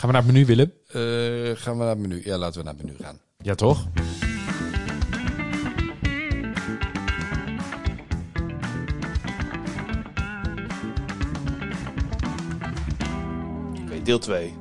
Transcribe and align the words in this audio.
Gaan 0.00 0.08
we 0.08 0.14
naar 0.14 0.24
het 0.24 0.32
menu, 0.34 0.46
Willem? 0.46 0.72
Eh, 0.86 1.62
gaan 1.62 1.72
we 1.78 1.84
naar 1.84 1.88
het 1.88 1.98
menu? 1.98 2.20
Ja, 2.24 2.38
laten 2.38 2.58
we 2.58 2.64
naar 2.64 2.74
het 2.74 2.82
menu 2.84 2.96
gaan. 3.00 3.20
Ja, 3.42 3.54
toch? 3.54 3.86
Oké, 13.82 14.02
deel 14.02 14.18
2. 14.18 14.54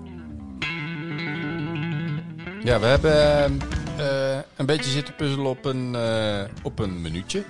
Ja, 2.64 2.80
we 2.80 2.86
hebben 2.86 3.60
eh, 3.98 4.40
een 4.56 4.66
beetje 4.66 4.92
zitten 4.92 5.16
puzzelen 5.16 5.46
op 5.46 5.66
een, 5.66 5.96
eh, 5.96 6.44
op 6.64 6.80
een 6.80 7.02
minuutje. 7.02 7.44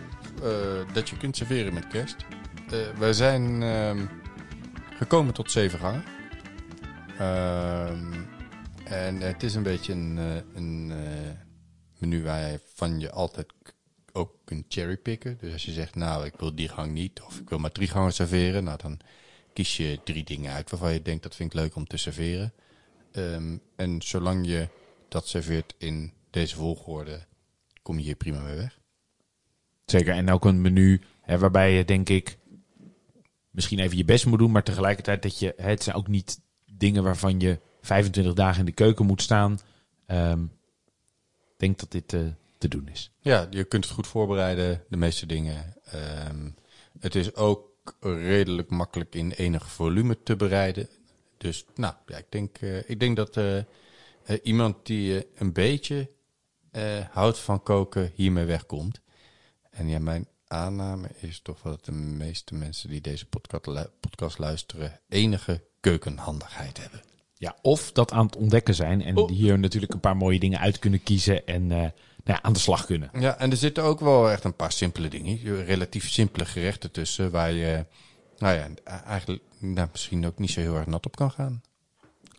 eh, 0.44 0.50
dat 0.94 1.10
je 1.10 1.18
kunt 1.18 1.38
serveren 1.38 1.74
met 1.74 1.88
kerst. 1.88 2.16
Eh 2.72 2.78
wij 3.00 3.14
zijn 3.14 3.64
ehm, 3.64 4.06
gekomen 4.98 5.34
tot 5.34 5.52
zeven 5.52 5.80
gangen. 5.80 6.04
Ehm, 7.20 8.14
en 8.86 9.22
het 9.22 9.44
is 9.44 9.56
een 9.56 9.64
beetje 9.64 9.94
een, 9.94 10.18
eh, 10.18 10.36
een 10.54 10.92
eh, 10.92 11.32
menu 11.98 12.24
waarvan 12.24 13.00
je 13.00 13.12
altijd 13.12 13.54
k- 13.64 13.74
ook 14.12 14.36
kunt 14.46 14.66
cherrypicken. 14.70 15.38
Dus 15.40 15.54
als 15.54 15.66
je 15.66 15.72
zegt, 15.72 15.96
nou, 15.96 16.26
ik 16.26 16.34
wil 16.38 16.56
die 16.56 16.68
gang 16.70 16.92
niet, 16.92 17.22
of 17.22 17.40
ik 17.40 17.50
wil 17.50 17.58
maar 17.60 17.72
drie 17.72 17.88
gangen 17.88 18.14
serveren, 18.14 18.64
nou 18.64 18.78
dan 18.78 19.00
kies 19.54 19.78
je 19.78 20.00
drie 20.04 20.24
dingen 20.24 20.54
uit 20.54 20.70
waarvan 20.70 20.94
je 20.94 21.02
denkt 21.02 21.24
dat 21.24 21.36
vind 21.36 21.54
ik 21.54 21.60
leuk 21.60 21.76
om 21.76 21.88
te 21.88 21.98
serveren. 21.98 22.54
Ehm, 23.12 23.58
en 23.76 24.02
zolang 24.02 24.46
je 24.48 24.68
dat 25.08 25.28
serveert 25.28 25.74
in 25.78 26.14
deze 26.30 26.56
volgorde, 26.56 27.26
kom 27.82 27.98
je 27.98 28.04
hier 28.04 28.16
prima 28.16 28.40
mee 28.42 28.56
weg. 28.56 28.80
Zeker. 29.86 30.14
En 30.14 30.30
ook 30.30 30.46
een 30.46 30.62
menu 30.62 31.02
hè, 31.22 31.38
waarbij 31.38 31.74
je, 31.74 31.86
denk 31.86 32.10
ik, 32.10 32.38
misschien 33.52 33.80
even 33.80 33.98
je 33.98 34.06
best 34.06 34.26
moet 34.26 34.40
doen, 34.40 34.52
maar 34.52 34.64
tegelijkertijd 34.64 35.22
dat 35.22 35.40
je, 35.40 35.54
het 35.58 35.84
zijn 35.84 35.96
ook 35.96 36.08
niet 36.08 36.40
dingen 36.80 37.04
waarvan 37.04 37.40
je 37.40 37.60
25 37.82 38.34
dagen 38.34 38.60
in 38.60 38.66
de 38.66 38.72
keuken 38.72 39.06
moet 39.06 39.22
staan. 39.22 39.60
Ik 41.60 41.66
denk 41.66 41.80
dat 41.80 41.92
dit 41.92 42.14
eh, 42.14 42.20
te 42.58 42.68
doen 42.68 42.88
is. 42.88 43.12
Ja, 43.20 43.48
je 43.50 43.64
kunt 43.64 43.84
het 43.84 43.94
goed 43.94 44.08
voorbereiden, 44.08 44.84
de 44.90 44.98
meeste 44.98 45.26
dingen. 45.26 45.76
Ehm, 45.84 46.50
het 47.00 47.16
is 47.16 47.36
ook 47.36 47.68
redelijk 48.00 48.70
makkelijk 48.70 49.16
in 49.16 49.32
enig 49.32 49.72
volume 49.72 50.24
te 50.24 50.36
bereiden. 50.36 50.90
Dus 51.38 51.66
nou, 51.76 51.94
ja, 52.06 52.18
ik, 52.18 52.26
denk, 52.30 52.58
eh, 52.58 52.90
ik 52.90 53.00
denk 53.00 53.16
dat 53.16 53.38
eh, 53.38 53.58
iemand 54.44 54.86
die 54.86 55.28
een 55.36 55.54
beetje 55.54 56.10
houdt 57.12 57.40
van 57.40 57.64
koken 57.64 58.12
hiermee 58.16 58.46
wegkomt. 58.46 59.02
En 59.70 59.88
ja, 59.88 60.00
mijn 60.00 60.28
aanname 60.48 61.10
is 61.20 61.40
toch 61.42 61.62
dat 61.62 61.86
de 61.86 61.92
meeste 61.92 62.56
mensen 62.56 62.90
die 62.90 63.02
deze 63.02 63.26
podcast 64.00 64.38
luisteren 64.38 65.00
enige 65.08 65.64
keukenhandigheid 65.80 66.78
hebben. 66.78 67.02
Ja, 67.34 67.56
of 67.62 67.92
dat 67.92 68.12
aan 68.12 68.26
het 68.26 68.36
ontdekken 68.36 68.76
zijn 68.76 69.02
en 69.02 69.18
Oh. 69.18 69.30
hier 69.30 69.60
natuurlijk 69.60 69.94
een 69.94 70.00
paar 70.00 70.18
mooie 70.18 70.40
dingen 70.40 70.60
uit 70.60 70.80
kunnen 70.80 71.04
kiezen 71.04 71.46
en 71.46 71.72
eh, 71.72 71.78
nou 71.78 71.92
ja, 72.24 72.42
aan 72.42 72.54
de 72.54 72.60
slag 72.60 72.86
kunnen. 72.86 73.10
Ja, 73.20 73.38
en 73.38 73.52
er 73.52 73.58
zitten 73.58 73.84
ook 73.84 74.00
wel 74.00 74.30
echt 74.32 74.44
een 74.44 74.56
paar 74.56 74.72
simpele 74.72 75.08
dingen, 75.08 75.64
relatief 75.66 76.10
simpele 76.10 76.46
gerechten 76.46 76.92
tussen, 76.92 77.32
waar 77.32 77.52
je, 77.52 77.86
nou 78.38 78.56
ja, 78.56 78.68
eigenlijk 79.06 79.42
nou, 79.60 79.88
misschien 79.92 80.26
ook 80.26 80.38
niet 80.40 80.52
zo 80.52 80.60
heel 80.60 80.76
erg 80.76 80.86
nat 80.86 81.06
op 81.06 81.16
kan 81.16 81.32
gaan. 81.32 81.62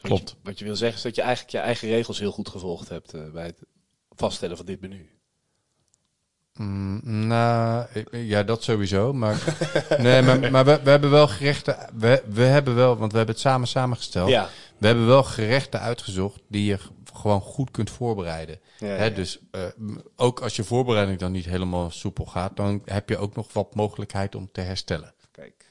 Klopt. 0.03 0.23
Wat 0.23 0.31
je, 0.31 0.37
wat 0.43 0.59
je 0.59 0.65
wil 0.65 0.77
zeggen 0.77 0.97
is 0.97 1.03
dat 1.03 1.15
je 1.15 1.23
eigenlijk 1.23 1.53
je 1.53 1.59
eigen 1.59 1.89
regels 1.89 2.19
heel 2.19 2.33
goed 2.33 2.49
gevolgd 2.49 2.89
hebt 2.89 3.15
eh, 3.15 3.31
bij 3.31 3.47
het 3.47 3.63
vaststellen 4.11 4.57
van 4.57 4.67
dit 4.67 4.81
menu. 4.81 5.11
Mm, 6.55 7.01
nou, 7.27 7.87
ja, 8.11 8.43
dat 8.43 8.63
sowieso. 8.63 9.13
Maar, 9.13 9.57
nee, 9.99 10.23
maar, 10.23 10.51
maar 10.51 10.65
we, 10.65 10.81
we 10.83 10.91
hebben 10.91 11.11
wel 11.11 11.29
gerechten. 11.29 11.77
We, 11.99 12.23
we 12.29 12.43
hebben 12.43 12.75
wel, 12.75 12.97
want 12.97 13.11
we 13.13 13.17
hebben 13.19 13.35
het 13.35 13.45
samen 13.45 13.69
samengesteld. 13.69 14.29
Ja. 14.29 14.49
We 14.79 14.87
hebben 14.87 15.07
wel 15.07 15.23
gerechten 15.23 15.81
uitgezocht 15.81 16.41
die 16.49 16.65
je 16.65 16.79
gewoon 17.13 17.41
goed 17.41 17.71
kunt 17.71 17.91
voorbereiden. 17.91 18.61
Ja, 18.79 18.87
Hè, 18.87 19.05
ja. 19.05 19.11
dus 19.11 19.39
eh, 19.51 19.63
ook 20.17 20.41
als 20.41 20.57
je 20.57 20.65
voorbereiding 20.65 21.19
dan 21.19 21.33
niet 21.33 21.45
helemaal 21.45 21.91
soepel 21.91 22.25
gaat, 22.27 22.57
dan 22.57 22.83
heb 22.85 23.09
je 23.09 23.19
ook 23.19 23.35
nog 23.37 23.53
wat 23.53 23.75
mogelijkheid 23.75 24.35
om 24.35 24.49
te 24.53 24.61
herstellen. 24.61 25.15
Kijk. 25.31 25.65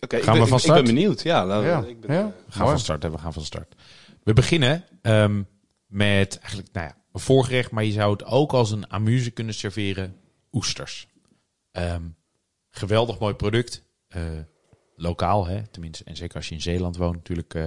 Oké, 0.00 0.16
ik, 0.16 0.22
Gaan 0.22 0.32
we 0.34 0.38
ben- 0.40 0.48
van 0.48 0.58
ik- 0.58 0.64
ik 0.64 0.72
ben 0.72 0.84
benieuwd. 0.84 1.22
Ja, 1.22 1.44
nou, 1.44 1.66
Ja, 1.66 1.84
ik 1.84 2.00
ben, 2.00 2.14
ja. 2.16 2.20
eh, 2.20 2.26
We 2.26 2.52
gaan 2.52 2.60
Mooi. 2.62 2.70
van 2.70 2.78
start, 2.80 3.02
hè, 3.02 3.10
we 3.10 3.18
gaan 3.18 3.32
van 3.32 3.44
start. 3.44 3.74
We 4.22 4.32
beginnen 4.32 4.84
ehm, 5.02 5.42
met 5.86 6.38
eigenlijk 6.38 6.72
nou 6.72 6.86
ja, 6.86 6.96
een 7.16 7.22
voorgerecht, 7.22 7.70
maar 7.70 7.84
je 7.84 7.92
zou 7.92 8.12
het 8.12 8.24
ook 8.24 8.52
als 8.52 8.70
een 8.70 8.88
amuse 8.90 9.30
kunnen 9.30 9.54
serveren. 9.54 10.16
Oesters. 10.52 11.08
Ehm, 11.72 12.02
geweldig 12.70 13.18
mooi 13.18 13.34
product. 13.34 13.82
Eh, 14.08 14.22
lokaal, 14.96 15.46
hè, 15.46 15.66
tenminste. 15.66 16.04
En 16.04 16.16
zeker 16.16 16.36
als 16.36 16.48
je 16.48 16.54
in 16.54 16.60
Zeeland 16.60 16.96
woont, 16.96 17.14
natuurlijk 17.14 17.54
eh, 17.54 17.64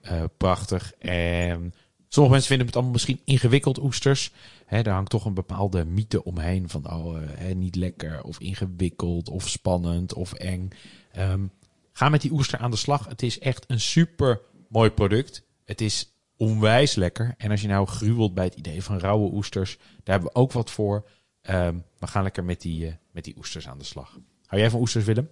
eh, 0.00 0.24
prachtig. 0.36 0.92
En 0.98 1.74
sommige 2.08 2.34
mensen 2.34 2.48
vinden 2.48 2.66
het 2.66 2.74
allemaal 2.74 2.92
misschien 2.92 3.20
ingewikkeld, 3.24 3.78
oesters. 3.78 4.32
Hè, 4.66 4.82
daar 4.82 4.94
hangt 4.94 5.10
toch 5.10 5.24
een 5.24 5.34
bepaalde 5.34 5.84
mythe 5.84 6.24
omheen 6.24 6.68
van 6.68 6.90
oh, 6.92 7.18
niet 7.54 7.74
lekker 7.74 8.22
of 8.22 8.40
ingewikkeld 8.40 9.28
of 9.28 9.48
spannend 9.48 10.14
of 10.14 10.32
eng. 10.32 10.68
Ehm, 11.12 11.46
ga 11.92 12.08
met 12.08 12.20
die 12.20 12.32
oester 12.32 12.58
aan 12.58 12.70
de 12.70 12.76
slag. 12.76 13.08
Het 13.08 13.22
is 13.22 13.38
echt 13.38 13.64
een 13.66 13.80
super 13.80 14.40
mooi 14.68 14.90
product. 14.90 15.42
Het 15.64 15.80
is 15.80 16.15
onwijs 16.36 16.94
lekker. 16.94 17.34
En 17.38 17.50
als 17.50 17.60
je 17.60 17.68
nou 17.68 17.86
gruwelt 17.86 18.34
bij 18.34 18.44
het 18.44 18.54
idee 18.54 18.82
van 18.82 18.98
rauwe 18.98 19.32
oesters, 19.32 19.76
daar 19.76 20.14
hebben 20.14 20.28
we 20.32 20.40
ook 20.40 20.52
wat 20.52 20.70
voor. 20.70 21.08
Ehm, 21.42 21.78
we 21.98 22.06
gaan 22.06 22.22
lekker 22.22 22.44
met 22.44 22.60
die, 22.60 22.86
eh, 22.86 22.92
met 23.10 23.24
die 23.24 23.36
oesters 23.36 23.68
aan 23.68 23.78
de 23.78 23.84
slag. 23.84 24.18
Hou 24.46 24.60
jij 24.60 24.70
van 24.70 24.80
oesters, 24.80 25.04
Willem? 25.04 25.30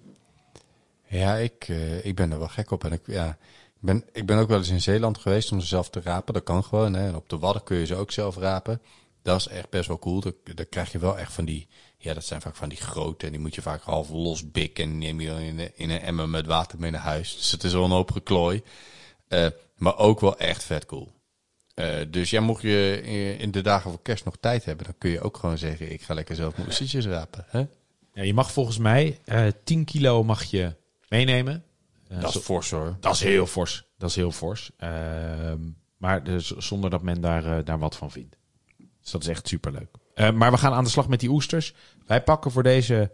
Ja, 1.09 1.35
ik, 1.35 1.65
eh, 1.69 2.05
ik 2.05 2.15
ben 2.15 2.33
er 2.33 2.39
wel 2.39 2.49
gek 2.49 2.71
op. 2.71 2.85
En 2.85 2.93
ik, 2.93 3.03
ja, 3.07 3.29
ik, 3.75 3.81
ben, 3.81 4.05
ik 4.13 4.27
ben 4.27 4.39
ook 4.39 4.49
wel 4.49 4.59
eens 4.59 4.69
in 4.69 4.83
Zeeland 4.83 5.19
geweest 5.19 5.53
om 5.53 5.61
ze 5.61 5.67
zelf 5.67 5.91
te 5.91 6.01
rapen. 6.01 6.35
Dat 6.35 6.43
kan 6.43 6.65
gewoon. 6.65 6.95
Hè. 6.95 7.07
En 7.09 7.15
op 7.15 7.29
de 7.29 7.39
Wadden 7.39 7.63
kun 7.63 7.77
je 7.77 7.87
ze 7.87 7.95
ook 7.95 8.11
zelf 8.11 8.37
rapen. 8.37 8.81
Dat 9.23 9.41
is 9.41 9.47
echt 9.47 9.71
best 9.71 9.89
wel 9.89 9.99
cool. 9.99 10.21
Dan 10.55 10.69
krijg 10.69 10.93
je 10.93 10.99
wel 10.99 11.19
echt 11.19 11.33
van 11.33 11.45
die... 11.45 11.69
Ja, 11.99 12.15
dat 12.15 12.25
zijn 12.25 12.41
vaak 12.41 12.57
van 12.57 12.69
die 12.69 12.79
grote. 12.79 13.27
En 13.27 13.33
die 13.33 13.41
moet 13.41 13.55
je 13.55 13.63
vaak 13.63 13.83
half 13.83 14.11
los 14.11 14.51
bikken. 14.51 14.85
En 14.85 14.99
neem 14.99 15.21
je 15.21 15.29
dan 15.29 15.39
in, 15.39 15.71
in 15.75 15.91
een 15.91 16.01
emmer 16.01 16.29
met 16.29 16.47
water 16.47 16.79
mee 16.79 16.91
naar 16.91 17.01
huis. 17.01 17.37
Dus 17.37 17.51
het 17.51 17.65
is 17.65 17.73
wel 17.73 17.85
een 17.85 17.91
hoop 17.91 18.11
geklooi. 18.11 18.63
Eh, 19.35 19.51
maar 19.77 19.99
ook 19.99 20.21
wel 20.21 20.39
echt 20.39 20.65
vet 20.65 20.87
cool. 20.87 21.13
Eh, 21.75 21.95
dus 22.11 22.31
ja, 22.31 22.41
mocht 22.41 22.63
je 22.63 23.01
in- 23.05 23.39
in 23.39 23.51
de 23.51 23.61
dagen 23.61 23.91
voor 23.91 24.03
kerst 24.03 24.25
nog 24.25 24.37
tijd 24.41 24.65
hebben... 24.65 24.85
dan 24.87 24.95
kun 24.99 25.11
je 25.11 25.21
ook 25.21 25.37
gewoon 25.37 25.59
zeggen... 25.59 25.93
ik 25.93 26.03
ga 26.03 26.15
lekker 26.15 26.35
zelf 26.37 26.57
mijn 26.57 26.69
oestertjes 26.69 27.07
rapen. 27.07 27.45
Hè? 27.49 27.59
Ja, 28.13 28.23
je 28.23 28.35
mag 28.35 28.53
volgens 28.53 28.79
mij 28.79 29.19
eh 29.25 29.47
10 29.65 29.85
kilo 29.85 30.23
mag 30.25 30.45
je 30.45 30.75
meenemen. 31.09 31.65
Eh, 32.09 32.21
Dat 32.21 32.35
is 32.35 32.41
fors 32.43 32.71
hoor. 32.71 32.97
dat 33.01 33.15
is 33.15 33.21
heel 33.21 33.47
fors. 33.47 33.85
Dat 33.99 34.11
is 34.11 34.17
heel 34.17 34.31
fors. 34.31 34.71
Ehm, 34.77 35.61
maar 35.97 36.25
dus 36.25 36.51
zonder 36.51 36.91
dat 36.91 37.03
men 37.03 37.21
daar, 37.21 37.59
eh, 37.59 37.65
daar 37.65 37.79
wat 37.79 37.97
van 37.97 38.11
vindt. 38.11 38.37
Dus 39.03 39.11
dat 39.11 39.23
is 39.23 39.29
echt 39.29 39.49
superleuk. 39.49 39.89
Eh, 40.15 40.31
maar 40.33 40.51
we 40.51 40.59
gaan 40.59 40.73
aan 40.73 40.85
de 40.85 40.91
slag 40.91 41.09
met 41.09 41.21
die 41.21 41.29
oesters. 41.31 41.75
Wij 42.07 42.23
pakken 42.23 42.51
voor 42.51 42.63
deze 42.63 43.11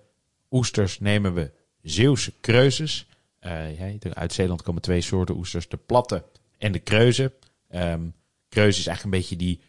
oesters 0.51 0.99
nemen 0.99 1.35
we 1.35 1.51
Zeeuwse 1.83 2.33
kreuzes. 2.41 3.07
Eh, 3.41 3.95
uit 4.13 4.33
Zeeland 4.33 4.63
komen 4.63 4.83
twee 4.83 5.01
soorten 5.01 5.37
oesters. 5.37 5.69
De 5.69 5.77
platte 5.77 6.25
en 6.59 6.73
de 6.73 6.79
kreuzen. 6.79 7.33
Ehm 7.69 8.03
kreuze 8.51 8.79
is 8.79 8.87
eigenlijk 8.87 9.05
een 9.05 9.21
beetje 9.21 9.37
die, 9.37 9.61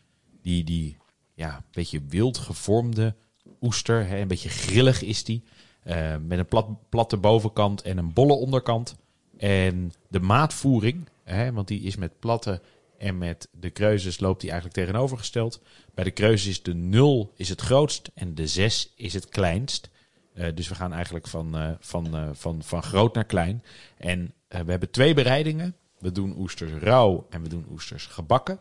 die, 0.41 0.63
die 0.63 0.97
ja, 1.33 1.63
beetje 1.71 2.01
wild 2.07 2.37
gevormde 2.37 3.15
oester. 3.61 4.07
Hè? 4.07 4.19
Een 4.19 4.27
beetje 4.27 4.49
grillig 4.49 5.01
is 5.01 5.23
die. 5.23 5.43
Eh, 5.83 6.15
met 6.27 6.39
een 6.39 6.45
plat, 6.45 6.89
platte 6.89 7.17
bovenkant 7.17 7.81
en 7.81 7.97
een 7.97 8.13
bolle 8.13 8.33
onderkant. 8.33 8.95
En 9.37 9.91
de 10.07 10.19
maatvoering, 10.19 11.09
hè, 11.23 11.51
want 11.51 11.67
die 11.67 11.81
is 11.81 11.95
met 11.95 12.19
platte 12.19 12.61
en 12.97 13.17
met 13.17 13.47
de 13.51 13.69
kreuzes 13.69 14.19
loopt 14.19 14.41
die 14.41 14.49
eigenlijk 14.51 14.79
tegenovergesteld. 14.79 15.61
Bij 15.93 16.03
de 16.03 16.11
kreuzes 16.11 16.47
is 16.47 16.63
de 16.63 16.73
0 16.73 17.31
is 17.35 17.49
het 17.49 17.61
grootst 17.61 18.11
en 18.13 18.35
de 18.35 18.47
6 18.47 18.93
is 18.95 19.13
het 19.13 19.29
kleinst. 19.29 19.89
Eh, 20.33 20.47
dus 20.53 20.67
we 20.67 20.75
gaan 20.75 20.93
eigenlijk 20.93 21.27
van, 21.27 21.57
eh, 21.57 21.69
van, 21.79 22.15
eh, 22.15 22.29
van, 22.33 22.63
van 22.63 22.83
groot 22.83 23.13
naar 23.13 23.25
klein. 23.25 23.63
En 23.97 24.33
we 24.47 24.71
hebben 24.71 24.91
twee 24.91 25.13
bereidingen. 25.13 25.75
We 25.99 26.11
doen 26.11 26.37
oesters 26.37 26.72
rauw 26.72 27.28
en 27.29 27.41
we 27.41 27.49
doen 27.49 27.66
oesters 27.72 28.05
gebakken. 28.05 28.59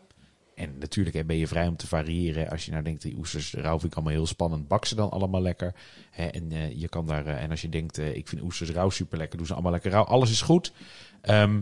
En 0.55 0.77
natuurlijk 0.77 1.27
ben 1.27 1.37
je 1.37 1.47
vrij 1.47 1.67
om 1.67 1.75
te 1.75 1.87
variëren. 1.87 2.49
Als 2.49 2.65
je 2.65 2.71
nou 2.71 2.83
denkt, 2.83 3.01
die 3.01 3.17
oesters 3.17 3.53
rauw 3.53 3.79
vind 3.79 3.91
ik 3.91 3.97
allemaal 3.97 4.13
heel 4.13 4.25
spannend. 4.25 4.67
Bak 4.67 4.85
ze 4.85 4.95
dan 4.95 5.09
allemaal 5.09 5.41
lekker. 5.41 5.75
Hè, 6.11 6.25
en, 6.25 6.77
je 6.79 6.87
kan 6.87 7.07
daar, 7.07 7.25
en 7.25 7.49
als 7.49 7.61
je 7.61 7.69
denkt, 7.69 7.97
ik 7.97 8.27
vind 8.27 8.41
oesters 8.41 8.69
rauw 8.69 8.89
super 8.89 9.17
lekker. 9.17 9.37
Doe 9.37 9.47
ze 9.47 9.53
allemaal 9.53 9.71
lekker 9.71 9.91
rauw. 9.91 10.03
Alles 10.03 10.31
is 10.31 10.41
goed. 10.41 10.73
Ehm, 11.21 11.61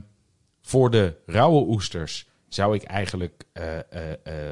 voor 0.62 0.91
de 0.91 1.15
rauwe 1.25 1.67
oesters 1.67 2.27
zou 2.47 2.75
ik 2.75 2.83
eigenlijk 2.83 3.45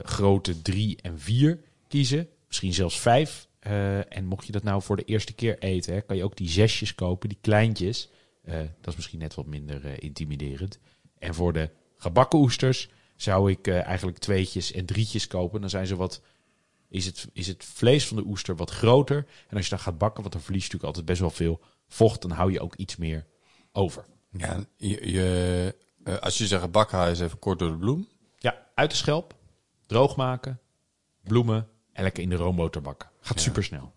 grote 0.03 0.61
3 0.61 0.97
en 1.01 1.19
4 1.19 1.59
kiezen. 1.87 2.27
Misschien 2.47 2.73
zelfs 2.73 2.99
5. 2.99 3.46
Eh, 3.67 4.17
en 4.17 4.25
mocht 4.25 4.45
je 4.45 4.51
dat 4.51 4.63
nou 4.63 4.81
voor 4.81 4.95
de 4.95 5.03
eerste 5.03 5.33
keer 5.33 5.59
eten, 5.59 5.93
hè, 5.93 6.01
kan 6.01 6.15
je 6.15 6.23
ook 6.23 6.35
die 6.35 6.49
zesjes 6.49 6.95
kopen, 6.95 7.29
die 7.29 7.37
kleintjes. 7.41 8.09
Eh, 8.43 8.59
dat 8.59 8.87
is 8.87 8.95
misschien 8.95 9.19
net 9.19 9.35
wat 9.35 9.45
minder 9.45 9.85
eh, 9.85 9.93
intimiderend. 9.97 10.79
En 11.19 11.33
voor 11.33 11.53
de 11.53 11.69
gebakken 11.97 12.39
oesters 12.39 12.89
zou 13.15 13.51
ik 13.51 13.67
eigenlijk 13.67 14.17
tweetjes 14.17 14.71
en 14.71 14.85
drietjes 14.85 15.27
kopen. 15.27 15.61
Dan 15.61 15.69
zijn 15.69 15.87
ze 15.87 15.95
wat, 15.95 16.21
is 16.89 17.05
het, 17.05 17.27
is 17.33 17.47
het 17.47 17.63
vlees 17.63 18.07
van 18.07 18.17
de 18.17 18.25
oester 18.25 18.55
wat 18.55 18.71
groter. 18.71 19.25
En 19.47 19.55
als 19.55 19.65
je 19.65 19.69
dan 19.69 19.79
gaat 19.79 19.97
bakken, 19.97 20.21
want 20.21 20.33
dan 20.33 20.43
verlies 20.43 20.65
je 20.65 20.71
natuurlijk 20.71 20.97
altijd 20.97 21.05
best 21.05 21.19
wel 21.19 21.47
veel 21.47 21.59
vocht, 21.87 22.21
dan 22.21 22.31
hou 22.31 22.51
je 22.51 22.59
ook 22.59 22.75
iets 22.75 22.95
meer 22.95 23.25
over. 23.71 24.05
Ja, 24.31 24.65
je, 24.75 25.11
je 25.11 25.75
als 26.19 26.37
je 26.37 26.47
zegt 26.47 26.61
gebakken 26.61 26.97
haal, 26.97 27.09
is 27.09 27.19
even 27.19 27.39
kort 27.39 27.59
door 27.59 27.71
de 27.71 27.77
bloem. 27.77 28.07
Ja, 28.37 28.65
uit 28.73 28.89
de 28.89 28.95
schelp, 28.95 29.35
droog 29.85 30.15
maken, 30.15 30.59
bloemen 31.23 31.67
en 31.91 32.03
lekker 32.03 32.23
in 32.23 32.29
de 32.29 32.35
roomboter 32.35 32.81
bakken. 32.81 33.09
Gaat 33.27 33.39
super 33.41 33.63
snel. 33.63 33.93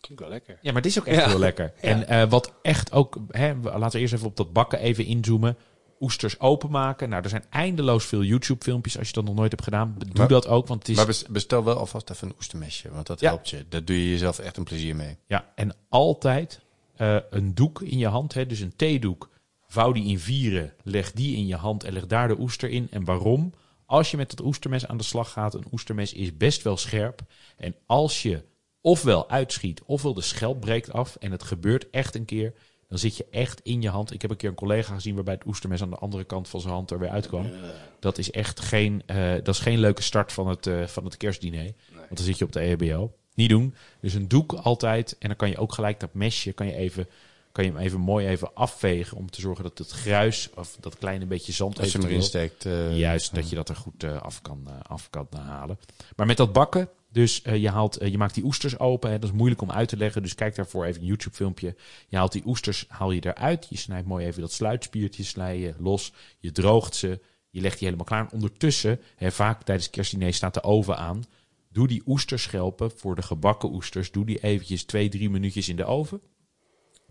Klinkt 0.00 0.22
wel 0.22 0.28
lekker. 0.32 0.58
Ja, 0.62 0.72
maar 0.72 0.82
het 0.82 0.90
is 0.90 0.98
ook 0.98 1.06
echt 1.06 1.20
Ja. 1.20 1.28
heel 1.28 1.38
lekker. 1.38 1.72
En 1.80 2.08
eh, 2.08 2.28
wat 2.30 2.52
echt 2.62 2.92
ook, 2.92 3.18
hè, 3.30 3.54
laten 3.62 3.90
we 3.90 3.98
eerst 3.98 4.14
even 4.14 4.26
op 4.26 4.36
dat 4.36 4.52
bakken 4.52 4.78
even 4.78 5.04
inzoomen. 5.04 5.56
Oesters 6.00 6.40
openmaken. 6.40 7.08
Nou, 7.08 7.22
er 7.22 7.28
zijn 7.28 7.44
eindeloos 7.50 8.04
veel 8.04 8.22
YouTube-filmpjes 8.22 8.98
als 8.98 9.06
je 9.08 9.12
dat 9.14 9.24
nog 9.24 9.34
nooit 9.34 9.50
hebt 9.50 9.62
gedaan. 9.64 9.94
Doe 9.98 10.08
Maar- 10.14 10.28
dat 10.28 10.46
ook, 10.46 10.66
want 10.66 10.80
het 10.80 10.88
is 10.88 10.96
Maar 10.96 11.06
bes- 11.06 11.26
bestel 11.26 11.64
wel 11.64 11.76
alvast 11.76 12.10
even 12.10 12.28
een 12.28 12.34
oestermesje, 12.36 12.90
want 12.90 13.06
dat 13.06 13.20
Ja. 13.20 13.28
helpt 13.28 13.50
je. 13.50 13.64
Daar 13.68 13.84
doe 13.84 14.02
je 14.02 14.10
jezelf 14.10 14.38
echt 14.38 14.56
een 14.56 14.64
plezier 14.64 14.96
mee. 14.96 15.16
Ja, 15.26 15.52
en 15.54 15.74
altijd 15.88 16.62
eh, 16.96 17.16
een 17.30 17.54
doek 17.54 17.82
in 17.82 17.98
je 17.98 18.06
hand. 18.08 18.34
Hè, 18.34 18.46
dus 18.46 18.60
een 18.60 18.76
theedoek. 18.76 19.30
Vouw 19.66 19.92
die 19.92 20.04
in 20.04 20.18
vieren. 20.18 20.72
Leg 20.82 21.12
die 21.12 21.36
in 21.36 21.46
je 21.46 21.56
hand 21.56 21.84
en 21.84 21.92
leg 21.92 22.06
daar 22.06 22.28
de 22.28 22.38
oester 22.38 22.70
in. 22.70 22.86
En 22.90 23.04
waarom? 23.04 23.52
Als 23.86 24.10
je 24.10 24.16
met 24.16 24.30
het 24.30 24.40
oestermes 24.40 24.86
aan 24.86 24.96
de 24.96 25.04
slag 25.04 25.32
gaat, 25.32 25.54
een 25.54 25.66
oestermes 25.72 26.12
is 26.12 26.36
best 26.36 26.62
wel 26.62 26.76
scherp. 26.76 27.20
En 27.56 27.74
als 27.86 28.22
je 28.22 28.42
ofwel 28.80 29.30
uitschiet, 29.30 29.82
ofwel 29.84 30.14
de 30.14 30.20
schelp 30.20 30.60
breekt 30.60 30.92
af. 30.92 31.16
En 31.16 31.30
het 31.30 31.42
gebeurt 31.42 31.90
echt 31.90 32.14
een 32.14 32.24
keer. 32.24 32.54
Dan 32.88 32.98
zit 32.98 33.16
je 33.16 33.26
echt 33.30 33.60
in 33.60 33.82
je 33.82 33.88
hand. 33.88 34.12
Ik 34.12 34.22
heb 34.22 34.30
een 34.30 34.36
keer 34.36 34.48
een 34.48 34.54
collega 34.54 34.94
gezien 34.94 35.14
waarbij 35.14 35.34
het 35.34 35.46
oestermes 35.46 35.82
aan 35.82 35.90
de 35.90 35.96
andere 35.96 36.24
kant 36.24 36.48
van 36.48 36.60
zijn 36.60 36.72
hand 36.72 36.90
er 36.90 36.98
weer 36.98 37.08
uitkwam. 37.08 37.50
Dat 38.00 38.18
is 38.18 38.30
echt 38.30 38.60
geen, 38.60 39.02
eh, 39.06 39.32
dat 39.32 39.48
is 39.48 39.58
geen 39.58 39.78
leuke 39.78 40.02
start 40.02 40.32
van 40.32 40.48
het, 40.48 40.66
eh, 40.66 40.86
van 40.86 41.04
het 41.04 41.16
kerstdiner. 41.16 41.72
Want 41.94 42.16
dan 42.16 42.24
zit 42.24 42.38
je 42.38 42.44
op 42.44 42.52
de 42.52 42.60
EHBO. 42.60 43.12
Niet 43.34 43.48
doen. 43.48 43.74
Dus 44.00 44.14
een 44.14 44.28
doek 44.28 44.52
altijd. 44.52 45.16
En 45.18 45.28
dan 45.28 45.36
kan 45.36 45.48
je 45.48 45.56
ook 45.56 45.72
gelijk 45.72 46.00
dat 46.00 46.14
mesje, 46.14 46.52
kan 46.52 46.66
je, 46.66 46.74
even, 46.74 47.08
kan 47.54 47.64
je 47.64 47.70
hem 47.70 47.80
even 47.80 48.00
mooi 48.00 48.26
even 48.26 48.54
afvegen. 48.54 49.16
Om 49.16 49.30
te 49.30 49.40
zorgen 49.40 49.64
dat 49.64 49.78
het 49.78 49.90
gruis, 49.90 50.50
of 50.54 50.76
dat 50.80 50.98
kleine 50.98 51.26
beetje 51.26 51.52
zand 51.52 51.78
Als 51.80 51.92
je 51.92 51.98
hem 51.98 52.06
erin 52.06 52.22
steekt. 52.22 52.66
eh, 52.66 52.98
Juist, 52.98 53.34
dat 53.34 53.48
je 53.48 53.56
dat 53.56 53.68
er 53.68 53.76
goed 53.76 54.04
eh, 54.04 54.22
af, 54.22 54.42
kan, 54.42 54.62
eh, 54.66 54.80
af 54.82 55.10
kan 55.10 55.28
halen. 55.30 55.78
Maar 56.16 56.26
met 56.26 56.36
dat 56.36 56.52
bakken, 56.52 56.88
dus 57.12 57.42
je, 57.44 57.70
haalt, 57.70 57.98
je 58.04 58.18
maakt 58.18 58.34
die 58.34 58.44
oesters 58.44 58.78
open. 58.78 59.10
Hè, 59.10 59.18
dat 59.18 59.30
is 59.30 59.36
moeilijk 59.36 59.62
om 59.62 59.70
uit 59.70 59.88
te 59.88 59.96
leggen. 59.96 60.22
Dus 60.22 60.34
kijk 60.34 60.54
daarvoor 60.54 60.84
even 60.84 61.00
een 61.00 61.06
YouTube 61.06 61.36
filmpje. 61.36 61.76
Je 62.08 62.16
haalt 62.16 62.32
die 62.32 62.46
oesters, 62.46 62.84
haal 62.88 63.10
je 63.10 63.26
eruit. 63.26 63.66
Je 63.70 63.76
snijdt 63.76 64.06
mooi 64.06 64.26
even 64.26 64.40
dat 64.40 64.52
sluitspiertje 64.52 65.74
los. 65.78 66.12
Je 66.38 66.52
droogt 66.52 66.94
ze. 66.94 67.20
Je 67.50 67.60
legt 67.60 67.78
die 67.78 67.84
helemaal 67.84 68.06
klaar. 68.06 68.24
En 68.24 68.32
ondertussen, 68.32 69.00
hè, 69.16 69.32
vaak 69.32 69.62
tijdens 69.62 69.90
kerstdiner 69.90 70.34
staat 70.34 70.54
de 70.54 70.62
oven 70.62 70.96
aan. 70.96 71.24
Doe 71.68 71.88
die 71.88 72.02
oesterschelpen 72.06 72.90
voor 72.96 73.14
de 73.14 73.22
gebakken 73.22 73.72
oesters. 73.72 74.10
Doe 74.10 74.24
die 74.24 74.38
eventjes 74.38 74.84
twee, 74.84 75.08
drie 75.08 75.30
minuutjes 75.30 75.68
in 75.68 75.76
de 75.76 75.84
oven. 75.84 76.20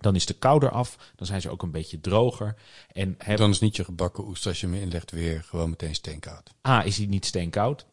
Dan 0.03 0.15
is 0.15 0.25
de 0.25 0.33
kou 0.33 0.65
eraf. 0.65 1.11
Dan 1.15 1.27
zijn 1.27 1.41
ze 1.41 1.50
ook 1.50 1.61
een 1.61 1.71
beetje 1.71 2.00
droger. 2.01 2.55
En 2.91 3.15
heb, 3.17 3.38
Dan 3.38 3.50
is 3.50 3.59
niet 3.59 3.75
je 3.75 3.83
gebakken 3.83 4.23
oester 4.27 4.50
als 4.50 4.61
je 4.61 4.67
hem 4.67 4.75
inlegt 4.75 5.11
weer 5.11 5.44
gewoon 5.44 5.69
meteen 5.69 5.95
steenkoud. 5.95 6.53
A, 6.67 6.83
is 6.83 6.97
hij 6.97 7.05
niet 7.05 7.25
steenkoud. 7.25 7.85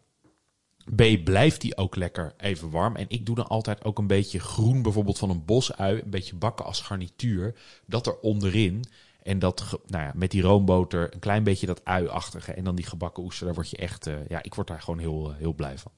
B, 0.97 1.25
blijft 1.25 1.63
hij 1.63 1.77
ook 1.77 1.97
lekker 1.97 2.35
even 2.37 2.71
warm. 2.71 2.97
En 2.97 3.05
ik 3.09 3.27
doe 3.27 3.35
dan 3.35 3.47
altijd 3.49 3.85
ook 3.85 3.99
een 3.99 4.07
beetje 4.07 4.41
groen, 4.41 4.83
bijvoorbeeld 4.83 5.19
van 5.19 5.31
een 5.31 5.45
bosui. 5.45 6.01
Een 6.01 6.11
beetje 6.11 6.37
bakken 6.37 6.65
als 6.65 6.81
garnituur. 6.81 7.55
Dat 7.87 8.07
er 8.07 8.19
onderin. 8.19 8.85
En 9.23 9.39
dat, 9.39 9.79
nou 9.87 10.05
ja, 10.05 10.13
met 10.15 10.31
die 10.31 10.43
roomboter, 10.43 11.15
een 11.15 11.21
klein 11.21 11.45
beetje 11.45 11.67
dat 11.67 11.85
ui-achtige. 11.85 12.53
En 12.53 12.65
dan 12.65 12.75
die 12.75 12.87
gebakken 12.87 13.23
oester, 13.23 13.47
daar 13.47 13.55
word 13.55 13.71
je 13.71 13.77
echt... 13.77 14.07
eh, 14.07 14.29
ja, 14.29 14.43
ik 14.43 14.55
word 14.55 14.67
daar 14.67 14.83
gewoon 14.83 14.99
heel, 14.99 15.31
eh, 15.31 15.37
heel 15.37 15.55
blij 15.55 15.79
van. 15.79 15.93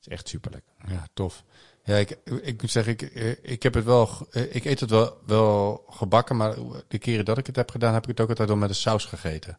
is 0.00 0.08
echt 0.08 0.28
super 0.28 0.50
lekker. 0.50 0.72
Ja, 0.88 1.06
tof. 1.14 1.44
Ja, 1.86 1.96
ik, 1.96 2.18
ik 2.42 2.60
moet 2.60 2.70
zeggen, 2.70 2.92
ik, 2.92 3.02
eh, 3.02 3.30
ik 3.42 3.62
heb 3.62 3.74
het 3.74 3.84
wel, 3.84 4.08
eh, 4.30 4.54
ik 4.54 4.64
eet 4.64 4.80
het 4.80 4.90
wel, 4.90 5.16
wel 5.26 5.84
gebakken, 5.90 6.36
maar 6.36 6.54
de 6.88 6.98
keren 6.98 7.24
dat 7.24 7.38
ik 7.38 7.46
het 7.46 7.56
heb 7.56 7.70
gedaan, 7.70 7.94
heb 7.94 8.02
ik 8.02 8.08
het 8.08 8.20
ook 8.20 8.28
altijd 8.28 8.48
wel 8.48 8.56
met 8.56 8.68
een 8.68 8.74
saus 8.74 9.04
gegeten. 9.04 9.58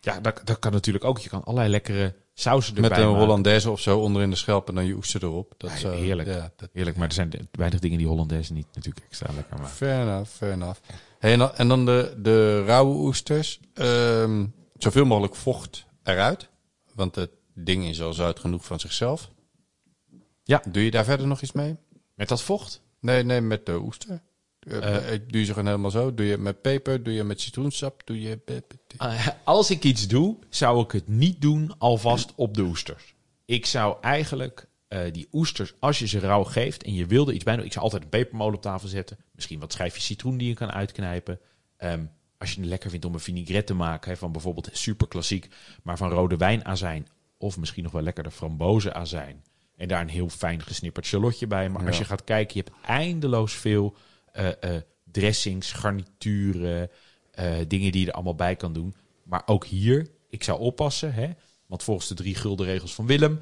Ja, 0.00 0.20
dat, 0.20 0.40
dat 0.44 0.58
kan 0.58 0.72
natuurlijk 0.72 1.04
ook. 1.04 1.18
Je 1.18 1.28
kan 1.28 1.44
allerlei 1.44 1.70
lekkere 1.70 2.14
sausen 2.34 2.74
erbij 2.74 2.90
Met 2.90 2.98
een 2.98 3.04
maken. 3.04 3.20
Hollandaise 3.20 3.70
of 3.70 3.80
zo 3.80 3.98
onder 3.98 4.22
in 4.22 4.30
de 4.30 4.36
schelp 4.36 4.68
en 4.68 4.74
dan 4.74 4.86
je 4.86 4.94
oester 4.94 5.24
erop. 5.24 5.54
Dat 5.56 5.72
is, 5.72 5.80
Ja, 5.80 5.90
heerlijk. 5.90 6.28
Ja, 6.28 6.52
dat, 6.56 6.68
Heerlijk, 6.72 6.96
maar 6.96 7.08
er 7.08 7.14
zijn 7.14 7.48
weinig 7.50 7.80
dingen 7.80 7.98
die 7.98 8.06
Hollandaise 8.06 8.52
niet 8.52 8.66
natuurlijk 8.72 9.06
extra 9.06 9.32
lekker 9.34 9.56
maken. 9.56 9.76
fair 9.76 10.00
enough, 10.00 10.30
fair 10.30 10.52
enough. 10.52 10.80
Hey, 11.18 11.32
en, 11.32 11.38
dan, 11.38 11.54
en 11.54 11.68
dan 11.68 11.86
de, 11.86 12.14
de 12.18 12.64
rauwe 12.64 12.94
oesters. 12.94 13.60
Ehm, 13.74 14.46
zoveel 14.78 15.04
mogelijk 15.04 15.34
vocht 15.34 15.86
eruit. 16.02 16.48
Want 16.94 17.14
het 17.14 17.30
ding 17.54 17.84
is 17.84 18.02
al 18.02 18.12
zout 18.12 18.40
genoeg 18.40 18.64
van 18.64 18.80
zichzelf. 18.80 19.30
Ja. 20.46 20.62
Doe 20.68 20.84
je 20.84 20.90
daar 20.90 21.04
verder 21.04 21.26
nog 21.26 21.42
iets 21.42 21.52
mee? 21.52 21.76
Met 22.14 22.28
dat 22.28 22.42
vocht? 22.42 22.82
Nee, 23.00 23.22
nee, 23.22 23.40
met 23.40 23.66
de 23.66 23.80
oester. 23.80 24.22
Eh, 24.60 25.06
doe 25.06 25.40
je 25.40 25.44
ze 25.44 25.52
gewoon 25.52 25.66
helemaal 25.66 25.90
zo? 25.90 26.14
Doe 26.14 26.26
je 26.26 26.38
met 26.38 26.62
peper? 26.62 27.02
Doe 27.02 27.14
je 27.14 27.24
met 27.24 27.40
citroensap? 27.40 28.02
Doe 28.04 28.20
je... 28.20 28.42
Uh, 29.02 29.26
als 29.44 29.70
ik 29.70 29.84
iets 29.84 30.08
doe, 30.08 30.36
zou 30.48 30.82
ik 30.82 30.92
het 30.92 31.08
niet 31.08 31.40
doen 31.40 31.74
alvast 31.78 32.32
op 32.34 32.54
de 32.54 32.62
oesters. 32.62 33.14
Ik 33.44 33.66
zou 33.66 33.96
eigenlijk 34.00 34.68
eh, 34.88 35.12
die 35.12 35.28
oesters, 35.32 35.74
als 35.78 35.98
je 35.98 36.06
ze 36.06 36.18
rauw 36.18 36.44
geeft 36.44 36.82
en 36.82 36.94
je 36.94 37.06
wilde 37.06 37.32
iets 37.34 37.44
bij 37.44 37.56
doen, 37.56 37.64
ik 37.64 37.72
zou 37.72 37.84
altijd 37.84 38.02
een 38.02 38.08
pepermolen 38.08 38.54
op 38.54 38.62
tafel 38.62 38.88
zetten. 38.88 39.18
Misschien 39.32 39.60
wat 39.60 39.72
schijfjes 39.72 40.04
citroen 40.04 40.36
die 40.36 40.48
je 40.48 40.54
kan 40.54 40.72
uitknijpen. 40.72 41.40
Ehm, 41.76 42.04
als 42.38 42.52
je 42.52 42.60
het 42.60 42.68
lekker 42.68 42.90
vindt 42.90 43.04
om 43.04 43.14
een 43.14 43.20
vinaigrette 43.20 43.72
te 43.72 43.74
maken, 43.74 44.10
hè, 44.10 44.16
van 44.16 44.32
bijvoorbeeld 44.32 44.68
super 44.72 45.08
klassiek, 45.08 45.48
maar 45.82 45.96
van 45.96 46.10
rode 46.10 46.36
wijnazijn. 46.36 47.06
Of 47.38 47.56
misschien 47.58 47.82
nog 47.82 47.92
wel 47.92 48.02
lekker 48.02 48.24
de 48.24 48.30
frambozenazijn. 48.30 49.44
En 49.76 49.88
daar 49.88 50.00
een 50.00 50.08
heel 50.08 50.28
fijn 50.28 50.62
gesnipperd 50.62 51.06
shallotje 51.06 51.46
bij. 51.46 51.68
Maar 51.68 51.86
als 51.86 51.98
je 51.98 52.04
gaat 52.04 52.24
kijken, 52.24 52.56
je 52.56 52.62
hebt 52.64 52.86
eindeloos 52.86 53.52
veel 53.52 53.96
eh, 54.32 54.76
eh, 54.76 54.82
dressings, 55.04 55.72
garnituren, 55.72 56.90
eh, 57.30 57.54
dingen 57.68 57.92
die 57.92 58.00
je 58.00 58.06
er 58.06 58.12
allemaal 58.12 58.34
bij 58.34 58.56
kan 58.56 58.72
doen. 58.72 58.94
Maar 59.22 59.42
ook 59.46 59.64
hier, 59.64 60.10
ik 60.28 60.44
zou 60.44 60.60
oppassen, 60.60 61.14
hè? 61.14 61.30
want 61.66 61.82
volgens 61.82 62.08
de 62.08 62.14
drie 62.14 62.34
gulden 62.34 62.66
regels 62.66 62.94
van 62.94 63.06
Willem, 63.06 63.40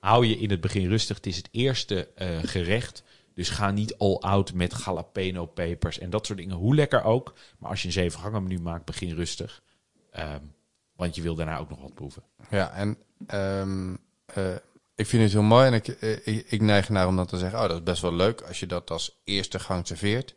hou 0.00 0.26
je 0.26 0.38
in 0.38 0.50
het 0.50 0.60
begin 0.60 0.88
rustig. 0.88 1.16
Het 1.16 1.26
is 1.26 1.36
het 1.36 1.48
eerste 1.50 2.08
gerecht. 2.42 3.02
Dus 3.34 3.48
ga 3.48 3.70
niet 3.70 3.98
all 3.98 4.16
out 4.16 4.52
met 4.52 4.82
jalapeno 4.84 5.46
pepers 5.46 5.98
en 5.98 6.10
dat 6.10 6.26
soort 6.26 6.38
dingen. 6.38 6.56
Hoe 6.56 6.74
lekker 6.74 7.02
ook. 7.02 7.34
Maar 7.58 7.70
als 7.70 7.80
je 7.80 7.86
een 7.86 7.92
zeven 7.92 8.20
gangen 8.20 8.42
menu 8.42 8.60
maakt, 8.60 8.84
begin 8.84 9.14
rustig. 9.14 9.62
Ehm, 10.10 10.40
want 10.96 11.14
je 11.14 11.22
wil 11.22 11.34
daarna 11.34 11.58
ook 11.58 11.70
nog 11.70 11.80
wat 11.80 11.94
proeven. 11.94 12.22
Ja, 12.50 12.72
en 12.72 12.98
ehm, 13.26 13.94
eh, 14.26 14.54
ik 14.94 15.06
vind 15.06 15.22
het 15.22 15.32
heel 15.32 15.42
mooi 15.42 15.66
en 15.66 15.72
ik, 15.72 15.88
eh, 15.88 16.26
ik, 16.26 16.46
ik 16.48 16.60
neig 16.60 16.88
naar 16.88 17.06
om 17.06 17.16
dan 17.16 17.26
te 17.26 17.38
zeggen, 17.38 17.58
oh, 17.58 17.68
dat 17.68 17.76
is 17.76 17.82
best 17.82 18.02
wel 18.02 18.14
leuk 18.14 18.40
als 18.40 18.60
je 18.60 18.66
dat 18.66 18.90
als 18.90 19.20
eerste 19.24 19.58
gang 19.58 19.86
serveert. 19.86 20.34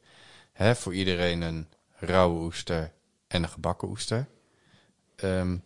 Hè, 0.54 0.76
voor 0.76 0.94
iedereen 0.94 1.42
een 1.42 1.68
rauwe 1.96 2.44
oester 2.44 2.92
en 3.28 3.44
een 3.44 3.50
gebakken 3.50 3.88
oester. 3.88 4.28
Ehm, 5.16 5.58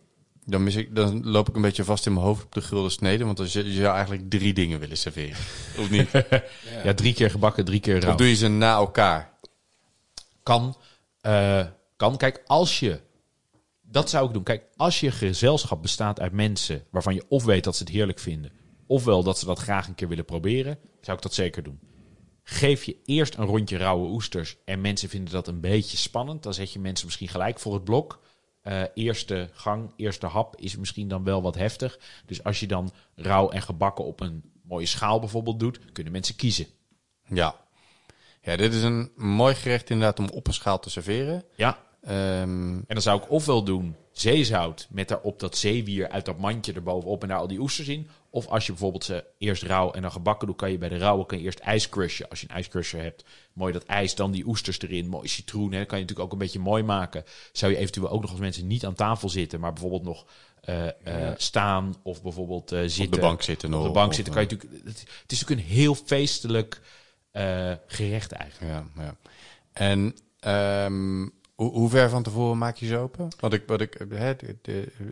dan, 0.44 0.62
mis 0.62 0.74
ik, 0.74 0.94
dan 0.94 1.24
loop 1.24 1.48
ik 1.48 1.54
een 1.54 1.62
beetje 1.62 1.84
vast 1.84 2.06
in 2.06 2.12
mijn 2.12 2.24
hoofd 2.24 2.44
op 2.44 2.52
de 2.52 2.62
gulden 2.62 2.90
snede, 2.90 3.24
want 3.24 3.36
dan 3.36 3.46
zou 3.46 3.64
je 3.64 3.72
zou 3.72 3.94
eigenlijk 3.94 4.30
drie 4.30 4.52
dingen 4.52 4.78
willen 4.80 4.96
serveren. 4.96 5.36
Of 5.80 5.90
niet? 5.90 6.10
Ja, 6.84 6.94
drie 6.94 7.14
keer 7.14 7.30
gebakken, 7.30 7.64
drie 7.64 7.80
keer 7.80 8.00
rauw. 8.00 8.10
Of 8.10 8.16
doe 8.16 8.28
je 8.28 8.34
ze 8.34 8.48
na 8.48 8.74
elkaar? 8.74 9.32
kan. 10.42 10.76
eh, 11.20 11.66
kan. 11.96 12.16
Kijk, 12.16 12.42
als 12.46 12.80
je. 12.80 13.00
Dat 13.80 14.10
zou 14.10 14.26
ik 14.26 14.32
doen. 14.32 14.42
Kijk, 14.42 14.64
als 14.76 15.00
je 15.00 15.10
gezelschap 15.10 15.82
bestaat 15.82 16.20
uit 16.20 16.32
mensen 16.32 16.84
waarvan 16.90 17.14
je 17.14 17.24
of 17.28 17.44
weet 17.44 17.64
dat 17.64 17.76
ze 17.76 17.82
het 17.82 17.92
heerlijk 17.92 18.18
vinden, 18.18 18.52
ofwel 18.92 19.22
dat 19.22 19.38
ze 19.38 19.46
dat 19.46 19.58
graag 19.58 19.88
een 19.88 19.94
keer 19.94 20.08
willen 20.08 20.24
proberen, 20.24 20.78
zou 21.00 21.16
ik 21.16 21.22
dat 21.22 21.34
zeker 21.34 21.62
doen. 21.62 21.80
Geef 22.42 22.84
je 22.84 22.96
eerst 23.04 23.34
een 23.34 23.44
rondje 23.46 23.76
rauwe 23.76 24.08
oesters 24.08 24.56
en 24.64 24.80
mensen 24.80 25.08
vinden 25.08 25.32
dat 25.32 25.48
een 25.48 25.60
beetje 25.60 25.96
spannend, 25.96 26.42
dan 26.42 26.54
zet 26.54 26.72
je 26.72 26.78
mensen 26.78 27.06
misschien 27.06 27.28
gelijk 27.28 27.58
voor 27.58 27.74
het 27.74 27.84
blok. 27.84 28.20
Eh, 28.60 28.82
eerste 28.94 29.50
gang, 29.52 29.92
eerste 29.96 30.26
hap 30.26 30.56
is 30.56 30.76
misschien 30.76 31.08
dan 31.08 31.24
wel 31.24 31.42
wat 31.42 31.54
heftig. 31.54 31.98
Dus 32.26 32.44
als 32.44 32.60
je 32.60 32.66
dan 32.66 32.92
rauw 33.14 33.50
en 33.50 33.62
gebakken 33.62 34.04
op 34.04 34.20
een 34.20 34.42
mooie 34.62 34.86
schaal 34.86 35.18
bijvoorbeeld 35.18 35.60
doet, 35.60 35.92
kunnen 35.92 36.12
mensen 36.12 36.36
kiezen. 36.36 36.66
Ja. 37.28 37.56
Ja, 38.42 38.56
dit 38.56 38.74
is 38.74 38.82
een 38.82 39.10
mooi 39.16 39.54
gerecht 39.54 39.90
inderdaad 39.90 40.18
om 40.18 40.28
op 40.28 40.46
een 40.46 40.54
schaal 40.54 40.78
te 40.78 40.90
serveren. 40.90 41.44
Ja, 41.56 41.78
Ehm, 42.02 42.74
En 42.74 42.84
dan 42.86 43.02
zou 43.02 43.22
ik 43.22 43.30
ofwel 43.30 43.62
doen 43.64 43.96
zeezout 44.12 44.86
met 44.90 45.08
daarop 45.08 45.40
dat 45.40 45.56
zeewier 45.56 46.08
uit 46.08 46.24
dat 46.24 46.38
mandje 46.38 46.72
erbovenop 46.72 47.22
en 47.22 47.28
daar 47.28 47.38
al 47.38 47.46
die 47.46 47.60
oesters 47.60 47.88
in. 47.88 48.08
Of 48.34 48.46
als 48.46 48.66
je 48.66 48.72
bijvoorbeeld 48.72 49.04
ze 49.04 49.24
eerst 49.38 49.62
rauw 49.62 49.90
en 49.90 50.02
dan 50.02 50.12
gebakken 50.12 50.46
doet, 50.46 50.56
kan 50.56 50.70
je 50.70 50.78
bij 50.78 50.88
de 50.88 50.96
rauwe 50.96 51.26
kan 51.26 51.38
je 51.38 51.44
eerst 51.44 51.58
ijs 51.58 51.88
crushen. 51.88 52.28
Als 52.28 52.40
je 52.40 52.48
een 52.48 52.54
ijscrusher 52.54 53.02
hebt, 53.02 53.24
mooi 53.52 53.72
dat 53.72 53.84
ijs, 53.84 54.14
dan 54.14 54.30
die 54.30 54.46
oesters 54.46 54.80
erin, 54.80 55.08
mooi 55.08 55.28
citroen. 55.28 55.72
Hè, 55.72 55.84
kan 55.84 55.98
je 55.98 56.04
natuurlijk 56.04 56.20
ook 56.20 56.32
een 56.32 56.38
beetje 56.38 56.58
mooi 56.58 56.82
maken. 56.82 57.24
Zou 57.52 57.72
je 57.72 57.78
eventueel 57.78 58.10
ook 58.10 58.20
nog 58.20 58.30
als 58.30 58.40
mensen 58.40 58.66
niet 58.66 58.86
aan 58.86 58.94
tafel 58.94 59.28
zitten, 59.28 59.60
maar 59.60 59.72
bijvoorbeeld 59.72 60.02
nog 60.02 60.26
eh, 60.60 60.88
eh, 60.88 61.34
staan 61.36 61.94
of 62.02 62.22
bijvoorbeeld 62.22 62.72
eh, 62.72 62.80
zitten. 62.80 63.04
op 63.04 63.12
de 63.12 63.20
bank 63.20 63.42
zitten 63.42 63.70
nog. 63.70 63.80
Op 63.80 63.86
de 63.86 63.92
bank 63.92 64.08
of, 64.08 64.14
zitten 64.14 64.32
kan 64.32 64.42
je 64.42 64.48
natuurlijk. 64.48 64.84
Het, 64.84 65.00
het 65.22 65.32
is 65.32 65.40
natuurlijk 65.40 65.68
een 65.68 65.74
heel 65.74 65.94
feestelijk 65.94 66.80
eh, 67.30 67.72
gerecht 67.86 68.32
eigenlijk. 68.32 68.72
Ja, 68.72 69.02
ja. 69.02 69.16
En 69.72 70.16
ehm, 70.40 71.28
hoe, 71.54 71.70
hoe 71.70 71.90
ver 71.90 72.10
van 72.10 72.22
tevoren 72.22 72.58
maak 72.58 72.76
je 72.76 72.86
ze 72.86 72.96
open? 72.96 73.28
Want 73.40 73.52
ik, 73.52 73.62
wat 73.66 73.80
ik, 73.80 74.06
het, 74.08 74.42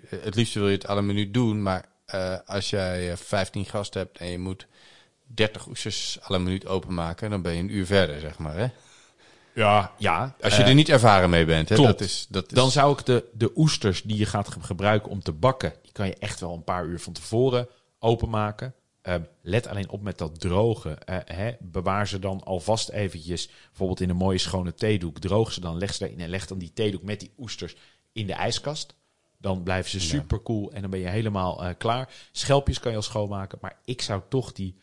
het 0.09 0.35
liefst 0.35 0.55
wil 0.55 0.69
je 0.69 0.75
het 0.75 0.87
alle 0.87 1.03
minuut 1.03 1.35
doen, 1.35 1.63
maar 1.63 1.90
eh, 2.13 2.37
als 2.47 2.71
jij 2.71 3.11
eh, 3.11 3.17
15 3.17 3.65
gasten 3.65 4.01
hebt 4.01 4.19
en 4.19 4.27
je 4.27 4.39
moet 4.39 4.67
30 5.27 5.67
oesters 5.67 6.19
alle 6.23 6.39
minuut 6.39 6.67
openmaken, 6.67 7.31
dan 7.31 7.43
ben 7.43 7.53
je 7.53 7.59
een 7.63 7.75
uur 7.75 7.87
verder, 7.87 8.21
zeg 8.21 8.39
maar. 8.39 8.57
Hè? 8.57 8.67
Ja, 9.55 9.93
ja. 9.99 10.35
Als 10.41 10.57
je 10.57 10.63
eh, 10.63 10.69
er 10.69 10.75
niet 10.75 10.89
ervaren 10.89 11.31
mee 11.31 11.45
bent. 11.45 11.69
Hè? 11.69 11.75
klopt. 11.75 11.91
Dat 11.91 12.01
is, 12.01 12.27
dat 12.29 12.47
is, 12.47 12.53
Dan 12.53 12.71
zou 12.71 12.99
ik 12.99 13.07
de, 13.07 13.25
de 13.33 13.51
oesters 13.57 14.03
die 14.03 14.17
je 14.17 14.27
gaat 14.27 14.49
ge- 14.49 14.61
gebruiken 14.63 15.11
om 15.11 15.23
te 15.23 15.33
bakken, 15.33 15.73
die 15.83 15.93
kan 15.93 16.07
je 16.07 16.15
echt 16.19 16.41
wel 16.41 16.55
een 16.55 16.65
paar 16.65 16.85
uur 16.85 17.01
van 17.01 17.13
tevoren 17.13 17.69
openmaken. 17.99 18.75
Ehm, 19.03 19.23
let 19.43 19.67
alleen 19.67 19.89
op 19.91 20.03
met 20.03 20.19
dat 20.19 20.41
drogen. 20.41 21.05
Eh, 21.07 21.17
hè, 21.25 21.53
bewaar 21.61 22.09
ze 22.09 22.19
dan 22.19 22.45
alvast 22.45 22.89
eventjes, 22.89 23.51
bijvoorbeeld 23.69 24.01
in 24.01 24.11
een 24.11 24.17
mooie 24.17 24.39
schone 24.39 24.75
theedoek. 24.75 25.19
Droog 25.19 25.53
ze 25.53 25.61
dan, 25.61 25.79
leg 25.79 25.95
ze 25.95 26.07
erin 26.07 26.21
en 26.21 26.29
leg 26.29 26.47
dan 26.47 26.59
die 26.59 26.73
theedoek 26.73 27.03
met 27.03 27.21
die 27.21 27.33
oesters 27.39 27.77
in 28.13 28.27
de 28.27 28.33
ijskast. 28.33 28.95
Dan 29.41 29.63
blijven 29.63 29.91
ze 29.91 30.01
super 30.01 30.43
cool 30.43 30.73
en 30.73 30.81
dan 30.81 30.91
ben 30.91 31.01
je 31.01 31.09
helemaal 31.09 31.65
eh, 31.65 31.75
klaar. 31.79 32.15
Schelpjes 32.33 32.81
kan 32.81 32.91
je 32.91 32.97
al 32.97 33.03
schoonmaken, 33.03 33.59
maar 33.61 33.79
ik 33.85 34.03
zou 34.03 34.23
toch 34.29 34.53
die, 34.53 34.77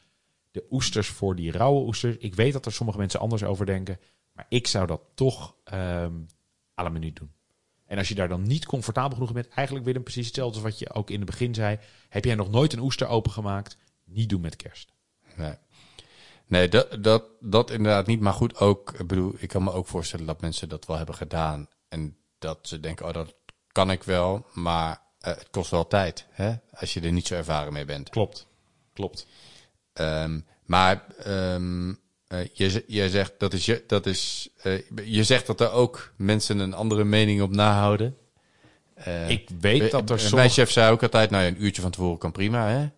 de 0.51 0.65
oesters 0.69 1.07
voor 1.07 1.35
die 1.35 1.51
rauwe 1.51 1.85
oesters. 1.85 2.17
Ik 2.17 2.35
weet 2.35 2.53
dat 2.53 2.65
er 2.65 2.71
sommige 2.71 2.97
mensen 2.97 3.19
anders 3.19 3.43
over 3.43 3.65
denken, 3.65 3.99
maar 4.31 4.45
ik 4.49 4.67
zou 4.67 4.87
dat 4.87 5.01
toch 5.13 5.55
ehm 5.63 6.13
à 6.79 6.83
la 6.83 6.89
minuut 6.89 7.15
doen. 7.15 7.31
En 7.85 7.97
als 7.97 8.07
je 8.07 8.15
daar 8.15 8.27
dan 8.27 8.47
niet 8.47 8.65
comfortabel 8.65 9.17
genoeg 9.17 9.33
bent, 9.33 9.47
eigenlijk 9.47 9.85
weer 9.85 9.99
precies 9.99 10.25
hetzelfde 10.25 10.55
als 10.55 10.63
wat 10.63 10.79
je 10.79 10.93
ook 10.93 11.09
in 11.09 11.17
het 11.17 11.29
begin 11.29 11.53
zei. 11.53 11.79
Heb 12.09 12.25
jij 12.25 12.35
nog 12.35 12.49
nooit 12.49 12.73
een 12.73 12.79
oester 12.79 13.07
opengemaakt? 13.07 13.77
Niet 14.03 14.29
doen 14.29 14.41
met 14.41 14.55
kerst. 14.55 14.93
Nee, 15.35 15.53
nee 16.45 16.69
dat, 16.69 17.03
dat, 17.03 17.23
dat 17.39 17.71
inderdaad 17.71 18.07
niet. 18.07 18.19
Maar 18.19 18.33
goed, 18.33 18.57
ook, 18.57 18.93
ik 18.99 19.07
bedoel, 19.07 19.33
ik 19.37 19.47
kan 19.47 19.63
me 19.63 19.71
ook 19.71 19.87
voorstellen 19.87 20.25
dat 20.25 20.41
mensen 20.41 20.69
dat 20.69 20.85
wel 20.85 20.97
hebben 20.97 21.15
gedaan. 21.15 21.67
En 21.89 22.17
dat 22.39 22.59
ze 22.61 22.79
denken, 22.79 23.05
oh, 23.05 23.13
dat 23.13 23.35
kan 23.77 23.91
ik 23.91 24.03
wel. 24.03 24.45
Maar 24.53 25.01
eh, 25.19 25.33
het 25.33 25.47
kost 25.51 25.71
wel 25.71 25.87
tijd, 25.87 26.25
hè? 26.31 26.53
Als 26.73 26.93
je 26.93 27.01
er 27.01 27.11
niet 27.11 27.27
zo 27.27 27.35
ervaren 27.35 27.73
mee 27.73 27.85
bent. 27.85 28.09
Klopt. 28.09 28.47
Klopt. 28.93 29.27
Ehm, 29.93 30.39
maar 30.65 31.05
eh, 31.17 32.45
je, 32.53 32.83
je 32.87 33.09
zegt 33.09 33.33
dat 33.37 33.53
is 33.53 33.65
je, 33.65 33.83
dat 33.87 34.05
is, 34.05 34.49
eh, 34.61 34.81
je 35.05 35.23
zegt 35.23 35.47
dat 35.47 35.61
er 35.61 35.71
ook 35.71 36.11
mensen 36.15 36.59
een 36.59 36.73
andere 36.73 37.03
mening 37.03 37.41
op 37.41 37.51
nahouden. 37.51 38.17
Ik 39.27 39.49
weet 39.59 39.91
dat 39.91 40.09
er 40.09 40.15
Mijn 40.15 40.19
sommige... 40.19 40.49
chef 40.49 40.71
zei 40.71 40.91
ook 40.91 41.03
altijd, 41.03 41.29
nou 41.29 41.43
ja, 41.43 41.49
een 41.49 41.63
uurtje 41.63 41.81
van 41.81 41.91
tevoren 41.91 42.17
kan 42.17 42.31
prima, 42.31 42.67
hè? 42.67 42.89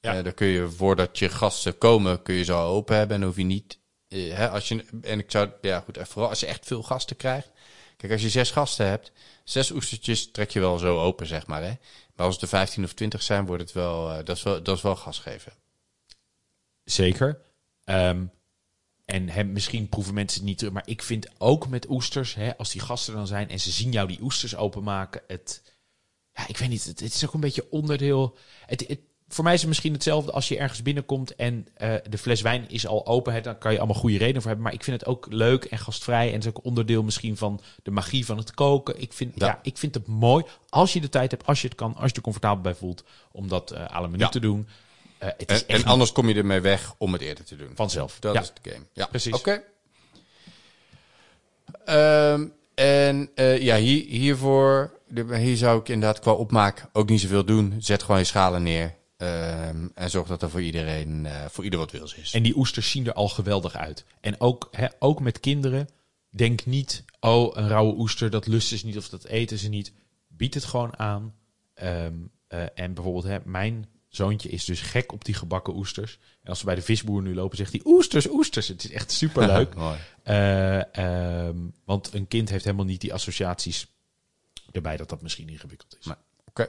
Ja. 0.00 0.22
Dan 0.22 0.34
kun 0.34 0.46
je, 0.46 0.70
voordat 0.70 1.18
je 1.18 1.28
gasten 1.28 1.78
komen, 1.78 2.22
kun 2.22 2.34
je 2.34 2.44
ze 2.44 2.52
al 2.52 2.74
open 2.74 2.96
hebben 2.96 3.16
en 3.16 3.22
hoef 3.22 3.36
je 3.36 3.44
niet, 3.44 3.78
hè, 4.08 4.48
als 4.48 4.68
je, 4.68 4.84
en 5.02 5.18
ik 5.18 5.30
zou, 5.30 5.50
ja 5.60 5.80
goed, 5.80 5.96
en 5.96 6.06
vooral 6.06 6.30
als 6.30 6.40
je 6.40 6.46
echt 6.46 6.66
veel 6.66 6.82
gasten 6.82 7.16
krijgt. 7.16 7.50
Kijk, 7.96 8.12
als 8.12 8.22
je 8.22 8.28
zes 8.28 8.50
gasten 8.50 8.86
hebt, 8.86 9.12
zes 9.44 9.70
oestertjes 9.70 10.30
trek 10.30 10.50
je 10.50 10.60
wel 10.60 10.78
zo 10.78 11.00
open, 11.00 11.26
zeg 11.26 11.46
maar, 11.46 11.62
hè? 11.62 11.74
Maar 12.14 12.26
als 12.26 12.34
het 12.34 12.42
er 12.42 12.48
15 12.48 12.84
of 12.84 12.92
20 12.92 13.22
zijn, 13.22 13.46
wordt 13.46 13.62
het 13.62 13.72
wel, 13.72 14.10
eh, 14.10 14.24
dat 14.24 14.36
is 14.36 14.42
wel, 14.42 14.62
dat 14.62 14.76
is 14.76 14.82
wel 14.82 14.96
gas 14.96 15.18
geven. 15.18 15.52
Zeker. 16.84 17.40
Ehm, 17.84 18.24
en 19.04 19.52
misschien 19.52 19.88
proeven 19.88 20.14
mensen 20.14 20.38
het 20.38 20.48
niet 20.48 20.58
terug. 20.58 20.72
Maar 20.72 20.88
ik 20.88 21.02
vind 21.02 21.28
ook 21.38 21.68
met 21.68 21.90
oesters, 21.90 22.34
hè, 22.34 22.56
als 22.56 22.70
die 22.70 22.80
gasten 22.80 23.14
dan 23.14 23.26
zijn 23.26 23.48
en 23.48 23.60
ze 23.60 23.70
zien 23.70 23.92
jou 23.92 24.08
die 24.08 24.22
oesters 24.22 24.56
openmaken. 24.56 25.22
Het, 25.26 25.62
ja, 26.34 26.48
ik 26.48 26.56
weet 26.56 26.68
niet, 26.68 26.84
het, 26.84 27.00
is 27.00 27.26
ook 27.26 27.34
een 27.34 27.40
beetje 27.40 27.70
onderdeel. 27.70 28.36
Het, 28.66 28.98
voor 29.28 29.44
mij 29.44 29.54
is 29.54 29.60
het 29.60 29.68
misschien 29.68 29.92
hetzelfde 29.92 30.32
als 30.32 30.48
je 30.48 30.58
ergens 30.58 30.82
binnenkomt 30.82 31.34
en 31.34 31.66
eh, 31.74 31.94
de 32.10 32.18
fles 32.18 32.40
wijn 32.40 32.68
is 32.68 32.86
al 32.86 33.06
open. 33.06 33.32
Hè, 33.32 33.40
dan 33.40 33.58
kan 33.58 33.72
je 33.72 33.78
allemaal 33.78 33.96
goede 33.96 34.18
redenen 34.18 34.40
voor 34.40 34.50
hebben. 34.50 34.64
Maar 34.64 34.74
ik 34.74 34.84
vind 34.84 35.00
het 35.00 35.08
ook 35.08 35.26
leuk 35.28 35.64
en 35.64 35.78
gastvrij. 35.78 36.26
En 36.26 36.32
het 36.34 36.42
is 36.42 36.48
ook 36.48 36.64
onderdeel 36.64 37.02
misschien 37.02 37.36
van 37.36 37.60
de 37.82 37.90
magie 37.90 38.26
van 38.26 38.36
het 38.36 38.54
koken. 38.54 39.00
Ik 39.00 39.12
vind, 39.12 39.32
ja. 39.34 39.46
Ja. 39.46 39.58
ik 39.62 39.78
vind 39.78 39.94
het 39.94 40.06
mooi 40.06 40.44
als 40.68 40.92
je 40.92 41.00
de 41.00 41.08
tijd 41.08 41.30
hebt, 41.30 41.46
als 41.46 41.60
je 41.60 41.68
het 41.68 41.76
kan, 41.76 41.94
als 41.96 42.10
je 42.10 42.16
er 42.16 42.22
comfortabel 42.22 42.62
bij 42.62 42.74
voelt 42.74 43.04
om 43.32 43.48
dat 43.48 43.74
à 43.76 44.00
la 44.00 44.06
minuut 44.06 44.20
Ja. 44.20 44.28
te 44.28 44.40
doen. 44.40 44.68
Eh, 45.18 45.28
het 45.36 45.40
is 45.40 45.46
En, 45.46 45.54
echt 45.54 45.66
en 45.66 45.76
niet 45.76 45.86
anders 45.86 46.12
kom 46.12 46.28
je 46.28 46.34
ermee 46.34 46.60
weg 46.60 46.94
om 46.98 47.12
het 47.12 47.22
eerder 47.22 47.44
te 47.44 47.56
doen. 47.56 47.70
vanzelf. 47.74 48.16
Dat 48.20 48.34
ja. 48.34 48.40
is 48.40 48.52
de 48.62 48.70
game. 48.70 48.84
Ja, 48.92 49.06
Precies. 49.06 49.34
Oké. 49.34 49.62
Ehm, 51.84 52.46
en 52.74 53.30
ja, 53.36 53.76
hier, 53.76 54.04
hiervoor, 54.06 54.92
hier 55.32 55.56
zou 55.56 55.80
ik 55.80 55.88
inderdaad 55.88 56.18
qua 56.20 56.32
opmaak 56.32 56.86
ook 56.92 57.08
niet 57.08 57.20
zoveel 57.20 57.44
doen. 57.44 57.74
Zet 57.78 58.02
gewoon 58.02 58.18
je 58.20 58.24
schalen 58.26 58.62
neer. 58.62 58.94
Ehm, 59.16 59.88
en 59.94 60.10
zorg 60.10 60.28
dat 60.28 60.42
er 60.42 60.50
voor 60.50 60.62
iedereen, 60.62 61.26
eh, 61.26 61.44
voor 61.48 61.64
ieder 61.64 61.78
wat 61.78 61.90
wils 61.90 62.14
is. 62.14 62.32
En 62.32 62.42
die 62.42 62.56
oesters 62.56 62.90
zien 62.90 63.06
er 63.06 63.12
al 63.12 63.28
geweldig 63.28 63.74
uit. 63.74 64.04
En 64.20 64.40
ook, 64.40 64.68
hè, 64.70 64.86
ook 64.98 65.20
met 65.20 65.40
kinderen, 65.40 65.88
denk 66.30 66.66
niet, 66.66 67.04
oh, 67.20 67.56
een 67.56 67.68
rauwe 67.68 67.98
oester, 67.98 68.30
dat 68.30 68.46
lusten 68.46 68.78
ze 68.78 68.86
niet 68.86 68.96
of 68.96 69.08
dat 69.08 69.24
eten 69.24 69.58
ze 69.58 69.68
niet. 69.68 69.92
Bied 70.28 70.54
het 70.54 70.64
gewoon 70.64 70.98
aan. 70.98 71.34
Ehm, 71.74 72.14
eh, 72.48 72.64
en 72.74 72.94
bijvoorbeeld, 72.94 73.24
hè, 73.24 73.38
mijn 73.44 73.88
zoontje 74.08 74.48
is 74.48 74.64
dus 74.64 74.80
gek 74.80 75.12
op 75.12 75.24
die 75.24 75.34
gebakken 75.34 75.76
oesters. 75.76 76.18
En 76.42 76.48
als 76.48 76.58
we 76.58 76.66
bij 76.66 76.74
de 76.74 76.82
visboer 76.82 77.22
nu 77.22 77.34
lopen, 77.34 77.56
zegt 77.56 77.72
hij 77.72 77.80
oesters, 77.84 78.28
oesters. 78.30 78.68
Het 78.68 78.84
is 78.84 78.90
echt 78.90 79.12
superleuk. 79.12 79.74
Ehm, 80.22 81.56
want 81.84 82.14
een 82.14 82.28
kind 82.28 82.48
heeft 82.48 82.64
helemaal 82.64 82.86
niet 82.86 83.00
die 83.00 83.14
associaties 83.14 83.86
erbij 84.72 84.96
dat 84.96 85.08
dat 85.08 85.22
misschien 85.22 85.48
ingewikkeld 85.48 85.96
is. 86.00 86.06
Oké. 86.44 86.68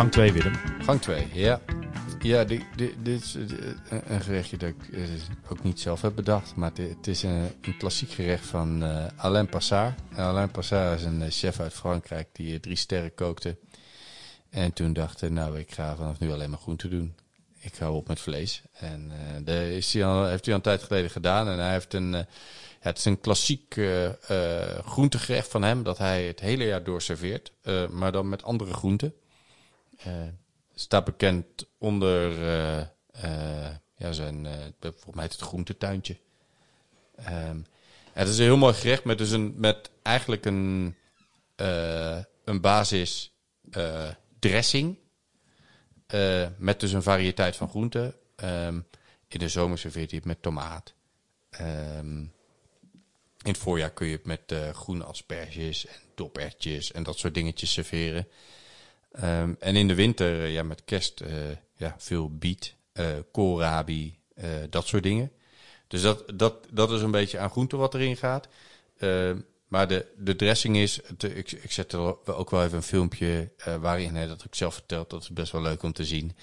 Gang 0.00 0.12
2, 0.12 0.32
Willem. 0.32 0.54
Gang 0.82 1.00
2, 1.00 1.28
ja. 1.32 1.60
Ja, 2.18 2.44
dit 2.44 2.64
is 3.04 3.34
eh, 3.34 3.98
een 4.06 4.20
gerechtje 4.20 4.56
dat 4.56 4.68
ik 4.68 4.88
eh, 4.92 5.02
ook 5.50 5.62
niet 5.62 5.80
zelf 5.80 6.02
heb 6.02 6.14
bedacht. 6.14 6.56
Maar 6.56 6.70
het, 6.74 7.06
is 7.06 7.22
een, 7.22 7.50
klassiek 7.78 8.10
gerecht 8.10 8.46
van 8.46 8.82
eh, 8.84 9.06
Alain 9.16 9.48
Passard. 9.48 10.00
Alain 10.14 10.50
Passard 10.50 11.00
is 11.00 11.04
een 11.04 11.30
chef 11.30 11.60
uit 11.60 11.72
Frankrijk 11.72 12.28
die 12.32 12.60
drie 12.60 12.76
sterren 12.76 13.14
kookte. 13.14 13.56
En 14.50 14.72
toen 14.72 14.92
dacht 14.92 15.30
nou, 15.30 15.58
ik 15.58 15.72
ga 15.72 15.96
vanaf 15.96 16.18
nu 16.18 16.32
alleen 16.32 16.50
maar 16.50 16.58
groente 16.58 16.88
doen. 16.88 17.14
Ik 17.58 17.74
hou 17.76 17.94
op 17.94 18.08
met 18.08 18.20
vlees. 18.20 18.62
En 18.72 19.10
eh 19.10 19.44
dat 19.44 19.54
heeft 19.54 19.92
hij 19.92 20.04
al 20.04 20.30
een 20.30 20.60
tijd 20.60 20.82
geleden 20.82 21.10
gedaan. 21.10 21.48
En 21.48 21.58
hij 21.58 21.72
heeft 21.72 21.94
een... 21.94 22.26
het 22.80 22.98
is 22.98 23.04
een 23.04 23.20
klassiek 23.20 23.76
eh, 23.76 24.08
groentegerecht 24.84 25.48
van 25.48 25.62
hem 25.62 25.82
dat 25.82 25.98
hij 25.98 26.26
het 26.26 26.40
hele 26.40 26.64
jaar 26.64 26.84
door 26.84 27.02
serveert. 27.02 27.52
maar 27.90 28.12
dan 28.12 28.28
met 28.28 28.42
andere 28.42 28.72
groenten. 28.72 29.14
Eh, 30.04 30.12
staat 30.74 31.04
bekend 31.04 31.66
onder 31.78 32.42
eh, 32.42 32.80
eh, 33.10 33.74
ja, 33.96 34.12
zijn, 34.12 34.46
volgens 34.80 35.14
mij 35.14 35.24
het 35.24 35.36
groentetuintje. 35.36 36.16
Ehm, 37.14 37.60
het 38.12 38.28
is 38.28 38.38
een 38.38 38.44
heel 38.44 38.56
mooi 38.56 38.74
gerecht 38.74 39.04
met, 39.04 39.18
dus 39.18 39.30
een, 39.30 39.54
met 39.56 39.90
eigenlijk 40.02 40.44
een, 40.44 40.96
een 42.44 42.60
basis 42.60 43.34
dressing. 44.38 44.98
met 46.56 46.80
dus 46.80 46.92
een 46.92 47.02
variëteit 47.02 47.56
van 47.56 47.68
groenten. 47.68 48.14
Ehm, 48.36 48.80
in 49.28 49.38
de 49.38 49.48
zomer 49.48 49.78
serveert 49.78 50.10
hij 50.10 50.18
het 50.18 50.28
met 50.28 50.42
tomaat. 50.42 50.94
Ehm, 51.50 52.18
in 53.42 53.50
het 53.50 53.58
voorjaar 53.58 53.90
kun 53.90 54.06
je 54.06 54.16
het 54.16 54.26
met 54.26 54.54
groene 54.72 55.04
asperges 55.04 55.86
en 55.86 56.00
dopertjes 56.14 56.92
en 56.92 57.02
dat 57.02 57.18
soort 57.18 57.34
dingetjes 57.34 57.72
serveren. 57.72 58.28
Ehm, 59.10 59.54
en 59.58 59.76
in 59.76 59.88
de 59.88 59.94
winter, 59.94 60.42
eh, 60.42 60.52
ja, 60.52 60.62
met 60.62 60.84
kerst, 60.84 61.20
eh, 61.20 61.32
ja, 61.76 61.94
veel 61.98 62.36
biet, 62.36 62.74
eh 62.92 63.06
koolrabi, 63.32 64.18
dat 64.70 64.86
soort 64.86 65.02
dingen. 65.02 65.32
Dus 65.88 66.02
dat, 66.02 66.24
dat, 66.34 66.66
dat 66.70 66.90
is 66.90 67.02
een 67.02 67.10
beetje 67.10 67.38
aan 67.38 67.50
groente 67.50 67.76
wat 67.76 67.94
erin 67.94 68.16
gaat. 68.16 68.48
Ehm, 68.98 69.38
maar 69.68 69.88
de, 69.88 70.06
de 70.16 70.36
dressing 70.36 70.76
is, 70.76 71.00
ik, 71.18 71.52
ik 71.52 71.72
zet 71.72 71.92
er 71.92 72.26
ook 72.34 72.50
wel 72.50 72.64
even 72.64 72.76
een 72.76 72.82
filmpje 72.82 73.50
waarin 73.80 74.14
hij 74.14 74.26
dat 74.26 74.44
ik 74.44 74.54
zelf 74.54 74.74
verteld. 74.74 75.10
Dat 75.10 75.22
is 75.22 75.30
best 75.30 75.52
wel 75.52 75.62
leuk 75.62 75.82
om 75.82 75.92
te 75.92 76.04
zien. 76.04 76.36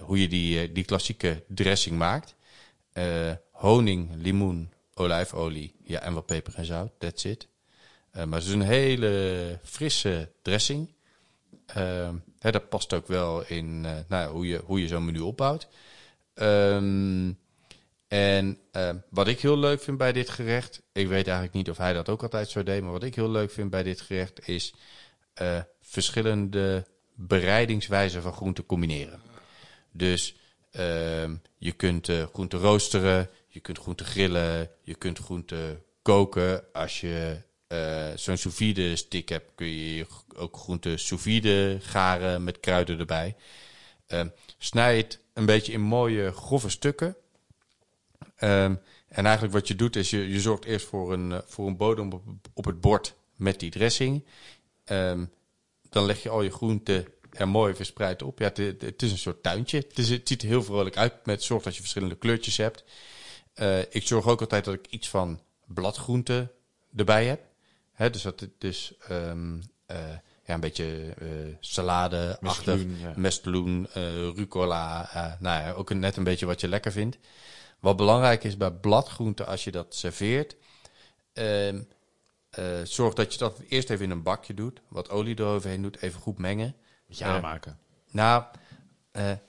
hoe 0.00 0.20
je 0.20 0.28
die, 0.28 0.72
die 0.72 0.84
klassieke 0.84 1.42
dressing 1.48 1.98
maakt. 1.98 2.34
Honing, 3.50 4.10
limoen, 4.14 4.72
olijfolie, 4.94 5.74
ja, 5.84 6.00
en 6.00 6.14
wat 6.14 6.26
peper 6.26 6.54
en 6.54 6.64
zout, 6.64 6.92
that's 6.98 7.24
it. 7.24 7.48
Maar 8.12 8.38
het 8.38 8.44
is 8.44 8.52
een 8.52 8.62
hele 8.62 9.58
frisse 9.62 10.32
dressing. 10.42 10.95
Ehm, 11.66 12.14
hè, 12.38 12.50
dat 12.50 12.68
past 12.68 12.92
ook 12.92 13.06
wel 13.06 13.46
in 13.46 13.84
eh, 13.84 13.92
nou, 14.08 14.22
ja, 14.22 14.30
hoe 14.30 14.46
je, 14.46 14.62
hoe 14.64 14.80
je 14.80 14.88
zo'n 14.88 15.04
menu 15.04 15.20
opbouwt. 15.20 15.68
Ehm, 16.34 17.32
en 18.08 18.58
ehm, 18.72 18.96
wat 19.10 19.28
ik 19.28 19.40
heel 19.40 19.58
leuk 19.58 19.82
vind 19.82 19.98
bij 19.98 20.12
dit 20.12 20.30
gerecht, 20.30 20.82
ik 20.92 21.08
weet 21.08 21.26
eigenlijk 21.26 21.56
niet 21.56 21.70
of 21.70 21.76
hij 21.76 21.92
dat 21.92 22.08
ook 22.08 22.22
altijd 22.22 22.48
zo 22.48 22.62
deed, 22.62 22.82
maar 22.82 22.92
wat 22.92 23.02
ik 23.02 23.14
heel 23.14 23.30
leuk 23.30 23.50
vind 23.50 23.70
bij 23.70 23.82
dit 23.82 24.00
gerecht 24.00 24.48
is 24.48 24.74
eh, 25.34 25.60
verschillende 25.80 26.86
bereidingswijzen 27.14 28.22
van 28.22 28.32
groenten 28.32 28.66
combineren. 28.66 29.20
Dus 29.92 30.36
je 31.58 31.72
kunt 31.76 32.08
eh 32.08 32.26
groenten 32.32 32.58
roosteren, 32.58 33.30
je 33.48 33.60
kunt 33.60 33.78
groenten 33.78 34.06
grillen, 34.06 34.70
je 34.82 34.94
kunt 34.94 35.18
groenten 35.18 35.82
koken. 36.02 36.72
Als 36.72 37.00
je 37.00 37.42
eh, 37.66 38.08
zo'n 38.14 38.36
sous 38.36 38.98
stick 38.98 39.28
hebt, 39.28 39.50
kun 39.54 39.66
je 39.66 40.06
ook 40.36 40.56
groenten 40.56 40.98
sous 40.98 41.26
garen 41.80 42.44
met 42.44 42.60
kruiden 42.60 42.98
erbij. 42.98 43.36
Ehm, 44.06 44.28
snij 44.58 44.96
het 44.96 45.20
een 45.32 45.46
beetje 45.46 45.72
in 45.72 45.80
mooie 45.80 46.32
grove 46.32 46.68
stukken. 46.68 47.16
Ehm, 48.36 48.74
en 49.08 49.24
eigenlijk 49.24 49.54
wat 49.54 49.68
je 49.68 49.74
doet 49.74 49.96
is, 49.96 50.10
je, 50.10 50.28
je 50.28 50.40
zorgt 50.40 50.64
eerst 50.64 50.86
voor 50.86 51.12
een, 51.12 51.32
eh, 51.32 51.38
voor 51.46 51.66
een 51.66 51.76
bodem 51.76 52.12
op, 52.54 52.64
het 52.64 52.80
bord 52.80 53.14
met 53.36 53.60
die 53.60 53.70
dressing. 53.70 54.24
Ehm, 54.84 55.24
dan 55.88 56.04
leg 56.04 56.22
je 56.22 56.28
al 56.28 56.42
je 56.42 56.50
groenten 56.50 57.06
er 57.32 57.48
mooi 57.48 57.74
verspreid 57.74 58.22
op. 58.22 58.38
Ja, 58.38 58.50
het, 58.54 59.02
is 59.02 59.10
een 59.10 59.18
soort 59.18 59.42
tuintje. 59.42 59.76
Het 59.94 60.06
ziet 60.24 60.42
er 60.42 60.48
heel 60.48 60.62
vrolijk 60.62 60.96
uit. 60.96 61.26
Met 61.26 61.42
zorg 61.42 61.62
dat 61.62 61.74
je 61.74 61.80
verschillende 61.80 62.16
kleurtjes 62.16 62.56
hebt. 62.56 62.84
Eh, 63.54 63.80
ik 63.80 64.06
zorg 64.06 64.26
ook 64.26 64.40
altijd 64.40 64.64
dat 64.64 64.74
ik 64.74 64.86
iets 64.90 65.08
van 65.08 65.40
bladgroenten 65.66 66.50
erbij 66.96 67.26
heb. 67.26 67.40
Hè, 67.96 68.10
dus 68.10 68.22
dat 68.22 68.40
het 68.40 68.50
dus 68.58 68.94
ehm, 69.08 69.60
eh, 69.86 69.98
ja, 70.44 70.54
een 70.54 70.60
beetje 70.60 71.14
eh 71.18 71.26
salade 71.60 72.38
Mescloen, 72.40 72.96
ja. 73.00 73.12
Mestloen, 73.16 73.88
eh, 73.92 74.02
rucola. 74.12 75.08
nou 75.40 75.62
ja, 75.62 75.72
ook 75.72 75.94
net 75.94 76.16
een 76.16 76.24
beetje 76.24 76.46
wat 76.46 76.60
je 76.60 76.68
lekker 76.68 76.92
vindt. 76.92 77.18
Wat 77.80 77.96
belangrijk 77.96 78.44
is 78.44 78.56
bij 78.56 78.70
bladgroenten 78.70 79.46
als 79.46 79.64
je 79.64 79.70
dat 79.70 79.94
serveert. 79.94 80.56
ehm, 81.32 81.82
eh, 82.50 82.64
zorg 82.84 83.14
dat 83.14 83.32
je 83.32 83.38
dat 83.38 83.60
eerst 83.68 83.90
even 83.90 84.04
in 84.04 84.10
een 84.10 84.22
bakje 84.22 84.54
doet. 84.54 84.80
Wat 84.88 85.10
olie 85.10 85.38
eroverheen 85.38 85.82
doet. 85.82 86.02
Even 86.02 86.20
goed 86.20 86.38
mengen. 86.38 86.74
Moet 87.06 87.18
je 87.18 87.24
aanmaken. 87.24 87.78
Nou, 88.10 88.44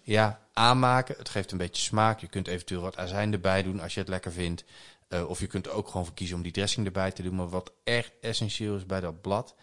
ja, 0.01 0.39
aanmaken. 0.53 1.15
Het 1.17 1.29
geeft 1.29 1.51
een 1.51 1.57
beetje 1.57 1.81
smaak. 1.81 2.19
Je 2.19 2.27
kunt 2.27 2.47
eventueel 2.47 2.81
wat 2.81 2.97
azijn 2.97 3.33
erbij 3.33 3.63
doen 3.63 3.79
als 3.79 3.93
je 3.93 3.99
het 3.99 4.09
lekker 4.09 4.31
vindt. 4.31 4.63
Eh, 5.07 5.29
of 5.29 5.39
je 5.39 5.47
kunt 5.47 5.65
er 5.65 5.71
ook 5.71 5.87
gewoon 5.87 6.05
voor 6.05 6.15
kiezen 6.15 6.35
om 6.35 6.43
die 6.43 6.51
dressing 6.51 6.85
erbij 6.85 7.11
te 7.11 7.23
doen. 7.23 7.35
Maar 7.35 7.49
wat 7.49 7.73
echt 7.83 8.11
essentieel 8.21 8.75
is 8.75 8.85
bij 8.85 8.99
dat 8.99 9.21
blad. 9.21 9.55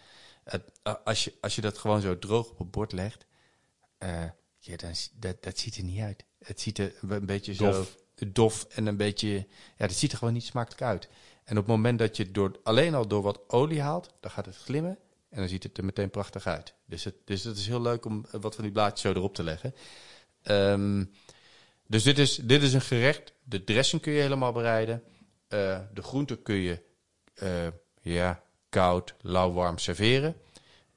als, 1.03 1.23
je, 1.23 1.33
als 1.41 1.55
je 1.55 1.61
dat 1.61 1.77
gewoon 1.77 2.01
zo 2.01 2.19
droog 2.19 2.49
op 2.49 2.57
het 2.57 2.71
bord 2.71 2.91
legt. 2.91 3.25
eh, 3.97 4.23
ja, 4.59 4.75
dan, 4.75 4.91
dat, 5.13 5.43
dat 5.43 5.57
ziet 5.57 5.77
er 5.77 5.83
niet 5.83 6.01
uit. 6.01 6.23
Het 6.39 6.61
ziet 6.61 6.77
er 6.77 6.93
een 7.09 7.25
beetje 7.25 7.53
zo 7.53 7.85
dof 8.27 8.63
en 8.69 8.85
een 8.85 8.97
beetje... 8.97 9.47
Ja, 9.77 9.87
dat 9.87 9.93
ziet 9.93 10.11
er 10.11 10.17
gewoon 10.17 10.33
niet 10.33 10.43
smakelijk 10.43 10.81
uit. 10.81 11.09
En 11.43 11.57
op 11.57 11.67
het 11.67 11.75
moment 11.75 11.99
dat 11.99 12.17
je 12.17 12.23
het 12.23 12.33
door, 12.33 12.59
alleen 12.63 12.95
al 12.95 13.07
door 13.07 13.21
wat 13.21 13.49
olie 13.49 13.81
haalt, 13.81 14.13
dan 14.19 14.31
gaat 14.31 14.45
het 14.45 14.55
glimmen. 14.57 14.97
En 15.29 15.37
dan 15.39 15.49
ziet 15.49 15.63
het 15.63 15.77
er 15.77 15.85
meteen 15.85 16.09
prachtig 16.09 16.47
uit. 16.47 16.73
Dus 16.85 17.03
het, 17.03 17.15
dus 17.25 17.43
het 17.43 17.57
is 17.57 17.67
heel 17.67 17.81
leuk 17.81 18.05
om 18.05 18.25
eh, 18.31 18.41
wat 18.41 18.55
van 18.55 18.63
die 18.63 18.73
blaadjes 18.73 19.01
zo 19.01 19.11
erop 19.11 19.35
te 19.35 19.43
leggen. 19.43 19.75
Ehm, 20.41 21.05
dus 21.87 22.03
dit 22.03 22.19
is, 22.19 22.35
dit 22.35 22.61
is 22.61 22.73
een 22.73 22.81
gerecht. 22.81 23.33
De 23.43 23.63
dressing 23.63 24.01
kun 24.01 24.13
je 24.13 24.21
helemaal 24.21 24.51
bereiden. 24.51 25.03
Eh, 25.47 25.79
de 25.93 26.01
groenten 26.01 26.41
kun 26.41 26.55
je 26.55 26.81
eh, 27.33 27.67
ja, 28.01 28.41
koud, 28.69 29.13
lauw, 29.21 29.51
warm 29.51 29.77
serveren. 29.77 30.35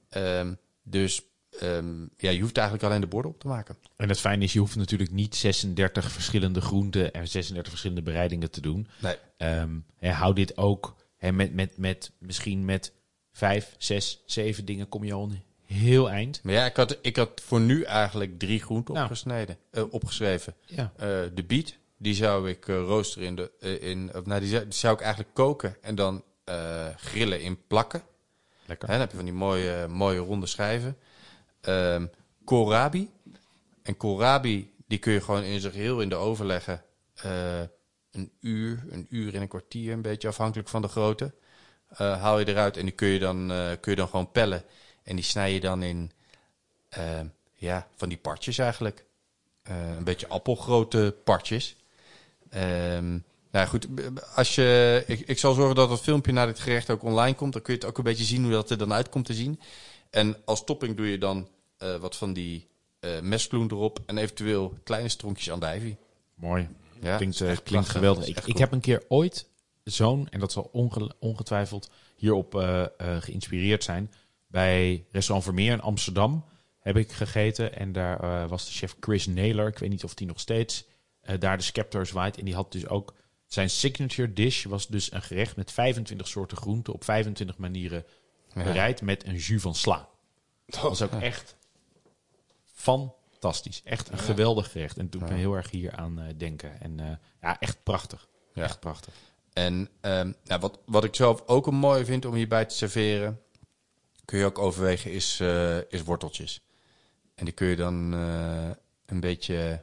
Ehm, 0.08 0.54
dus 0.82 1.22
ehm, 1.58 2.00
ja, 2.16 2.30
je 2.30 2.40
hoeft 2.40 2.56
eigenlijk 2.56 2.86
alleen 2.88 3.00
de 3.00 3.06
borden 3.06 3.30
op 3.30 3.40
te 3.40 3.46
maken. 3.46 3.76
En 3.96 4.08
het 4.08 4.20
fijne 4.20 4.44
is, 4.44 4.52
je 4.52 4.58
hoeft 4.58 4.76
natuurlijk 4.76 5.10
niet 5.10 5.34
36 5.36 6.10
verschillende 6.10 6.60
groenten 6.60 7.12
en 7.12 7.28
36 7.28 7.68
verschillende 7.70 8.02
bereidingen 8.02 8.50
te 8.50 8.60
doen. 8.60 8.88
Nee. 8.98 9.16
Ehm, 9.36 9.78
hè, 9.96 10.10
hou 10.10 10.34
dit 10.34 10.56
ook 10.56 10.96
hè, 11.16 11.32
met, 11.32 11.54
met, 11.54 11.76
met, 11.76 12.10
misschien 12.18 12.64
met 12.64 12.92
vijf, 13.32 13.74
zes, 13.78 14.22
zeven 14.26 14.64
dingen 14.64 14.88
kom 14.88 15.04
je 15.04 15.12
al 15.12 15.22
een 15.22 15.42
heel 15.64 16.10
eind. 16.10 16.40
Maar 16.42 16.54
ja, 16.54 16.66
ik 16.66 16.76
had, 16.76 16.98
ik 17.02 17.16
had 17.16 17.40
voor 17.44 17.60
nu 17.60 17.82
eigenlijk 17.82 18.38
drie 18.38 18.60
groenten 18.60 18.94
Nou. 18.94 19.06
opgesneden, 19.06 19.58
eh, 19.70 19.92
opgeschreven. 19.92 20.54
Ja. 20.66 20.92
De 21.34 21.44
biet, 21.46 21.78
die 21.98 22.14
zou 22.14 22.48
ik 22.48 22.68
eh, 22.68 22.76
roosteren 22.76 23.28
in 23.28 23.36
de. 23.36 23.50
eh, 23.60 23.82
in, 23.82 24.10
of, 24.14 24.24
nou, 24.26 24.40
die 24.40 24.48
zou, 24.48 24.64
die 24.64 24.72
zou 24.72 24.94
ik 24.94 25.00
eigenlijk 25.00 25.34
koken 25.34 25.76
en 25.80 25.94
dan 25.94 26.24
eh, 26.44 26.86
grillen 26.96 27.40
in 27.40 27.66
plakken. 27.66 28.02
Lekker. 28.66 28.88
Hè, 28.88 28.92
dan 28.92 29.02
heb 29.02 29.10
je 29.10 29.16
van 29.16 29.26
die 29.26 29.34
mooie, 29.34 29.88
mooie 29.88 30.18
ronde 30.18 30.46
schijven. 30.46 30.96
Ehm 31.60 32.06
koolrabi. 32.44 33.10
En 33.82 33.96
koolrabi, 33.96 34.74
die 34.86 34.98
kun 34.98 35.12
je 35.12 35.20
gewoon 35.20 35.42
in 35.42 35.60
zijn 35.60 35.72
geheel 35.72 36.00
in 36.00 36.08
de 36.08 36.14
oven 36.14 36.46
leggen. 36.46 36.82
Een 38.10 38.32
uur, 38.40 38.84
een 38.90 39.06
uur 39.10 39.34
en 39.34 39.40
een 39.40 39.48
kwartier, 39.48 39.92
een 39.92 40.02
beetje 40.02 40.28
afhankelijk 40.28 40.68
van 40.68 40.82
de 40.82 40.88
grootte. 40.88 41.34
Haal 41.96 42.38
je 42.38 42.48
eruit 42.48 42.76
en 42.76 42.82
die 42.82 42.94
kun 42.94 43.08
je 43.08 43.18
dan, 43.18 43.46
kun 43.80 43.90
je 43.92 43.96
dan 43.96 44.08
gewoon 44.08 44.30
pellen. 44.30 44.64
En 45.02 45.16
die 45.16 45.24
snij 45.24 45.52
je 45.52 45.60
dan 45.60 45.82
in, 45.82 46.12
eh, 46.88 47.20
ja, 47.54 47.88
van 47.96 48.08
die 48.08 48.18
partjes 48.18 48.58
eigenlijk. 48.58 49.04
Een 49.62 50.04
beetje 50.04 50.28
appelgrote 50.28 51.16
partjes. 51.24 51.76
Ehm, 52.50 53.18
nou 53.50 53.66
goed, 53.66 53.88
als 54.34 54.54
je, 54.54 55.02
ik, 55.06 55.20
ik 55.20 55.38
zal 55.38 55.54
zorgen 55.54 55.74
dat 55.74 55.90
het 55.90 56.00
filmpje 56.00 56.32
naar 56.32 56.46
dit 56.46 56.58
gerecht 56.58 56.90
ook 56.90 57.02
online 57.02 57.34
komt. 57.34 57.52
Dan 57.52 57.62
kun 57.62 57.72
je 57.72 57.78
het 57.78 57.88
ook 57.88 57.98
een 57.98 58.04
beetje 58.04 58.24
zien 58.24 58.42
hoe 58.42 58.52
dat 58.52 58.70
er 58.70 58.78
dan 58.78 58.92
uit 58.92 59.08
komt 59.08 59.24
te 59.24 59.34
zien. 59.34 59.60
En 60.10 60.36
als 60.44 60.64
topping 60.64 60.96
doe 60.96 61.06
je 61.06 61.18
dan 61.18 61.48
eh, 61.78 61.96
wat 61.96 62.16
van 62.16 62.32
die 62.32 62.66
eh 63.00 63.20
meskloen 63.20 63.70
erop. 63.70 63.98
En 64.06 64.18
eventueel 64.18 64.74
kleine 64.84 65.08
stronkjes 65.08 65.50
andijvie. 65.50 65.96
Mooi. 66.34 66.68
Ja, 67.00 67.16
klinkt 67.16 67.40
eh, 67.40 67.56
klinkt 67.64 67.88
geweldig. 67.88 68.46
Ik, 68.46 68.58
heb 68.58 68.72
een 68.72 68.80
keer 68.80 69.02
ooit 69.08 69.46
zo'n, 69.84 70.28
en 70.30 70.40
dat 70.40 70.52
zal 70.52 70.68
onge- 70.72 71.14
ongetwijfeld 71.18 71.90
hierop 72.16 72.54
geïnspireerd 73.18 73.84
zijn, 73.84 74.12
bij 74.46 75.04
Restaurant 75.12 75.44
Vermeer 75.44 75.72
in 75.72 75.80
Amsterdam 75.80 76.44
heb 76.80 76.96
ik 76.96 77.12
gegeten. 77.12 77.76
En 77.76 77.92
daar 77.92 78.48
was 78.48 78.64
de 78.66 78.72
chef 78.72 78.96
Chris 79.00 79.26
Naylor, 79.26 79.66
ik 79.66 79.78
weet 79.78 79.90
niet 79.90 80.04
of 80.04 80.14
die 80.14 80.26
nog 80.26 80.40
steeds 80.40 80.84
daar 81.38 81.56
de 81.56 81.62
scepter 81.62 82.06
zwaait. 82.06 82.38
En 82.38 82.44
die 82.44 82.54
had 82.54 82.72
dus 82.72 82.86
ook, 82.88 83.14
zijn 83.46 83.70
signature 83.70 84.32
dish 84.32 84.64
was 84.64 84.86
dus 84.86 85.12
een 85.12 85.22
gerecht 85.22 85.56
met 85.56 85.72
25 85.72 86.28
soorten 86.28 86.56
groenten 86.56 86.92
op 86.92 87.04
25 87.04 87.58
manieren 87.58 88.04
Ja. 88.54 88.62
bereid 88.64 89.02
met 89.02 89.26
een 89.26 89.36
jus 89.36 89.62
van 89.62 89.74
sla. 89.74 90.08
Dat 90.66 90.80
was 90.80 91.02
ook 91.02 91.12
echt 91.12 91.56
fantastisch. 92.74 93.80
Echt 93.84 94.10
een 94.10 94.18
geweldig 94.18 94.70
gerecht. 94.72 94.98
En 94.98 95.08
toen 95.08 95.22
ik 95.22 95.28
me 95.28 95.34
heel 95.34 95.54
erg 95.54 95.70
hier 95.70 95.96
aan 95.96 96.20
eh, 96.20 96.34
denken. 96.36 96.80
En 96.80 97.00
eh, 97.00 97.16
ja, 97.40 97.60
echt 97.60 97.82
prachtig. 97.82 98.28
Ja. 98.54 98.62
Echt 98.62 98.80
prachtig. 98.80 99.14
En 99.52 99.88
nou, 100.00 100.34
wat, 100.60 100.78
wat 100.86 101.04
ik 101.04 101.14
zelf 101.14 101.42
ook 101.46 101.66
een 101.66 101.74
mooi 101.74 102.04
vind 102.04 102.24
om 102.24 102.34
hierbij 102.34 102.64
te 102.64 102.74
serveren, 102.74 103.40
kun 104.24 104.38
je 104.38 104.44
ook 104.44 104.58
overwegen, 104.58 105.12
is, 105.12 105.40
eh, 105.40 105.78
is 105.92 106.02
worteltjes. 106.02 106.60
En 107.34 107.44
die 107.44 107.54
kun 107.54 107.66
je 107.66 107.76
dan 107.76 108.14
eh, 108.14 108.70
een 109.06 109.20
beetje 109.20 109.68
eh, 109.70 109.78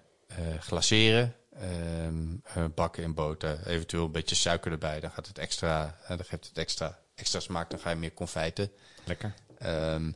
glaceren, 0.59 1.35
ehm, 1.53 2.35
eh, 2.43 2.65
bakken 2.75 3.03
in 3.03 3.13
boter, 3.13 3.67
eventueel 3.67 4.05
een 4.05 4.11
beetje 4.11 4.35
suiker 4.35 4.71
erbij. 4.71 4.99
Dan 4.99 5.11
gaat 5.11 5.27
het 5.27 5.37
extra, 5.37 5.97
eh, 6.01 6.07
dan 6.07 6.25
geeft 6.25 6.47
het 6.47 6.57
extra, 6.57 6.99
extra 7.15 7.39
smaak, 7.39 7.69
dan 7.69 7.79
ga 7.79 7.89
je 7.89 7.95
meer 7.95 8.13
confijten. 8.13 8.71
Lekker. 9.05 9.33
Ehm, 9.57 10.11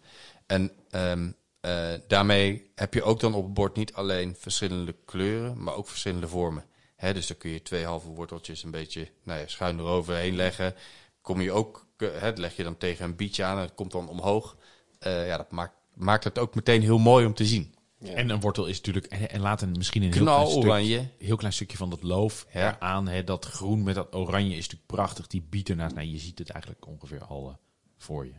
en 0.45 0.71
ehm, 0.89 1.32
eh, 1.60 1.93
daarmee 2.08 2.71
heb 2.75 2.93
je 2.93 3.03
ook 3.03 3.19
dan 3.19 3.34
op 3.34 3.43
het 3.43 3.53
bord 3.53 3.75
niet 3.75 3.93
alleen 3.93 4.36
verschillende 4.39 4.95
kleuren, 5.05 5.63
maar 5.63 5.73
ook 5.73 5.88
verschillende 5.88 6.27
vormen. 6.27 6.65
Hè, 6.95 7.13
dus 7.13 7.27
dan 7.27 7.38
kun 7.38 7.49
je 7.49 7.62
twee 7.62 7.86
halve 7.86 8.08
worteltjes 8.08 8.63
een 8.63 8.71
beetje 8.71 9.08
nou 9.23 9.39
ja, 9.39 9.47
schuin 9.47 9.79
eroverheen 9.79 10.36
leggen. 10.36 10.75
Kom 11.21 11.41
je 11.41 11.51
ook, 11.51 11.86
eh, 11.97 12.08
hè, 12.13 12.32
leg 12.36 12.55
je 12.55 12.63
dan 12.63 12.77
tegen 12.77 13.05
een 13.05 13.15
bietje 13.15 13.43
aan 13.43 13.58
en 13.58 13.63
het 13.63 13.75
komt 13.75 13.91
dan 13.91 14.10
omhoog. 14.10 14.58
Eh, 14.99 15.27
ja, 15.27 15.38
dat 15.38 15.51
maakt, 15.51 15.73
maakt 15.93 16.23
het 16.23 16.39
ook 16.39 16.55
meteen 16.55 16.82
heel 16.82 16.97
mooi 16.97 17.25
om 17.25 17.34
te 17.34 17.45
zien. 17.45 17.75
Ja. 17.99 18.13
En 18.13 18.29
een 18.29 18.39
wortel 18.39 18.65
is 18.65 18.75
natuurlijk... 18.77 19.05
En, 19.05 19.29
en 19.29 19.39
laat 19.41 19.62
een, 19.62 19.71
misschien 19.71 20.03
een 20.03 20.13
heel 20.13 20.59
klein, 20.59 20.85
stuk, 20.85 21.03
heel 21.17 21.35
klein 21.35 21.53
stukje 21.53 21.77
van 21.77 21.89
dat 21.89 22.03
loof 22.03 22.45
Ja. 22.53 22.75
eraan. 22.75 23.07
Hè, 23.07 23.23
dat 23.23 23.45
groen 23.45 23.83
met 23.83 23.95
dat 23.95 24.15
oranje 24.15 24.49
is 24.55 24.63
natuurlijk 24.63 24.85
prachtig. 24.85 25.27
Die 25.27 25.45
biedt 25.49 25.69
ernaast. 25.69 25.95
Nou, 25.95 26.07
je 26.07 26.17
ziet 26.17 26.39
het 26.39 26.49
eigenlijk 26.49 26.88
ongeveer 26.88 27.23
al 27.23 27.49
eh, 27.49 27.55
voor 27.97 28.25
je. 28.25 28.33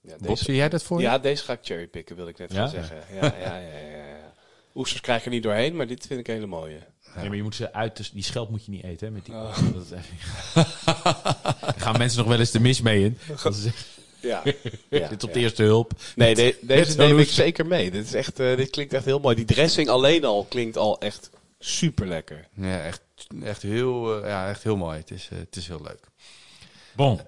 Ja, 0.00 0.16
Bob, 0.16 0.26
deze, 0.26 0.44
zie 0.44 0.54
jij 0.54 0.68
dat 0.68 0.82
voor 0.82 0.98
je? 0.98 1.04
ja, 1.04 1.18
deze 1.18 1.44
ga 1.44 1.52
ik 1.52 1.58
cherrypicken, 1.62 2.16
wil 2.16 2.28
ik 2.28 2.38
net 2.38 2.52
Ja? 2.52 2.56
gaan 2.58 2.68
zeggen. 2.68 2.96
Ja, 3.12 3.24
ja, 3.24 3.56
ja, 3.58 3.58
ja, 3.58 3.96
ja. 3.96 4.32
Oesters 4.74 5.00
krijg 5.00 5.18
ik 5.18 5.24
er 5.24 5.30
niet 5.30 5.42
doorheen, 5.42 5.76
maar 5.76 5.86
dit 5.86 6.06
vind 6.06 6.20
ik 6.20 6.28
een 6.28 6.34
hele 6.34 6.46
mooie. 6.46 6.78
Nee, 7.16 7.26
maar 7.28 7.36
je 7.36 7.42
moet 7.42 7.54
ze 7.54 7.72
uit... 7.72 8.12
die 8.12 8.22
schelp 8.22 8.50
moet 8.50 8.64
je 8.64 8.70
niet 8.70 8.84
eten, 8.84 9.06
hè, 9.06 9.12
met 9.12 9.24
die... 9.24 9.34
Oh. 9.34 9.58
Dat 9.74 9.92
is 9.92 10.06
gaan 11.82 11.98
mensen 11.98 12.18
nog 12.18 12.28
wel 12.28 12.38
eens 12.38 12.50
de 12.50 12.60
mis 12.60 12.80
mee 12.80 13.04
in. 13.04 13.18
Dat 13.42 13.54
is, 13.54 13.66
Ja. 14.24 14.42
ja 15.00 15.08
dit 15.08 15.24
op 15.24 15.32
de 15.32 15.40
eerste 15.40 15.62
hulp. 15.62 15.92
Nee, 16.16 16.34
de- 16.34 16.58
deze 16.60 16.96
neem 16.96 17.18
ik 17.18 17.28
zeker 17.28 17.66
mee. 17.66 17.90
Dit, 17.90 18.04
is 18.04 18.14
echt, 18.14 18.40
eh, 18.40 18.56
dit 18.56 18.70
klinkt 18.70 18.92
echt 18.92 19.04
heel 19.04 19.18
mooi. 19.20 19.36
Die 19.36 19.44
dressing 19.44 19.88
alleen 19.88 20.24
al 20.24 20.44
klinkt 20.48 20.76
al 20.76 21.00
echt 21.00 21.30
super 21.58 22.06
lekker. 22.06 22.48
Ja, 22.54 22.80
echt, 22.82 23.00
echt, 23.42 23.62
heel, 23.62 24.22
eh, 24.22 24.28
ja, 24.28 24.48
echt 24.48 24.62
heel 24.62 24.76
mooi. 24.76 24.98
Het 24.98 25.10
is, 25.10 25.28
eh, 25.32 25.38
het 25.38 25.56
is 25.56 25.66
heel 25.68 25.80
leuk. 25.82 26.00
Bon. 26.96 27.20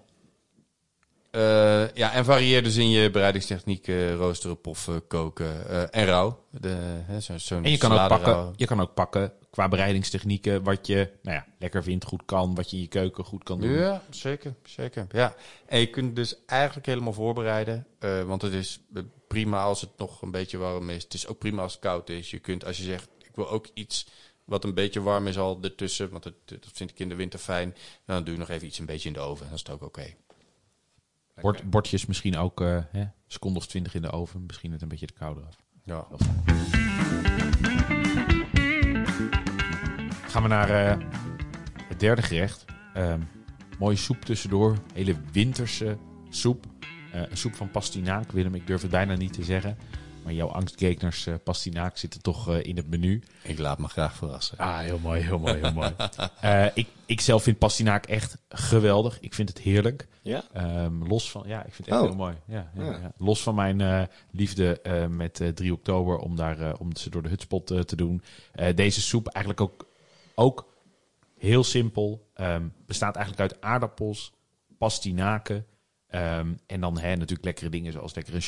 Eh, 1.30 1.94
ja, 1.94 2.12
en 2.12 2.24
varieer 2.24 2.62
dus 2.62 2.76
in 2.76 2.90
je 2.90 3.10
bereidingstechniek, 3.10 3.88
eh, 3.88 4.14
roosteren, 4.14 4.60
poffen, 4.60 5.06
koken 5.06 5.68
eh, 5.68 5.82
en 5.90 6.04
rauw. 6.06 6.38
De, 6.50 6.76
hè, 7.06 7.20
zo, 7.20 7.32
zo'n 7.38 7.64
En 7.64 7.70
je 7.70 7.78
kan, 7.78 7.92
ook 7.92 8.08
pakken, 8.08 8.32
rauw. 8.32 8.52
je 8.56 8.66
kan 8.66 8.80
ook 8.80 8.94
pakken 8.94 9.32
qua 9.56 9.68
bereidingstechnieken 9.68 10.62
wat 10.62 10.86
je 10.86 11.10
nou 11.22 11.36
ja, 11.36 11.46
lekker 11.58 11.82
vindt, 11.82 12.04
goed 12.04 12.22
kan, 12.24 12.54
wat 12.54 12.70
je 12.70 12.76
in 12.76 12.82
je 12.82 12.88
keuken 12.88 13.24
goed 13.24 13.42
kan 13.42 13.60
doen. 13.60 13.70
Ja, 13.70 14.02
zeker, 14.10 14.54
zeker. 14.64 15.06
Ja. 15.10 15.34
En 15.66 15.80
je 15.80 15.86
kunt 15.86 16.16
dus 16.16 16.44
eigenlijk 16.46 16.86
helemaal 16.86 17.12
voorbereiden. 17.12 17.86
eh, 17.98 18.22
want 18.22 18.42
het 18.42 18.52
is 18.52 18.80
eh, 18.94 19.02
prima 19.28 19.62
als 19.62 19.80
het 19.80 19.90
nog 19.96 20.22
een 20.22 20.30
beetje 20.30 20.58
warm 20.58 20.90
is. 20.90 21.02
Het 21.02 21.14
is 21.14 21.26
ook 21.26 21.38
prima 21.38 21.62
als 21.62 21.72
het 21.72 21.80
koud 21.80 22.08
is. 22.08 22.30
Je 22.30 22.38
kunt, 22.38 22.64
als 22.64 22.76
je 22.76 22.82
zegt, 22.82 23.08
ik 23.18 23.30
wil 23.34 23.50
ook 23.50 23.68
iets 23.74 24.06
wat 24.44 24.64
een 24.64 24.74
beetje 24.74 25.02
warm 25.02 25.26
is 25.26 25.38
al 25.38 25.58
ertussen. 25.62 26.10
Want 26.10 26.24
het, 26.24 26.34
dat 26.46 26.70
vind 26.72 26.90
ik 26.90 26.98
in 26.98 27.08
de 27.08 27.14
winter 27.14 27.38
fijn. 27.38 27.74
Dan 28.04 28.24
doe 28.24 28.32
je 28.34 28.40
nog 28.40 28.48
even 28.48 28.66
iets 28.66 28.78
een 28.78 28.86
beetje 28.86 29.08
in 29.08 29.14
de 29.14 29.20
oven. 29.20 29.44
Dan 29.44 29.54
is 29.54 29.60
het 29.60 29.70
ook 29.70 29.82
oké. 29.82 30.14
Bord, 31.40 31.70
bordjes 31.70 32.06
misschien 32.06 32.36
ook 32.36 32.60
hè, 32.60 32.76
een 32.92 33.12
seconde 33.26 33.58
of 33.58 33.66
twintig 33.66 33.94
in 33.94 34.02
de 34.02 34.10
oven. 34.10 34.44
Misschien 34.46 34.72
het 34.72 34.82
een 34.82 34.88
beetje 34.88 35.06
te 35.06 35.12
kouder 35.12 35.44
af. 35.44 35.56
Ja. 35.84 36.06
Gaan 40.36 40.44
we 40.44 40.50
naar 40.50 40.70
eh, 40.70 40.96
het 41.88 42.00
derde 42.00 42.22
gerecht. 42.22 42.64
Ehm, 42.94 43.20
mooie 43.78 43.96
soep 43.96 44.24
tussendoor. 44.24 44.76
Hele 44.94 45.14
winterse 45.32 45.96
soep. 46.30 46.64
Eh, 47.12 47.20
een 47.30 47.36
soep 47.36 47.54
van 47.54 47.70
pastinaak, 47.70 48.32
Willem. 48.32 48.54
Ik 48.54 48.66
durf 48.66 48.82
het 48.82 48.90
bijna 48.90 49.14
niet 49.14 49.32
te 49.32 49.44
zeggen. 49.44 49.78
Maar 50.24 50.32
jouw 50.32 50.48
angstgegners 50.48 51.26
uh, 51.26 51.34
pastinaak 51.44 51.96
zitten 51.96 52.22
toch 52.22 52.48
uh, 52.48 52.64
in 52.64 52.76
het 52.76 52.90
menu. 52.90 53.22
Ik 53.42 53.58
laat 53.58 53.78
me 53.78 53.88
graag 53.88 54.14
verrassen. 54.14 54.58
Ah, 54.58 54.78
heel 54.78 54.98
mooi, 54.98 55.20
heel 55.20 55.38
mooi, 55.38 55.54
heel 55.54 55.72
mooi. 55.72 55.94
Uh, 56.44 56.66
ik, 56.74 56.86
ik 57.06 57.20
zelf 57.20 57.42
vind 57.42 57.58
pastinaak 57.58 58.06
echt 58.06 58.38
geweldig. 58.48 59.20
Ik 59.20 59.34
vind 59.34 59.48
het 59.48 59.58
heerlijk. 59.58 60.06
Ja? 60.22 60.44
Um, 60.84 61.06
los 61.08 61.30
van, 61.30 61.42
ja, 61.46 61.64
ik 61.64 61.74
vind 61.74 61.88
het 61.88 61.88
echt 61.88 61.98
oh. 61.98 62.06
heel 62.06 62.16
mooi. 62.16 62.34
Ja, 62.46 62.70
ja, 62.74 62.84
ja. 62.84 63.12
Los 63.18 63.42
van 63.42 63.54
mijn 63.54 64.08
liefde 64.30 64.80
met 65.10 65.42
3 65.54 65.72
oktober 65.72 66.18
om, 66.18 66.36
daar, 66.36 66.76
om 66.78 66.96
ze 66.96 67.10
door 67.10 67.22
de 67.22 67.28
hutspot 67.28 67.66
te 67.66 67.96
doen. 67.96 68.22
deze 68.74 69.00
soep 69.00 69.26
eigenlijk 69.26 69.60
ook, 69.60 69.86
ook 70.38 70.74
heel 71.38 71.64
simpel. 71.64 72.30
Um, 72.40 72.72
bestaat 72.86 73.16
eigenlijk 73.16 73.52
uit 73.52 73.62
aardappels, 73.62 74.32
pastinaken. 74.78 75.66
Um, 76.10 76.58
en 76.66 76.80
dan 76.80 76.98
natuurlijk 77.18 77.44
lekkere 77.44 77.70
dingen 77.70 77.92
zoals 77.92 78.14
lekker 78.14 78.34
een 78.34 78.42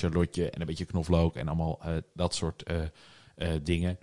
en 0.51 0.61
een 0.61 0.67
beetje 0.67 0.85
knoflook 0.85 1.37
en 1.37 1.49
allemaal 1.49 1.81
uh, 1.87 1.97
dat 2.15 2.35
soort 2.35 2.71
uh, 2.71 2.77
uh, 3.37 3.61
dingen. 3.63 3.99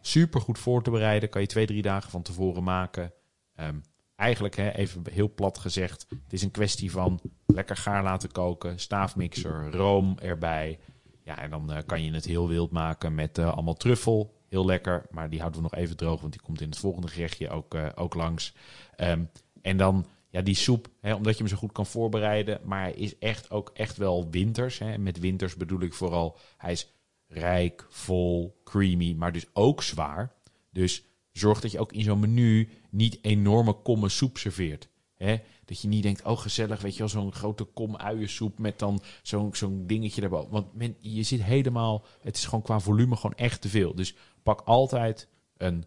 Super 0.00 0.40
goed 0.40 0.58
voor 0.58 0.82
te 0.82 0.90
bereiden. 0.90 1.28
Kan 1.28 1.40
je 1.40 1.46
twee, 1.46 1.66
drie 1.66 1.82
dagen 1.82 2.10
van 2.10 2.22
tevoren 2.22 2.62
maken. 2.62 3.12
Um, 3.60 3.82
eigenlijk, 4.16 4.56
hè, 4.56 4.70
even 4.70 5.02
heel 5.10 5.34
plat 5.34 5.58
gezegd, 5.58 6.06
het 6.08 6.32
is 6.32 6.42
een 6.42 6.50
kwestie 6.50 6.90
van 6.90 7.20
lekker 7.46 7.76
gaar 7.76 8.02
laten 8.02 8.32
koken, 8.32 8.78
staafmixer, 8.78 9.70
room 9.70 10.18
erbij. 10.18 10.78
Ja, 11.22 11.38
en 11.38 11.50
dan 11.50 11.82
kan 11.86 12.02
je 12.02 12.12
het 12.12 12.24
heel 12.24 12.48
wild 12.48 12.70
maken 12.70 13.14
met 13.14 13.38
allemaal 13.38 13.74
truffel. 13.74 14.35
Heel 14.48 14.64
lekker, 14.64 15.06
maar 15.10 15.30
die 15.30 15.40
houden 15.40 15.62
we 15.62 15.68
nog 15.70 15.80
even 15.80 15.96
droog, 15.96 16.20
want 16.20 16.32
die 16.32 16.42
komt 16.42 16.60
in 16.60 16.68
het 16.68 16.78
volgende 16.78 17.08
gerechtje 17.08 17.50
ook, 17.50 17.76
ook 17.94 18.14
langs. 18.14 18.54
Um, 18.96 19.30
en 19.62 19.76
dan 19.76 20.06
ja, 20.30 20.42
die 20.42 20.54
soep, 20.54 20.88
hè, 21.00 21.14
omdat 21.14 21.32
je 21.32 21.38
hem 21.38 21.52
zo 21.52 21.56
goed 21.56 21.72
kan 21.72 21.86
voorbereiden, 21.86 22.60
maar 22.64 22.80
hij 22.80 22.92
is 22.92 23.18
echt 23.18 23.50
ook 23.50 23.70
echt 23.74 23.96
wel 23.96 24.30
winters. 24.30 24.78
Hè. 24.78 24.98
met 24.98 25.18
winters 25.18 25.56
bedoel 25.56 25.80
ik 25.80 25.94
vooral, 25.94 26.38
hij 26.56 26.72
is 26.72 26.92
rijk, 27.28 27.86
vol, 27.88 28.60
creamy, 28.64 29.14
maar 29.18 29.32
dus 29.32 29.46
ook 29.52 29.82
zwaar. 29.82 30.32
Dus 30.70 31.04
zorg 31.32 31.60
dat 31.60 31.70
je 31.70 31.78
ook 31.78 31.92
in 31.92 32.02
zo'n 32.02 32.20
menu 32.20 32.68
niet 32.90 33.18
enorme 33.22 33.72
kommen 33.72 34.10
soep 34.10 34.38
serveert. 34.38 34.88
Hè? 35.14 35.36
Dat 35.64 35.80
je 35.80 35.88
niet 35.88 36.02
denkt, 36.02 36.22
oh 36.22 36.38
gezellig, 36.38 36.80
weet 36.80 36.92
je 36.92 36.98
wel, 36.98 37.08
zo'n 37.08 37.32
grote 37.32 37.64
kom 37.64 37.96
uiensoep 37.96 38.58
met 38.58 38.78
dan 38.78 39.02
zo'n 39.22 39.54
zo'n 39.54 39.86
dingetje 39.86 40.22
erboven. 40.22 40.50
Want 40.50 40.74
men, 40.74 40.96
je 40.98 41.22
zit 41.22 41.42
helemaal, 41.42 42.04
het 42.20 42.36
is 42.36 42.44
gewoon 42.44 42.62
qua 42.62 42.80
volume 42.80 43.16
gewoon 43.16 43.36
echt 43.36 43.60
te 43.60 43.68
veel. 43.68 43.94
Dus 43.94 44.14
pak 44.46 44.60
altijd 44.64 45.28
een 45.56 45.84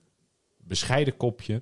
bescheiden 0.58 1.18
kopje 1.18 1.62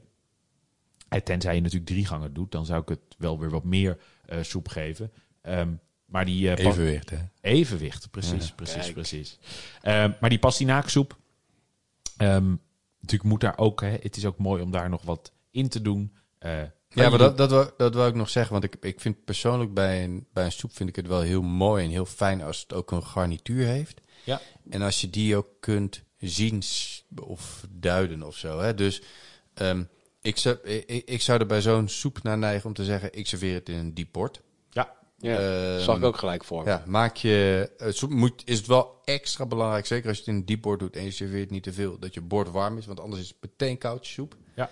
en 1.09 1.23
tenzij 1.23 1.55
je 1.55 1.61
natuurlijk 1.61 1.89
drie 1.89 2.05
gangen 2.05 2.33
doet, 2.33 2.51
dan 2.51 2.65
zou 2.65 2.81
ik 2.81 2.89
het 2.89 2.99
wel 3.17 3.39
weer 3.39 3.49
wat 3.49 3.63
meer 3.63 3.97
uh, 4.29 4.43
soep 4.43 4.67
geven. 4.67 5.11
Um, 5.41 5.79
maar 6.05 6.25
die, 6.25 6.43
uh, 6.43 6.65
evenwicht, 6.65 7.09
hè? 7.09 7.17
Evenwicht, 7.41 8.11
precies, 8.11 8.47
ja, 8.47 8.53
precies, 8.53 8.81
kijk. 8.81 8.93
precies. 8.93 9.39
Um, 9.83 10.15
maar 10.19 10.29
die 10.29 10.39
pastinaaksoep, 10.39 11.17
um, 12.17 12.61
natuurlijk 12.99 13.29
moet 13.29 13.41
daar 13.41 13.57
ook, 13.57 13.81
hè, 13.81 13.97
het 14.01 14.17
is 14.17 14.25
ook 14.25 14.37
mooi 14.37 14.61
om 14.61 14.71
daar 14.71 14.89
nog 14.89 15.01
wat 15.01 15.31
in 15.51 15.69
te 15.69 15.81
doen. 15.81 16.15
Uh, 16.39 16.51
ja, 16.89 17.09
maar 17.09 17.17
dat, 17.17 17.37
dat, 17.37 17.49
wil, 17.49 17.71
dat 17.77 17.93
wil 17.93 18.07
ik 18.07 18.15
nog 18.15 18.29
zeggen, 18.29 18.51
want 18.51 18.63
ik, 18.63 18.75
ik 18.79 18.99
vind 18.99 19.25
persoonlijk 19.25 19.73
bij 19.73 20.03
een, 20.03 20.27
bij 20.33 20.45
een 20.45 20.51
soep 20.51 20.75
vind 20.75 20.89
ik 20.89 20.95
het 20.95 21.07
wel 21.07 21.21
heel 21.21 21.41
mooi 21.41 21.83
en 21.83 21.89
heel 21.89 22.05
fijn 22.05 22.41
als 22.41 22.61
het 22.61 22.73
ook 22.73 22.91
een 22.91 23.03
garnituur 23.03 23.65
heeft. 23.65 24.01
Ja. 24.23 24.41
En 24.69 24.81
als 24.81 25.01
je 25.01 25.09
die 25.09 25.35
ook 25.35 25.47
kunt 25.59 26.05
zien 26.19 26.63
of 27.21 27.65
duiden 27.69 28.23
of 28.23 28.35
zo. 28.35 28.59
Hè? 28.59 28.73
Dus 28.73 29.01
um, 29.61 29.89
ik, 30.21 30.37
zou, 30.37 30.57
ik, 30.63 31.03
ik 31.05 31.21
zou 31.21 31.39
er 31.39 31.45
bij 31.45 31.61
zo'n 31.61 31.87
soep 31.87 32.23
naar 32.23 32.37
neigen 32.37 32.67
om 32.67 32.73
te 32.73 32.85
zeggen, 32.85 33.13
ik 33.13 33.27
serveer 33.27 33.53
het 33.53 33.69
in 33.69 33.77
een 33.77 33.93
diep 33.93 34.11
port. 34.11 34.41
Ja, 34.69 34.93
ja 35.17 35.39
uh, 35.75 35.83
zag 35.83 35.97
ik 35.97 36.03
ook 36.03 36.17
gelijk 36.17 36.43
voor. 36.43 36.65
Ja, 36.65 36.83
maak 36.85 37.15
je, 37.15 37.69
soep 37.89 38.09
moet, 38.09 38.41
is 38.45 38.57
het 38.57 38.67
wel 38.67 39.01
extra 39.03 39.45
belangrijk, 39.45 39.85
zeker 39.85 40.07
als 40.07 40.17
je 40.17 40.23
het 40.23 40.31
in 40.31 40.39
een 40.39 40.45
diep 40.45 40.61
bord 40.61 40.79
doet 40.79 40.95
en 40.95 41.03
je 41.03 41.11
serveert 41.11 41.51
niet 41.51 41.63
te 41.63 41.73
veel, 41.73 41.99
dat 41.99 42.13
je 42.13 42.21
bord 42.21 42.49
warm 42.49 42.77
is, 42.77 42.85
want 42.85 42.99
anders 42.99 43.21
is 43.21 43.27
het 43.27 43.37
meteen 43.41 43.77
koud 43.77 44.05
soep. 44.05 44.35
Ja. 44.55 44.69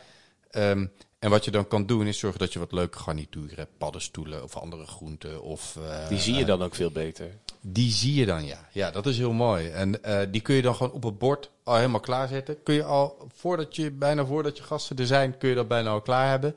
Um, 0.51 0.91
en 1.19 1.29
wat 1.29 1.45
je 1.45 1.51
dan 1.51 1.67
kan 1.67 1.85
doen 1.85 2.07
is 2.07 2.19
zorgen 2.19 2.39
dat 2.39 2.53
je 2.53 2.59
wat 2.59 2.71
leuke 2.71 2.97
garnituren 2.97 3.55
hebt, 3.55 3.77
paddenstoelen 3.77 4.43
of 4.43 4.55
andere 4.55 4.85
groenten. 4.85 5.41
Of, 5.41 5.75
uh, 5.79 6.09
die 6.09 6.19
zie 6.19 6.33
je 6.33 6.45
dan 6.45 6.63
ook 6.63 6.75
veel 6.75 6.91
beter. 6.91 7.37
Die 7.67 7.91
zie 7.91 8.13
je 8.13 8.25
dan, 8.25 8.45
ja. 8.45 8.67
Ja, 8.71 8.91
dat 8.91 9.05
is 9.05 9.17
heel 9.17 9.33
mooi. 9.33 9.69
En 9.69 9.99
uh, 10.05 10.21
die 10.31 10.41
kun 10.41 10.55
je 10.55 10.61
dan 10.61 10.75
gewoon 10.75 10.91
op 10.91 11.03
het 11.03 11.17
bord 11.17 11.51
al 11.63 11.75
helemaal 11.75 11.99
klaarzetten. 11.99 12.63
Kun 12.63 12.73
je 12.73 12.83
al, 12.83 13.27
voordat 13.33 13.75
je, 13.75 13.91
bijna 13.91 14.25
voordat 14.25 14.57
je 14.57 14.63
gasten 14.63 14.97
er 14.97 15.05
zijn, 15.05 15.37
kun 15.37 15.49
je 15.49 15.55
dat 15.55 15.67
bijna 15.67 15.89
al 15.89 16.01
klaar 16.01 16.29
hebben. 16.29 16.55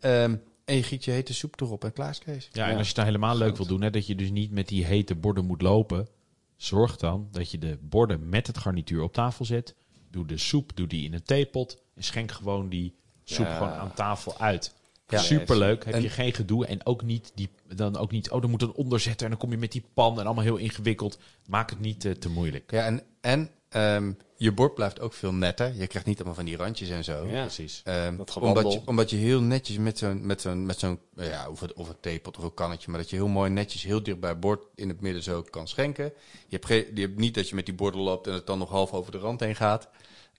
Um, 0.00 0.42
en 0.64 0.76
je 0.76 0.82
giet 0.82 1.04
je 1.04 1.10
hete 1.10 1.34
soep 1.34 1.60
erop 1.60 1.84
en 1.84 1.92
klaar 1.92 2.18
Kees. 2.24 2.48
Ja, 2.52 2.68
en 2.68 2.76
als 2.76 2.80
je 2.80 2.86
het 2.86 2.96
nou 2.96 3.06
helemaal 3.06 3.36
leuk 3.36 3.56
wil 3.56 3.66
doen, 3.66 3.82
hè, 3.82 3.90
dat 3.90 4.06
je 4.06 4.14
dus 4.14 4.30
niet 4.30 4.50
met 4.50 4.68
die 4.68 4.84
hete 4.84 5.14
borden 5.14 5.44
moet 5.44 5.62
lopen. 5.62 6.08
Zorg 6.56 6.96
dan 6.96 7.28
dat 7.30 7.50
je 7.50 7.58
de 7.58 7.78
borden 7.80 8.28
met 8.28 8.46
het 8.46 8.58
garnituur 8.58 9.02
op 9.02 9.12
tafel 9.12 9.44
zet. 9.44 9.74
Doe 10.10 10.26
de 10.26 10.38
soep, 10.38 10.76
doe 10.76 10.86
die 10.86 11.04
in 11.04 11.14
een 11.14 11.22
theepot. 11.22 11.82
En 11.94 12.02
schenk 12.02 12.32
gewoon 12.32 12.68
die 12.68 12.94
soep 13.24 13.46
gewoon 13.46 13.72
aan 13.72 13.94
tafel 13.94 14.38
uit. 14.38 14.74
Ja, 15.06 15.18
Superleuk. 15.18 15.84
Heb 15.84 16.02
je 16.02 16.08
geen 16.08 16.32
gedoe. 16.32 16.66
En 16.66 16.86
ook 16.86 17.02
niet, 17.02 17.32
die, 17.34 17.48
dan 17.74 17.96
ook 17.96 18.10
niet, 18.10 18.30
oh, 18.30 18.40
dan 18.40 18.50
moet 18.50 18.62
een 18.62 18.72
onderzetter. 18.72 19.24
En 19.24 19.30
dan 19.30 19.40
kom 19.40 19.50
je 19.50 19.56
met 19.56 19.72
die 19.72 19.84
pan 19.94 20.20
en 20.20 20.24
allemaal 20.24 20.44
heel 20.44 20.56
ingewikkeld. 20.56 21.18
Maak 21.46 21.70
het 21.70 21.80
niet 21.80 22.04
uh, 22.04 22.12
te 22.12 22.28
moeilijk. 22.28 22.70
Ja, 22.70 22.84
en, 22.84 23.02
en 23.20 23.50
um, 23.70 24.16
je 24.36 24.52
bord 24.52 24.74
blijft 24.74 25.00
ook 25.00 25.12
veel 25.12 25.32
netter. 25.32 25.74
Je 25.74 25.86
krijgt 25.86 26.06
niet 26.06 26.16
allemaal 26.16 26.34
van 26.34 26.44
die 26.44 26.56
randjes 26.56 26.88
en 26.88 27.04
zo. 27.04 27.26
Ja, 27.26 27.40
precies. 27.40 27.82
Um, 27.84 28.24
omdat, 28.40 28.72
je, 28.72 28.80
omdat 28.84 29.10
je 29.10 29.16
heel 29.16 29.40
netjes 29.40 29.76
met 29.76 29.98
zo'n, 29.98 30.26
met 30.26 30.40
zo'n, 30.40 30.66
met 30.66 30.78
zo'n 30.78 30.98
ja, 31.16 31.48
of, 31.48 31.60
het, 31.60 31.72
of 31.72 31.88
een 31.88 32.00
theepot 32.00 32.38
of 32.38 32.44
een 32.44 32.54
kannetje. 32.54 32.90
Maar 32.90 33.00
dat 33.00 33.10
je 33.10 33.16
heel 33.16 33.28
mooi 33.28 33.50
netjes 33.50 33.82
heel 33.82 34.02
dicht 34.02 34.20
bij 34.20 34.30
het 34.30 34.40
bord 34.40 34.66
in 34.74 34.88
het 34.88 35.00
midden 35.00 35.22
zo 35.22 35.42
kan 35.42 35.68
schenken. 35.68 36.04
Je 36.04 36.56
hebt, 36.56 36.66
geen, 36.66 36.86
je 36.94 37.00
hebt 37.00 37.18
niet 37.18 37.34
dat 37.34 37.48
je 37.48 37.54
met 37.54 37.66
die 37.66 37.74
borden 37.74 38.00
loopt 38.00 38.26
en 38.26 38.32
het 38.32 38.46
dan 38.46 38.58
nog 38.58 38.70
half 38.70 38.92
over 38.92 39.12
de 39.12 39.18
rand 39.18 39.40
heen 39.40 39.56
gaat. 39.56 39.88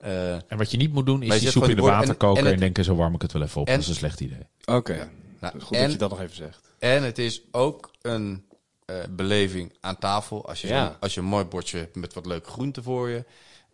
Uh, 0.04 0.34
en 0.34 0.58
wat 0.58 0.72
je 0.72 0.78
niet 0.78 0.94
moet 0.94 1.06
doen, 1.06 1.24
is 1.24 1.40
die 1.40 1.50
soep 1.50 1.70
in 1.70 1.76
de 1.76 1.82
water 1.82 2.16
koken 2.16 2.46
en, 2.46 2.54
en, 2.54 2.60
denken, 2.60 2.84
zo 2.84 2.96
warm 2.96 3.16
ik 3.16 3.22
het 3.22 3.32
wel 3.32 3.42
even 3.42 3.62
op. 3.62 3.68
dat 3.68 3.80
is 3.80 3.88
een 3.88 3.96
slecht 3.96 4.20
idee. 4.20 4.48
Oké, 4.66 4.74
okay. 4.78 4.98
ja. 4.98 5.10
nou, 5.40 5.60
goed 5.62 5.78
en, 5.78 5.84
dat 5.84 5.92
je 5.92 5.98
dat 5.98 6.10
nog 6.10 6.22
even 6.22 6.36
zegt. 6.36 6.74
En 6.80 7.04
het 7.04 7.18
is 7.18 7.42
ook 7.52 7.92
een 8.02 8.44
uh, 8.86 8.96
beleving 9.10 9.74
aan 9.80 9.98
tafel. 9.98 10.48
Als 10.48 10.62
je, 10.62 10.68
ja. 10.68 10.98
als 11.00 11.14
je 11.14 11.20
een 11.20 11.26
mooi 11.26 11.46
bordje 11.46 11.78
hebt 11.78 11.96
met 11.96 12.14
wat 12.14 12.26
leuke 12.26 12.50
groenten 12.50 12.84
voor 12.84 13.10
je. 13.10 13.26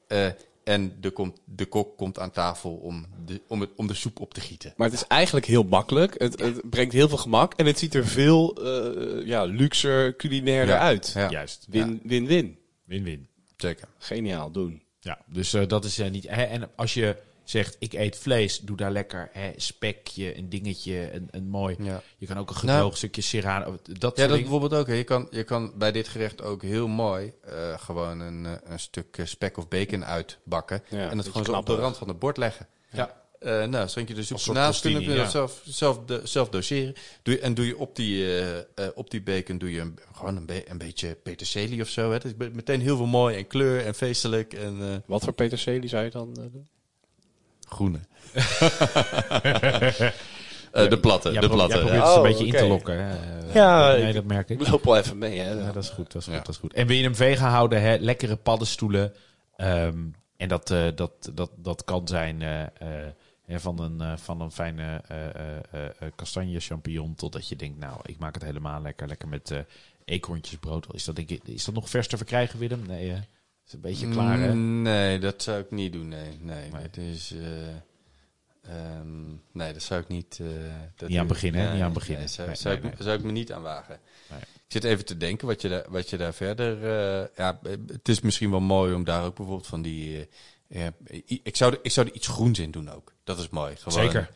Uh, 0.08 0.28
en 0.64 0.94
de, 1.00 1.10
komt, 1.10 1.40
de 1.46 1.66
kok 1.66 1.98
komt 1.98 2.20
aan 2.20 2.32
tafel 2.32 2.72
om 2.72 3.06
de, 3.26 3.42
om, 3.48 3.62
het, 3.62 3.70
om 3.76 3.88
de 3.88 3.94
soep 3.94 4.20
op 4.20 4.34
te 4.34 4.42
gieten. 4.42 4.74
Maar 4.78 4.88
het 4.90 4.96
is 4.96 5.08
eigenlijk 5.08 5.46
heel 5.46 5.64
makkelijk. 5.64 6.16
Het, 6.18 6.40
ja. 6.40 6.46
het 6.46 6.70
brengt 6.70 6.94
heel 6.94 7.08
veel 7.08 7.18
gemak. 7.18 7.54
En 7.54 7.66
het 7.66 7.80
ziet 7.80 7.96
er 7.96 8.08
veel 8.08 8.66
uh, 8.66 9.26
ja, 9.26 9.44
luxer, 9.44 10.16
culinairder 10.16 10.76
ja. 10.76 10.82
uit. 10.82 11.16
Juist. 11.30 11.66
Win-win-win. 11.70 12.58
Win-win. 12.84 13.28
Zeker. 13.58 13.88
Geniaal, 13.98 14.52
doen. 14.52 14.82
Ja, 15.02 15.20
dus 15.26 15.54
uh, 15.54 15.68
dat 15.68 15.86
is 15.86 16.00
uh, 16.00 16.10
niet. 16.10 16.30
Hè, 16.30 16.44
en 16.44 16.70
als 16.76 16.94
je 16.94 17.18
zegt, 17.44 17.76
ik 17.80 17.94
eet 17.94 18.18
vlees, 18.18 18.60
doe 18.60 18.78
daar 18.78 18.92
lekker 18.92 19.30
hè, 19.32 19.52
spekje, 19.56 20.38
een 20.38 20.50
dingetje, 20.50 21.14
een, 21.14 21.28
een 21.32 21.48
mooi. 21.48 21.76
Ja. 21.80 22.02
Je 22.18 22.26
kan 22.26 22.38
ook 22.38 22.50
een 22.50 22.56
gedroogd 22.56 22.82
nou, 22.82 22.96
stukje 22.96 23.22
serrano. 23.22 23.78
Dat 23.84 24.18
ja, 24.18 24.28
dat 24.28 24.40
bijvoorbeeld 24.40 24.74
ook. 24.74 24.88
Hè. 24.88 24.94
Je, 24.94 25.04
kan, 25.04 25.28
je 25.32 25.44
kan 25.44 25.72
bij 25.76 25.92
dit 25.92 26.08
gerecht 26.08 26.42
ook 26.42 26.62
heel 26.62 26.88
mooi 26.88 27.34
uh, 27.50 27.80
gewoon 27.80 28.20
een, 28.20 28.48
een 28.64 28.80
stuk 28.80 29.22
spek 29.24 29.58
of 29.58 29.68
bacon 29.68 30.06
uitbakken. 30.06 30.84
Ja, 30.90 31.10
en 31.10 31.18
het 31.18 31.28
gewoon 31.28 31.46
zo 31.46 31.54
op 31.54 31.66
de 31.66 31.76
rand 31.76 31.98
van 31.98 32.08
het 32.08 32.20
bord 32.20 32.38
leggen. 32.38 32.68
Ja. 32.92 33.21
Uh, 33.46 33.66
nou, 33.66 33.88
schenk 33.88 34.08
je 34.08 34.14
de 34.14 34.24
soep 34.24 34.54
naast, 34.54 34.82
kun 34.82 35.02
je 35.02 35.16
dat 35.16 35.32
zelf, 35.32 35.62
zelf, 35.66 36.00
de, 36.06 36.22
zelf 36.24 36.50
doseren. 36.50 36.94
Doe 37.22 37.34
je, 37.34 37.40
en 37.40 37.54
doe 37.54 37.66
je 37.66 37.78
op 37.78 37.96
die, 37.96 38.18
uh, 38.18 38.56
uh, 38.56 38.62
op 38.96 39.10
die 39.10 39.22
bacon 39.22 39.58
doe 39.58 39.72
je 39.72 39.80
een, 39.80 40.00
gewoon 40.14 40.36
een, 40.36 40.46
be 40.46 40.70
een 40.70 40.78
beetje 40.78 41.18
peterselie 41.24 41.82
of 41.82 41.88
zo. 41.88 42.08
Hè. 42.08 42.14
Het 42.14 42.26
is 42.26 42.34
meteen 42.38 42.82
heel 42.82 42.98
veel 42.98 43.06
mooi 43.06 43.38
en 43.38 43.48
kleur 43.48 43.86
en 43.86 43.96
feestelijk. 43.96 44.54
En, 44.54 45.04
Wat 45.06 45.24
voor 45.24 45.34
peterselie 45.34 45.90
zou 45.90 46.04
je 46.04 46.10
dan 46.10 46.34
doen? 46.34 46.68
Groene. 47.68 48.00
de 50.72 51.00
platte, 51.02 51.32
ja, 51.32 51.42
de 51.42 51.50
platte. 51.50 51.76
Jij 51.76 51.84
probeert 51.84 52.04
oh, 52.04 52.16
een 52.16 52.22
beetje 52.22 52.46
okay. 52.46 52.60
in 52.60 52.66
te 52.66 52.68
lokken. 52.68 53.06
Hè. 53.06 53.18
Ja, 53.54 53.96
nee, 53.96 54.14
dat 54.14 54.26
merk 54.26 54.50
ik. 54.50 54.68
loop 54.68 54.84
wel 54.84 54.98
even 54.98 55.18
mee. 55.18 55.40
Hè. 55.40 55.52
Ja, 55.52 55.72
dat 55.72 55.84
is 55.84 55.90
goed, 55.90 56.12
dat 56.12 56.22
is 56.22 56.28
goed, 56.28 56.46
dat 56.46 56.50
is 56.50 56.58
goed. 56.58 56.74
En 56.74 56.88
wil 56.88 56.96
je 56.96 57.04
hem 57.04 57.16
vegan 57.16 57.50
houden, 57.50 57.82
hè? 57.82 57.96
lekkere 58.00 58.36
paddenstoelen. 58.36 59.14
Um, 59.58 60.16
en 60.38 60.48
dat, 60.48 60.72
uh, 60.72 60.88
dat, 60.96 61.32
dat, 61.34 61.52
dat 61.56 61.84
kan 61.84 62.08
zijn 62.08 62.42
uh, 62.42 62.64
uh, 63.52 63.60
van, 63.60 63.80
een, 63.80 64.20
van 64.20 64.42
een 64.42 64.52
fijne 64.52 65.04
kastanje 66.16 66.60
champignon 66.60 67.16
totdat 67.16 67.48
je 67.48 67.56
denkt, 67.56 67.80
nou, 67.80 68.00
ik 68.06 68.18
maak 68.18 68.34
het 68.34 68.44
helemaal 68.44 68.82
lekker, 68.82 69.08
lekker 69.08 69.28
met 69.28 69.54
eekhoorntjesbrood. 70.06 70.94
Is 70.94 71.04
dat, 71.04 71.16
denk 71.16 71.30
ik, 71.30 71.44
is 71.44 71.66
dat 71.66 71.76
nog 71.76 71.90
vers 71.90 72.08
te 72.08 72.18
verkrijgen, 72.18 72.60
Willem? 72.60 72.86
Nee, 72.88 73.10
is 73.66 73.74
een 73.74 73.82
beetje 73.82 74.10
klaar, 74.10 74.40
hè? 74.40 74.56
Nee, 74.56 75.20
dat 75.20 75.44
zou 75.44 75.60
ik 75.60 75.72
niet 75.72 75.94
doen, 75.94 76.08
nee. 76.08 76.38
Nee, 76.42 76.72
nee. 76.72 76.82
het 76.82 76.98
is... 76.98 77.34
Um, 79.02 79.42
nee, 79.52 79.74
dat 79.74 79.82
zou 79.82 80.02
ik 80.02 80.08
niet... 80.08 80.40
dat 80.96 81.10
niet 81.10 81.18
aan 81.18 81.28
beginnen, 81.28 81.64
nee, 81.64 81.74
niet 81.74 81.82
aan 81.82 81.94
beginnen. 81.94 82.20
Nee, 82.20 82.34
zou, 82.34 82.56
zou, 82.56 82.76
ik, 82.76 82.94
zou, 83.00 83.18
ik, 83.18 83.24
me 83.24 83.32
niet 83.32 83.52
aan 83.52 83.62
wagen. 83.62 84.00
Ik 84.72 84.82
zit 84.82 84.92
even 84.92 85.06
te 85.06 85.18
denken 85.18 85.48
wat 85.48 85.62
je 85.62 85.70
daar, 85.70 85.86
wat 85.90 86.10
je 86.10 86.18
daar 86.18 86.34
verder. 86.34 86.78
Uh, 86.78 87.28
ja, 87.36 87.60
het 87.88 88.10
is 88.10 88.22
misschien 88.22 88.52
wel 88.52 88.60
mooi 88.60 88.94
om 88.94 89.04
daar 89.04 89.24
ook 89.24 89.36
bijvoorbeeld 89.36 89.68
van 89.68 89.82
die. 89.82 90.18
Uh, 90.18 90.26
ik, 91.44 91.56
zou 91.56 91.74
er, 91.74 91.80
ik 91.84 91.92
zou 91.92 92.08
er 92.08 92.14
iets 92.16 92.28
groens 92.28 92.60
in 92.60 92.72
doen 92.72 92.90
ook. 92.90 93.14
Dat 93.24 93.40
is 93.40 93.50
mooi. 93.50 93.76
Gewoon, 93.76 94.04
Zeker. 94.04 94.32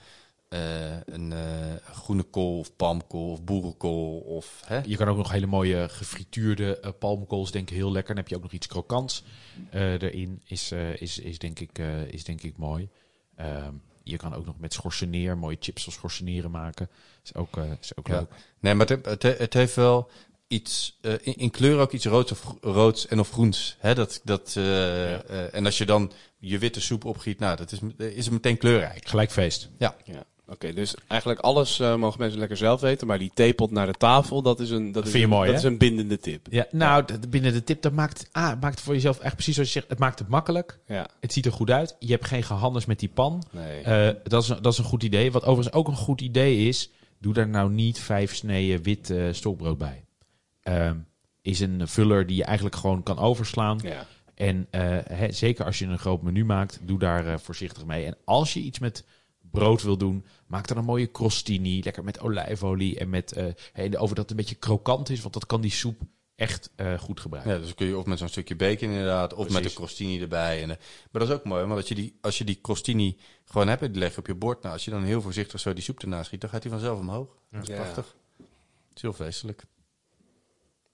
eh, 0.50 0.98
een 1.06 1.34
eh, 1.34 1.76
groene 1.92 2.24
kool 2.24 2.60
of 2.60 2.76
palmkool 2.76 3.32
of 3.32 3.44
boerenkool 3.44 4.18
of... 4.20 4.62
Hè? 4.66 4.82
Je 4.86 4.98
kan 4.98 5.08
ook 5.08 5.18
nog 5.18 5.32
hele 5.32 5.46
mooie 5.46 5.90
gefrituurde 5.90 6.80
eh 6.80 6.92
palmkools, 7.00 7.52
denk 7.52 7.70
ik 7.70 7.76
heel 7.76 7.92
lekker. 7.92 8.16
Dan 8.16 8.24
heb 8.24 8.32
je 8.32 8.36
ook 8.36 8.44
nog 8.44 8.52
iets 8.52 8.68
krokants 8.68 9.24
erin. 9.72 10.42
Is, 10.46 10.72
is, 11.00 11.20
is, 11.20 11.38
denk 11.40 11.60
ik, 11.60 11.78
is 12.10 12.24
denk 12.24 12.42
ik 12.42 12.58
mooi. 12.58 12.90
Ehm, 13.36 13.74
je 14.04 14.18
kan 14.18 14.34
ook 14.34 14.46
nog 14.46 14.60
met 14.60 14.74
schorseneer 14.74 15.38
mooie 15.38 15.58
chips 15.60 15.88
of 15.88 15.94
schorseneren 15.94 16.52
maken. 16.52 16.90
Is 17.24 17.36
ook, 17.36 17.58
is 17.82 17.98
ook 17.98 18.08
Ja. 18.08 18.18
leuk. 18.18 18.32
Nee, 18.60 18.74
maar 18.74 18.88
het, 18.88 19.06
het, 19.06 19.24
het 19.38 19.54
heeft 19.54 19.76
wel 19.76 20.10
iets, 20.48 20.98
eh, 21.02 21.14
in, 21.22 21.36
in 21.36 21.52
kleur 21.52 21.80
ook 21.80 21.92
iets 21.92 22.06
roods, 22.06 22.32
of, 22.32 22.56
roods 22.62 23.08
en 23.08 23.20
of 23.20 23.32
groens. 23.32 23.76
Hè? 23.80 23.96
Dat, 23.96 24.22
dat, 24.24 24.54
eh, 24.58 25.14
eh, 25.14 25.20
en 25.54 25.66
als 25.66 25.78
je 25.78 25.86
dan 25.86 26.12
je 26.38 26.58
witte 26.58 26.82
soep 26.82 27.06
opgiet, 27.06 27.40
nou, 27.40 27.58
dat 27.58 27.72
is, 27.72 27.80
is 27.98 28.26
het 28.26 28.34
meteen 28.34 28.58
kleurrijk. 28.58 29.08
Gelijk 29.08 29.32
feest. 29.32 29.70
Ja, 29.78 29.96
Ja. 30.06 30.24
Oké, 30.48 30.74
dus 30.74 30.94
eigenlijk 31.08 31.40
alles 31.40 31.80
eh, 31.80 31.96
mogen 31.96 32.20
mensen 32.20 32.40
lekker 32.40 32.58
zelf 32.58 32.82
weten, 32.82 33.08
maar 33.08 33.20
die 33.20 33.32
theepot 33.34 33.72
naar 33.72 33.86
de 33.86 33.94
tafel, 33.94 34.42
dat 34.42 34.60
is 34.60 34.70
een, 34.70 34.92
dat 34.92 35.06
is 35.06 35.10
vind 35.12 35.24
je 35.24 35.30
een, 35.30 35.36
mooi, 35.36 35.50
dat 35.50 35.58
is 35.60 35.64
een 35.66 35.78
bindende 35.78 36.18
tip. 36.20 36.48
Ja, 36.50 36.66
nou, 36.72 37.04
de 37.30 37.64
tip, 37.64 37.82
dat 37.82 37.92
maakt, 37.92 38.30
ah, 38.32 38.62
maakt 38.62 38.82
voor 38.82 38.94
jezelf 38.94 39.20
echt 39.20 39.34
precies 39.34 39.54
zoals 39.54 39.74
je 39.74 39.80
zegt. 39.80 39.90
Het 39.92 40.00
maakt 40.00 40.20
het 40.20 40.28
makkelijk. 40.28 40.80
Ja, 40.88 41.08
Het 41.20 41.34
ziet 41.34 41.46
er 41.46 41.52
goed 41.52 41.70
uit. 41.70 41.96
Je 42.00 42.12
hebt 42.12 42.26
geen 42.26 42.44
gehandels 42.44 42.86
met 42.86 43.00
die 43.00 43.10
pan. 43.10 43.44
nee. 43.52 43.82
Eh, 43.82 44.16
dat, 44.24 44.44
is, 44.44 44.50
een- 44.50 44.62
dat 44.62 44.72
is 44.74 44.78
een 44.80 44.86
goed 44.86 45.04
idee. 45.04 45.32
Wat 45.32 45.44
overigens 45.46 45.76
ook 45.76 45.88
een 45.88 45.96
goed 45.96 46.22
idee 46.22 46.68
is, 46.68 46.90
doe 47.20 47.34
daar 47.34 47.48
nou 47.50 47.72
niet 47.72 48.00
vijf 48.00 48.36
sneden 48.36 48.82
wit 48.84 49.14
stokbrood 49.32 49.78
bij. 49.78 50.05
Ehm, 50.66 50.98
is 51.42 51.60
een 51.60 51.88
vuller 51.88 52.28
die 52.28 52.36
je 52.36 52.44
eigenlijk 52.44 52.76
gewoon 52.76 53.04
kan 53.04 53.18
overslaan. 53.20 53.80
ja. 53.84 54.06
En 54.36 54.68
eh, 54.70 54.82
hè, 55.04 55.32
zeker 55.32 55.66
als 55.66 55.80
je 55.80 55.86
een 55.86 56.00
groot 56.00 56.22
menu 56.22 56.46
maakt, 56.46 56.80
doe 56.84 57.00
daar 57.00 57.28
eh, 57.28 57.38
voorzichtig 57.38 57.86
mee. 57.86 58.06
En 58.06 58.18
als 58.26 58.54
je 58.54 58.60
iets 58.60 58.80
met 58.80 59.04
brood 59.52 59.84
wil 59.84 59.98
doen, 59.98 60.26
maak 60.48 60.68
dan 60.68 60.78
een 60.78 60.84
mooie 60.86 61.12
crostini. 61.12 61.82
Lekker 61.84 62.04
met 62.04 62.20
olijfolie 62.20 63.00
en 63.00 63.10
met 63.10 63.32
eh, 63.32 63.46
hè, 63.74 64.00
over 64.00 64.16
dat 64.16 64.18
het 64.18 64.30
een 64.30 64.36
beetje 64.36 64.56
krokant 64.56 65.10
is, 65.10 65.22
want 65.22 65.34
dat 65.34 65.46
kan 65.46 65.62
die 65.62 65.72
soep 65.72 66.02
echt 66.36 66.70
eh, 66.76 67.00
goed 67.00 67.20
gebruiken. 67.20 67.54
ja, 67.54 67.60
dus 67.60 67.74
kun 67.76 67.88
je 67.88 67.98
of 67.98 68.06
met 68.06 68.18
zo'n 68.18 68.28
stukje 68.28 68.56
bacon 68.56 68.90
inderdaad, 68.90 69.34
of 69.34 69.50
met 69.50 69.66
een 69.66 69.74
crostini 69.74 70.22
erbij. 70.22 70.62
En, 70.62 70.68
maar 70.68 70.78
dat 71.12 71.30
is 71.30 71.34
ook 71.36 71.44
mooi, 71.44 71.66
want 71.66 71.80
als 71.80 71.88
je 71.88 71.96
die, 71.96 72.18
als 72.22 72.38
je 72.38 72.44
die 72.44 72.62
crostini 72.62 73.18
gewoon 73.46 73.68
hebt, 73.68 73.82
die 73.82 73.92
leg 74.02 74.12
je 74.12 74.18
op 74.20 74.28
je 74.28 74.36
bord. 74.36 74.62
Nou, 74.62 74.74
als 74.74 74.86
je 74.86 74.92
dan 74.92 75.04
heel 75.04 75.22
voorzichtig 75.22 75.60
zo 75.60 75.74
die 75.74 75.84
soep 75.84 76.02
ernaast 76.02 76.26
schiet, 76.26 76.42
dan 76.42 76.50
gaat 76.50 76.64
hij 76.64 76.72
vanzelf 76.72 77.00
omhoog. 77.00 77.28
Dat 77.52 77.62
is 77.62 77.68
Ja. 77.68 77.76
prachtig. 77.76 78.16
Het 78.88 78.96
is 78.96 79.02
heel 79.02 79.14
feestelijk. 79.14 79.64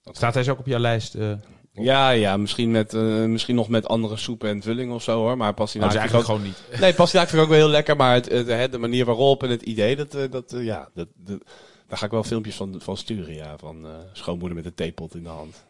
Staat 0.04 0.34
hij 0.34 0.42
zo 0.42 0.50
ook 0.50 0.58
op 0.58 0.66
jouw 0.66 0.78
lijst? 0.78 1.14
eh 1.14 1.32
Ja, 1.72 2.10
ja, 2.10 2.36
misschien, 2.36 2.70
met, 2.70 2.94
eh, 2.94 3.24
misschien 3.24 3.54
nog 3.54 3.68
met 3.68 3.88
andere 3.88 4.16
soepen 4.16 4.48
en 4.48 4.62
vullingen 4.62 4.94
of 4.94 5.02
zo 5.02 5.16
hoor. 5.18 5.36
Maar 5.36 5.54
pastinaak 5.54 5.90
vind 5.90 6.04
ik 6.04 6.10
eigenlijk 6.10 6.30
ook... 6.30 6.36
gewoon 6.36 6.54
niet. 6.70 6.80
Nee, 6.80 6.94
pastinaak 6.94 7.28
vind 7.28 7.38
ik 7.38 7.44
ook 7.44 7.52
wel 7.54 7.62
heel 7.62 7.70
lekker. 7.72 7.96
Maar 7.96 8.14
het, 8.14 8.72
de 8.72 8.78
manier 8.78 9.04
waarop 9.04 9.42
en 9.42 9.50
het 9.50 9.62
idee, 9.62 9.96
dat, 9.96 10.14
eh, 10.14 10.30
dat, 10.30 10.54
ja, 10.56 10.88
dat, 10.94 11.08
dat- 11.16 11.42
daar 11.86 11.98
ga 11.98 12.04
ik 12.06 12.12
wel 12.12 12.24
filmpjes 12.24 12.56
van, 12.56 12.74
van 12.80 12.96
sturen. 12.96 13.34
Ja, 13.34 13.56
van 13.58 13.86
schoonmoeder 14.12 14.56
met 14.56 14.66
een 14.66 14.74
theepot 14.74 15.14
in 15.14 15.22
de 15.22 15.28
hand. 15.28 15.64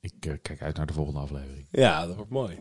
Ik 0.00 0.12
kijk 0.42 0.62
uit 0.62 0.76
naar 0.76 0.86
de 0.86 0.92
volgende 0.92 1.20
aflevering. 1.20 1.66
Ja, 1.70 2.06
dat 2.06 2.16
wordt 2.16 2.30
mooi. 2.30 2.58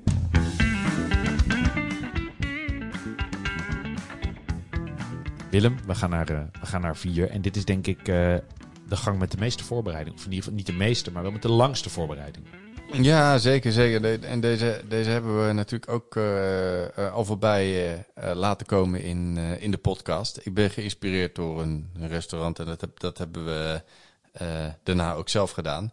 Willem, 5.51 5.75
we 5.85 5.95
gaan 5.95 6.09
naar, 6.09 6.25
we 6.59 6.65
gaan 6.65 6.81
naar 6.81 6.97
vier. 6.97 7.29
En 7.29 7.41
dit 7.41 7.55
is 7.55 7.65
denk 7.65 7.87
ik 7.87 8.07
de 8.89 8.97
gang 8.97 9.19
met 9.19 9.31
de 9.31 9.37
meeste 9.37 9.63
voorbereiding. 9.63 10.15
Of 10.15 10.25
in 10.25 10.29
ieder 10.29 10.43
geval 10.43 10.57
niet 10.57 10.67
de 10.67 10.73
meeste, 10.73 11.11
maar 11.11 11.23
wel 11.23 11.31
met 11.31 11.41
de 11.41 11.51
langste 11.51 11.89
voorbereiding. 11.89 12.45
Ja, 12.91 13.37
zeker, 13.37 13.71
zeker. 13.71 14.23
En 14.23 14.39
deze, 14.39 14.81
deze 14.87 15.09
hebben 15.09 15.47
we 15.47 15.53
natuurlijk 15.53 15.91
ook 15.91 16.15
eh, 16.15 16.97
eh, 16.97 17.13
al 17.13 17.25
voorbij 17.25 17.95
eh, 18.13 18.35
laten 18.35 18.65
komen 18.65 19.01
in, 19.01 19.37
in 19.37 19.71
de 19.71 19.77
podcast. 19.77 20.39
Ik 20.43 20.53
ben 20.53 20.69
geïnspireerd 20.69 21.35
door 21.35 21.61
een 21.61 21.89
restaurant 21.93 22.59
en 22.59 22.65
dat, 22.65 22.81
heb, 22.81 22.99
dat 22.99 23.17
hebben 23.17 23.45
we 23.45 23.81
daarna 24.83 25.13
ook 25.13 25.29
zelf 25.29 25.51
gedaan. 25.51 25.91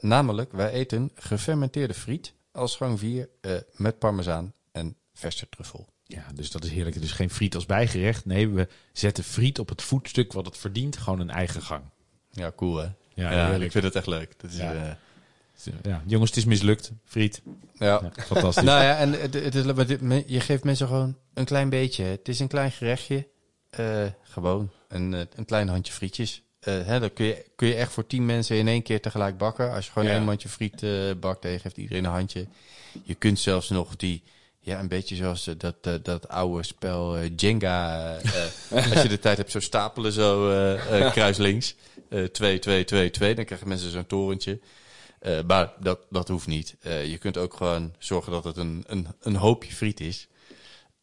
Namelijk, 0.00 0.52
wij 0.52 0.70
eten 0.70 1.10
gefermenteerde 1.14 1.94
friet 1.94 2.32
als 2.52 2.76
gang 2.76 2.98
4 2.98 3.28
met 3.72 3.98
parmezaan 3.98 4.52
en 4.72 4.96
verse 5.14 5.48
truffel. 5.48 5.86
Ja, 6.04 6.24
dus 6.34 6.50
dat 6.50 6.64
is 6.64 6.70
heerlijk. 6.70 6.94
Het 6.94 7.04
is 7.04 7.12
geen 7.12 7.30
friet 7.30 7.54
als 7.54 7.66
bijgerecht. 7.66 8.24
Nee, 8.24 8.48
we 8.48 8.68
zetten 8.92 9.24
friet 9.24 9.58
op 9.58 9.68
het 9.68 9.82
voetstuk 9.82 10.32
wat 10.32 10.46
het 10.46 10.58
verdient. 10.58 10.96
Gewoon 10.96 11.20
een 11.20 11.30
eigen 11.30 11.62
gang. 11.62 11.82
Ja, 12.36 12.52
cool 12.56 12.76
hè? 12.76 12.86
Ja, 13.14 13.52
ik 13.54 13.70
vind 13.72 13.84
het 13.84 13.94
echt 13.94 14.06
leuk. 14.06 14.34
Dat 14.40 14.50
is, 14.50 14.56
Ja. 14.56 14.74
eh, 14.74 14.90
Ja, 15.82 16.02
jongens, 16.06 16.30
het 16.30 16.38
is 16.38 16.44
mislukt. 16.44 16.92
Friet. 17.04 17.42
ja. 17.72 17.86
Ja, 17.86 18.10
fantastisch. 18.24 18.64
Nou 18.70 18.82
ja, 18.82 18.96
en 18.96 19.12
het, 19.20 19.34
het 19.34 19.54
is, 19.54 19.64
je 20.26 20.40
geeft 20.40 20.64
mensen 20.64 20.86
gewoon 20.86 21.16
een 21.34 21.44
klein 21.44 21.68
beetje. 21.68 22.04
Het 22.04 22.28
is 22.28 22.38
een 22.40 22.48
klein 22.48 22.70
gerechtje. 22.72 23.26
Eh, 23.70 24.04
gewoon 24.22 24.70
een, 24.88 25.14
eh, 25.14 25.20
een 25.34 25.44
klein 25.44 25.68
handje 25.68 25.92
frietjes. 25.92 26.42
Eh, 26.60 26.74
hè, 26.84 27.00
dan 27.00 27.12
kun 27.12 27.26
je, 27.26 27.44
kun 27.56 27.68
je 27.68 27.74
echt 27.74 27.92
voor 27.92 28.06
tien 28.06 28.26
mensen 28.26 28.56
in 28.56 28.68
één 28.68 28.82
keer 28.82 29.00
tegelijk 29.00 29.38
bakken. 29.38 29.72
Als 29.72 29.86
je 29.86 29.92
gewoon 29.92 30.08
Ja. 30.08 30.14
één 30.14 30.24
mandje 30.24 30.48
friet 30.48 30.82
eh, 30.82 30.90
bakt 31.20 31.44
en 31.44 31.50
je 31.50 31.58
geeft 31.58 31.76
iedereen 31.76 32.04
een 32.04 32.10
handje. 32.10 32.46
Je 33.02 33.14
kunt 33.14 33.38
zelfs 33.38 33.68
nog 33.68 33.96
die, 33.96 34.22
ja, 34.66 34.80
een 34.80 34.88
beetje 34.88 35.16
zoals 35.16 35.46
eh, 35.46 35.54
dat, 35.58 35.76
eh, 35.80 35.94
dat 36.02 36.28
oude 36.28 36.62
spel 36.62 37.16
eh, 37.16 37.30
Jenga. 37.36 38.12
als 38.90 39.02
je 39.02 39.08
de 39.08 39.18
tijd 39.18 39.36
hebt, 39.36 39.50
zo 39.50 39.60
stapelen, 39.60 40.12
zo 40.12 40.48
kruislinks. 41.10 41.74
Eh, 42.08 42.24
twee, 42.24 42.58
twee, 42.58 42.84
twee, 42.84 43.10
twee. 43.10 43.34
Dan 43.34 43.44
krijgen 43.44 43.68
mensen 43.68 43.90
zo'n 43.90 44.06
torentje. 44.06 44.60
Maar 45.46 45.72
dat, 45.80 46.00
dat 46.10 46.28
hoeft 46.28 46.46
niet. 46.46 46.76
Je 46.82 47.18
kunt 47.18 47.36
ook 47.36 47.54
gewoon 47.54 47.94
zorgen 47.98 48.32
dat 48.32 48.44
het 48.44 48.56
een, 48.56 48.84
een, 48.86 49.06
een 49.20 49.36
hoopje 49.36 49.72
friet 49.72 50.00
is. 50.00 50.28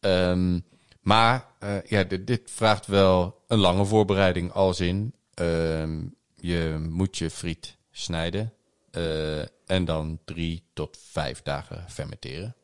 Ehm, 0.00 0.58
maar 1.00 1.46
ja, 1.86 2.04
dit, 2.04 2.26
dit 2.26 2.50
vraagt 2.54 2.86
wel 2.86 3.42
een 3.48 3.58
lange 3.58 3.84
voorbereiding 3.84 4.52
als 4.52 4.80
in. 4.80 5.14
ehm, 5.34 6.02
je 6.34 6.86
moet 6.88 7.18
je 7.18 7.30
friet 7.30 7.76
snijden 7.90 8.52
en 9.66 9.84
dan 9.84 10.18
drie 10.24 10.62
tot 10.72 10.98
vijf 11.10 11.42
dagen 11.42 11.84
fermenteren. 11.88 12.54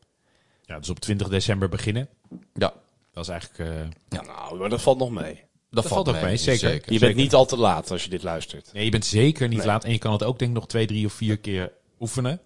Ja, 0.71 0.79
dus 0.79 0.89
op 0.91 0.99
20 1.01 1.29
december 1.29 1.69
beginnen. 1.69 2.09
Ja, 2.55 2.73
Dat 3.13 3.25
is 3.25 3.31
eigenlijk... 3.31 3.71
eh, 3.71 3.89
Ja. 4.09 4.23
Nou, 4.23 4.59
maar 4.59 4.69
dat 4.69 4.83
valt 4.83 4.99
nog 4.99 5.11
mee. 5.11 5.45
dat, 5.71 5.87
valt 5.87 6.09
ook 6.09 6.21
mee, 6.21 6.37
zeker. 6.37 6.93
Je 6.93 6.99
bent 6.99 7.15
niet 7.17 7.35
al 7.35 7.47
te 7.47 7.57
laat 7.57 7.91
als 7.91 8.05
je 8.05 8.11
dit 8.11 8.23
luistert. 8.23 8.73
Nee, 8.73 8.85
je 8.85 8.91
bent 8.91 9.05
zeker 9.05 9.49
niet 9.49 9.59
Nee. 9.59 9.67
laat. 9.67 9.85
En 9.85 9.93
je 9.93 9.99
kan 9.99 10.13
het 10.13 10.23
ook 10.23 10.39
denk 10.39 10.51
ik 10.51 10.57
nog 10.57 10.67
twee, 10.67 10.87
drie 10.87 11.07
of 11.07 11.13
vier 11.13 11.39
keer 11.39 11.73
oefenen. 12.01 12.41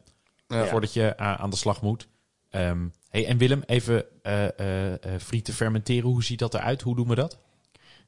Ja. 0.48 0.66
Voordat 0.66 0.92
je 0.92 1.20
a- 1.20 1.36
aan 1.38 1.50
de 1.50 1.56
slag 1.56 1.82
moet. 1.82 2.08
Ehm, 2.50 2.86
hey, 3.08 3.26
en 3.26 3.38
Willem, 3.38 3.62
even 3.66 4.04
eh 4.22 4.58
eh 4.58 4.92
eh, 4.92 5.20
frieten 5.20 5.54
fermenteren. 5.54 6.10
Hoe 6.10 6.24
ziet 6.24 6.38
dat 6.38 6.54
eruit? 6.54 6.82
Hoe 6.82 6.96
doen 6.96 7.08
we 7.08 7.14
dat? 7.14 7.38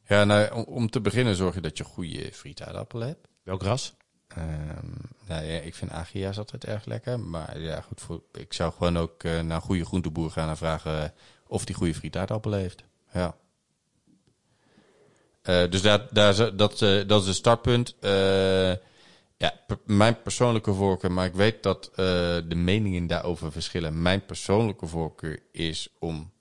Ja, 0.09 0.24
nou, 0.24 0.52
om, 0.52 0.62
om 0.62 0.90
te 0.90 1.00
beginnen 1.00 1.35
zorg 1.37 1.55
je 1.55 1.61
dat 1.61 1.76
je 1.79 1.85
goede 1.85 2.29
frietaardappelen 2.33 3.07
hebt. 3.09 3.29
Welk 3.42 3.62
ras? 3.62 3.94
Ehm, 4.37 4.87
nou 5.27 5.44
ja, 5.44 5.59
ik 5.59 5.75
vind 5.75 5.90
agia's 5.90 6.38
altijd 6.38 6.64
erg 6.64 6.85
lekker. 6.85 7.20
Maar 7.20 7.61
ja, 7.61 7.81
goed, 7.81 8.01
voor, 8.01 8.22
ik 8.33 8.53
zou 8.53 8.72
gewoon 8.72 8.99
ook 8.99 9.22
eh, 9.22 9.40
naar 9.40 9.57
een 9.57 9.62
goede 9.62 9.85
groenteboer 9.85 10.31
gaan 10.31 10.49
en 10.49 10.57
vragen 10.57 11.03
eh, 11.03 11.09
of 11.46 11.64
die 11.64 11.75
goede 11.75 11.94
frietaardappelen 11.94 12.59
heeft. 12.59 12.83
Ja. 13.12 13.37
Eh, 15.42 15.70
dus 15.70 15.83
daar, 15.83 16.07
daar, 16.11 16.57
dat, 16.57 16.79
dat 17.07 17.20
is 17.20 17.27
het 17.27 17.37
startpunt. 17.37 17.94
Ja, 19.38 19.53
mijn 19.85 20.22
persoonlijke 20.22 20.75
voorkeur, 20.75 21.12
maar 21.12 21.27
ik 21.27 21.35
weet 21.35 21.62
dat 21.62 21.90
de 21.94 22.55
meningen 22.55 23.07
daarover 23.07 23.53
verschillen. 23.53 24.03
Mijn 24.03 24.25
persoonlijke 24.25 24.87
voorkeur 24.87 25.42
is 25.53 25.88
om 25.99 26.33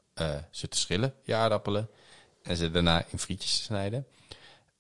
ze 0.52 0.68
te 0.68 0.78
schillen, 0.78 1.14
je 1.24 1.36
aardappelen. 1.36 1.90
En 2.42 2.58
ze 2.58 2.72
daarna 2.72 3.06
in 3.10 3.20
frietjes 3.20 3.58
te 3.58 3.64
snijden. 3.64 4.06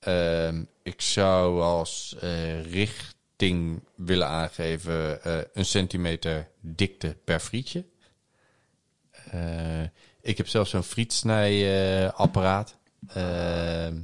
Ehm, 0.05 0.63
ik 0.83 1.01
zou 1.01 1.61
als 1.61 2.15
eh, 2.19 2.71
richting 2.71 3.83
willen 3.95 4.27
aangeven 4.27 5.23
eh, 5.23 5.37
een 5.53 5.65
centimeter 5.65 6.47
dikte 6.61 7.17
per 7.23 7.39
frietje. 7.39 7.85
Eh, 9.11 9.81
ik 10.21 10.37
heb 10.37 10.47
zelfs 10.47 10.69
zo'n 10.69 10.83
frietsnijapparaat. 10.83 12.77
Ehm 13.07 13.97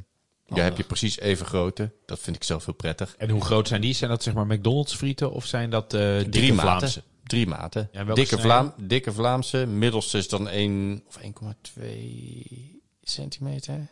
daar 0.47 0.63
heb 0.63 0.77
je 0.77 0.83
precies 0.83 1.19
even 1.19 1.45
grote. 1.45 1.91
Dat 2.05 2.19
vind 2.19 2.35
ik 2.35 2.43
zelf 2.43 2.65
heel 2.65 2.73
prettig. 2.73 3.15
En 3.17 3.29
hoe 3.29 3.41
groot 3.41 3.67
zijn 3.67 3.81
die? 3.81 3.93
Zijn 3.93 4.09
dat 4.09 4.23
zeg 4.23 4.33
maar 4.33 4.45
McDonald's 4.45 4.95
frieten 4.95 5.31
of 5.31 5.45
zijn 5.45 5.69
dat 5.69 5.91
dikke 5.91 6.29
Drie 6.29 6.53
maten. 6.53 7.03
Drie 7.23 7.47
maten. 7.47 7.89
Ja, 7.91 8.03
dikke? 8.03 8.37
Vlaam, 8.37 8.73
dikke 8.77 9.11
Vlaamse. 9.11 9.65
Middelste 9.65 10.17
is 10.17 10.27
dan 10.27 10.49
1 10.49 11.03
of 11.07 11.17
1,2 11.17 12.81
centimeter. 13.01 13.89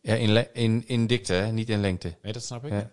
Ja, 0.00 0.14
in, 0.14 0.54
in, 0.54 0.84
in 0.86 1.06
dikte, 1.06 1.32
hè? 1.32 1.52
niet 1.52 1.68
in 1.68 1.80
lengte. 1.80 2.16
Nee, 2.22 2.32
dat 2.32 2.42
snap 2.42 2.64
ik. 2.64 2.72
Ja. 2.72 2.90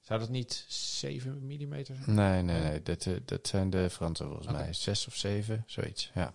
Zou 0.00 0.20
dat 0.20 0.28
niet 0.28 0.64
7 0.68 1.38
mm 1.42 1.84
zijn? 1.84 2.02
Nee, 2.06 2.42
nee, 2.42 2.60
nee. 2.60 2.82
Dat, 2.82 3.06
eh, 3.06 3.12
dat 3.24 3.46
zijn 3.46 3.70
de 3.70 3.90
Fransen 3.90 4.26
volgens 4.26 4.48
mij. 4.48 4.72
Zes 4.72 5.06
of 5.06 5.14
zeven, 5.14 5.64
zoiets. 5.66 6.10
Ja. 6.14 6.32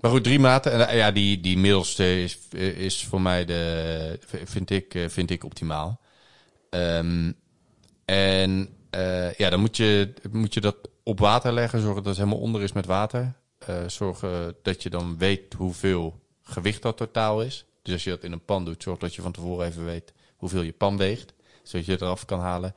Maar 0.00 0.10
goed, 0.10 0.24
drie 0.24 0.38
maten. 0.38 0.72
En 0.72 0.88
eh, 0.88 0.96
ja, 0.96 1.10
die, 1.10 1.40
die 1.40 1.58
middelste 1.58 2.22
is, 2.22 2.38
is 2.58 3.04
voor 3.04 3.20
mij 3.20 3.44
de, 3.44 4.18
vind 4.44 4.70
ik, 4.70 4.94
eh, 4.94 5.08
vind 5.08 5.30
ik 5.30 5.44
optimaal. 5.44 6.00
Ehm, 6.70 7.32
en 8.04 8.68
eh, 8.90 9.32
ja, 9.32 9.50
dan 9.50 9.60
moet 9.60 9.76
je, 9.76 10.12
moet 10.30 10.54
je 10.54 10.60
dat 10.60 10.76
op 11.02 11.18
water 11.18 11.52
leggen. 11.52 11.80
Zorgen 11.80 12.02
dat 12.02 12.16
het 12.16 12.24
helemaal 12.24 12.44
onder 12.44 12.62
is 12.62 12.72
met 12.72 12.86
water. 12.86 13.32
Eh, 13.58 13.88
zorgen 13.88 14.54
dat 14.62 14.82
je 14.82 14.90
dan 14.90 15.18
weet 15.18 15.52
hoeveel 15.52 16.20
gewicht 16.42 16.82
dat 16.82 16.96
totaal 16.96 17.42
is. 17.42 17.64
Dus 17.82 17.92
als 17.92 18.04
je 18.04 18.10
dat 18.10 18.24
in 18.24 18.32
een 18.32 18.44
pan 18.44 18.64
doet, 18.64 18.82
zorg 18.82 18.98
dat 18.98 19.14
je 19.14 19.22
van 19.22 19.32
tevoren 19.32 19.66
even 19.66 19.84
weet 19.84 20.12
hoeveel 20.36 20.62
je 20.62 20.72
pan 20.72 20.96
weegt. 20.96 21.32
Zodat 21.62 21.86
je 21.86 21.92
het 21.92 22.00
eraf 22.00 22.24
kan 22.24 22.40
halen. 22.40 22.74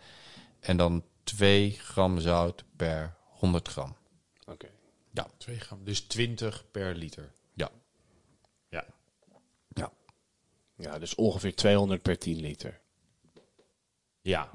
En 0.59 0.77
dan 0.77 1.03
2 1.23 1.71
gram 1.71 2.19
zout 2.19 2.63
per 2.75 3.15
100 3.29 3.67
gram. 3.67 3.95
Oké. 4.45 4.67
2 5.37 5.59
gram. 5.59 5.83
Dus 5.83 6.01
20 6.01 6.65
per 6.71 6.95
liter. 6.95 7.31
Ja. 7.53 7.69
Ja. 8.69 8.85
Ja. 9.67 9.91
Ja, 10.75 10.99
dus 10.99 11.15
ongeveer 11.15 11.55
200 11.55 12.01
per 12.01 12.17
10 12.17 12.39
liter. 12.39 12.79
Ja, 14.21 14.49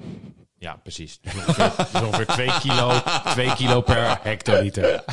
ja 0.59 0.77
precies. 0.77 1.21
Dus 1.21 1.35
ongeveer, 1.35 1.77
dus 1.93 2.03
ongeveer 2.03 2.27
2 2.27 2.59
kilo, 2.59 3.01
2 3.25 3.55
kilo 3.55 3.81
per 3.81 4.23
hectoliter. 4.23 5.05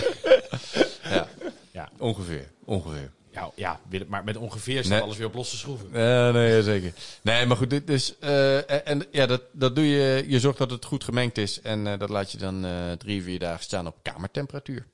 ja. 1.04 1.28
Ja. 1.72 1.90
Ongeveer. 1.98 2.52
Ongeveer. 2.66 3.14
Ja, 3.36 3.52
ja, 3.56 3.80
maar 4.08 4.24
met 4.24 4.38
ongeveer 4.38 4.78
staat 4.80 4.92
Nee. 4.92 5.02
alles 5.02 5.18
weer 5.18 5.28
op 5.28 5.34
losse 5.34 5.58
schroeven. 5.58 5.90
Ja, 5.94 6.32
nee, 6.32 6.64
zeker. 6.64 6.94
Nee, 7.22 7.46
maar 7.46 7.58
goed, 7.58 7.70
dit 7.70 7.88
dus, 7.88 8.20
eh, 8.20 8.88
en, 8.88 9.06
ja, 9.12 9.26
dat, 9.26 9.42
dat 9.52 9.76
doe 9.76 9.86
je, 9.88 10.26
je 10.28 10.40
zorgt 10.40 10.58
dat 10.58 10.70
het 10.72 10.86
goed 10.86 11.04
gemengd 11.04 11.38
is 11.38 11.62
en 11.62 11.88
eh, 11.88 12.00
dat 12.00 12.10
laat 12.10 12.32
je 12.32 12.38
dan 12.38 12.66
eh, 12.66 12.92
drie, 12.92 13.24
vier 13.24 13.40
dagen 13.40 13.64
staan 13.64 13.88
op 13.88 13.96
kamertemperatuur. 14.02 14.86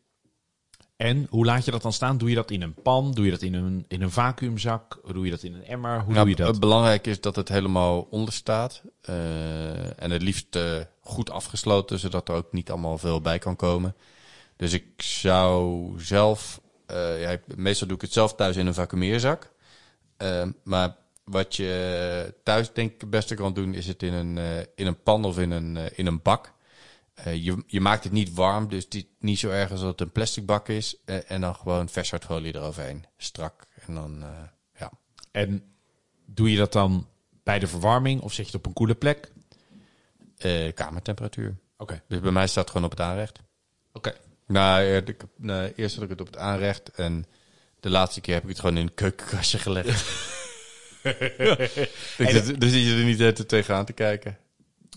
En 0.96 1.28
hoe 1.30 1.46
laat 1.46 1.66
je 1.66 1.72
dat 1.72 1.82
dan 1.82 1.94
staan? 1.94 2.18
Doe 2.18 2.30
je 2.30 2.36
dat 2.36 2.52
in 2.52 2.62
een 2.62 2.74
pan? 2.74 3.12
Doe 3.12 3.26
je 3.26 3.32
dat 3.32 3.42
in 3.42 3.54
een, 3.54 3.86
in 3.88 4.02
een 4.02 4.12
vacuümzak? 4.12 5.00
Doe 5.14 5.26
je 5.26 5.32
dat 5.32 5.44
in 5.44 5.54
een 5.54 5.66
emmer? 5.66 6.02
Hoe 6.02 6.14
Nou, 6.14 6.26
doe 6.26 6.30
je 6.30 6.36
dat? 6.36 6.48
Het 6.48 6.60
belangrijke 6.60 7.10
is 7.10 7.22
dat 7.22 7.36
het 7.36 7.50
helemaal 7.50 8.08
onder 8.10 8.34
staat 8.34 8.82
eh, 9.02 10.02
en 10.02 10.12
het 10.12 10.22
liefst 10.22 10.56
eh, 10.56 10.78
goed 11.02 11.30
afgesloten, 11.30 12.00
zodat 12.00 12.30
er 12.30 12.36
ook 12.36 12.52
niet 12.52 12.72
allemaal 12.72 12.98
veel 12.98 13.22
bij 13.22 13.40
kan 13.40 13.56
komen. 13.56 13.96
Dus 14.56 14.74
ik 14.74 15.02
zou 15.02 15.90
zelf, 16.02 16.62
eh, 16.92 17.22
ja, 17.22 17.40
meestal 17.56 17.88
doe 17.88 17.96
ik 17.96 18.02
het 18.02 18.14
zelf 18.14 18.36
thuis 18.36 18.56
in 18.56 18.68
een 18.68 18.74
vacuümeerzak. 18.74 19.52
Eh, 20.18 20.48
maar 20.64 20.96
wat 21.24 21.56
je 21.56 22.34
thuis 22.44 22.74
denk 22.74 22.92
ik 22.94 23.02
het 23.02 23.10
beste 23.10 23.36
kan 23.36 23.54
doen, 23.54 23.74
is 23.74 23.88
het 23.88 24.04
in 24.04 24.14
een, 24.14 24.38
eh, 24.38 24.60
in 24.76 24.88
een 24.88 25.04
pan 25.04 25.26
of 25.26 25.40
in 25.40 25.52
een, 25.52 25.96
in 25.96 26.08
een 26.08 26.22
bak. 26.22 26.54
Je, 27.24 27.64
je 27.68 27.82
maakt 27.82 28.04
het 28.04 28.14
niet 28.14 28.34
warm, 28.34 28.70
dus 28.70 28.88
niet 29.20 29.40
zo 29.40 29.50
erg 29.50 29.72
als 29.72 29.80
dat 29.80 29.90
het 29.90 30.02
een 30.02 30.12
plastic 30.12 30.46
bak 30.46 30.68
is. 30.68 30.96
En 31.06 31.42
dan 31.42 31.56
gewoon 31.56 31.90
vershoutfolie 31.90 32.56
eroverheen, 32.56 33.06
strak. 33.18 33.64
En 33.88 33.94
dan, 33.94 34.24
ja. 34.76 34.92
En 35.32 35.64
doe 36.26 36.52
je 36.52 36.58
dat 36.58 36.72
dan 36.72 37.08
bij 37.44 37.60
de 37.60 37.68
verwarming 37.68 38.22
of 38.22 38.34
zet 38.34 38.46
je 38.46 38.52
het 38.52 38.62
op 38.62 38.66
een 38.66 38.74
koele 38.74 38.96
plek? 38.96 39.32
Kamertemperatuur. 40.74 41.58
Oké. 41.78 42.02
Dus 42.08 42.20
bij 42.20 42.32
mij 42.32 42.48
staat 42.48 42.64
het 42.64 42.72
gewoon 42.72 42.86
op 42.86 42.98
het 42.98 43.08
aanrecht. 43.08 43.40
Oké. 43.94 44.14
Nou, 44.52 44.96
ik, 44.96 45.24
nou, 45.36 45.74
eerst 45.76 45.96
had 45.96 46.04
ik 46.04 46.10
het 46.10 46.22
op 46.22 46.28
het 46.28 46.38
aanrecht 46.38 46.92
en 46.92 47.26
de 47.80 47.90
laatste 47.90 48.22
keer 48.22 48.34
heb 48.34 48.44
ik 48.44 48.50
het 48.50 48.60
gewoon 48.60 48.78
in 48.78 48.84
een 48.84 48.94
keukenkastje 48.94 49.58
gelegd. 49.58 50.04
Zit- 52.18 52.62
dus 52.62 52.72
zit 52.72 52.84
je 52.86 52.96
er 52.98 53.04
niet 53.04 53.20
eh, 53.20 53.28
te 53.28 53.46
tegenaan 53.46 53.86
te 53.86 53.94
kijken. 53.94 54.38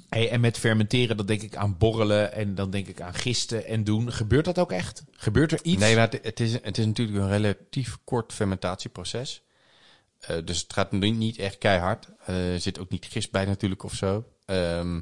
Hey, 0.09 0.31
en 0.31 0.40
met 0.40 0.59
fermenteren, 0.59 1.17
dan 1.17 1.27
denk 1.27 1.43
ik 1.43 1.57
aan 1.57 1.79
borrelen 1.79 2.33
en 2.33 2.55
dan 2.55 2.71
denk 2.71 2.87
ik 2.87 3.01
aan 3.01 3.14
gisten 3.14 3.67
en 3.67 3.85
doen. 3.85 4.12
Gebeurt 4.12 4.45
dat 4.45 4.59
ook 4.59 4.73
echt? 4.73 5.05
Gebeurt 5.12 5.53
er 5.53 5.59
iets? 5.62 5.81
Nee, 5.81 5.95
maar 5.95 6.11
het, 6.11 6.25
het 6.25 6.40
is, 6.40 6.53
het 6.53 6.79
is 6.79 6.87
natuurlijk 6.87 7.19
een 7.19 7.29
relatief 7.29 7.99
kort 8.05 8.33
fermentatieproces. 8.33 9.43
Eh, 10.21 10.37
dus 10.45 10.61
het 10.61 10.73
gaat 10.73 10.93
niet 10.93 11.38
echt 11.38 11.59
keihard. 11.59 12.09
Eh, 12.27 12.53
er 12.53 12.61
zit 12.61 12.79
ook 12.79 12.90
niet 12.90 13.07
gist 13.11 13.31
bij 13.31 13.45
natuurlijk 13.45 13.83
of 13.83 13.95
zo. 13.95 14.25
Ehm, 14.47 15.01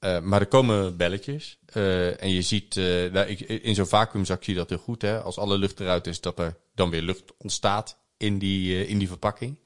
eh, 0.00 0.20
maar 0.20 0.40
er 0.40 0.46
komen 0.46 0.96
belletjes. 0.96 1.58
Eh, 1.66 2.22
en 2.22 2.30
je 2.30 2.42
ziet, 2.42 2.76
eh, 2.76 2.84
nou, 2.84 3.26
ik, 3.26 3.40
in 3.40 3.74
zo'n 3.74 3.86
vacuümzak 3.86 4.44
zie 4.44 4.52
je 4.54 4.58
dat 4.60 4.68
heel 4.68 4.78
goed. 4.78 5.02
Hè? 5.02 5.20
Als 5.22 5.38
alle 5.38 5.58
lucht 5.58 5.80
eruit 5.80 6.06
is, 6.06 6.20
dat 6.20 6.38
er 6.38 6.56
dan 6.74 6.90
weer 6.90 7.02
lucht 7.02 7.22
ontstaat 7.38 7.96
in 8.16 8.38
die, 8.38 8.86
in 8.86 8.98
die 8.98 9.08
verpakking. 9.08 9.58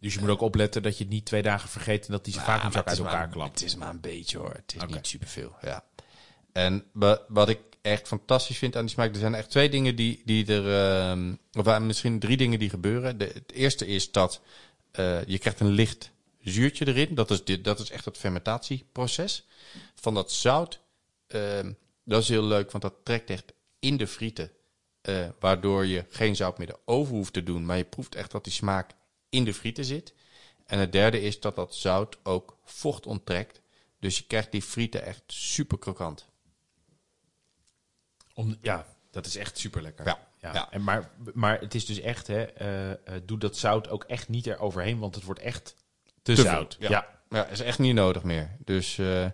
Dus 0.00 0.14
je 0.14 0.20
moet 0.20 0.28
ook 0.28 0.40
opletten 0.40 0.82
dat 0.82 0.98
je 0.98 1.04
het 1.04 1.12
niet 1.12 1.24
twee 1.24 1.42
dagen 1.42 1.68
vergeet 1.68 2.06
en 2.06 2.12
dat 2.12 2.24
die 2.24 2.34
vacuümzak 2.34 2.74
het 2.74 2.86
uit 2.88 2.98
elkaar 2.98 3.18
maar- 3.18 3.28
klapt. 3.28 3.60
Het 3.60 3.68
is 3.68 3.76
maar 3.76 3.90
een 3.90 4.00
beetje 4.00 4.38
hoor. 4.38 4.52
Het 4.66 4.74
is 4.76 4.94
niet 4.94 5.06
superveel. 5.06 5.52
Ja. 5.62 5.84
En 6.52 6.84
wa- 6.92 7.20
wat 7.28 7.48
ik 7.48 7.58
echt 7.82 8.06
fantastisch 8.08 8.58
vind 8.58 8.76
aan 8.76 8.82
die 8.84 8.90
smaak, 8.90 9.12
er 9.12 9.20
zijn 9.20 9.34
echt 9.34 9.50
twee 9.50 9.68
dingen 9.68 9.96
die, 9.96 10.22
die 10.24 10.46
er, 10.46 10.74
ehm, 11.10 11.34
of 11.52 11.78
misschien 11.78 12.18
drie 12.18 12.36
dingen 12.36 12.58
die 12.58 12.70
gebeuren. 12.70 13.18
De, 13.18 13.24
het 13.34 13.52
eerste 13.52 13.86
is 13.86 14.12
dat 14.12 14.40
je 15.26 15.38
krijgt 15.38 15.60
een 15.60 15.68
licht 15.70 16.10
zuurtje 16.50 16.86
erin. 16.86 17.14
Dat 17.14 17.30
is, 17.30 17.44
dit, 17.44 17.64
dat 17.64 17.80
is 17.80 17.90
echt 17.90 18.04
het 18.04 18.18
fermentatieproces. 18.18 19.46
Van 19.94 20.14
dat 20.14 20.32
zout, 20.32 20.80
ehm, 21.26 21.72
dat 22.04 22.22
is 22.22 22.28
heel 22.28 22.42
leuk, 22.44 22.70
want 22.70 22.82
dat 22.84 22.94
trekt 23.02 23.30
echt 23.30 23.52
in 23.78 23.96
de 23.96 24.06
frieten. 24.06 24.50
eh, 25.00 25.28
waardoor 25.40 25.86
je 25.86 26.04
geen 26.08 26.36
zout 26.36 26.58
meer 26.58 26.68
erover 26.84 27.14
hoeft 27.14 27.32
te 27.32 27.42
doen, 27.42 27.66
maar 27.66 27.76
je 27.76 27.84
proeft 27.84 28.14
echt 28.14 28.30
dat 28.30 28.44
die 28.44 28.52
smaak 28.52 28.90
in 29.28 29.44
de 29.44 29.54
frieten 29.54 29.84
zit. 29.84 30.14
En 30.66 30.78
het 30.78 30.92
derde 30.92 31.20
is 31.20 31.40
dat 31.40 31.56
dat 31.56 31.74
zout 31.74 32.18
ook 32.22 32.58
vocht 32.64 33.06
onttrekt. 33.06 33.60
Dus 33.98 34.16
je 34.18 34.24
krijgt 34.26 34.52
die 34.52 34.62
frieten 34.62 35.04
echt 35.04 35.22
super 35.26 35.78
krokant. 35.78 36.26
Om, 38.34 38.56
ja, 38.62 38.86
dat 39.10 39.26
is 39.26 39.36
echt 39.36 39.58
super 39.58 39.82
lekker. 39.82 40.06
Ja, 40.06 40.28
ja. 40.40 40.70
En 40.70 40.84
maar, 40.84 41.10
maar 41.34 41.60
het 41.60 41.74
is 41.74 41.86
dus 41.86 42.00
echt, 42.00 42.26
hè, 42.26 42.42
eh, 42.42 42.90
eh, 42.90 42.98
doe 43.24 43.38
dat 43.38 43.56
zout 43.56 43.88
ook 43.88 44.04
echt 44.04 44.28
niet 44.28 44.46
eroverheen, 44.46 44.98
want 44.98 45.14
het 45.14 45.24
wordt 45.24 45.40
echt 45.40 45.74
te, 46.22 46.34
Te 46.34 46.42
zout. 46.42 46.76
ja. 46.80 46.90
ja. 46.90 47.16
Ja, 47.30 47.46
is 47.46 47.60
echt 47.60 47.78
niet 47.78 47.94
nodig 47.94 48.22
meer. 48.22 48.56
Dus, 48.64 48.98
eh, 48.98 49.24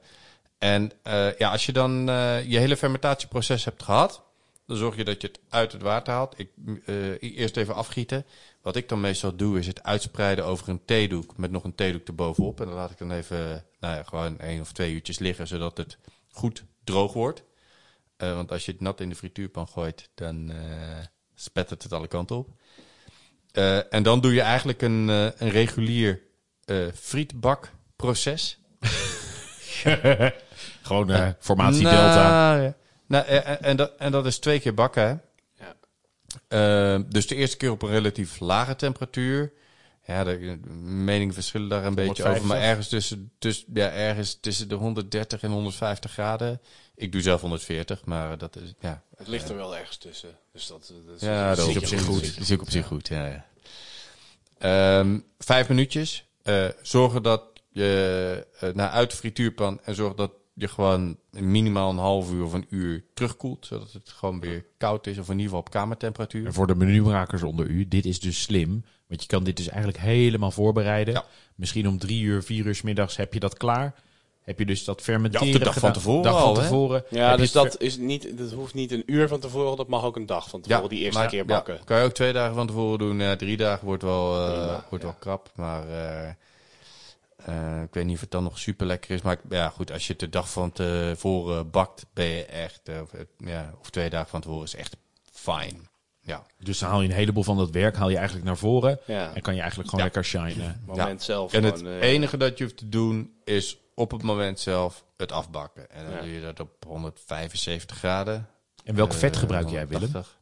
en 0.59 0.93
eh, 1.03 1.39
ja, 1.39 1.51
als 1.51 1.67
je 1.67 1.73
dan 1.73 2.09
eh, 2.09 2.45
je 2.45 2.59
hele 2.59 2.77
fermentatieproces 2.77 3.65
hebt 3.65 3.83
gehad, 3.83 4.25
dan 4.67 4.77
zorg 4.77 4.97
je 4.97 5.05
dat 5.05 5.21
je 5.21 5.27
het 5.27 5.41
uit 5.49 5.73
het 5.73 5.83
water 5.83 6.13
haalt. 6.13 6.39
Ik, 6.39 6.51
eh, 6.87 7.23
eerst 7.39 7.57
even 7.57 7.75
afgieten. 7.75 8.27
Wat 8.63 8.77
ik 8.77 8.89
dan 8.89 9.01
meestal 9.01 9.37
doe, 9.37 9.59
is 9.59 9.67
het 9.67 9.83
uitspreiden 9.83 10.45
over 10.45 10.69
een 10.69 10.85
theedoek 10.85 11.37
met 11.37 11.51
nog 11.51 11.65
een 11.65 11.75
theedoek 11.75 12.07
erbovenop. 12.07 12.61
En 12.61 12.67
dan 12.67 12.75
laat 12.75 12.91
ik 12.91 12.99
dan 12.99 13.11
even, 13.11 13.65
nou 13.81 13.97
ja, 13.97 14.03
gewoon 14.03 14.39
één 14.39 14.61
of 14.61 14.73
twee 14.73 14.93
uurtjes 14.93 15.19
liggen, 15.19 15.47
zodat 15.47 15.77
het 15.77 15.99
goed 16.31 16.65
droog 16.85 17.13
wordt. 17.13 17.43
Eh, 18.17 18.35
want 18.35 18.51
als 18.51 18.65
je 18.65 18.73
het 18.73 18.81
nat 18.81 19.01
in 19.01 19.09
de 19.09 19.15
frituurpan 19.15 19.69
gooit, 19.69 20.11
dan 20.15 20.51
eh 20.51 21.05
spettert 21.37 21.83
het 21.83 21.93
alle 21.93 22.09
kanten 22.09 22.37
op. 22.37 22.49
Eh, 23.53 23.93
en 23.93 24.03
dan 24.03 24.21
doe 24.21 24.35
je 24.35 24.41
eigenlijk 24.41 24.83
een, 24.83 25.09
een 25.09 25.51
regulier 25.51 26.23
eh 26.67 26.87
frietbakproces. 26.95 28.59
Gewoon 30.83 31.11
eh, 31.11 31.29
formatie 31.39 31.83
Nou, 31.83 31.97
delta. 31.97 32.57
ja. 32.57 32.75
Nou, 33.07 33.27
eh, 33.27 33.37
eh, 33.37 33.57
en, 33.61 33.77
dat, 33.77 33.93
en 33.99 34.13
dat 34.13 34.27
is 34.27 34.39
twee 34.39 34.61
keer 34.61 34.75
bakken, 34.75 35.03
hè? 35.03 35.15
Ja. 35.65 35.75
Eh, 36.95 37.03
dus 37.09 37.27
de 37.27 37.35
eerste 37.35 37.57
keer 37.57 37.71
op 37.71 37.83
een 37.83 37.91
relatief 37.91 38.41
lage 38.41 38.77
temperatuur. 38.77 39.53
Ja, 40.07 40.25
de, 40.25 40.39
de 40.39 40.71
meningen 40.71 41.35
verschillen 41.35 41.69
daar 41.69 41.85
een 41.85 41.95
beetje 41.95 42.23
over. 42.23 42.39
150. 42.39 42.49
Maar 42.49 42.69
ergens 42.69 42.89
tussen, 42.89 43.33
tussen, 43.39 43.67
ja, 43.75 43.91
ergens 43.91 44.39
tussen 44.41 44.69
de 44.69 44.75
130 44.75 45.43
en 45.43 45.51
150 45.51 46.13
graden. 46.13 46.61
Ik 46.95 47.13
doe 47.13 47.21
zelf 47.21 47.41
140, 47.41 48.05
maar 48.05 48.39
dat 48.39 48.57
is... 48.57 48.75
Ja, 48.79 49.03
Het 49.17 49.29
ligt 49.29 49.49
er 49.49 49.57
wel 49.57 49.77
ergens 49.77 49.97
tussen. 49.97 50.39
Dus 50.53 50.67
dat, 50.67 50.93
dat 51.07 51.17
is, 51.17 51.21
ja 51.21 51.55
dat 51.55 51.69
is 51.69 51.77
op 51.77 51.85
zich 51.85 52.03
goed. 52.03 52.15
goed. 52.15 52.35
Dat 52.35 52.45
is 52.45 52.53
ook 52.53 52.61
op 52.63 52.71
zich 52.71 52.87
goed, 52.87 53.09
ja. 53.09 53.27
ja. 53.27 53.45
Ehm, 54.59 55.19
vijf 55.39 55.69
minuutjes. 55.69 56.25
Eh, 56.45 56.67
zorgen 56.83 57.23
dat 57.23 57.43
je 57.69 58.47
eh, 58.61 58.73
naar 58.75 58.89
uit 58.89 59.11
de 59.11 59.17
frituurpan 59.17 59.81
en 59.83 59.95
zorg 59.95 60.15
dat 60.15 60.31
je 60.55 60.69
gewoon 60.69 61.17
minimaal 61.31 61.91
een 61.91 61.99
half 61.99 62.33
uur 62.33 62.45
of 62.45 62.53
een 62.53 62.67
uur 62.69 63.05
terugkoelt. 63.15 63.67
Zodat 63.67 63.93
het 63.93 64.09
gewoon 64.09 64.41
weer 64.41 64.65
koud 64.79 65.07
is 65.07 65.19
of 65.19 65.27
in 65.27 65.33
ieder 65.33 65.45
geval 65.45 65.59
op 65.59 65.71
kamertemperatuur. 65.71 66.47
En 66.47 66.53
voor 66.53 66.67
de 66.67 66.75
menumakers 66.75 67.43
onder 67.43 67.67
u, 67.67 67.89
dit 67.89 68.05
is 68.05 68.21
dus 68.21 68.43
slim. 68.43 68.85
Want 69.07 69.23
je 69.23 69.29
kan 69.29 69.45
dit 69.45 69.57
dus 69.57 69.69
eigenlijk 69.69 69.99
helemaal 69.99 70.51
voorbereiden. 70.51 71.15
Ja. 71.15 71.25
Misschien 71.55 71.89
om 71.89 71.99
drie 71.99 72.23
uur, 72.23 72.43
vier 72.43 72.67
uur 72.67 72.75
's 72.75 72.83
middags 72.83 73.17
heb 73.17 73.35
je 73.35 73.41
dat 73.41 73.57
klaar. 73.57 73.95
Heb 74.45 74.59
je 74.59 74.67
dus 74.67 74.85
dat 74.85 75.01
fermenteren 75.03 75.47
Ja, 75.47 75.53
de 75.53 75.65
dag 75.65 75.79
van 75.79 75.93
tevoren 75.93 76.23
dag 76.23 76.35
al, 76.35 76.55
van 76.55 76.63
hè? 76.63 76.69
tevoren. 76.69 77.05
Ja, 77.11 77.37
dus 77.37 77.53
dat, 77.53 77.81
is 77.81 77.97
niet, 77.97 78.39
dat 78.39 78.51
hoeft 78.53 78.75
niet 78.75 78.93
een 78.93 79.03
uur 79.07 79.29
van 79.29 79.41
tevoren. 79.41 79.77
Dat 79.77 79.89
mag 79.89 80.05
ook 80.05 80.17
een 80.17 80.27
dag 80.27 80.49
van 80.49 80.61
tevoren. 80.61 80.89
die 80.89 80.99
eerste 81.01 81.21
maar- 81.21 81.29
keer 81.29 81.39
ja, 81.39 81.45
bakken. 81.45 81.79
kan 81.85 81.99
je 81.99 82.05
ook 82.05 82.13
twee 82.13 82.33
dagen 82.33 82.55
van 82.55 82.67
tevoren 82.67 82.99
doen. 82.99 83.19
Ja, 83.21 83.37
drie 83.37 83.57
dagen 83.57 83.87
wordt 83.87 84.03
wel, 84.03 84.41
eh, 84.41 84.47
Prima, 84.53 84.85
wordt 84.89 85.05
ja. 85.05 85.11
wel 85.11 85.19
krap. 85.21 85.51
Maar 85.55 85.89
eh, 85.89 86.29
eh, 87.47 87.83
ik 87.83 87.95
weet 87.95 88.05
niet 88.05 88.15
of 88.15 88.21
het 88.21 88.31
dan 88.31 88.43
nog 88.43 88.59
super 88.59 88.87
lekker 88.87 89.11
is. 89.11 89.23
Maar 89.23 89.33
ik- 89.33 89.41
ja, 89.53 89.69
goed, 89.69 89.93
als 89.93 90.07
je 90.07 90.13
het 90.13 90.21
de 90.21 90.29
dag 90.29 90.51
van 90.51 90.73
tevoren 90.73 91.71
bakt, 91.71 92.07
ben 92.15 92.27
je 92.27 92.45
echt... 92.45 92.81
eh, 92.85 92.97
ja, 93.39 93.75
of 93.81 93.91
twee 93.91 94.11
dagen 94.11 94.29
van 94.29 94.41
tevoren 94.41 94.65
is 94.65 94.75
echt 94.75 94.97
fijn. 95.33 95.89
Ja. 96.21 96.47
Dus 96.59 96.79
dan 96.79 96.91
haal 96.91 97.01
je 97.03 97.09
een 97.09 97.15
heleboel 97.15 97.43
van 97.43 97.57
dat 97.57 97.71
werk 97.71 97.97
haal 97.97 98.09
je 98.09 98.17
eigenlijk 98.17 98.47
naar 98.47 98.57
voren. 98.57 98.99
Ja. 99.07 99.35
En 99.35 99.43
kan 99.43 99.55
je 99.55 99.61
eigenlijk 99.61 99.91
gewoon 99.91 100.05
Ja. 100.07 100.13
lekker 100.13 100.25
shinen. 100.31 100.83
moment 100.87 101.23
zelf. 101.23 101.53
En 101.53 101.65
het 101.65 101.79
gewoon, 101.79 101.93
eh, 101.93 102.09
enige 102.09 102.37
dat 102.37 102.59
je 102.59 102.65
hoeft 102.65 102.77
te 102.77 102.89
doen 102.89 103.33
is 103.45 103.79
op 103.95 104.11
het 104.11 104.23
moment 104.23 104.61
zelf 104.61 105.05
het 105.17 105.33
afbakken. 105.33 105.91
En 105.91 106.05
dan 106.05 106.15
Ja. 106.15 106.21
doe 106.21 106.31
je 106.33 106.41
dat 106.41 106.61
op 106.61 106.85
175 106.87 107.97
graden. 107.97 108.49
En 108.85 108.95
welk 108.95 109.13
vet 109.13 109.35
Eh, 109.35 109.41
gebruik 109.41 109.69
jij, 109.69 109.89
Willem? 109.89 110.03
180. 110.13 110.41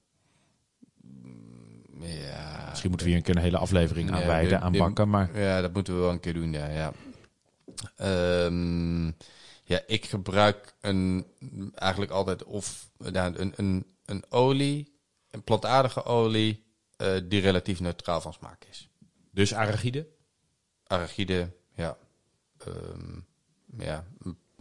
Mm, 1.02 2.02
Ja. 2.02 2.66
Misschien 2.68 2.88
moeten 2.90 3.06
we 3.06 3.12
hier 3.12 3.22
een 3.22 3.26
keer 3.26 3.36
een 3.36 3.42
hele 3.48 3.58
aflevering 3.58 4.10
aan 4.10 4.26
wijden, 4.26 4.60
aan 4.60 4.72
bakken. 4.72 5.08
Maar 5.10 5.38
Ja, 5.38 5.60
dat 5.60 5.72
moeten 5.72 5.94
we 5.94 6.00
wel 6.00 6.10
een 6.10 6.20
keer 6.20 6.34
doen, 6.34 6.52
ja. 6.52 6.66
Ja, 6.68 6.92
Ehm, 7.96 9.06
ja 9.64 9.80
ik 9.86 10.04
gebruik 10.04 10.74
een, 10.80 11.26
eigenlijk 11.74 12.12
altijd 12.12 12.44
of 12.44 12.90
ja, 13.12 13.26
een, 13.26 13.52
een, 13.56 13.86
een 14.04 14.24
olie, 14.28 14.96
een 15.30 15.42
plantaardige 15.42 16.04
olie, 16.04 16.64
eh, 16.96 17.08
die 17.24 17.40
relatief 17.40 17.80
neutraal 17.80 18.20
van 18.20 18.32
smaak 18.32 18.64
is. 18.70 18.88
Dus 19.30 19.54
arachide? 19.54 20.06
Arachide, 20.86 21.52
ja. 21.74 21.96
Ehm, 22.58 23.18
ja, 23.78 24.04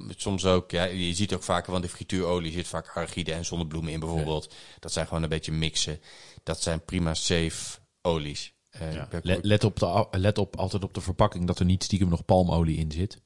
soms 0.08 0.46
ook. 0.46 0.72
Ja, 0.72 0.84
je 0.84 1.14
ziet 1.14 1.34
ook 1.34 1.44
vaker, 1.44 1.72
want 1.72 1.84
in 1.84 1.90
frituurolie 1.90 2.52
zit 2.52 2.68
vaak 2.68 2.88
arachide 2.88 3.34
en 3.34 3.46
zonnebloemen 3.46 3.92
in 3.92 4.00
bijvoorbeeld. 4.00 4.54
Dat 4.80 4.92
zijn 4.92 5.08
gewoon 5.08 5.24
een 5.24 5.30
beetje 5.30 5.52
mixen. 5.52 6.00
Dat 6.44 6.62
zijn 6.62 6.86
prima 6.86 7.14
safe 7.14 7.80
olies. 8.02 8.54
Eh, 8.70 8.94
Ja. 8.94 9.08
Let, 9.22 9.46
let, 9.46 9.64
op 9.64 9.80
de, 9.80 10.08
let 10.12 10.38
op 10.38 10.56
altijd 10.56 10.84
op 10.84 10.94
de 10.94 11.02
verpakking 11.02 11.48
dat 11.48 11.60
er 11.60 11.66
niet 11.66 11.84
stiekem 11.84 12.10
nog 12.10 12.26
palmolie 12.26 12.78
in 12.78 12.92
zit. 12.92 13.22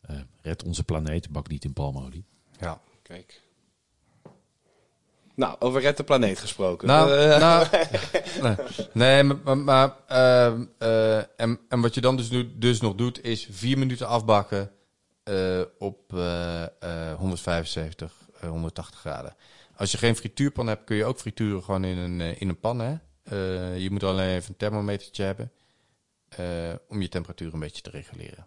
Eh, 0.00 0.16
red 0.42 0.62
onze 0.64 0.84
planeet, 0.84 1.30
bak 1.30 1.48
niet 1.48 1.64
in 1.64 1.72
palmolie. 1.72 2.24
ja. 2.60 2.80
Kijk. 3.02 3.40
Nou, 5.34 5.56
over 5.58 5.80
Red 5.80 5.96
de 5.96 6.04
Planeet 6.04 6.38
gesproken. 6.38 6.88
Nou, 6.88 7.12
Eh, 7.12 7.40
nou 7.40 7.66
nee, 8.92 9.22
maar, 9.22 9.58
maar, 9.58 9.96
ehm, 10.06 10.64
eh, 10.78 11.16
en, 11.16 11.60
en 11.68 11.80
wat 11.80 11.94
je 11.94 12.00
dan 12.00 12.16
dus, 12.16 12.28
doet, 12.28 12.60
dus 12.60 12.80
nog 12.80 12.94
doet, 12.94 13.24
is 13.24 13.48
vier 13.50 13.78
minuten 13.78 14.06
afbakken 14.08 14.70
eh, 15.28 15.60
op 15.78 16.12
eh, 16.14 16.62
eh, 16.64 17.18
175, 17.18 18.12
eh, 18.40 18.48
180 18.48 19.00
graden. 19.00 19.36
Als 19.76 19.90
je 19.90 19.98
geen 19.98 20.16
frituurpan 20.16 20.66
hebt, 20.66 20.84
kun 20.84 20.96
je 20.96 21.04
ook 21.04 21.18
frituren 21.18 21.62
gewoon 21.62 21.84
in 21.84 21.96
een, 21.98 22.20
eh, 22.20 22.40
in 22.40 22.48
een 22.48 22.60
pan. 22.60 22.78
Hè? 22.78 22.96
Eh, 23.22 23.78
je 23.78 23.90
moet 23.90 24.02
alleen 24.02 24.34
even 24.34 24.50
een 24.50 24.56
thermometertje 24.56 25.22
hebben 25.22 25.52
eh, 26.28 26.74
om 26.88 27.02
je 27.02 27.08
temperatuur 27.08 27.54
een 27.54 27.60
beetje 27.60 27.82
te 27.82 27.90
reguleren. 27.90 28.46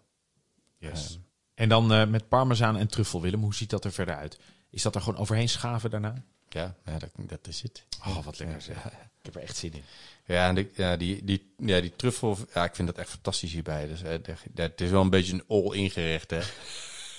Yes. 0.78 1.18
en 1.54 1.68
dan 1.68 1.92
eh, 1.92 2.06
met 2.06 2.28
parmezaan 2.28 2.76
en 2.76 2.88
truffel, 2.88 3.20
Willem. 3.20 3.42
Hoe 3.42 3.54
ziet 3.54 3.70
dat 3.70 3.84
er 3.84 3.92
verder 3.92 4.16
uit? 4.16 4.38
Is 4.70 4.82
dat 4.82 4.94
er 4.94 5.00
gewoon 5.00 5.20
overheen 5.20 5.48
schaven 5.48 5.90
daarna? 5.90 6.14
Ja, 6.48 6.74
ja 6.84 6.98
dat, 6.98 7.10
dat 7.16 7.46
is 7.46 7.62
het. 7.62 7.86
Oh, 8.06 8.24
wat 8.24 8.38
lekker 8.38 8.60
zeg. 8.60 8.76
Ik 8.86 8.92
heb 9.22 9.34
er 9.34 9.42
echt 9.42 9.56
zin 9.56 9.72
in. 9.72 9.82
Ja, 10.26 10.48
en 10.48 10.54
die, 10.54 10.70
ja, 10.74 10.96
die, 10.96 11.24
die, 11.24 11.52
ja, 11.58 11.80
die 11.80 11.96
truffel, 11.96 12.36
ja, 12.54 12.64
ik 12.64 12.74
vind 12.74 12.88
dat 12.88 12.98
echt 12.98 13.10
fantastisch 13.10 13.52
hierbij. 13.52 13.86
Dus, 13.86 14.02
eh, 14.02 14.10
de- 14.22 14.34
de- 14.54 14.62
het 14.62 14.80
is 14.80 14.90
wel 14.90 15.00
een 15.00 15.10
beetje 15.10 15.32
een 15.32 15.44
all-in 15.48 15.90
gerecht, 15.90 16.30
hè. 16.30 16.40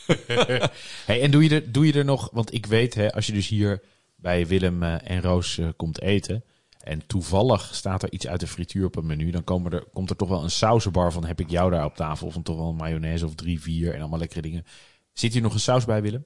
Hey, 1.05 1.21
en 1.21 1.31
doe 1.31 1.43
je, 1.43 1.49
er, 1.49 1.71
doe 1.71 1.85
je 1.85 1.93
er 1.93 2.05
nog, 2.05 2.29
want 2.31 2.53
ik 2.53 2.65
weet, 2.65 2.93
hè, 2.93 3.13
als 3.13 3.25
je 3.25 3.33
dus 3.33 3.47
hier 3.47 3.81
bij 4.15 4.47
Willem 4.47 4.83
eh, 4.83 5.09
en 5.09 5.21
Roos 5.21 5.57
eh, 5.57 5.67
komt 5.75 6.01
eten. 6.01 6.43
En 6.79 7.05
toevallig 7.07 7.75
staat 7.75 8.03
er 8.03 8.11
iets 8.11 8.27
uit 8.27 8.39
de 8.39 8.47
frituur 8.47 8.85
op 8.85 8.95
een 8.95 9.05
menu. 9.05 9.31
Dan 9.31 9.43
komen 9.43 9.71
er, 9.71 9.83
komt 9.93 10.09
er 10.09 10.15
toch 10.15 10.29
wel 10.29 10.43
een 10.43 10.51
sausenbar 10.51 11.11
van 11.11 11.25
heb 11.25 11.39
ik 11.39 11.49
jou 11.49 11.71
daar 11.71 11.85
op 11.85 11.95
tafel. 11.95 12.27
Of 12.27 12.33
dan 12.33 12.43
toch 12.43 12.57
wel 12.57 12.69
een 12.69 12.75
mayonaise 12.75 13.25
of 13.25 13.35
drie, 13.35 13.61
vier 13.61 13.93
en 13.93 13.99
allemaal 13.99 14.19
lekkere 14.19 14.41
dingen. 14.41 14.65
Zit 15.13 15.33
hier 15.33 15.41
nog 15.41 15.53
een 15.53 15.59
saus 15.59 15.85
bij 15.85 16.01
Willem? 16.01 16.25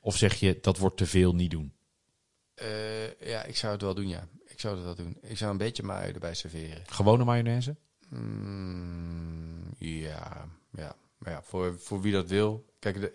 Of 0.00 0.16
zeg 0.16 0.34
je 0.34 0.58
dat 0.62 0.78
wordt 0.78 0.96
te 0.96 1.06
veel 1.06 1.34
niet 1.34 1.50
doen? 1.50 1.72
Eh, 2.54 3.20
ja, 3.20 3.44
ik 3.44 3.56
zou 3.56 3.72
het 3.72 3.82
wel 3.82 3.94
doen, 3.94 4.08
ja. 4.08 4.28
Ik 4.60 4.66
zou 4.66 4.82
wel 4.82 4.94
doen. 4.94 5.18
Ik 5.22 5.36
zou 5.36 5.50
een 5.50 5.56
beetje 5.56 5.82
mayo 5.82 6.12
erbij 6.12 6.34
serveren. 6.34 6.82
Gewone 6.86 7.24
mayonaise? 7.24 7.76
Mm, 8.08 9.74
ja, 9.78 10.48
ja. 10.70 10.96
Maar 11.18 11.32
ja, 11.32 11.42
voor, 11.42 11.78
voor 11.78 12.00
wie 12.00 12.12
dat 12.12 12.28
wil. 12.28 12.64
Kijk, 12.78 13.00
de, 13.00 13.12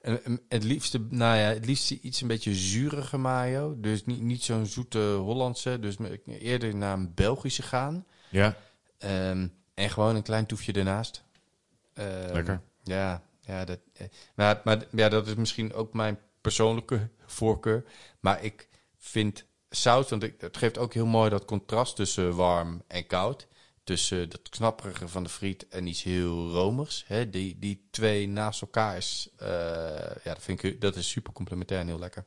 en, 0.00 0.40
het 0.48 0.64
liefste, 0.64 1.06
nou 1.08 1.38
ja, 1.38 1.48
het 1.48 1.66
liefste 1.66 2.00
iets 2.00 2.20
een 2.20 2.28
beetje 2.28 2.54
zurige 2.54 3.16
mayo. 3.16 3.80
Dus 3.80 4.04
niet, 4.04 4.20
niet 4.20 4.42
zo'n 4.42 4.66
zoete 4.66 4.98
Hollandse. 4.98 5.78
Dus 5.78 5.96
eerder 6.26 6.76
naar 6.76 6.98
een 6.98 7.14
Belgische 7.14 7.62
gaan. 7.62 8.06
Ja. 8.30 8.56
Ehm, 8.98 9.48
en 9.74 9.90
gewoon 9.90 10.16
een 10.16 10.22
klein 10.22 10.46
toefje 10.46 10.72
ernaast. 10.72 11.24
Ehm, 11.92 12.32
Lekker. 12.32 12.60
Ja, 12.82 13.22
ja, 13.40 13.64
dat, 13.64 13.78
eh, 13.92 14.06
maar, 14.34 14.60
maar 14.64 14.84
ja, 14.90 15.08
dat 15.08 15.26
is 15.26 15.34
misschien 15.34 15.72
ook 15.72 15.92
mijn 15.92 16.18
persoonlijke 16.40 17.08
voorkeur. 17.26 17.84
Maar 18.20 18.42
ik 18.44 18.68
vind 18.98 19.48
saus, 19.70 20.08
want 20.08 20.22
ik, 20.22 20.40
het 20.40 20.56
geeft 20.56 20.78
ook 20.78 20.94
heel 20.94 21.06
mooi 21.06 21.30
dat 21.30 21.44
contrast 21.44 21.96
tussen 21.96 22.34
warm 22.36 22.82
en 22.86 23.06
koud. 23.06 23.46
Tussen 23.84 24.28
dat 24.30 24.48
knapperige 24.48 25.08
van 25.08 25.22
de 25.22 25.28
friet 25.28 25.68
en 25.68 25.86
iets 25.86 26.02
heel 26.02 26.50
romigs. 26.50 27.04
Hè? 27.06 27.30
Die, 27.30 27.58
die 27.58 27.86
twee 27.90 28.28
naast 28.28 28.60
elkaar 28.60 28.96
is, 28.96 29.28
eh, 29.36 29.48
ja, 30.24 30.34
dat, 30.34 30.42
vind 30.42 30.62
ik, 30.62 30.80
dat 30.80 30.96
is 30.96 31.08
super 31.10 31.32
complementair 31.32 31.80
en 31.80 31.86
heel 31.86 31.98
lekker. 31.98 32.24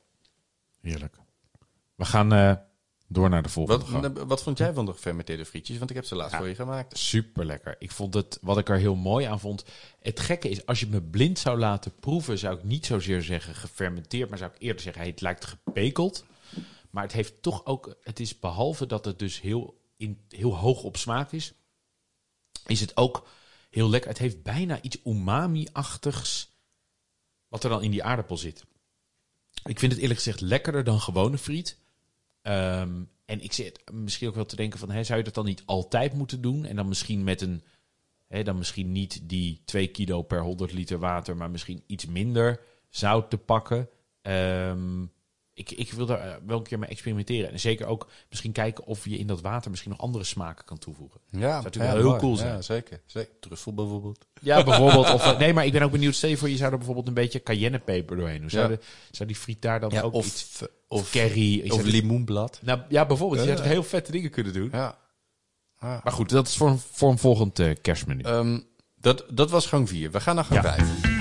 Heerlijk. 0.82 1.16
We 1.96 2.06
gaan 2.06 2.34
eh, 2.34 2.54
door 3.08 3.30
naar 3.30 3.44
de 3.44 3.50
volgende. 3.50 4.12
Wat, 4.14 4.28
wat 4.28 4.44
vond 4.44 4.58
jij 4.58 4.74
van 4.74 4.86
de 4.86 4.92
gefermenteerde 4.92 5.46
frietjes? 5.46 5.78
Want 5.78 5.90
ik 5.90 5.96
heb 5.96 6.06
ze 6.06 6.16
laatst 6.16 6.32
Ja. 6.32 6.38
voor 6.38 6.48
je 6.48 6.56
gemaakt. 6.56 6.98
Super 6.98 7.46
lekker. 7.46 7.76
Ik 7.80 7.92
vond 7.92 8.14
het, 8.14 8.38
wat 8.42 8.58
ik 8.58 8.70
er 8.70 8.78
heel 8.78 8.96
mooi 8.96 9.26
aan 9.26 9.40
vond. 9.40 9.66
Het 10.00 10.20
gekke 10.20 10.50
is, 10.50 10.66
als 10.66 10.80
je 10.80 10.88
me 10.88 11.02
blind 11.02 11.40
zou 11.40 11.60
laten 11.60 11.96
proeven, 11.96 12.38
zou 12.40 12.58
ik 12.58 12.64
niet 12.64 12.86
zozeer 12.86 13.22
zeggen 13.22 13.56
gefermenteerd, 13.56 14.30
maar 14.30 14.38
zou 14.38 14.52
ik 14.56 14.62
eerder 14.62 14.82
zeggen, 14.82 15.06
het 15.06 15.22
lijkt 15.22 15.46
gepekeld. 15.46 16.26
Maar 16.94 17.04
het 17.04 17.12
heeft 17.12 17.42
toch 17.42 17.66
ook, 17.66 17.98
het 18.02 18.20
is 18.20 18.40
behalve 18.40 18.86
dat 18.86 19.06
het 19.06 19.20
dus 19.20 19.42
heel, 19.42 19.82
in, 19.98 20.26
heel 20.30 20.58
hoog 20.58 20.84
op 20.84 20.98
smaak 20.98 21.32
is, 21.32 21.54
is 22.66 22.80
het 22.80 22.98
ook 22.98 23.28
heel 23.70 23.90
lekker. 23.90 24.10
Het 24.10 24.20
heeft 24.20 24.44
bijna 24.44 24.82
iets 24.82 24.98
umami-achtigs, 25.06 26.52
wat 27.48 27.64
er 27.64 27.70
dan 27.70 27.84
in 27.84 27.92
die 27.92 28.04
aardappel 28.04 28.38
zit. 28.38 28.66
Ik 29.64 29.80
vind 29.80 29.92
het 29.92 30.02
eerlijk 30.02 30.20
gezegd 30.20 30.42
lekkerder 30.42 30.84
dan 30.84 31.00
gewone 31.00 31.38
friet. 31.38 31.78
Ehm, 32.42 33.04
en 33.26 33.42
ik 33.42 33.54
zit 33.54 33.92
misschien 33.92 34.28
ook 34.28 34.36
wel 34.36 34.46
te 34.46 34.56
denken 34.56 34.80
van, 34.80 34.92
hè, 34.92 35.04
zou 35.04 35.18
je 35.18 35.24
dat 35.24 35.34
dan 35.34 35.46
niet 35.46 35.64
altijd 35.66 36.14
moeten 36.14 36.42
doen? 36.42 36.66
En 36.66 36.76
dan 36.76 36.88
misschien 36.88 37.24
met 37.24 37.42
een, 37.42 37.64
hè, 38.28 38.44
dan 38.44 38.58
misschien 38.58 38.92
niet 38.92 39.30
die 39.30 39.62
2 39.66 39.88
kilo 39.88 40.22
per 40.22 40.42
100 40.42 40.72
liter 40.72 41.00
water, 41.00 41.38
maar 41.38 41.52
misschien 41.52 41.84
iets 41.88 42.06
minder 42.06 42.62
zout 42.90 43.30
te 43.30 43.38
pakken. 43.38 43.90
Ehm, 44.22 45.06
ik, 45.54 45.72
ik 45.72 45.92
wil 45.94 46.06
daar 46.06 46.20
eh, 46.20 46.34
wel 46.46 46.58
een 46.58 46.64
keer 46.64 46.80
mee 46.80 46.90
experimenteren. 46.90 47.52
En 47.52 47.60
zeker 47.60 47.86
ook 47.86 48.08
misschien 48.30 48.52
kijken 48.52 48.86
of 48.86 49.06
je 49.06 49.18
in 49.18 49.28
dat 49.28 49.42
water 49.42 49.70
misschien 49.70 49.92
nog 49.92 50.02
andere 50.02 50.24
smaken 50.24 50.66
kan 50.66 50.78
toevoegen. 50.78 51.20
Ja, 51.30 51.62
natuurlijk 51.62 51.92
wel 51.92 51.96
heel 52.02 52.08
mooi. 52.10 52.20
cool 52.20 52.32
Ja, 52.36 52.38
zijn. 52.40 52.64
zeker. 52.64 53.02
zeker. 53.06 53.40
Truffel 53.40 53.74
bijvoorbeeld. 53.74 54.26
Ja, 54.42 54.64
bijvoorbeeld. 54.64 55.12
Of, 55.14 55.24
eh, 55.26 55.38
nee, 55.40 55.54
maar 55.54 55.66
ik 55.66 55.72
ben 55.72 55.82
ook 55.82 55.92
benieuwd. 55.92 56.16
Stel 56.16 56.30
je 56.30 56.38
voor, 56.38 56.50
je 56.50 56.58
zou 56.58 56.72
er 56.72 56.78
bijvoorbeeld 56.78 57.08
een 57.08 57.14
beetje 57.14 57.44
cayennepeper 57.44 58.18
doorheen 58.18 58.40
doen. 58.42 58.50
Zou, 58.50 58.72
Ja. 58.72 58.76
de, 58.78 58.84
zou 59.12 59.28
die 59.28 59.38
friet 59.38 59.62
daar 59.62 59.80
dan 59.80 59.90
Ja, 59.90 60.02
ook 60.02 60.14
of, 60.14 60.26
iets... 60.26 60.62
of, 60.88 61.12
curry. 61.12 61.70
of 61.72 61.84
limoenblad. 61.84 62.60
nou, 62.62 62.80
ja, 62.90 63.06
bijvoorbeeld. 63.06 63.44
Je 63.44 63.50
Ja. 63.50 63.56
zou 63.58 63.68
heel 63.70 63.84
vette 63.84 64.12
dingen 64.12 64.30
kunnen 64.30 64.54
doen. 64.54 64.70
Ja. 64.72 64.98
ja. 65.82 66.02
Maar 66.04 66.14
goed, 66.14 66.30
dat 66.30 66.48
is 66.48 66.56
voor 66.58 66.70
een, 66.70 66.80
voor 66.92 67.12
een 67.12 67.18
volgend 67.18 67.60
eh, 67.60 67.76
kerstmenu. 67.82 68.22
Ehm, 68.22 68.60
dat, 68.96 69.26
dat 69.30 69.50
was 69.50 69.66
gang 69.66 69.90
4. 69.90 70.12
We 70.12 70.20
gaan 70.20 70.36
naar 70.36 70.46
gang 70.46 70.64
Ja. 70.64 70.74
5. 70.76 71.13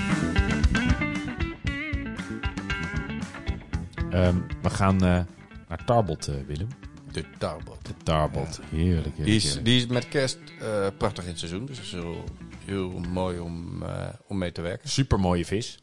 Ehm, 4.13 4.37
we 4.61 4.69
gaan 4.69 5.03
eh, 5.03 5.23
naar 5.67 5.85
Tarbot, 5.85 6.27
eh, 6.27 6.35
Willem. 6.45 6.67
De 7.11 7.25
tarbot. 7.37 7.85
De 7.85 7.93
Tarbot. 8.03 8.59
Heerlijk, 8.61 8.71
heerlijk, 8.71 9.15
Die 9.15 9.35
is, 9.35 9.43
heerlijk. 9.43 9.65
die 9.65 9.77
is 9.77 9.85
met 9.87 10.07
kerst 10.07 10.37
eh, 10.59 10.87
prachtig 10.97 11.23
in 11.23 11.29
het 11.29 11.39
seizoen. 11.39 11.65
Dus 11.65 11.75
dat 11.75 11.85
is 11.85 11.91
heel, 11.91 12.23
heel 12.65 12.89
mooi 12.89 13.39
om, 13.39 13.83
om 14.27 14.37
mee 14.37 14.51
te 14.51 14.61
werken. 14.61 14.89
Super 14.89 15.19
mooie 15.19 15.45
vis. 15.45 15.79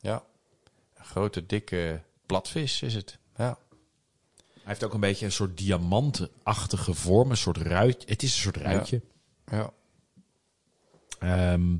Ja. 0.00 0.24
Een 0.94 1.04
grote, 1.04 1.46
dikke 1.46 2.02
platvis 2.26 2.82
is 2.82 2.94
het. 2.94 3.18
Ja. 3.36 3.58
Hij 4.36 4.62
heeft 4.62 4.84
ook 4.84 4.94
een 4.94 5.00
beetje 5.00 5.24
een 5.24 5.32
soort 5.32 5.58
diamantachtige 5.58 6.94
vorm. 6.94 7.30
Een 7.30 7.36
soort 7.36 7.56
ruit. 7.56 8.04
Het 8.06 8.22
is 8.22 8.34
een 8.34 8.40
soort 8.40 8.56
ruitje. 8.56 9.02
Ja. 9.46 9.72
Ehm, 11.18 11.72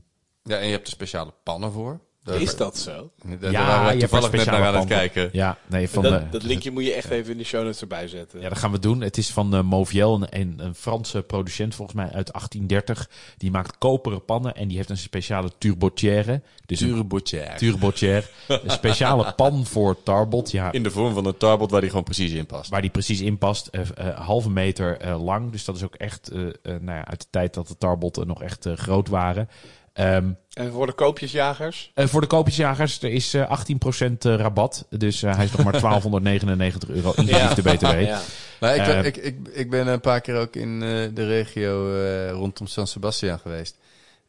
ja, 0.42 0.58
en 0.58 0.66
je 0.66 0.72
hebt 0.72 0.86
er 0.86 0.92
speciale 0.92 1.34
pannen 1.42 1.72
voor. 1.72 2.00
Daar- 2.24 2.40
Is 2.40 2.56
dat 2.56 2.78
zo? 2.78 3.10
Daar, 3.24 3.38
daar 3.38 3.50
Ja, 3.52 3.66
waren 3.66 3.92
we 3.94 4.00
toevallig 4.00 4.24
net 4.30 4.32
naar 4.34 4.40
speciale 4.44 4.66
aan 4.66 4.74
het 4.74 4.88
pannen. 4.88 4.98
kijken. 5.10 5.28
ja, 5.32 5.58
nee, 5.66 5.88
van 5.88 6.02
dat, 6.02 6.20
de, 6.22 6.28
dat 6.30 6.42
linkje 6.42 6.70
moet 6.70 6.84
je 6.84 6.92
echt 6.92 7.10
even 7.10 7.32
in 7.32 7.38
de 7.38 7.44
show 7.44 7.62
notes 7.62 7.80
erbij 7.80 8.08
zetten. 8.08 8.40
Ja, 8.40 8.48
dat 8.48 8.58
gaan 8.58 8.70
we 8.72 8.78
doen. 8.78 9.00
Het 9.00 9.16
is 9.18 9.30
van 9.30 9.54
uh, 9.54 9.62
Moviel, 9.62 10.14
een, 10.14 10.26
een, 10.40 10.54
een 10.58 10.74
Franse 10.74 11.22
producent 11.22 11.74
volgens 11.74 11.96
mij 11.96 12.04
uit 12.10 12.32
1830. 12.32 13.10
Die 13.36 13.50
maakt 13.50 13.78
koperen 13.78 14.24
pannen 14.24 14.54
en 14.54 14.68
die 14.68 14.76
heeft 14.76 14.90
een 14.90 14.96
speciale 14.96 15.50
turbotière. 15.58 16.42
Dus 16.66 16.80
een 16.80 16.88
Turbotière. 16.94 17.56
turbotière. 17.58 18.24
een 18.48 18.70
speciale 18.70 19.32
pan 19.36 19.66
voor 19.66 20.02
tarbot. 20.02 20.50
Ja, 20.50 20.72
In 20.72 20.82
de 20.82 20.90
vorm 20.90 21.14
van 21.14 21.26
een 21.26 21.36
tarbot 21.36 21.70
waar 21.70 21.80
die 21.80 21.90
gewoon 21.90 22.04
precies 22.04 22.32
in 22.32 22.46
past. 22.46 22.70
waar 22.70 22.80
die 22.80 22.90
precies 22.90 23.20
in 23.20 23.38
past. 23.38 23.66
eh 23.66 23.80
eh, 23.96 24.18
halve 24.18 24.50
meter 24.50 24.96
eh, 24.98 25.24
lang. 25.24 25.52
Dus 25.52 25.64
dat 25.64 25.76
is 25.76 25.82
ook 25.84 25.94
echt 25.94 26.28
eh, 26.28 26.40
eh, 26.46 26.52
nou 26.62 26.84
ja, 26.98 27.06
uit 27.06 27.20
de 27.20 27.26
tijd 27.30 27.54
dat 27.54 27.68
de 27.68 27.76
tarbotten 27.78 28.26
nog 28.26 28.42
echt 28.42 28.66
eh, 28.66 28.72
groot 28.76 29.08
waren. 29.08 29.48
Ehm, 29.92 30.30
En 30.52 30.72
voor 30.72 30.86
de 30.86 30.92
koopjesjagers? 30.92 31.90
eh, 31.94 32.06
voor 32.06 32.20
de 32.20 32.26
koopjesjagers, 32.26 33.02
er 33.02 33.10
is 33.12 33.34
eh 33.34 33.50
18% 33.50 34.24
rabat. 34.24 34.86
Dus 34.90 35.22
eh, 35.22 35.34
hij 35.36 35.44
is 35.44 35.50
nog 35.52 35.62
maar 35.64 35.72
1299 35.80 36.88
euro 36.88 37.12
inclusief 37.16 37.54
de 37.54 37.62
BTW. 37.62 38.00
Ja. 38.00 38.20
Maar 38.60 38.74
ik, 38.74 38.80
Eh, 38.80 38.86
ben, 38.86 39.04
ik, 39.04 39.16
ik, 39.16 39.48
ik 39.52 39.70
ben 39.70 39.86
een 39.86 40.00
paar 40.00 40.20
keer 40.20 40.36
ook 40.36 40.56
in 40.56 40.82
eh, 40.82 40.88
de 41.14 41.26
regio 41.26 41.94
eh, 42.04 42.30
rondom 42.30 42.66
San 42.66 42.86
Sebastian 42.86 43.38
geweest. 43.38 43.76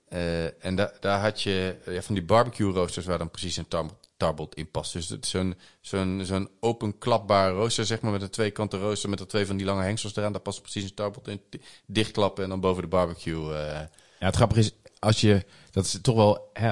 Eh, 0.09 0.65
en 0.65 0.75
da 0.75 0.91
daar 0.99 1.19
had 1.19 1.41
je 1.41 1.75
eh, 1.85 1.93
ja, 1.93 2.01
van 2.01 2.15
die 2.15 2.23
barbecue 2.23 2.71
roosters 2.73 3.05
waar 3.05 3.17
dan 3.17 3.31
precies 3.31 3.57
een 3.57 3.67
tar 3.67 3.85
tarbot 4.17 4.55
in 4.55 4.71
past. 4.71 4.93
Dus 4.93 5.17
zo'n 5.21 5.55
zo'n 5.81 6.21
zo'n 6.23 6.49
open 6.59 6.97
klapbaar 6.97 7.51
rooster, 7.51 7.85
zeg 7.85 8.01
maar, 8.01 8.11
met 8.11 8.21
een 8.21 8.29
twee 8.29 8.51
kanten 8.51 8.79
rooster 8.79 9.09
met 9.09 9.19
er 9.19 9.27
twee 9.27 9.45
van 9.45 9.57
die 9.57 9.65
lange 9.65 9.83
hengsels 9.83 10.15
eraan. 10.15 10.31
Daar 10.31 10.41
past 10.41 10.61
precies 10.61 10.83
een 10.83 10.93
tarbot 10.93 11.27
in. 11.27 11.41
Di- 11.49 11.61
Dichtklappen 11.85 12.43
en 12.43 12.49
dan 12.49 12.59
boven 12.59 12.81
de 12.81 12.87
barbecue. 12.89 13.53
eh, 13.55 13.79
Ja, 14.19 14.25
het 14.29 14.35
grappige 14.35 14.59
is, 14.59 14.71
als 15.03 15.21
je, 15.21 15.45
dat 15.71 15.85
is 15.85 15.97
toch 16.01 16.15
wel, 16.15 16.49
hè, 16.53 16.67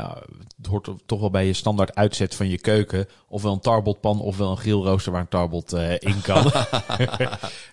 het 0.57 0.65
hoort 0.69 0.89
toch 1.05 1.19
wel 1.19 1.29
bij 1.29 1.45
je 1.45 1.53
standaard 1.53 1.95
uitzet 1.95 2.35
van 2.35 2.49
je 2.49 2.57
keuken. 2.59 3.07
Ofwel 3.27 3.53
een 3.53 3.59
tarbotpan, 3.59 4.19
ofwel 4.21 4.51
een 4.51 4.57
grillrooster 4.57 5.11
waar 5.11 5.21
een 5.21 5.27
tarbot 5.27 5.73
eh, 5.73 5.91
in 5.99 6.21
kan. 6.21 6.43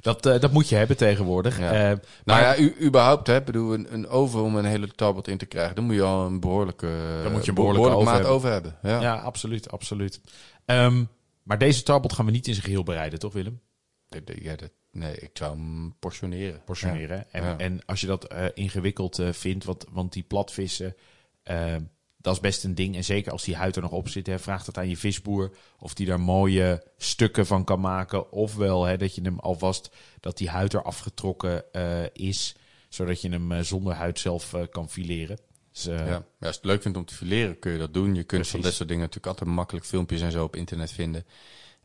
dat, 0.00 0.26
eh, 0.26 0.40
dat 0.40 0.52
moet 0.52 0.68
je 0.68 0.74
hebben 0.76 0.96
tegenwoordig. 0.96 1.58
Ja. 1.58 1.72
Eh, 1.72 1.80
Nou 1.80 1.98
maar 2.24 2.40
ja, 2.42 2.56
u, 2.58 2.76
überhaupt, 2.82 3.26
hè, 3.26 3.42
bedoel, 3.42 3.74
een, 3.74 3.92
een 3.94 4.08
oven 4.08 4.42
om 4.42 4.56
een 4.56 4.64
hele 4.64 4.88
tarbot 4.88 5.28
in 5.28 5.38
te 5.38 5.46
krijgen, 5.46 5.74
dan 5.74 5.84
moet 5.84 5.94
je 5.94 6.02
al 6.02 6.26
een 6.26 6.40
behoorlijke, 6.40 7.20
Dan 7.22 7.32
moet 7.32 7.42
je 7.44 7.48
een 7.48 7.54
be- 7.54 7.60
behoorlijke 7.60 8.04
maat 8.04 8.14
hebben. 8.14 8.30
over 8.32 8.50
hebben. 8.50 8.76
Ja. 8.82 9.00
ja, 9.00 9.16
absoluut, 9.16 9.70
absoluut. 9.70 10.20
Ehm, 10.64 11.04
maar 11.42 11.58
deze 11.58 11.82
tarbot 11.82 12.12
gaan 12.12 12.24
we 12.26 12.30
niet 12.30 12.46
in 12.46 12.52
zijn 12.54 12.64
geheel 12.66 12.82
bereiden, 12.82 13.18
toch 13.18 13.32
Willem? 13.32 13.60
Ja, 14.08 14.56
dat- 14.56 14.70
nee, 14.90 15.16
ik 15.16 15.30
zou 15.32 15.56
hem 15.56 15.94
portioneren. 15.98 16.62
portioneren. 16.64 17.32
En, 17.32 17.42
Ja. 17.42 17.58
en 17.58 17.80
als 17.86 18.00
je 18.00 18.06
dat 18.06 18.24
eh, 18.24 18.46
ingewikkeld 18.54 19.18
eh, 19.18 19.32
vindt, 19.32 19.64
want, 19.64 19.84
want 19.90 20.12
die 20.12 20.22
platvissen, 20.22 20.96
eh, 21.42 21.76
dat 22.16 22.34
is 22.34 22.40
best 22.40 22.64
een 22.64 22.74
ding. 22.74 22.96
En 22.96 23.04
zeker 23.04 23.32
als 23.32 23.44
die 23.44 23.56
huid 23.56 23.76
er 23.76 23.82
nog 23.82 23.90
op 23.90 24.08
zit, 24.08 24.26
hè, 24.26 24.38
vraag 24.38 24.64
dat 24.64 24.78
aan 24.78 24.88
je 24.88 24.96
visboer 24.96 25.56
of 25.78 25.94
die 25.94 26.06
daar 26.06 26.20
mooie 26.20 26.84
stukken 26.96 27.46
van 27.46 27.64
kan 27.64 27.80
maken. 27.80 28.32
Ofwel 28.32 28.84
hè, 28.84 28.96
dat 28.96 29.14
je 29.14 29.22
hem 29.22 29.38
alvast, 29.38 29.90
dat 30.20 30.36
die 30.38 30.48
huid 30.48 30.72
er 30.72 30.82
afgetrokken 30.82 31.64
is, 32.12 32.56
zodat 32.88 33.20
je 33.20 33.28
hem 33.28 33.64
zonder 33.64 33.94
huid 33.94 34.18
zelf 34.18 34.54
kan 34.70 34.88
fileren. 34.90 35.38
Dus, 35.72 35.84
Ja. 35.84 36.06
Ja, 36.06 36.14
als 36.14 36.24
je 36.40 36.46
het 36.46 36.64
leuk 36.64 36.82
vindt 36.82 36.98
om 36.98 37.04
te 37.04 37.14
fileren, 37.14 37.58
kun 37.58 37.72
je 37.72 37.78
dat 37.78 37.94
doen. 37.94 38.14
Je 38.14 38.24
kunt 38.24 38.48
van 38.48 38.60
dit 38.60 38.72
soort 38.74 38.88
dingen 38.88 39.02
natuurlijk 39.04 39.38
altijd 39.38 39.56
makkelijk 39.56 39.86
filmpjes 39.86 40.20
en 40.20 40.32
zo 40.32 40.44
op 40.44 40.56
internet 40.56 40.92
vinden. 40.92 41.24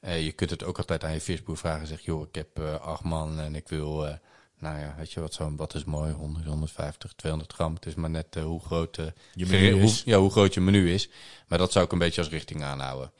Eh, 0.03 0.25
je 0.25 0.31
kunt 0.31 0.49
het 0.49 0.63
ook 0.63 0.77
altijd 0.77 1.03
aan 1.03 1.13
je 1.13 1.21
visboer 1.21 1.57
vragen. 1.57 1.87
Zeg, 1.87 2.01
joh, 2.01 2.27
ik 2.27 2.35
heb 2.35 2.59
eh, 2.59 2.79
acht 2.79 3.03
man 3.03 3.39
en 3.39 3.55
ik 3.55 3.67
wil, 3.67 4.07
eh, 4.07 4.13
nou 4.59 4.79
ja, 4.79 4.95
weet 4.97 5.11
je 5.11 5.19
wat, 5.19 5.33
zo, 5.33 5.55
wat 5.55 5.75
is 5.75 5.83
mooi? 5.83 6.11
100, 6.11 6.45
150, 6.45 7.13
200 7.13 7.53
gram. 7.53 7.73
Het 7.73 7.85
is 7.85 7.95
maar 7.95 8.09
net 8.09 8.35
hoe 8.35 8.59
groot 8.59 8.95
Je 9.33 9.45
menu 9.45 9.71
hoe, 9.71 9.81
is. 9.81 10.03
ja, 10.05 10.17
hoe 10.17 10.31
groot 10.31 10.53
je 10.53 10.61
menu 10.61 10.93
is. 10.93 11.09
Maar 11.47 11.57
dat 11.57 11.71
zou 11.71 11.85
ik 11.85 11.91
een 11.91 11.97
beetje 11.97 12.21
als 12.21 12.29
richting 12.29 12.63
aanhouden. 12.63 13.11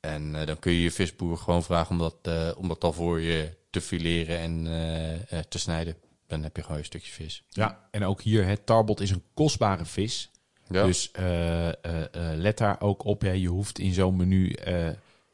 En 0.00 0.32
dan 0.32 0.58
kun 0.58 0.72
je 0.72 0.82
je 0.82 0.90
visboer 0.90 1.38
gewoon 1.38 1.62
vragen 1.62 1.90
om 1.90 1.98
dat, 1.98 2.16
eh, 2.22 2.50
om 2.56 2.68
dat 2.68 2.84
al 2.84 2.92
voor 2.92 3.20
je 3.20 3.56
te 3.70 3.80
fileren 3.80 4.38
en 4.38 4.64
te 5.48 5.58
snijden. 5.58 5.96
Dan 6.26 6.42
heb 6.42 6.56
je 6.56 6.62
gewoon 6.62 6.78
een 6.78 6.84
stukje 6.84 7.12
vis. 7.12 7.44
ja, 7.48 7.88
en 7.90 8.04
ook 8.04 8.22
hier, 8.22 8.46
het 8.46 8.66
tarbot 8.66 9.00
is 9.00 9.10
een 9.10 9.24
kostbare 9.34 9.84
vis. 9.84 10.30
Ja. 10.68 10.84
Dus 10.84 11.10
let 12.34 12.58
daar 12.58 12.80
ook 12.80 13.04
op. 13.04 13.20
Hè. 13.20 13.32
Je 13.32 13.48
hoeft 13.48 13.78
in 13.78 13.92
zo'n 13.92 14.16
menu 14.16 14.56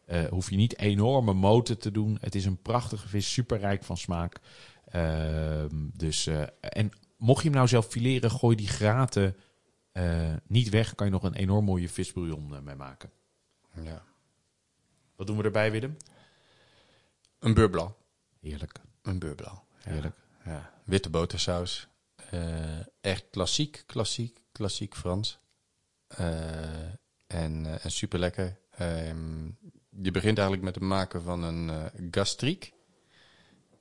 eh, 0.04 0.24
hoef 0.24 0.50
je 0.50 0.56
niet 0.56 0.78
enorme 0.78 1.32
moten 1.32 1.78
te 1.78 1.90
doen. 1.90 2.18
Het 2.20 2.34
is 2.34 2.44
een 2.44 2.62
prachtige 2.62 3.08
vis, 3.08 3.32
superrijk 3.32 3.84
van 3.84 3.96
smaak. 3.96 4.36
Ehm, 4.84 5.88
dus, 5.92 6.26
eh, 6.26 6.42
en 6.60 6.90
mocht 7.16 7.42
je 7.42 7.48
hem 7.48 7.56
nou 7.56 7.68
zelf 7.68 7.86
fileren, 7.86 8.30
gooi 8.30 8.56
die 8.56 8.68
graten 8.68 9.36
eh, 9.92 10.34
niet 10.46 10.68
weg. 10.68 10.94
Kan 10.94 11.06
je 11.06 11.12
nog 11.12 11.22
een 11.22 11.34
enorm 11.34 11.64
mooie 11.64 11.88
visbouillon 11.88 12.64
mee 12.64 12.74
maken. 12.74 13.10
ja. 13.82 14.04
Wat 15.16 15.26
doen 15.26 15.36
we 15.36 15.42
erbij, 15.42 15.70
Willem? 15.70 15.96
Een 17.38 17.54
beurblauw. 17.54 17.96
Heerlijk, 18.40 18.78
Een 19.02 19.18
beurblauw. 19.18 19.64
Ja. 19.84 19.90
heerlijk. 19.90 20.16
Ja, 20.44 20.72
witte 20.84 21.10
botersaus. 21.10 21.88
Echt 23.00 23.24
klassiek, 23.30 23.82
klassiek, 23.86 24.42
klassiek 24.52 24.96
Frans. 24.96 25.38
En, 27.26 27.80
en 27.82 27.90
super 27.90 28.18
lekker. 28.18 28.58
Je 30.00 30.10
begint 30.10 30.38
eigenlijk 30.38 30.62
met 30.62 30.74
het 30.74 30.84
maken 30.84 31.22
van 31.22 31.42
een 31.42 31.70
eh 31.70 31.84
gastriek. 32.10 32.72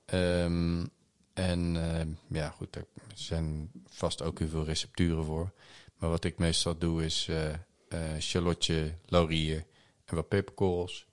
Ehm, 0.05 0.85
en 1.33 1.75
eh, 1.75 2.07
ja, 2.27 2.49
goed, 2.49 2.75
er 2.75 2.85
zijn 3.13 3.71
vast 3.87 4.21
ook 4.21 4.39
heel 4.39 4.47
veel 4.47 4.65
recepturen 4.65 5.25
voor. 5.25 5.51
Maar 5.95 6.09
wat 6.09 6.23
ik 6.23 6.37
meestal 6.37 6.77
doe 6.77 7.05
is 7.05 7.27
eh 7.89 8.17
shallotje, 8.19 8.93
laurier 9.05 9.65
en 10.05 10.15
wat 10.15 10.27
peperkorrels. 10.27 11.05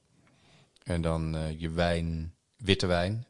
En 0.82 1.02
dan 1.02 1.36
je 1.58 1.70
wijn, 1.70 2.34
witte 2.56 2.86
wijn. 2.86 3.26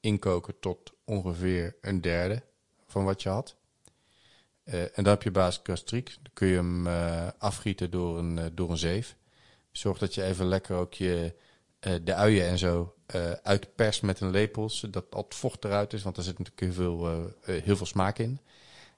inkoken 0.00 0.58
tot 0.58 0.92
ongeveer 1.04 1.76
een 1.80 2.00
derde 2.00 2.42
van 2.86 3.04
wat 3.04 3.22
je 3.22 3.28
had. 3.28 3.56
En 4.64 4.90
dan 4.94 5.06
heb 5.06 5.22
je 5.22 5.30
basis 5.30 5.60
gastriek. 5.62 6.16
Dan 6.22 6.32
kun 6.32 6.48
je 6.48 6.54
hem 6.54 6.86
afgieten 7.38 7.90
door 7.90 8.18
een, 8.18 8.54
door 8.54 8.70
een 8.70 8.78
zeef. 8.78 9.16
Zorg 9.78 9.98
dat 9.98 10.14
je 10.14 10.22
even 10.22 10.46
lekker 10.46 10.76
ook 10.76 10.94
je, 10.94 11.34
eh, 11.80 11.94
de 12.02 12.14
uien 12.14 12.46
en 12.46 12.58
zo 12.58 12.94
eh 13.06 13.32
uitperst 13.32 14.02
met 14.02 14.20
een 14.20 14.30
lepel. 14.30 14.70
Zodat 14.70 15.04
al 15.10 15.22
het 15.22 15.34
vocht 15.34 15.64
eruit 15.64 15.92
is. 15.92 16.02
Want 16.02 16.16
er 16.16 16.22
zit 16.22 16.38
natuurlijk 16.38 16.60
heel 16.60 16.72
veel, 16.72 17.32
eh, 17.42 17.62
heel 17.62 17.76
veel 17.76 17.86
smaak 17.86 18.18
in. 18.18 18.40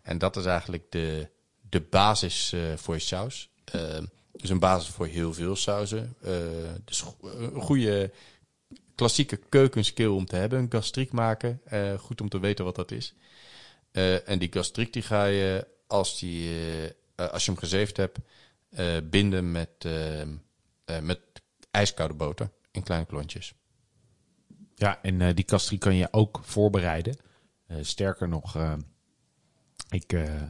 En 0.02 0.18
dat 0.18 0.36
is 0.36 0.44
eigenlijk 0.44 0.84
de, 0.88 1.28
de 1.70 1.80
basis 1.80 2.54
voor 2.76 2.94
je 2.94 3.00
saus. 3.00 3.50
Dus 4.32 4.50
een 4.50 4.58
basis 4.58 4.88
voor 4.88 5.06
heel 5.06 5.34
veel 5.34 5.56
sauzen. 5.56 6.16
Dus 6.84 7.04
een 7.22 7.60
goede 7.60 8.10
klassieke 8.94 9.36
keukenskill 9.36 10.06
om 10.06 10.26
te 10.26 10.36
hebben. 10.36 10.58
Een 10.58 10.70
gastriek 10.70 11.12
maken. 11.12 11.60
Goed 11.98 12.20
om 12.20 12.28
te 12.28 12.40
weten 12.40 12.64
wat 12.64 12.76
dat 12.76 12.90
is. 12.90 13.14
En 14.24 14.38
die 14.38 14.52
gastriek 14.52 14.92
die 14.92 15.02
ga 15.02 15.24
je, 15.24 15.66
als, 15.86 16.18
die, 16.18 16.50
als 17.14 17.44
je 17.44 17.50
hem 17.50 17.60
gezeefd 17.60 17.96
hebt, 17.96 18.18
binden 19.10 19.52
met, 19.52 19.70
eh, 19.78 20.20
eh, 20.20 20.28
met 21.02 21.20
ijskoude 21.70 22.14
boter 22.14 22.50
in 22.70 22.82
kleine 22.82 23.06
klontjes. 23.06 23.54
Ja, 24.74 25.02
en 25.02 25.20
eh, 25.20 25.34
die 25.34 25.44
kastrie 25.44 25.78
kan 25.78 25.94
je 25.94 26.08
ook 26.10 26.40
voorbereiden. 26.42 27.16
Eh, 27.66 27.76
sterker 27.80 28.28
nog, 28.28 28.56
eh, 28.56 28.72
ik, 29.88 30.12
eh, 30.12 30.42
eh, 30.42 30.48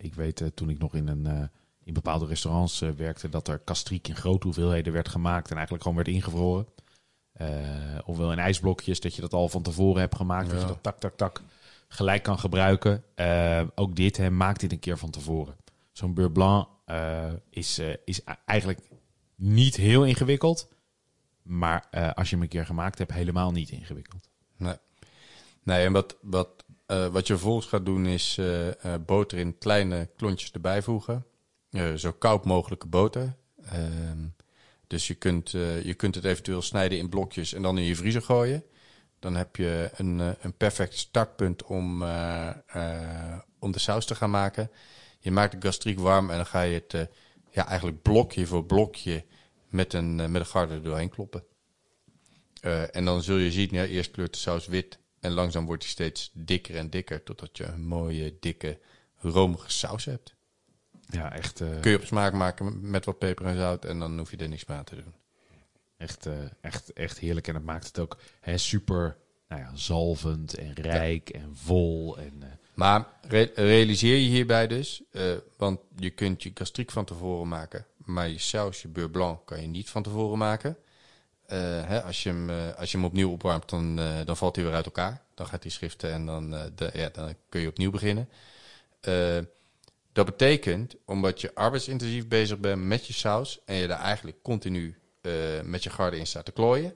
ik 0.00 0.14
weet 0.14 0.40
eh, 0.40 0.48
toen 0.48 0.70
ik 0.70 0.78
nog 0.78 0.94
in, 0.94 1.08
een, 1.08 1.26
eh, 1.26 1.42
in 1.84 1.92
bepaalde 1.92 2.26
restaurants 2.26 2.80
eh, 2.80 2.90
werkte, 2.90 3.28
dat 3.28 3.48
er 3.48 3.58
kastriek 3.58 4.08
in 4.08 4.16
grote 4.16 4.46
hoeveelheden 4.46 4.92
werd 4.92 5.08
gemaakt 5.08 5.48
en 5.48 5.54
eigenlijk 5.54 5.82
gewoon 5.82 5.98
werd 5.98 6.08
ingevroren. 6.08 6.66
Eh, 7.32 7.98
ofwel 8.04 8.32
in 8.32 8.38
ijsblokjes, 8.38 9.00
dat 9.00 9.14
je 9.14 9.20
dat 9.20 9.32
al 9.32 9.48
van 9.48 9.62
tevoren 9.62 10.00
hebt 10.00 10.16
gemaakt, 10.16 10.50
dat 10.50 10.60
je 10.60 10.66
dat 10.66 10.82
tak, 10.82 10.98
tak, 10.98 11.16
tak 11.16 11.42
gelijk 11.88 12.22
kan 12.22 12.38
gebruiken. 12.38 13.04
Eh, 13.14 13.64
ook 13.74 13.96
dit, 13.96 14.16
hè, 14.16 14.30
maak 14.30 14.58
dit 14.58 14.72
een 14.72 14.78
keer 14.78 14.98
van 14.98 15.10
tevoren. 15.10 15.56
Zo'n 15.92 16.14
beurre 16.14 16.32
blanc 16.32 16.68
eh, 16.84 17.32
is, 17.50 17.78
eh, 17.78 17.94
is 18.04 18.20
eigenlijk 18.44 18.80
niet 19.38 19.76
heel 19.76 20.04
ingewikkeld. 20.04 20.68
Maar 21.42 21.86
eh, 21.90 22.10
als 22.12 22.28
je 22.28 22.34
hem 22.34 22.44
een 22.44 22.50
keer 22.50 22.66
gemaakt 22.66 22.98
hebt, 22.98 23.12
helemaal 23.12 23.50
niet 23.50 23.70
ingewikkeld. 23.70 24.28
Nee. 24.56 24.76
Nee, 25.62 25.84
en 25.84 25.92
wat, 25.92 26.16
wat, 26.20 26.64
eh, 26.86 27.06
wat 27.06 27.26
je 27.26 27.32
vervolgens 27.32 27.66
gaat 27.66 27.84
doen 27.84 28.06
is 28.06 28.38
eh, 28.38 28.94
boter 29.06 29.38
in 29.38 29.58
kleine 29.58 30.08
klontjes 30.16 30.52
erbij 30.52 30.82
voegen. 30.82 31.24
Zo 31.96 32.12
koud 32.12 32.44
mogelijke 32.44 32.86
boter. 32.86 33.36
Ehm, 33.64 34.26
dus 34.86 35.06
je 35.06 35.14
kunt, 35.14 35.50
je 35.50 35.94
kunt 35.96 36.14
het 36.14 36.24
eventueel 36.24 36.62
snijden 36.62 36.98
in 36.98 37.08
blokjes 37.08 37.52
en 37.52 37.62
dan 37.62 37.78
in 37.78 37.84
je 37.84 37.96
vriezer 37.96 38.22
gooien. 38.22 38.64
Dan 39.18 39.36
heb 39.36 39.56
je 39.56 39.90
een, 39.96 40.18
een 40.18 40.56
perfect 40.56 40.98
startpunt 40.98 41.62
om, 41.62 42.02
om 43.58 43.72
de 43.72 43.78
saus 43.78 44.06
te 44.06 44.14
gaan 44.14 44.30
maken. 44.30 44.70
Je 45.18 45.30
maakt 45.30 45.52
de 45.52 45.66
gastriek 45.66 45.98
warm 45.98 46.30
en 46.30 46.36
dan 46.36 46.46
ga 46.46 46.60
je 46.60 46.84
het 46.88 47.08
ja, 47.58 47.66
eigenlijk 47.66 48.02
blokje 48.02 48.46
voor 48.46 48.64
blokje 48.64 49.24
met 49.68 49.92
een, 49.92 50.20
eh, 50.20 50.28
met 50.28 50.40
een 50.40 50.46
garde 50.46 50.74
er 50.74 50.82
doorheen 50.82 51.08
kloppen. 51.08 51.44
Eh, 52.60 52.96
en 52.96 53.04
dan 53.04 53.22
zul 53.22 53.36
je 53.36 53.50
zien, 53.50 53.68
ja, 53.70 53.84
eerst 53.84 54.10
kleurt 54.10 54.32
de 54.32 54.38
saus 54.38 54.66
wit 54.66 54.98
en 55.20 55.32
langzaam 55.32 55.66
wordt 55.66 55.82
hij 55.82 55.92
steeds 55.92 56.30
dikker 56.34 56.76
en 56.76 56.90
dikker 56.90 57.22
totdat 57.22 57.56
je 57.56 57.64
een 57.64 57.86
mooie, 57.86 58.36
dikke, 58.40 58.78
romige 59.16 59.70
saus 59.70 60.04
hebt. 60.04 60.34
Ja, 61.06 61.32
echt, 61.32 61.60
eh, 61.60 61.80
Kun 61.80 61.90
je 61.90 61.96
op 61.96 62.04
smaak 62.04 62.32
maken 62.32 62.90
met 62.90 63.04
wat 63.04 63.18
peper 63.18 63.46
en 63.46 63.56
zout 63.56 63.84
en 63.84 63.98
dan 63.98 64.18
hoef 64.18 64.30
je 64.30 64.36
er 64.36 64.48
niks 64.48 64.64
meer 64.64 64.76
aan 64.76 64.84
te 64.84 64.94
doen. 64.94 65.14
echt, 65.96 66.28
echt, 66.60 66.92
echt 66.92 67.18
heerlijk. 67.18 67.48
En 67.48 67.54
dat 67.54 67.62
maakt 67.62 67.86
het 67.86 67.98
ook 67.98 68.18
hè, 68.40 68.58
super 68.58 69.16
nou 69.48 69.62
ja, 69.62 69.70
zalvend 69.74 70.54
en 70.54 70.72
rijk 70.72 71.28
en 71.28 71.56
vol. 71.56 72.18
En, 72.18 72.42
Maar 72.78 73.06
re- 73.20 73.52
realiseer 73.54 74.16
je 74.16 74.28
hierbij 74.28 74.66
dus, 74.66 75.02
eh, 75.10 75.22
want 75.56 75.80
je 75.96 76.10
kunt 76.10 76.42
je 76.42 76.50
gastriek 76.54 76.90
van 76.90 77.04
tevoren 77.04 77.48
maken, 77.48 77.86
maar 77.96 78.28
je 78.28 78.38
saus, 78.38 78.82
je 78.82 78.88
beurre 78.88 79.10
blanc, 79.10 79.46
kan 79.46 79.60
je 79.60 79.66
niet 79.66 79.90
van 79.90 80.02
tevoren 80.02 80.38
maken. 80.38 80.76
Eh, 81.46 81.58
hè, 81.86 82.02
als, 82.02 82.22
je 82.22 82.28
hem, 82.28 82.50
eh, 82.50 82.74
als 82.74 82.90
je 82.90 82.96
hem 82.96 83.06
opnieuw 83.06 83.30
opwarmt, 83.30 83.68
dan, 83.68 83.96
dan 84.24 84.36
valt 84.36 84.56
hij 84.56 84.64
weer 84.64 84.74
uit 84.74 84.84
elkaar. 84.84 85.22
Dan 85.34 85.46
gaat 85.46 85.62
hij 85.62 85.72
schriften 85.72 86.12
en 86.12 86.26
dan, 86.26 86.50
de, 86.50 86.90
ja, 86.92 87.08
dan 87.08 87.34
kun 87.48 87.60
je 87.60 87.68
opnieuw 87.68 87.90
beginnen. 87.90 88.28
Dat 90.12 90.26
betekent, 90.26 90.94
omdat 91.04 91.40
je 91.40 91.54
arbeidsintensief 91.54 92.28
bezig 92.28 92.58
bent 92.58 92.82
met 92.82 93.06
je 93.06 93.12
saus 93.12 93.60
en 93.64 93.74
je 93.74 93.86
daar 93.86 94.00
eigenlijk 94.00 94.42
continu 94.42 94.98
met 95.64 95.82
je 95.82 95.90
garde 95.90 96.18
in 96.18 96.26
staat 96.26 96.44
te 96.44 96.52
klooien, 96.52 96.94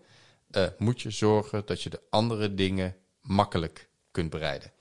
moet 0.78 1.03
je 1.03 1.11
zorgen 1.11 1.62
dat 1.66 1.83
je 1.83 1.91
de 1.91 2.01
andere 2.11 2.55
dingen 2.55 2.97
makkelijk 3.20 3.89
kunt 4.11 4.30
bereiden. 4.30 4.72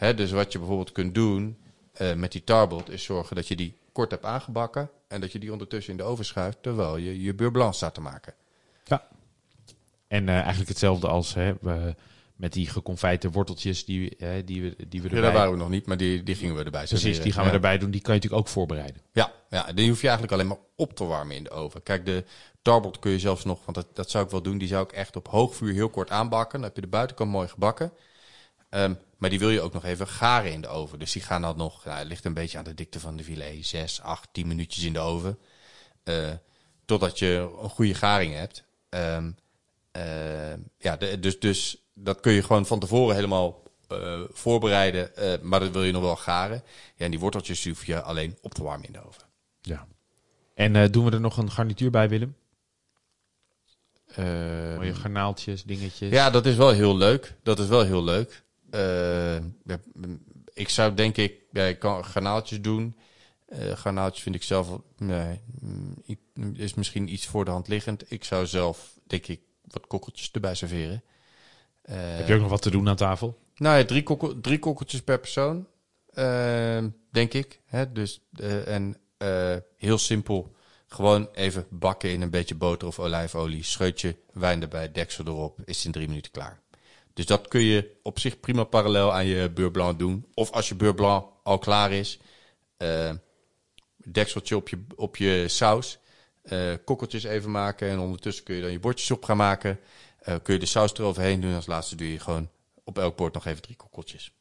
Ja. 0.00 0.06
Hè, 0.06 0.14
dus 0.14 0.30
wat 0.30 0.52
je 0.52 0.58
bijvoorbeeld 0.58 0.92
kunt 0.92 1.14
doen 1.14 1.56
eh, 1.92 2.14
met 2.14 2.32
die 2.32 2.44
tarbot 2.44 2.90
is 2.90 3.04
zorgen 3.04 3.36
dat 3.36 3.48
je 3.48 3.56
die 3.56 3.74
kort 3.92 4.10
hebt 4.10 4.24
aangebakken 4.24 4.90
en 5.08 5.20
dat 5.20 5.32
je 5.32 5.38
die 5.38 5.52
ondertussen 5.52 5.92
in 5.92 5.98
de 5.98 6.04
oven 6.04 6.24
schuift 6.24 6.58
terwijl 6.62 6.96
je 6.96 7.22
je 7.22 7.34
beurre 7.34 7.52
blanc 7.52 7.74
staat 7.74 7.94
te 7.94 8.00
maken. 8.00 8.34
ja. 8.84 9.08
En 10.08 10.28
eh, 10.28 10.34
eigenlijk 10.34 10.68
hetzelfde 10.68 11.08
als 11.08 11.34
hè, 11.34 11.52
we- 11.60 11.94
Met 12.36 12.52
die 12.52 12.68
geconfijte 12.68 13.30
worteltjes 13.30 13.84
die, 13.84 14.14
hè, 14.18 14.44
die, 14.44 14.62
we, 14.62 14.76
die 14.88 15.02
we 15.02 15.08
Ja, 15.08 15.14
erbij... 15.14 15.20
daar 15.30 15.32
waren 15.38 15.52
we 15.52 15.58
nog 15.58 15.68
niet, 15.68 15.86
maar 15.86 15.96
die, 15.96 16.22
die 16.22 16.34
gingen 16.34 16.54
we 16.56 16.64
erbij 16.64 16.80
Precies, 16.84 17.00
serveren. 17.00 17.24
die 17.24 17.32
gaan 17.32 17.42
we 17.42 17.48
Ja. 17.48 17.54
erbij 17.54 17.78
doen. 17.78 17.90
Die 17.90 18.00
kan 18.00 18.14
je 18.14 18.20
natuurlijk 18.20 18.46
ook 18.48 18.52
voorbereiden. 18.52 19.02
Ja, 19.12 19.32
ja, 19.50 19.72
die 19.72 19.88
hoef 19.88 20.00
je 20.00 20.08
eigenlijk 20.08 20.32
alleen 20.36 20.46
maar 20.46 20.58
op 20.76 20.94
te 20.96 21.04
warmen 21.04 21.36
in 21.36 21.42
de 21.44 21.50
oven. 21.50 21.82
Kijk, 21.82 22.04
de 22.04 22.24
tarbot 22.62 22.98
kun 22.98 23.10
je 23.10 23.18
zelfs 23.18 23.44
nog, 23.44 23.64
want 23.64 23.76
dat, 23.76 23.86
dat 23.96 24.10
zou 24.10 24.24
ik 24.24 24.30
wel 24.30 24.42
doen, 24.42 24.58
die 24.58 24.68
zou 24.68 24.84
ik 24.84 24.92
echt 24.92 25.16
op 25.16 25.28
hoog 25.28 25.54
vuur 25.56 25.72
heel 25.72 25.88
kort 25.88 26.10
aanbakken. 26.10 26.58
Dan 26.58 26.66
heb 26.68 26.74
je 26.76 26.82
de 26.82 26.88
buitenkant 26.88 27.30
mooi 27.30 27.48
gebakken. 27.48 27.92
Ehm, 28.68 28.94
maar 29.20 29.30
die 29.30 29.38
wil 29.38 29.50
je 29.50 29.60
ook 29.60 29.72
nog 29.72 29.84
even 29.84 30.06
garen 30.08 30.52
in 30.52 30.60
de 30.60 30.68
oven. 30.68 30.98
Dus 30.98 31.12
die 31.12 31.22
gaan 31.22 31.42
dan 31.42 31.56
nog, 31.56 31.84
nou, 31.84 31.98
het 31.98 32.06
ligt 32.08 32.24
een 32.24 32.34
beetje 32.34 32.58
aan 32.58 32.64
de 32.64 32.74
dikte 32.74 33.00
van 33.00 33.16
de 33.16 33.24
filet, 33.24 33.66
6, 33.66 34.00
8, 34.00 34.28
10 34.32 34.46
minuutjes 34.46 34.84
in 34.84 34.92
de 34.92 34.98
oven. 34.98 35.38
Eh, 36.02 36.30
totdat 36.84 37.18
je 37.18 37.50
een 37.62 37.68
goede 37.70 37.94
garing 37.94 38.34
hebt. 38.34 38.64
Ehm, 38.88 39.30
eh, 39.92 40.52
ja, 40.78 40.96
de- 40.96 41.18
dus, 41.20 41.38
dus 41.40 41.76
dat 41.94 42.20
kun 42.20 42.32
je 42.32 42.42
gewoon 42.42 42.66
van 42.66 42.78
tevoren 42.80 43.14
helemaal 43.14 43.62
eh, 43.88 44.20
voorbereiden. 44.30 45.16
eh, 45.16 45.40
maar 45.42 45.60
dat 45.60 45.70
wil 45.70 45.82
je 45.82 45.92
nog 45.92 46.02
wel 46.02 46.16
garen. 46.16 46.62
Ja, 46.96 47.04
en 47.04 47.10
die 47.10 47.20
worteltjes 47.20 47.64
hoef 47.64 47.86
je 47.86 48.02
alleen 48.02 48.38
op 48.42 48.54
te 48.54 48.62
warmen 48.62 48.86
in 48.86 48.92
de 48.92 49.06
oven. 49.06 49.22
Ja. 49.60 49.86
En 50.54 50.76
eh, 50.76 50.90
doen 50.90 51.04
we 51.04 51.10
er 51.10 51.20
nog 51.20 51.36
een 51.36 51.50
garnituur 51.50 51.90
bij, 51.90 52.08
Willem? 52.08 52.36
Mooie 54.76 54.94
garnaaltjes, 54.94 55.62
dingetjes. 55.64 56.10
Ja, 56.10 56.30
dat 56.30 56.46
is 56.46 56.56
wel 56.56 56.70
heel 56.70 56.96
leuk. 56.96 57.34
Dat 57.42 57.58
is 57.58 57.66
wel 57.68 57.82
heel 57.84 58.04
leuk. 58.04 58.42
Eh, 58.70 59.36
ik 60.54 60.68
zou 60.68 60.94
denk 60.94 61.16
ik, 61.16 61.34
ja, 61.52 61.64
ik 61.64 61.78
kan 61.78 62.04
garnaaltjes 62.04 62.60
doen. 62.60 62.96
Eh 63.46 63.76
garnaaltjes 63.76 64.22
vind 64.22 64.34
ik 64.34 64.42
zelf, 64.42 64.80
nee, 64.98 65.40
mm, 65.60 65.94
is 66.54 66.74
misschien 66.74 67.12
iets 67.12 67.26
voor 67.26 67.44
de 67.44 67.50
hand 67.50 67.68
liggend. 67.68 68.12
Ik 68.12 68.24
zou 68.24 68.46
zelf, 68.46 68.98
denk 69.06 69.26
ik, 69.26 69.40
wat 69.64 69.86
kokkeltjes 69.86 70.30
erbij 70.30 70.54
serveren. 70.54 71.02
Eh, 71.82 71.96
Heb 71.96 72.28
je 72.28 72.34
ook 72.34 72.40
nog 72.40 72.50
wat 72.50 72.62
te 72.62 72.70
doen 72.70 72.88
aan 72.88 72.96
tafel? 72.96 73.38
Nou 73.56 73.78
ja, 73.78 73.84
drie, 73.84 74.02
kokkel, 74.02 74.40
drie 74.40 74.58
kokkeltjes 74.58 75.02
per 75.02 75.20
persoon, 75.20 75.66
denk 77.10 77.32
ik. 77.32 77.60
Hè? 77.64 77.92
Dus, 77.92 78.20
en 78.64 78.96
heel 79.76 79.98
simpel, 79.98 80.54
gewoon 80.86 81.28
even 81.32 81.66
bakken 81.70 82.10
in 82.10 82.22
een 82.22 82.30
beetje 82.30 82.54
boter 82.54 82.88
of 82.88 82.98
olijfolie. 82.98 83.62
Scheutje 83.62 84.16
wijn 84.32 84.62
erbij, 84.62 84.92
deksel 84.92 85.26
erop, 85.26 85.58
is 85.64 85.84
in 85.84 85.92
drie 85.92 86.08
minuten 86.08 86.32
klaar. 86.32 86.60
Dus 87.20 87.28
dat 87.28 87.48
kun 87.48 87.60
je 87.60 87.96
op 88.02 88.18
zich 88.18 88.40
prima 88.40 88.64
parallel 88.64 89.12
aan 89.12 89.26
je 89.26 89.50
beurre 89.50 89.70
blanc 89.70 89.98
doen. 89.98 90.26
Of 90.34 90.50
als 90.50 90.68
je 90.68 90.74
beurre 90.74 90.94
blanc 90.94 91.26
al 91.42 91.58
klaar 91.58 91.92
is, 91.92 92.18
eh, 92.76 93.12
dekseltje 93.96 94.56
op 94.56 94.68
je, 94.68 94.84
op 94.96 95.16
je 95.16 95.44
saus. 95.48 95.98
eh 96.42 96.74
kokkeltjes 96.84 97.24
even 97.24 97.50
maken 97.50 97.88
en 97.88 97.98
ondertussen 97.98 98.44
kun 98.44 98.54
je 98.54 98.62
dan 98.62 98.70
je 98.70 98.78
bordjes 98.78 99.10
op 99.10 99.24
gaan 99.24 99.36
maken. 99.36 99.78
Eh, 100.18 100.34
kun 100.42 100.54
je 100.54 100.60
de 100.60 100.66
saus 100.66 100.92
eroverheen 100.92 101.40
doen. 101.40 101.54
Als 101.54 101.66
laatste 101.66 101.96
doe 101.96 102.12
je 102.12 102.18
gewoon 102.18 102.48
op 102.84 102.98
elk 102.98 103.16
bord 103.16 103.34
nog 103.34 103.46
even 103.46 103.62
drie 103.62 103.76
kokkeltjes. 103.76 104.32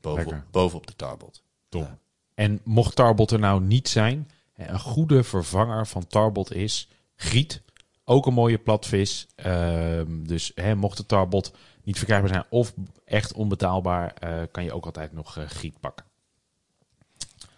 Bovenop, 0.00 0.42
bovenop 0.50 0.86
de 0.86 0.96
tarbot. 0.96 1.42
Tom. 1.68 1.98
En 2.34 2.60
mocht 2.64 2.96
tarbot 2.96 3.30
er 3.30 3.38
nou 3.38 3.60
niet 3.60 3.88
zijn, 3.88 4.30
een 4.56 4.80
goede 4.80 5.24
vervanger 5.24 5.86
van 5.86 6.06
tarbot 6.06 6.52
is 6.54 6.88
griet. 7.16 7.62
Ook 8.04 8.26
een 8.26 8.34
mooie 8.34 8.58
platvis. 8.58 9.26
Ehm, 9.34 10.24
dus 10.24 10.52
hè, 10.54 10.74
mocht 10.74 10.96
de 10.96 11.06
tarbot 11.06 11.52
niet 11.84 11.96
verkrijgbaar 11.96 12.30
zijn 12.32 12.44
of 12.48 12.72
echt 13.04 13.32
onbetaalbaar, 13.32 14.14
eh, 14.18 14.30
kan 14.50 14.64
je 14.64 14.72
ook 14.72 14.84
altijd 14.84 15.12
nog 15.12 15.36
eh, 15.36 15.44
griet 15.48 15.80
pakken. 15.80 16.04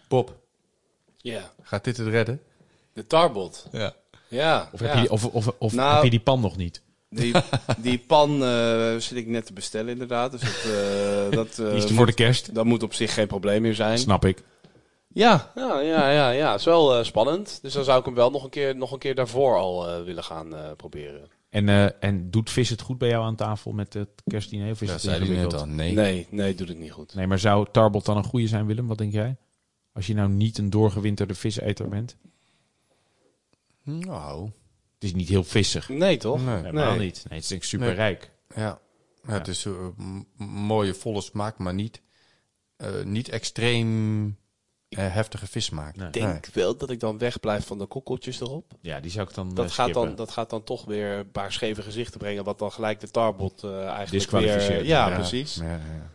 Pop, 0.08 0.34
Ja, 1.16 1.50
gaat 1.62 1.84
dit 1.84 1.96
het 1.96 2.08
redden? 2.08 2.42
de 2.92 3.06
tarbot. 3.06 3.68
Ja. 3.72 3.94
Ja, 4.28 4.68
Of, 4.72 4.80
ja. 4.80 4.86
heb, 4.86 4.94
je 4.94 5.00
die, 5.00 5.10
of, 5.10 5.24
of, 5.24 5.48
of 5.58 5.72
Nou- 5.72 5.94
heb 5.94 6.04
je 6.04 6.10
die 6.10 6.20
pan 6.20 6.40
nog 6.40 6.56
niet? 6.56 6.82
Die, 7.10 7.34
die 7.78 7.98
pan 7.98 8.42
eh, 8.44 8.96
zit 8.96 9.18
ik 9.18 9.26
net 9.26 9.46
te 9.46 9.52
bestellen 9.52 9.88
inderdaad. 9.92 10.30
Dus 10.30 10.40
dat, 10.40 10.72
eh, 10.72 11.30
dat, 11.30 11.48
eh, 11.48 11.56
Die 11.56 11.66
is 11.66 11.82
er 11.82 11.88
moet- 11.88 11.92
voor 11.96 12.06
de 12.06 12.14
kerst. 12.14 12.54
dat 12.54 12.64
moet 12.64 12.82
op 12.82 12.94
zich 12.94 13.14
geen 13.14 13.26
probleem 13.26 13.62
meer 13.62 13.74
zijn. 13.74 13.98
Snap 13.98 14.24
ik. 14.24 14.42
Ja, 15.08 15.52
ja, 15.54 15.80
ja, 15.80 16.10
ja, 16.10 16.30
ja. 16.30 16.50
Het 16.50 16.60
is 16.60 16.66
wel 16.66 16.98
eh, 16.98 17.04
spannend. 17.04 17.58
Dus 17.62 17.72
dan 17.72 17.84
zou 17.84 17.98
ik 17.98 18.04
hem 18.04 18.14
wel 18.14 18.30
nog 18.30 18.44
een 18.44 18.50
keer, 18.50 18.76
nog 18.76 18.92
een 18.92 18.98
keer 18.98 19.14
daarvoor 19.14 19.56
al 19.56 19.88
eh, 19.88 20.02
willen 20.02 20.24
gaan 20.24 20.54
eh, 20.56 20.70
proberen. 20.76 21.28
En, 21.56 21.68
eh, 21.68 21.88
en 22.00 22.30
doet 22.30 22.50
vis 22.50 22.70
het 22.70 22.80
goed 22.80 22.98
bij 22.98 23.08
jou 23.08 23.24
aan 23.24 23.36
tafel 23.36 23.72
met 23.72 23.92
het 23.92 24.08
kerstdiner? 24.26 24.70
Of 24.70 24.82
is 24.82 24.90
het 24.90 25.00
zei 25.00 25.24
hij 25.26 25.36
net 25.36 25.54
al. 25.54 25.66
Nee. 25.66 25.92
Nee, 25.92 26.26
nee, 26.30 26.54
doet 26.54 26.68
het 26.68 26.78
niet 26.78 26.90
goed. 26.92 27.14
Nee, 27.14 27.26
maar 27.26 27.38
zou 27.38 27.66
tarbot 27.72 28.04
dan 28.04 28.16
een 28.16 28.24
goede 28.24 28.46
zijn, 28.48 28.66
Willem? 28.66 28.86
Wat 28.86 28.98
denk 28.98 29.12
jij? 29.12 29.36
Als 29.92 30.06
je 30.06 30.14
nou 30.14 30.28
niet 30.28 30.58
een 30.58 30.70
doorgewinterde 30.70 31.34
viseter 31.34 31.88
bent. 31.88 32.16
Nou, 33.82 34.44
Het 34.94 35.04
is 35.04 35.14
niet 35.14 35.28
heel 35.28 35.44
vissig. 35.44 35.88
Nee, 35.88 36.16
toch? 36.16 36.44
Nee. 36.44 36.54
Helemaal 36.56 36.90
Nee. 36.96 37.04
niet. 37.06 37.14
Nee, 37.28 37.34
het 37.34 37.42
is 37.42 37.48
denk 37.48 37.62
ik 37.62 37.68
super 37.68 37.94
rijk. 37.94 38.30
ja. 38.54 38.80
ja 39.26 39.32
het 39.32 39.48
is 39.48 39.64
eh, 39.64 39.72
m- 39.96 40.24
mooie 40.44 40.94
volle 40.94 41.20
smaak, 41.20 41.58
maar 41.58 41.74
niet, 41.74 42.00
eh, 42.76 43.02
niet 43.04 43.28
extreem 43.28 44.36
eh, 44.96 45.12
heftige 45.14 45.46
vissmaak. 45.46 45.96
Nee. 45.96 46.06
Ik 46.06 46.12
denk 46.12 46.46
wel 46.52 46.76
dat 46.76 46.90
ik 46.90 47.00
dan 47.00 47.18
wegblijf 47.18 47.66
van 47.66 47.78
de 47.78 47.86
kokkeltjes 47.86 48.40
erop. 48.40 48.72
Ja, 48.80 49.00
die 49.00 49.10
zou 49.10 49.28
ik 49.28 49.34
dan 49.34 49.54
Dat, 49.54 49.66
eh, 49.66 49.72
gaat 49.72 49.92
dan, 49.94 50.14
dat 50.14 50.30
gaat 50.30 50.50
dan 50.50 50.64
toch 50.64 50.84
weer 50.84 51.10
een 51.18 51.30
paar 51.30 51.52
scheve 51.52 51.82
gezichten 51.82 52.18
brengen. 52.18 52.44
Wat 52.44 52.58
dan 52.58 52.72
gelijk 52.72 53.00
de 53.00 53.10
tarbot 53.10 53.64
eh 53.64 53.78
eigenlijk 53.80 54.10
Disqualificeert, 54.10 54.80
weer, 54.80 54.86
ja, 54.86 55.08
ja. 55.08 55.14
precies. 55.14 55.54
Ja, 55.54 55.64
ja. 55.70 56.14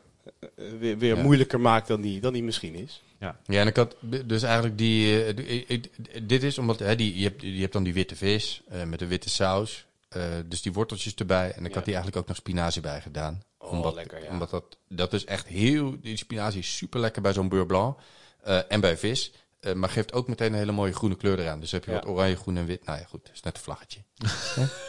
Weer 0.79 0.97
weer 0.97 1.15
Ja. 1.15 1.23
moeilijker 1.23 1.59
maakt 1.59 1.87
dan 1.87 2.01
die, 2.01 2.19
dan 2.19 2.33
die 2.33 2.43
misschien 2.43 2.75
is. 2.75 3.01
Ja, 3.19 3.35
en 3.45 3.67
ik 3.67 3.75
had 3.75 3.95
dus 4.25 4.43
eigenlijk 4.43 4.77
die. 4.77 5.23
eh, 5.23 5.81
dit 6.23 6.43
is 6.43 6.57
omdat 6.57 6.79
hè, 6.79 6.95
die, 6.95 7.17
je, 7.17 7.23
hebt, 7.23 7.41
je 7.41 7.59
hebt 7.61 7.73
dan 7.73 7.83
die 7.83 7.93
witte 7.93 8.15
vis 8.15 8.61
eh, 8.69 8.83
met 8.83 9.01
een 9.01 9.07
witte 9.07 9.29
saus. 9.29 9.85
eh, 10.09 10.23
dus 10.45 10.61
die 10.61 10.73
worteltjes 10.73 11.15
erbij. 11.15 11.51
En 11.51 11.63
ik 11.63 11.69
Ja. 11.69 11.75
had 11.75 11.85
die 11.85 11.93
eigenlijk 11.93 12.17
ook 12.17 12.27
nog 12.27 12.37
spinazie 12.37 12.81
bij 12.81 13.01
gedaan. 13.01 13.41
Oh, 13.57 13.71
omdat, 13.71 13.93
lekker, 13.93 14.23
ja. 14.23 14.29
Omdat 14.29 14.49
dat, 14.49 14.63
dat 14.87 15.13
is 15.13 15.25
echt 15.25 15.47
heel. 15.47 15.95
Die 16.01 16.17
spinazie 16.17 16.59
is 16.59 16.77
super 16.77 16.99
lekker 16.99 17.21
bij 17.21 17.33
zo'n 17.33 17.49
beurre 17.49 17.65
blanc. 17.65 17.97
Eh, 18.43 18.59
en 18.67 18.79
bij 18.81 18.97
vis. 18.97 19.31
eh, 19.59 19.73
maar 19.73 19.89
geeft 19.89 20.13
ook 20.13 20.27
meteen 20.27 20.51
een 20.51 20.57
hele 20.57 20.71
mooie 20.71 20.93
groene 20.93 21.15
kleur 21.15 21.39
eraan. 21.39 21.59
Dus 21.59 21.71
heb 21.71 21.85
je 21.85 21.91
Ja. 21.91 21.97
wat 21.97 22.07
oranje, 22.07 22.35
groen 22.35 22.57
en 22.57 22.65
wit. 22.65 22.85
Nou 22.85 22.99
ja, 22.99 23.05
goed. 23.05 23.25
Dat 23.25 23.33
is 23.33 23.41
net 23.41 23.55
een 23.57 23.63
vlaggetje. 23.63 23.99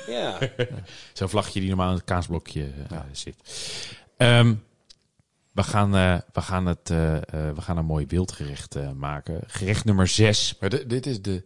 Ja. 0.14 0.38
Zo'n 1.12 1.28
vlaggetje 1.28 1.61
die 1.61 1.68
normaal 1.68 1.88
in 1.90 1.94
het 1.96 2.05
kaasblokje 2.05 2.62
eh, 2.62 2.90
Ja. 2.90 3.07
zit. 3.12 3.36
Ehm, 4.16 4.55
we, 5.53 5.62
gaan, 5.62 5.94
eh, 5.96 6.18
we, 6.32 6.40
gaan 6.40 6.66
het, 6.66 6.90
eh, 6.90 7.16
eh, 7.16 7.22
we 7.55 7.61
gaan 7.61 7.76
een 7.76 7.84
mooi 7.84 8.07
wildgerecht 8.07 8.74
eh, 8.76 8.90
maken. 8.92 9.40
Gerecht 9.46 9.84
nummer 9.84 10.09
6. 10.09 10.57
Maar 10.61 10.70
di- 10.70 10.86
dit 10.86 11.07
is 11.07 11.22
de 11.22 11.44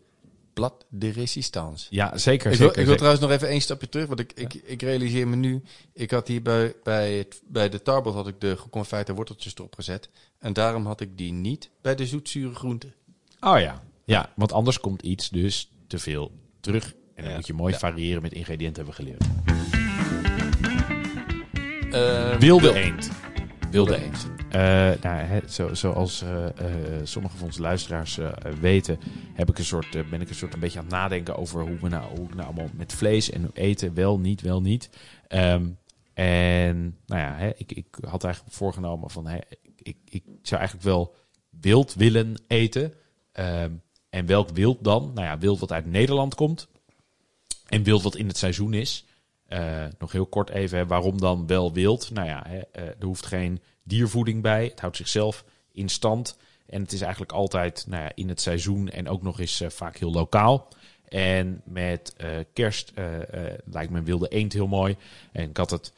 plat 0.52 0.84
de 0.88 1.10
resistance. 1.10 1.86
Ja, 1.90 2.18
zeker. 2.18 2.52
Ik 2.52 2.58
wil, 2.58 2.66
zeker, 2.68 2.68
ik 2.68 2.74
wil 2.74 2.84
zeker. 2.84 2.96
trouwens 2.96 3.22
nog 3.22 3.30
even 3.30 3.48
één 3.48 3.60
stapje 3.60 3.88
terug, 3.88 4.06
want 4.06 4.20
ik, 4.20 4.32
ik, 4.32 4.54
ik 4.54 4.82
realiseer 4.82 5.28
me 5.28 5.36
nu. 5.36 5.62
Ik 5.92 6.10
had 6.10 6.28
hier 6.28 6.42
bij, 6.42 6.74
bij, 6.82 7.12
het, 7.12 7.40
bij 7.46 7.68
de 7.68 7.82
tarbot 7.82 8.14
had 8.14 8.28
ik 8.28 8.40
de 8.40 8.56
geconfijte 8.56 9.14
worteltjes 9.14 9.54
erop 9.54 9.74
gezet. 9.74 10.08
En 10.38 10.52
daarom 10.52 10.86
had 10.86 11.00
ik 11.00 11.18
die 11.18 11.32
niet 11.32 11.70
bij 11.82 11.94
de 11.94 12.06
zoetzure 12.06 12.54
groenten. 12.54 12.94
Oh 13.40 13.58
ja. 13.60 13.82
Ja, 14.04 14.32
want 14.36 14.52
anders 14.52 14.80
komt 14.80 15.02
iets 15.02 15.28
dus 15.30 15.70
te 15.86 15.98
veel 15.98 16.32
terug. 16.60 16.94
En 17.14 17.22
dan 17.22 17.30
Ja. 17.30 17.36
moet 17.36 17.46
je 17.46 17.52
mooi 17.52 17.72
Ja. 17.72 17.78
variëren 17.78 18.22
met 18.22 18.32
ingrediënten, 18.32 18.84
hebben 18.84 19.04
we 19.04 19.14
geleerd. 19.14 19.24
Eh, 21.92 22.36
Wilde 22.38 22.62
wil- 22.72 22.74
eend. 22.74 23.10
Wilde 23.70 24.04
eend. 24.04 24.30
Eh, 24.50 24.90
nou, 25.02 25.40
zo, 25.48 25.74
zoals 25.74 26.22
eh, 26.22 26.46
sommige 27.02 27.36
van 27.36 27.46
onze 27.46 27.60
luisteraars 27.60 28.18
weet, 28.60 28.86
heb 29.34 29.48
ik 29.48 29.58
een 29.58 29.64
soort, 29.64 29.90
ben 30.10 30.20
ik 30.20 30.28
een 30.28 30.34
soort 30.34 30.54
een 30.54 30.60
beetje 30.60 30.78
aan 30.78 30.84
het 30.84 30.94
nadenken 30.94 31.36
over 31.36 31.60
hoe 31.62 31.78
we 31.80 31.88
nou, 31.88 32.16
hoe 32.16 32.26
ik 32.28 32.34
nou 32.34 32.46
allemaal 32.46 32.68
met 32.74 32.92
vlees 32.92 33.30
en 33.30 33.50
eten 33.52 33.94
wel, 33.94 34.18
niet, 34.18 34.40
wel, 34.40 34.60
niet. 34.60 34.90
Ehm, 35.28 35.66
en 36.14 36.96
nou 37.06 37.20
ja, 37.20 37.36
ik, 37.56 37.72
ik 37.72 37.86
had 38.08 38.24
eigenlijk 38.24 38.54
voorgenomen 38.54 39.10
van, 39.10 39.26
hè, 39.26 39.38
ik, 39.86 39.96
ik, 40.04 40.24
zou 40.42 40.60
eigenlijk 40.60 40.88
wel 40.88 41.14
wild 41.60 41.94
willen 41.94 42.42
eten. 42.46 42.94
Ehm, 43.32 43.72
en 44.08 44.26
welk 44.26 44.48
wild 44.48 44.84
dan? 44.84 45.10
Nou 45.14 45.26
ja, 45.26 45.38
wild 45.38 45.58
wat 45.60 45.72
uit 45.72 45.86
Nederland 45.86 46.34
komt. 46.34 46.68
En 47.66 47.82
wild 47.82 48.02
wat 48.02 48.16
in 48.16 48.28
het 48.28 48.38
seizoen 48.38 48.74
is. 48.74 49.04
Eh, 49.46 49.84
nog 49.98 50.12
heel 50.12 50.26
kort 50.26 50.50
even, 50.50 50.78
hè, 50.78 50.86
waarom 50.86 51.20
dan 51.20 51.46
wel 51.46 51.72
wild? 51.72 52.10
Nou 52.10 52.26
ja, 52.26 52.44
hè, 52.48 52.58
eh, 52.58 52.82
er 52.82 53.04
hoeft 53.04 53.26
geen 53.26 53.62
diervoeding 53.82 54.42
bij. 54.42 54.64
Het 54.64 54.80
houdt 54.80 54.96
zichzelf 54.96 55.44
in 55.72 55.88
stand. 55.88 56.36
En 56.66 56.82
het 56.82 56.92
is 56.92 57.00
eigenlijk 57.00 57.32
altijd 57.32 57.84
nou 57.88 58.02
ja, 58.02 58.12
in 58.14 58.28
het 58.28 58.40
seizoen 58.40 58.88
en 58.88 59.08
ook 59.08 59.22
nog 59.22 59.40
eens 59.40 59.60
eh, 59.60 59.70
vaak 59.70 59.96
heel 59.96 60.12
lokaal. 60.12 60.68
En 61.08 61.62
met 61.64 62.16
kerst 62.52 62.92
lijkt 63.64 63.90
me 63.90 64.02
wilde 64.02 64.28
eend 64.28 64.52
heel 64.52 64.66
mooi. 64.66 64.96
En 65.32 65.48
ik 65.48 65.56
had 65.56 65.70
het 65.70 65.92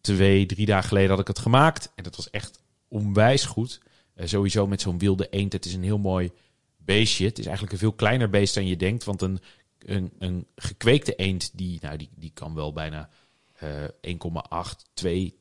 twee, 0.00 0.46
drie 0.46 0.66
dagen 0.66 0.88
geleden 0.88 1.10
had 1.10 1.18
ik 1.18 1.26
het 1.26 1.38
gemaakt. 1.38 1.92
En 1.94 2.02
dat 2.02 2.16
was 2.16 2.30
echt 2.30 2.63
onwijs 2.94 3.44
goed. 3.44 3.80
Eh, 4.14 4.26
sowieso 4.26 4.66
met 4.66 4.80
zo'n 4.80 4.98
wilde 4.98 5.28
eend. 5.28 5.52
Het 5.52 5.64
is 5.64 5.74
een 5.74 5.82
heel 5.82 5.98
mooi 5.98 6.30
beestje. 6.76 7.26
Het 7.26 7.38
is 7.38 7.44
eigenlijk 7.44 7.72
een 7.72 7.80
veel 7.80 7.92
kleiner 7.92 8.30
beest 8.30 8.54
dan 8.54 8.66
je 8.66 8.76
denkt. 8.76 9.04
Want 9.04 9.22
een, 9.22 9.38
een, 9.78 10.12
een 10.18 10.46
gekweekte 10.56 11.14
eend, 11.14 11.50
die, 11.54 11.78
nou, 11.82 11.96
die, 11.96 12.10
die 12.14 12.30
kan 12.34 12.54
wel 12.54 12.72
bijna 12.72 13.08
eh 13.54 13.84
1,8, 13.84 14.92
2, 14.94 15.34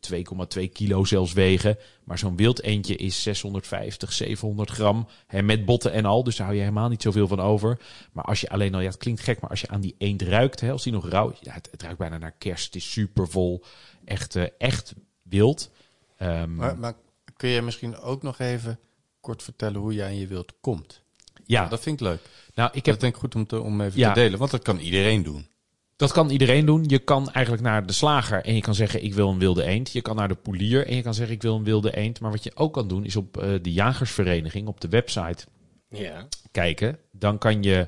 2,2 0.57 0.69
kilo 0.71 1.03
zelfs 1.03 1.33
wegen. 1.33 1.77
Maar 2.03 2.17
zo'n 2.17 2.35
wild 2.35 2.61
eendje 2.61 2.95
is 2.95 3.21
650, 3.21 4.13
700 4.13 4.69
gram. 4.69 5.07
Hè, 5.27 5.41
met 5.41 5.65
botten 5.65 5.91
en 5.91 6.05
al, 6.05 6.23
dus 6.23 6.35
daar 6.35 6.45
hou 6.45 6.57
je 6.57 6.63
helemaal 6.63 6.89
niet 6.89 7.01
zoveel 7.01 7.27
van 7.27 7.39
over. 7.39 7.79
Maar 8.11 8.23
als 8.23 8.41
je 8.41 8.49
alleen 8.49 8.73
al, 8.73 8.79
ja, 8.79 8.87
het 8.87 8.97
klinkt 8.97 9.21
gek, 9.21 9.39
maar 9.41 9.49
als 9.49 9.61
je 9.61 9.67
aan 9.67 9.81
die 9.81 9.95
eend 9.97 10.21
ruikt, 10.21 10.59
hè, 10.59 10.71
als 10.71 10.83
die 10.83 10.93
nog 10.93 11.09
rauw 11.09 11.33
ja, 11.41 11.53
het, 11.53 11.81
ruikt 11.81 11.97
bijna 11.97 12.17
naar 12.17 12.35
kerst. 12.37 12.65
Het 12.65 12.75
is 12.75 12.91
super 12.91 13.27
vol. 13.27 13.63
Echt, 14.05 14.35
eh, 14.35 14.43
echt 14.57 14.93
wild. 15.21 15.71
Ehm, 16.17 16.55
maar 16.79 16.95
kun 17.43 17.51
je 17.51 17.61
misschien 17.61 17.97
ook 17.97 18.23
nog 18.23 18.39
even 18.39 18.79
kort 19.21 19.43
vertellen 19.43 19.79
hoe 19.81 19.93
je 19.93 20.03
aan 20.03 20.17
je 20.17 20.27
wild 20.27 20.53
komt? 20.61 21.01
ja, 21.45 21.67
Dat 21.67 21.81
vind 21.81 21.99
ik 22.01 22.07
leuk. 22.07 22.19
nou, 22.55 22.69
ik 22.69 22.75
Ik 22.75 22.85
heb 22.85 22.93
heb 22.93 22.99
denk 23.03 23.13
ik 23.13 23.19
goed 23.19 23.35
om, 23.35 23.45
te, 23.47 23.61
om 23.61 23.81
even 23.81 23.99
Ja. 23.99 24.13
te 24.13 24.19
delen, 24.19 24.39
want 24.39 24.51
dat 24.51 24.61
kan 24.61 24.77
iedereen 24.79 25.23
doen. 25.23 25.47
Dat 25.95 26.11
kan 26.11 26.29
iedereen 26.29 26.65
doen. 26.65 26.83
Je 26.87 26.99
kan 26.99 27.31
eigenlijk 27.31 27.65
naar 27.65 27.85
de 27.85 27.93
slager 27.93 28.43
en 28.45 28.55
je 28.55 28.61
kan 28.61 28.75
zeggen 28.75 29.03
ik 29.03 29.13
wil 29.13 29.29
een 29.29 29.39
wilde 29.39 29.63
eend. 29.63 29.91
Je 29.91 30.01
kan 30.01 30.15
naar 30.15 30.27
de 30.27 30.35
poelier 30.35 30.87
en 30.87 30.95
je 30.95 31.01
kan 31.01 31.13
zeggen 31.13 31.35
ik 31.35 31.41
wil 31.41 31.55
een 31.55 31.63
wilde 31.63 31.95
eend. 31.95 32.19
Maar 32.19 32.31
wat 32.31 32.43
je 32.43 32.55
ook 32.55 32.73
kan 32.73 32.87
doen 32.87 33.05
is 33.05 33.15
op 33.15 33.37
eh, 33.37 33.49
de 33.61 33.71
jagersvereniging 33.73 34.67
op 34.67 34.81
de 34.81 34.87
website 34.89 35.45
Ja. 35.89 36.27
kijken. 36.51 36.99
Dan 37.11 37.37
kan 37.37 37.63
je 37.63 37.87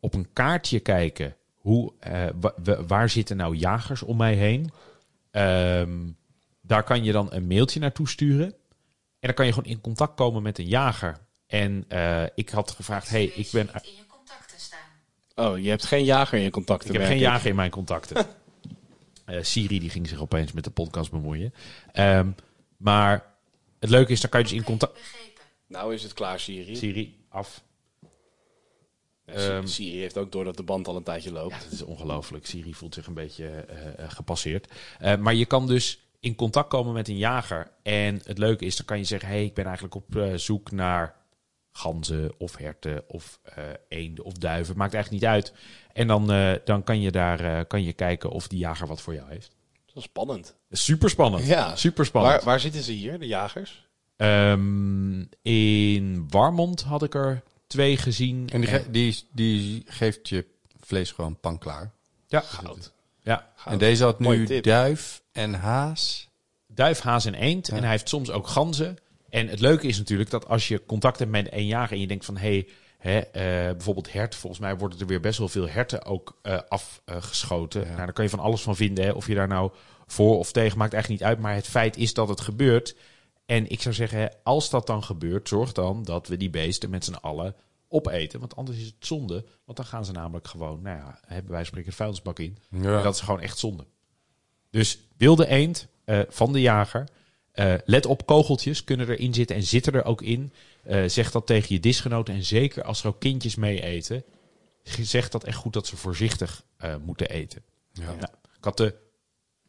op 0.00 0.14
een 0.14 0.28
kaartje 0.32 0.80
kijken 0.80 1.36
hoe, 1.56 1.92
eh, 2.00 2.26
wa- 2.40 2.54
wa- 2.64 2.84
waar 2.84 3.08
zitten 3.08 3.36
nou 3.36 3.56
jagers 3.56 4.02
om 4.02 4.16
mij 4.16 4.34
heen. 4.34 4.70
Ehm, 5.30 6.06
daar 6.60 6.82
kan 6.82 7.04
je 7.04 7.12
dan 7.12 7.26
een 7.32 7.46
mailtje 7.46 7.80
naartoe 7.80 8.08
sturen. 8.08 8.54
En 9.20 9.26
dan 9.26 9.34
kan 9.34 9.46
je 9.46 9.52
gewoon 9.52 9.70
in 9.70 9.80
contact 9.80 10.14
komen 10.14 10.42
met 10.42 10.58
een 10.58 10.68
jager. 10.68 11.18
En 11.46 11.84
eh, 11.88 12.24
ik 12.34 12.48
had 12.48 12.70
gevraagd, 12.70 13.08
hey, 13.08 13.24
ik 13.24 13.48
ben... 13.52 13.66
in 13.66 13.94
je 13.96 14.06
contacten 14.06 14.58
staan. 14.58 14.78
Oh, 15.34 15.58
je 15.58 15.68
hebt 15.68 15.84
geen 15.84 16.04
jager 16.04 16.38
in 16.38 16.44
je 16.44 16.50
contacten. 16.50 16.94
Ik 16.94 17.00
heb 17.00 17.08
geen 17.08 17.18
jager 17.18 17.48
in 17.50 17.56
mijn 17.56 17.70
contacten. 17.70 18.26
Eh, 19.28 19.42
Siri 19.42 19.78
die 19.78 19.90
ging 19.90 20.08
zich 20.08 20.20
opeens 20.20 20.52
met 20.52 20.64
de 20.64 20.70
podcast 20.70 21.10
bemoeien. 21.10 21.54
Ehm, 21.92 22.30
maar 22.76 23.34
het 23.78 23.90
leuke 23.90 24.12
is, 24.12 24.20
dan 24.20 24.30
kan 24.30 24.40
je 24.40 24.46
dus 24.46 24.56
in 24.56 24.64
contact... 24.64 24.92
Begrepen. 24.92 25.42
Nou 25.66 25.94
is 25.94 26.02
het 26.02 26.12
klaar, 26.12 26.40
Siri. 26.40 26.76
Siri, 26.76 27.24
af. 27.28 27.62
Ehm, 29.24 29.66
Siri 29.66 29.98
heeft 29.98 30.18
ook 30.18 30.32
door 30.32 30.44
dat 30.44 30.56
de 30.56 30.62
band 30.62 30.88
al 30.88 30.96
een 30.96 31.02
tijdje 31.02 31.32
loopt. 31.32 31.54
Ja, 31.54 31.62
dat 31.62 31.72
is 31.72 31.82
ongelooflijk. 31.82 32.46
Siri 32.46 32.74
voelt 32.74 32.94
zich 32.94 33.06
een 33.06 33.14
beetje 33.14 33.46
eh, 33.46 34.04
eh, 34.04 34.10
gepasseerd. 34.10 34.72
Eh, 34.98 35.16
maar 35.16 35.34
je 35.34 35.46
kan 35.46 35.66
dus 35.66 36.07
in 36.20 36.34
contact 36.34 36.68
komen 36.68 36.92
met 36.94 37.08
een 37.08 37.16
jager. 37.16 37.70
En 37.82 38.20
het 38.24 38.38
leuke 38.38 38.64
is, 38.64 38.76
dan 38.76 38.86
kan 38.86 38.98
je 38.98 39.04
zeggen... 39.04 39.28
hey, 39.28 39.44
ik 39.44 39.54
ben 39.54 39.64
eigenlijk 39.64 39.94
op 39.94 40.16
eh, 40.16 40.34
zoek 40.34 40.70
naar 40.70 41.14
ganzen 41.72 42.32
of 42.38 42.56
herten 42.56 43.04
of 43.08 43.40
eh 43.42 43.64
eenden 43.88 44.24
of 44.24 44.32
duiven. 44.32 44.76
Maakt 44.76 44.94
eigenlijk 44.94 45.22
niet 45.22 45.32
uit. 45.32 45.52
En 45.92 46.06
dan, 46.06 46.32
eh, 46.32 46.52
dan 46.64 46.82
kan 46.82 47.00
je 47.00 47.10
daar 47.10 47.40
eh, 47.40 47.64
kan 47.68 47.82
je 47.82 47.92
kijken 47.92 48.30
of 48.30 48.48
die 48.48 48.58
jager 48.58 48.86
wat 48.86 49.00
voor 49.00 49.14
jou 49.14 49.28
heeft. 49.30 49.56
Dat 49.86 49.96
is 49.96 50.02
spannend. 50.02 50.54
Super 50.70 51.10
spannend. 51.10 51.46
Ja. 51.46 51.76
Super 51.76 52.04
spannend. 52.06 52.34
Waar, 52.34 52.44
waar 52.44 52.60
zitten 52.60 52.82
ze 52.82 52.92
hier, 52.92 53.18
de 53.18 53.26
jagers? 53.26 53.86
Ehm, 54.16 55.24
in 55.42 56.26
Warmond 56.28 56.82
had 56.82 57.02
ik 57.02 57.14
er 57.14 57.42
twee 57.66 57.96
gezien. 57.96 58.48
En 58.52 58.60
die, 58.60 58.70
ge- 58.70 58.90
die, 58.90 59.24
die 59.32 59.82
geeft 59.86 60.28
je 60.28 60.46
vlees 60.80 61.12
gewoon 61.12 61.40
pan 61.40 61.58
klaar. 61.58 61.92
ja, 62.26 62.40
Goud. 62.40 62.92
Ja, 63.28 63.52
Goud. 63.54 63.72
En 63.72 63.78
deze 63.78 64.04
had 64.04 64.18
Mooie 64.18 64.38
nu 64.38 64.46
tip. 64.46 64.64
duif 64.64 65.22
en 65.32 65.54
haas. 65.54 66.28
duif, 66.66 67.00
haas 67.00 67.24
en 67.24 67.34
eend. 67.34 67.66
Ja. 67.66 67.76
En 67.76 67.82
hij 67.82 67.90
heeft 67.90 68.08
soms 68.08 68.30
ook 68.30 68.46
ganzen. 68.46 68.96
En 69.28 69.48
het 69.48 69.60
leuke 69.60 69.86
is 69.86 69.98
natuurlijk 69.98 70.30
dat 70.30 70.48
als 70.48 70.68
je 70.68 70.84
contact 70.86 71.18
hebt 71.18 71.30
met 71.30 71.52
een 71.52 71.66
jager 71.66 71.92
en 71.92 72.00
je 72.00 72.06
denkt 72.06 72.24
van 72.24 72.36
hé, 72.36 72.48
hey, 72.48 72.68
hè, 72.98 73.18
eh, 73.18 73.72
bijvoorbeeld 73.72 74.12
hert, 74.12 74.34
volgens 74.34 74.60
mij 74.62 74.76
worden 74.76 74.98
er 75.00 75.06
weer 75.06 75.20
best 75.20 75.38
wel 75.38 75.48
veel 75.48 75.68
herten 75.68 76.04
ook 76.04 76.38
eh, 76.42 76.58
afgeschoten. 76.68 77.82
Nou, 77.82 77.96
daar 77.96 78.12
kan 78.12 78.24
je 78.24 78.30
van 78.30 78.38
alles 78.40 78.62
van 78.62 78.76
vinden. 78.76 79.04
Hè. 79.04 79.10
Of 79.10 79.26
je 79.26 79.34
daar 79.34 79.48
nou 79.48 79.70
voor 80.06 80.38
of 80.38 80.52
tegen 80.52 80.78
maakt 80.78 80.92
eigenlijk 80.92 81.22
niet 81.22 81.30
uit. 81.30 81.40
Maar 81.40 81.54
het 81.54 81.66
feit 81.68 81.96
is 81.96 82.14
dat 82.14 82.28
het 82.28 82.40
gebeurt. 82.40 82.96
En 83.46 83.70
ik 83.70 83.82
zou 83.82 83.94
zeggen, 83.94 84.32
als 84.42 84.70
dat 84.70 84.86
dan 84.86 85.04
gebeurt, 85.04 85.48
zorg 85.48 85.72
dan 85.72 86.02
dat 86.02 86.28
we 86.28 86.36
die 86.36 86.50
beesten 86.50 86.90
met 86.90 87.04
z'n 87.04 87.14
allen 87.14 87.54
opeten. 87.88 88.40
Want 88.40 88.56
anders 88.56 88.78
is 88.78 88.86
het 88.86 88.94
zonde. 88.98 89.44
Want 89.64 89.76
dan 89.76 89.86
gaan 89.86 90.04
ze 90.04 90.12
namelijk 90.12 90.46
gewoon, 90.46 90.82
nou 90.82 90.96
ja, 90.96 91.20
hebben 91.26 91.52
wij 91.52 91.64
spreken 91.64 91.90
de 91.90 91.96
vuilnisbak 91.96 92.38
in. 92.38 92.58
Ja. 92.70 92.96
En 92.96 93.02
dat 93.02 93.14
is 93.14 93.20
gewoon 93.20 93.40
echt 93.40 93.58
zonde. 93.58 93.86
Dus 94.70 94.98
wilde 95.16 95.46
eend 95.46 95.88
eh, 96.04 96.20
van 96.28 96.52
de 96.52 96.60
jager. 96.60 97.08
Eh, 97.52 97.74
let 97.84 98.06
op, 98.06 98.26
kogeltjes 98.26 98.84
kunnen 98.84 99.08
erin 99.08 99.34
zitten 99.34 99.56
en 99.56 99.62
zitten 99.62 99.92
er 99.92 100.04
ook 100.04 100.22
in. 100.22 100.52
Eh, 100.82 101.04
zeg 101.06 101.30
dat 101.30 101.46
tegen 101.46 101.74
je 101.74 101.80
disgenoten. 101.80 102.34
En 102.34 102.44
zeker 102.44 102.82
als 102.82 103.00
er 103.00 103.08
ook 103.08 103.20
kindjes 103.20 103.54
mee 103.54 103.82
eten. 103.82 104.24
Zeg 104.82 105.28
dat 105.28 105.44
echt 105.44 105.56
goed 105.56 105.72
dat 105.72 105.86
ze 105.86 105.96
voorzichtig 105.96 106.62
moeten 107.04 107.28
eten. 107.28 107.62
Ja. 107.92 108.04
Nou, 108.04 108.32
ik 108.56 108.64
had 108.64 108.76
de 108.76 108.94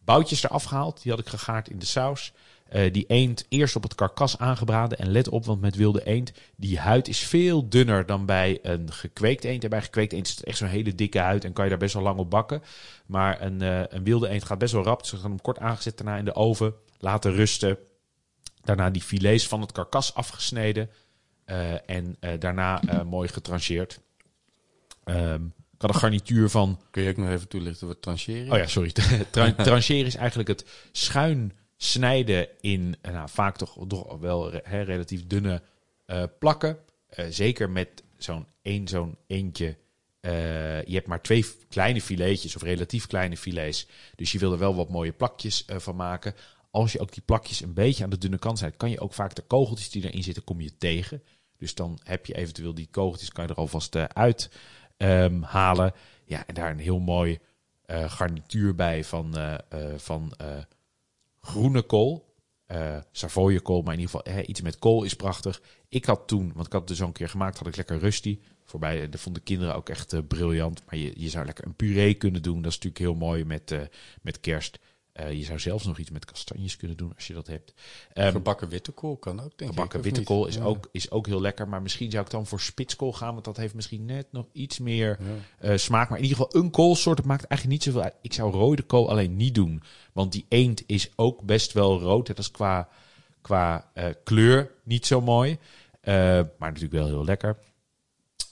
boutjes 0.03 0.43
eraf 0.43 0.63
gehaald. 0.63 1.01
Die 1.01 1.11
had 1.11 1.21
ik 1.21 1.27
gegaard 1.27 1.69
in 1.69 1.79
de 1.79 1.85
saus. 1.85 2.33
Eh, 2.69 2.93
die 2.93 3.05
eend 3.07 3.45
eerst 3.49 3.75
op 3.75 3.83
het 3.83 3.95
karkas 3.95 4.37
aangebraden. 4.37 4.97
En 4.97 5.11
let 5.11 5.29
op, 5.29 5.45
want 5.45 5.61
met 5.61 5.75
wilde 5.75 6.05
eend, 6.05 6.31
die 6.55 6.79
huid 6.79 7.07
is 7.07 7.19
veel 7.19 7.69
dunner 7.69 8.05
dan 8.05 8.25
bij 8.25 8.59
een 8.61 8.91
gekweekt 8.91 9.43
eend. 9.43 9.63
En 9.63 9.69
bij 9.69 9.81
gekweekt 9.81 10.13
eend 10.13 10.27
is 10.27 10.35
het 10.35 10.43
echt 10.43 10.57
zo'n 10.57 10.67
hele 10.67 10.95
dikke 10.95 11.19
huid 11.19 11.43
en 11.43 11.53
kan 11.53 11.63
je 11.63 11.69
daar 11.69 11.79
best 11.79 11.93
wel 11.93 12.03
lang 12.03 12.19
op 12.19 12.29
bakken. 12.29 12.61
Maar 13.05 13.41
een, 13.41 13.61
eh, 13.61 13.81
een 13.87 14.03
wilde 14.03 14.29
eend 14.29 14.43
gaat 14.43 14.57
best 14.57 14.73
wel 14.73 14.83
rap. 14.83 14.99
Dus 15.01 15.11
we 15.11 15.17
gaan 15.17 15.29
hem 15.29 15.41
kort 15.41 15.59
aangezet 15.59 15.97
daarna 15.97 16.17
in 16.17 16.25
de 16.25 16.35
oven. 16.35 16.73
Laten 16.99 17.33
rusten. 17.33 17.77
Daarna 18.63 18.89
die 18.89 19.01
filets 19.01 19.47
van 19.47 19.61
het 19.61 19.71
karkas 19.71 20.13
afgesneden. 20.13 20.89
Eh, 21.45 21.89
en 21.89 22.17
daarna 22.39 22.81
mooi 23.05 23.27
getrancheerd. 23.27 23.99
Ehm, 25.03 25.45
ik 25.45 25.81
had 25.81 25.93
een 25.93 25.99
garnituur 25.99 26.49
van 26.49 26.79
Kun 26.91 27.03
je 27.03 27.09
ook 27.09 27.17
nog 27.17 27.29
even 27.29 27.47
toelichten 27.47 27.87
wat 27.87 28.01
trancheren? 28.01 28.51
Oh 28.51 28.57
ja, 28.57 28.67
sorry. 28.67 28.91
Tra 29.31 29.53
trancheren 29.53 30.05
is 30.05 30.15
eigenlijk 30.15 30.49
het 30.49 30.65
schuin 30.91 31.53
snijden 31.81 32.47
in 32.61 32.95
eh, 33.01 33.13
nou, 33.13 33.29
vaak 33.29 33.57
toch, 33.57 33.75
wel 34.19 34.55
relatief 34.65 35.27
dunne 35.27 35.61
eh, 36.05 36.23
plakken. 36.39 36.77
Eh, 37.09 37.25
zeker 37.29 37.69
met 37.69 38.03
zo'n 38.17 38.45
één 38.61 38.87
zo'n 38.87 39.17
eentje. 39.27 39.77
Je 40.85 40.95
hebt 40.95 41.07
maar 41.07 41.21
twee 41.21 41.45
kleine 41.69 42.01
filetjes 42.01 42.55
of 42.55 42.61
relatief 42.61 43.07
kleine 43.07 43.37
filets. 43.37 43.87
Dus 44.15 44.31
je 44.31 44.39
wil 44.39 44.51
er 44.51 44.57
wel 44.57 44.75
wat 44.75 44.89
mooie 44.89 45.11
plakjes 45.11 45.65
van 45.67 45.95
maken. 45.95 46.33
Als 46.71 46.91
je 46.91 46.99
ook 46.99 47.13
die 47.13 47.23
plakjes 47.25 47.61
een 47.61 47.73
beetje 47.73 48.03
aan 48.03 48.09
de 48.09 48.17
dunne 48.17 48.39
kant 48.39 48.59
zijn, 48.59 48.77
kan 48.77 48.89
je 48.89 48.99
ook 48.99 49.13
vaak 49.13 49.35
de 49.35 49.41
kogeltjes 49.41 49.89
die 49.89 50.03
erin 50.03 50.23
zitten, 50.23 50.43
kom 50.43 50.61
je 50.61 50.77
tegen. 50.77 51.23
Dus 51.57 51.75
dan 51.75 51.99
heb 52.03 52.25
je 52.25 52.35
eventueel 52.35 52.73
die 52.73 52.87
kogeltjes, 52.91 53.31
kan 53.31 53.43
je 53.43 53.49
er 53.49 53.57
alvast 53.57 53.95
uit 53.95 54.49
ehm, 54.97 55.41
halen. 55.41 55.93
Ja, 56.25 56.47
en 56.47 56.53
daar 56.53 56.71
een 56.71 56.79
heel 56.79 56.99
mooi 56.99 57.39
garnituur 57.87 58.75
bij 58.75 59.03
van, 59.03 59.35
van 59.97 60.33
groene 61.41 61.81
kool. 61.81 62.27
eh 62.65 62.97
Savoyekool, 63.11 63.81
maar 63.81 63.93
in 63.93 63.99
ieder 63.99 64.15
geval 64.15 64.33
hè, 64.33 64.41
iets 64.41 64.61
met 64.61 64.79
kool 64.79 65.03
is 65.03 65.15
prachtig. 65.15 65.61
Ik 65.89 66.05
had 66.05 66.27
toen, 66.27 66.51
want 66.53 66.65
ik 66.65 66.71
had 66.71 66.81
het 66.81 66.89
dus 66.89 67.01
al 67.01 67.07
een 67.07 67.13
keer 67.13 67.29
gemaakt, 67.29 67.57
had 67.57 67.67
ik 67.67 67.75
lekker 67.75 67.99
rusty. 67.99 68.39
Voorbij, 68.65 69.01
eh, 69.01 69.11
dat 69.11 69.19
vonden 69.19 69.41
de 69.41 69.47
kinderen 69.47 69.75
ook 69.75 69.89
echt 69.89 70.13
eh, 70.13 70.19
briljant. 70.27 70.83
Maar 70.85 70.97
je, 70.99 71.13
je 71.15 71.29
zou 71.29 71.45
lekker 71.45 71.65
een 71.65 71.75
puree 71.75 72.13
kunnen 72.13 72.41
doen. 72.41 72.61
Dat 72.61 72.71
is 72.71 72.79
natuurlijk 72.79 73.03
heel 73.03 73.27
mooi 73.27 73.45
met, 73.45 73.75
met 74.21 74.39
kerst. 74.39 74.79
Eh, 75.19 75.31
je 75.33 75.43
zou 75.43 75.59
zelfs 75.59 75.85
nog 75.85 75.97
iets 75.97 76.09
met 76.09 76.25
kastanjes 76.25 76.77
kunnen 76.77 76.97
doen 76.97 77.11
als 77.15 77.27
je 77.27 77.33
dat 77.33 77.47
hebt. 77.47 77.73
Gebakken 78.13 78.69
witte 78.69 78.91
kool 78.91 79.17
kan 79.17 79.39
ook, 79.43 79.57
denk 79.57 79.71
Gebakken 79.71 79.99
ik. 79.99 80.05
witte 80.05 80.23
kool 80.23 80.47
is, 80.47 80.55
Ja. 80.55 80.63
ook, 80.63 80.89
is 80.91 81.11
ook 81.11 81.25
heel 81.27 81.41
lekker. 81.41 81.67
Maar 81.67 81.81
misschien 81.81 82.11
zou 82.11 82.25
ik 82.25 82.31
dan 82.31 82.45
voor 82.45 82.59
spitskool 82.61 83.13
gaan. 83.13 83.33
Want 83.33 83.45
dat 83.45 83.57
heeft 83.57 83.73
misschien 83.73 84.05
net 84.05 84.27
nog 84.31 84.45
iets 84.51 84.79
meer 84.79 85.17
Ja. 85.19 85.25
eh, 85.69 85.77
smaak. 85.77 86.09
Maar 86.09 86.17
in 86.17 86.23
ieder 86.23 86.37
geval 86.37 86.61
een 86.61 86.71
koolsoort. 86.71 87.17
Het 87.17 87.27
maakt 87.27 87.43
eigenlijk 87.45 87.79
niet 87.79 87.87
zoveel 87.93 88.03
uit. 88.09 88.15
Ik 88.21 88.33
zou 88.33 88.51
rode 88.53 88.81
kool 88.81 89.09
alleen 89.09 89.35
niet 89.35 89.55
doen. 89.55 89.83
Want 90.13 90.31
die 90.31 90.45
eend 90.49 90.83
is 90.85 91.09
ook 91.15 91.41
best 91.41 91.73
wel 91.73 91.99
rood. 91.99 92.27
Dat 92.27 92.37
is 92.39 92.51
qua, 92.51 92.89
qua 93.41 93.89
eh, 93.93 94.05
kleur 94.23 94.71
niet 94.83 95.05
zo 95.05 95.21
mooi. 95.21 95.57
Maar 96.03 96.45
natuurlijk 96.59 96.93
wel 96.93 97.05
heel 97.07 97.23
lekker. 97.25 97.57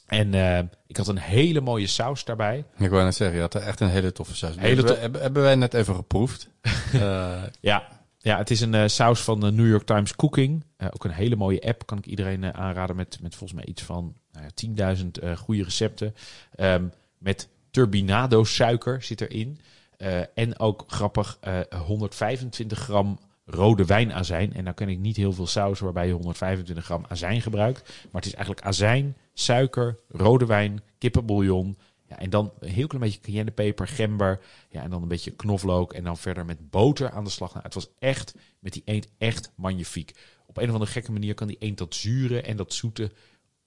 En 0.07 0.33
eh, 0.33 0.59
ik 0.87 0.97
had 0.97 1.07
een 1.07 1.17
hele 1.19 1.61
mooie 1.61 1.87
saus 1.87 2.23
daarbij. 2.23 2.65
Ik 2.77 2.89
wou 2.89 3.03
net 3.03 3.15
zeggen, 3.15 3.35
je 3.35 3.41
had 3.41 3.53
er 3.53 3.61
echt 3.61 3.79
een 3.79 3.89
hele 3.89 4.11
toffe 4.11 4.35
saus. 4.35 4.55
Hele 4.57 4.75
hebben, 4.75 4.99
hebben, 4.99 5.21
hebben 5.21 5.43
wij 5.43 5.55
net 5.55 5.73
even 5.73 5.95
geproefd. 5.95 6.47
Eh, 6.93 7.43
Ja, 7.61 7.87
ja 8.17 8.37
het 8.37 8.49
is 8.49 8.61
een 8.61 8.73
eh, 8.73 8.87
saus 8.87 9.21
van 9.21 9.39
de 9.39 9.51
New 9.51 9.67
York 9.67 9.83
Times 9.83 10.15
Cooking. 10.15 10.63
Ook 10.89 11.03
een 11.03 11.11
hele 11.11 11.35
mooie 11.35 11.61
app, 11.61 11.85
kan 11.85 11.97
ik 11.97 12.05
iedereen 12.05 12.53
aanraden. 12.53 12.95
Met, 12.95 13.17
met 13.21 13.35
volgens 13.35 13.59
mij 13.59 13.69
iets 13.69 13.83
van 13.83 14.15
nou 14.31 14.45
ja, 14.75 14.95
10.000 15.03 15.07
eh, 15.11 15.37
goede 15.37 15.63
recepten. 15.63 16.15
Ehm, 16.55 16.85
met 17.17 17.47
turbinado 17.71 18.43
suiker 18.43 19.01
zit 19.01 19.21
erin. 19.21 19.59
En 20.33 20.59
ook 20.59 20.83
grappig, 20.87 21.37
eh 21.41 21.59
125 21.85 22.79
gram 22.79 23.19
rode 23.49 23.85
wijnazijn. 23.85 24.53
En 24.53 24.63
nou 24.63 24.75
ken 24.75 24.89
ik 24.89 24.99
niet 24.99 25.17
heel 25.17 25.33
veel 25.33 25.47
saus 25.47 25.79
waarbij 25.79 26.07
je 26.07 26.13
125 26.13 26.85
gram 26.85 27.05
azijn 27.07 27.41
gebruikt. 27.41 27.87
Maar 27.87 28.21
het 28.21 28.25
is 28.25 28.33
eigenlijk 28.33 28.65
azijn, 28.65 29.17
suiker, 29.33 29.99
rode 30.09 30.45
wijn, 30.45 30.81
kippenbouillon. 30.97 31.77
Ja, 32.09 32.19
en 32.19 32.29
dan 32.29 32.53
een 32.59 32.69
heel 32.69 32.87
klein 32.87 33.03
beetje 33.03 33.19
cayennepeper, 33.19 33.87
gember. 33.87 34.39
Ja, 34.69 34.83
en 34.83 34.89
dan 34.89 35.01
een 35.01 35.07
beetje 35.07 35.31
knoflook. 35.31 35.93
En 35.93 36.03
dan 36.03 36.17
verder 36.17 36.45
met 36.45 36.69
boter 36.69 37.11
aan 37.11 37.23
de 37.23 37.29
slag. 37.29 37.51
Nou, 37.51 37.63
het 37.63 37.73
was 37.73 37.89
echt, 37.99 38.35
met 38.59 38.73
die 38.73 38.81
eend, 38.85 39.07
echt 39.17 39.51
magnifiek. 39.55 40.11
Op 40.45 40.57
een 40.57 40.67
of 40.67 40.73
andere 40.73 40.91
gekke 40.91 41.11
manier 41.11 41.33
kan 41.33 41.47
die 41.47 41.57
eend 41.59 41.77
dat 41.77 41.95
zure 41.95 42.41
en 42.41 42.57
dat 42.57 42.73
zoete 42.73 43.11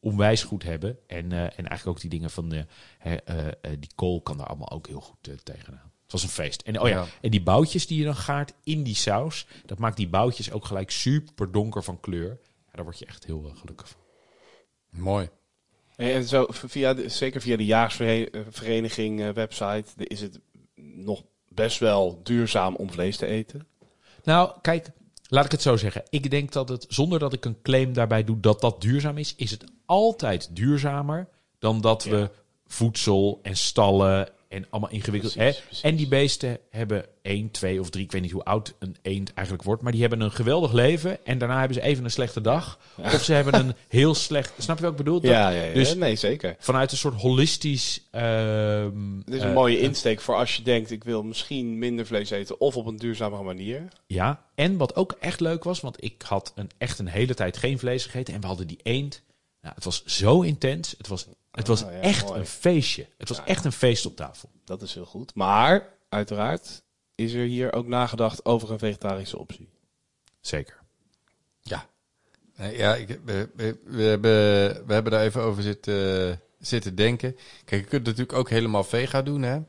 onwijs 0.01 0.43
goed 0.43 0.63
hebben. 0.63 0.99
En, 1.07 1.33
eh, 1.33 1.43
en 1.43 1.51
eigenlijk 1.69 1.87
ook 1.87 2.01
die 2.01 2.11
dingen 2.11 2.31
van 2.31 2.49
de, 2.49 2.67
eh, 2.99 3.13
eh, 3.25 3.53
die 3.79 3.91
kool 3.95 4.21
kan 4.21 4.37
daar 4.37 4.47
allemaal 4.47 4.71
ook 4.71 4.87
heel 4.87 5.01
goed 5.01 5.45
tegenaan. 5.45 5.90
Het 6.13 6.21
was 6.21 6.23
een 6.23 6.29
feest. 6.45 6.63
En, 6.63 6.81
oh 6.81 6.89
ja, 6.89 6.95
Ja. 6.95 7.07
en 7.21 7.31
die 7.31 7.43
boutjes 7.43 7.87
die 7.87 7.99
je 7.99 8.05
dan 8.05 8.17
gaart 8.17 8.53
in 8.65 8.83
die 8.83 8.95
saus, 8.95 9.47
dat 9.67 9.79
maakt 9.79 9.97
die 9.97 10.09
boutjes 10.09 10.51
ook 10.53 10.65
gelijk 10.65 10.91
super 10.91 11.53
donker 11.53 11.83
van 11.83 12.01
kleur. 12.01 12.29
Ja, 12.67 12.73
daar 12.73 12.85
word 12.85 12.99
je 12.99 13.07
echt 13.07 13.25
heel 13.27 13.51
eh, 13.53 13.61
gelukkig 13.61 13.89
van. 13.89 14.01
Mooi. 14.91 15.29
En 15.97 16.25
zo, 16.25 16.47
via 16.49 16.95
de, 16.95 17.09
zeker 17.09 17.41
via 17.41 17.57
de 17.57 17.65
jaarsvereniging 17.65 19.21
eh, 19.21 19.29
website 19.29 19.85
is 19.97 20.21
het 20.21 20.41
nog 20.75 21.23
best 21.49 21.79
wel 21.79 22.21
duurzaam 22.23 22.75
om 22.77 22.91
vlees 22.91 23.17
te 23.17 23.27
eten. 23.27 23.67
Nou, 24.25 24.53
kijk, 24.63 24.89
laat 25.29 25.45
ik 25.45 25.51
het 25.51 25.63
zo 25.63 25.77
zeggen. 25.77 26.03
Ik 26.11 26.31
denk 26.31 26.53
dat 26.53 26.69
het, 26.69 26.87
zonder 26.89 27.19
dat 27.19 27.33
ik 27.33 27.45
een 27.45 27.63
claim 27.63 27.93
daarbij 27.93 28.25
doe 28.25 28.41
dat 28.41 28.61
dat 28.61 28.81
duurzaam 28.81 29.19
is, 29.19 29.35
is 29.37 29.51
het 29.51 29.65
altijd 29.87 30.57
duurzamer 30.57 31.29
dan 31.59 31.81
dat 31.81 32.03
Ja. 32.05 32.11
we 32.11 32.31
voedsel 32.67 33.41
en 33.43 33.57
stallen 33.57 34.29
en 34.51 34.67
allemaal 34.71 34.91
ingewikkeld. 34.91 35.33
Precies, 35.35 35.57
hè? 35.59 35.63
precies. 35.65 35.83
En 35.85 35.97
die 35.97 36.09
beesten 36.09 36.59
hebben 36.71 37.05
één, 37.23 37.51
twee 37.51 37.81
of 37.81 37.91
drie, 37.91 38.05
ik 38.05 38.13
weet 38.13 38.23
niet 38.23 38.31
hoe 38.31 38.45
oud 38.45 38.75
een 38.79 38.97
eend 39.03 39.33
eigenlijk 39.35 39.67
wordt, 39.67 39.83
maar 39.83 39.93
die 39.93 40.01
hebben 40.01 40.21
een 40.21 40.31
geweldig 40.33 40.73
leven 40.73 41.25
en 41.27 41.39
daarna 41.39 41.59
hebben 41.59 41.75
ze 41.75 41.83
even 41.83 42.05
een 42.05 42.11
slechte 42.11 42.41
dag. 42.41 42.79
Of 42.97 43.23
ze 43.23 43.33
hebben 43.33 43.55
een 43.55 43.75
heel 43.89 44.15
slecht. 44.15 44.53
Snap 44.59 44.77
je 44.77 44.83
wat 44.83 44.91
ik 44.93 44.97
bedoel? 44.99 45.21
Dat- 45.21 45.31
Ja, 45.31 45.49
ja, 45.51 45.63
ja. 45.63 45.73
Dus 45.75 45.95
nee, 45.95 46.17
zeker. 46.17 46.57
vanuit 46.59 46.91
een 46.93 46.97
soort 46.99 47.21
holistisch. 47.21 48.03
ehm, 48.11 49.17
Het 49.25 49.35
is 49.35 49.41
eh, 49.41 49.47
een 49.47 49.53
mooie 49.55 49.79
insteek 49.81 50.21
voor 50.21 50.35
als 50.35 50.57
je 50.57 50.63
denkt, 50.63 50.91
ik 50.91 51.05
wil 51.05 51.23
misschien 51.23 51.79
minder 51.79 52.07
vlees 52.07 52.31
eten 52.31 52.61
of 52.61 52.77
op 52.77 52.87
een 52.87 52.97
duurzamere 52.97 53.43
manier. 53.43 53.89
Ja, 54.07 54.45
en 54.55 54.77
wat 54.77 54.97
ook 54.97 55.17
echt 55.21 55.41
leuk 55.41 55.65
was, 55.65 55.81
want 55.81 56.05
ik 56.05 56.23
had 56.23 56.53
een, 56.55 56.71
echt 56.79 56.99
een 56.99 57.09
hele 57.09 57.35
tijd 57.35 57.57
geen 57.57 57.79
vlees 57.79 58.05
gegeten 58.05 58.35
en 58.35 58.41
we 58.41 58.47
hadden 58.47 58.67
die 58.67 58.81
eend. 58.83 59.23
Nou, 59.63 59.75
het 59.75 59.85
was 59.85 60.05
zo 60.05 60.41
intens. 60.43 60.95
Het 60.99 61.09
was, 61.09 61.27
het 61.61 61.69
was 61.69 61.81
ja, 61.81 62.01
echt 62.01 62.27
mooi. 62.27 62.41
een 62.41 62.47
feestje. 62.47 63.07
Het 63.19 63.29
was 63.29 63.39
Ja. 63.39 63.47
echt 63.47 63.65
een 63.65 63.73
feest 63.73 64.07
op 64.07 64.17
tafel. 64.17 64.51
Dat 64.65 64.83
is 64.83 64.95
heel 64.95 65.05
goed. 65.05 65.35
Maar, 65.35 65.89
uiteraard, 66.09 66.83
is 67.15 67.33
er 67.33 67.45
hier 67.45 67.73
ook 67.73 67.87
nagedacht 67.87 68.45
over 68.45 68.71
een 68.71 68.79
vegetarische 68.79 69.39
optie. 69.39 69.69
Zeker. 70.41 70.79
Ja. 71.61 71.87
Nee, 72.57 72.77
ja, 72.77 72.95
ik, 72.95 73.19
we, 73.25 73.49
we, 73.55 73.79
we 73.85 74.03
hebben, 74.03 74.87
we 74.87 74.93
hebben 74.93 75.13
daar 75.13 75.23
even 75.23 75.43
over 75.43 75.63
zitten, 75.63 76.41
zitten 76.59 76.95
denken. 76.95 77.37
Kijk, 77.65 77.83
je 77.83 77.89
kunt 77.89 78.05
natuurlijk 78.07 78.39
ook 78.39 78.51
helemaal 78.51 78.85
vega 78.85 79.23
doen, 79.23 79.43
hè. 79.43 79.61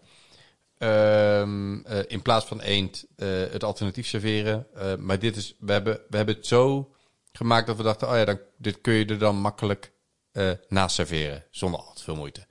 Ehm, 0.78 1.80
eh, 1.86 2.00
in 2.08 2.22
plaats 2.22 2.46
van 2.46 2.60
eend 2.62 3.06
eh, 3.16 3.28
het 3.28 3.64
alternatief 3.64 4.08
serveren. 4.08 4.68
Eh, 4.76 4.96
maar 4.96 5.20
dit 5.20 5.36
is, 5.36 5.56
we 5.60 5.72
hebben, 5.72 6.02
we 6.10 6.18
hebben 6.18 6.36
het 6.36 6.48
zo 6.48 6.92
gemaakt 7.32 7.68
dat 7.68 7.78
we 7.78 7.84
dachten, 7.84 8.10
oh 8.10 8.16
ja, 8.16 8.26
dan, 8.26 8.40
dit 8.58 8.82
kun 8.82 8.94
je 8.94 9.06
er 9.06 9.20
dan 9.20 9.36
makkelijk 9.36 9.92
eh 10.32 10.52
naast 10.68 10.96
serveren. 10.96 11.44
Zonder 11.50 11.80
al 11.80 11.94
te 11.94 12.04
veel 12.04 12.16
moeite. 12.16 12.46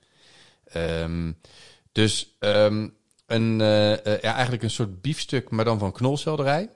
Ehm, 0.63 1.31
dus 1.91 2.35
ehm, 2.39 2.87
een, 3.25 3.61
eh, 3.61 4.21
ja, 4.21 4.33
eigenlijk 4.33 4.63
een 4.63 4.69
soort 4.69 5.01
biefstuk, 5.01 5.49
maar 5.49 5.65
dan 5.65 5.79
van 5.79 5.91
knolselderij. 5.91 6.69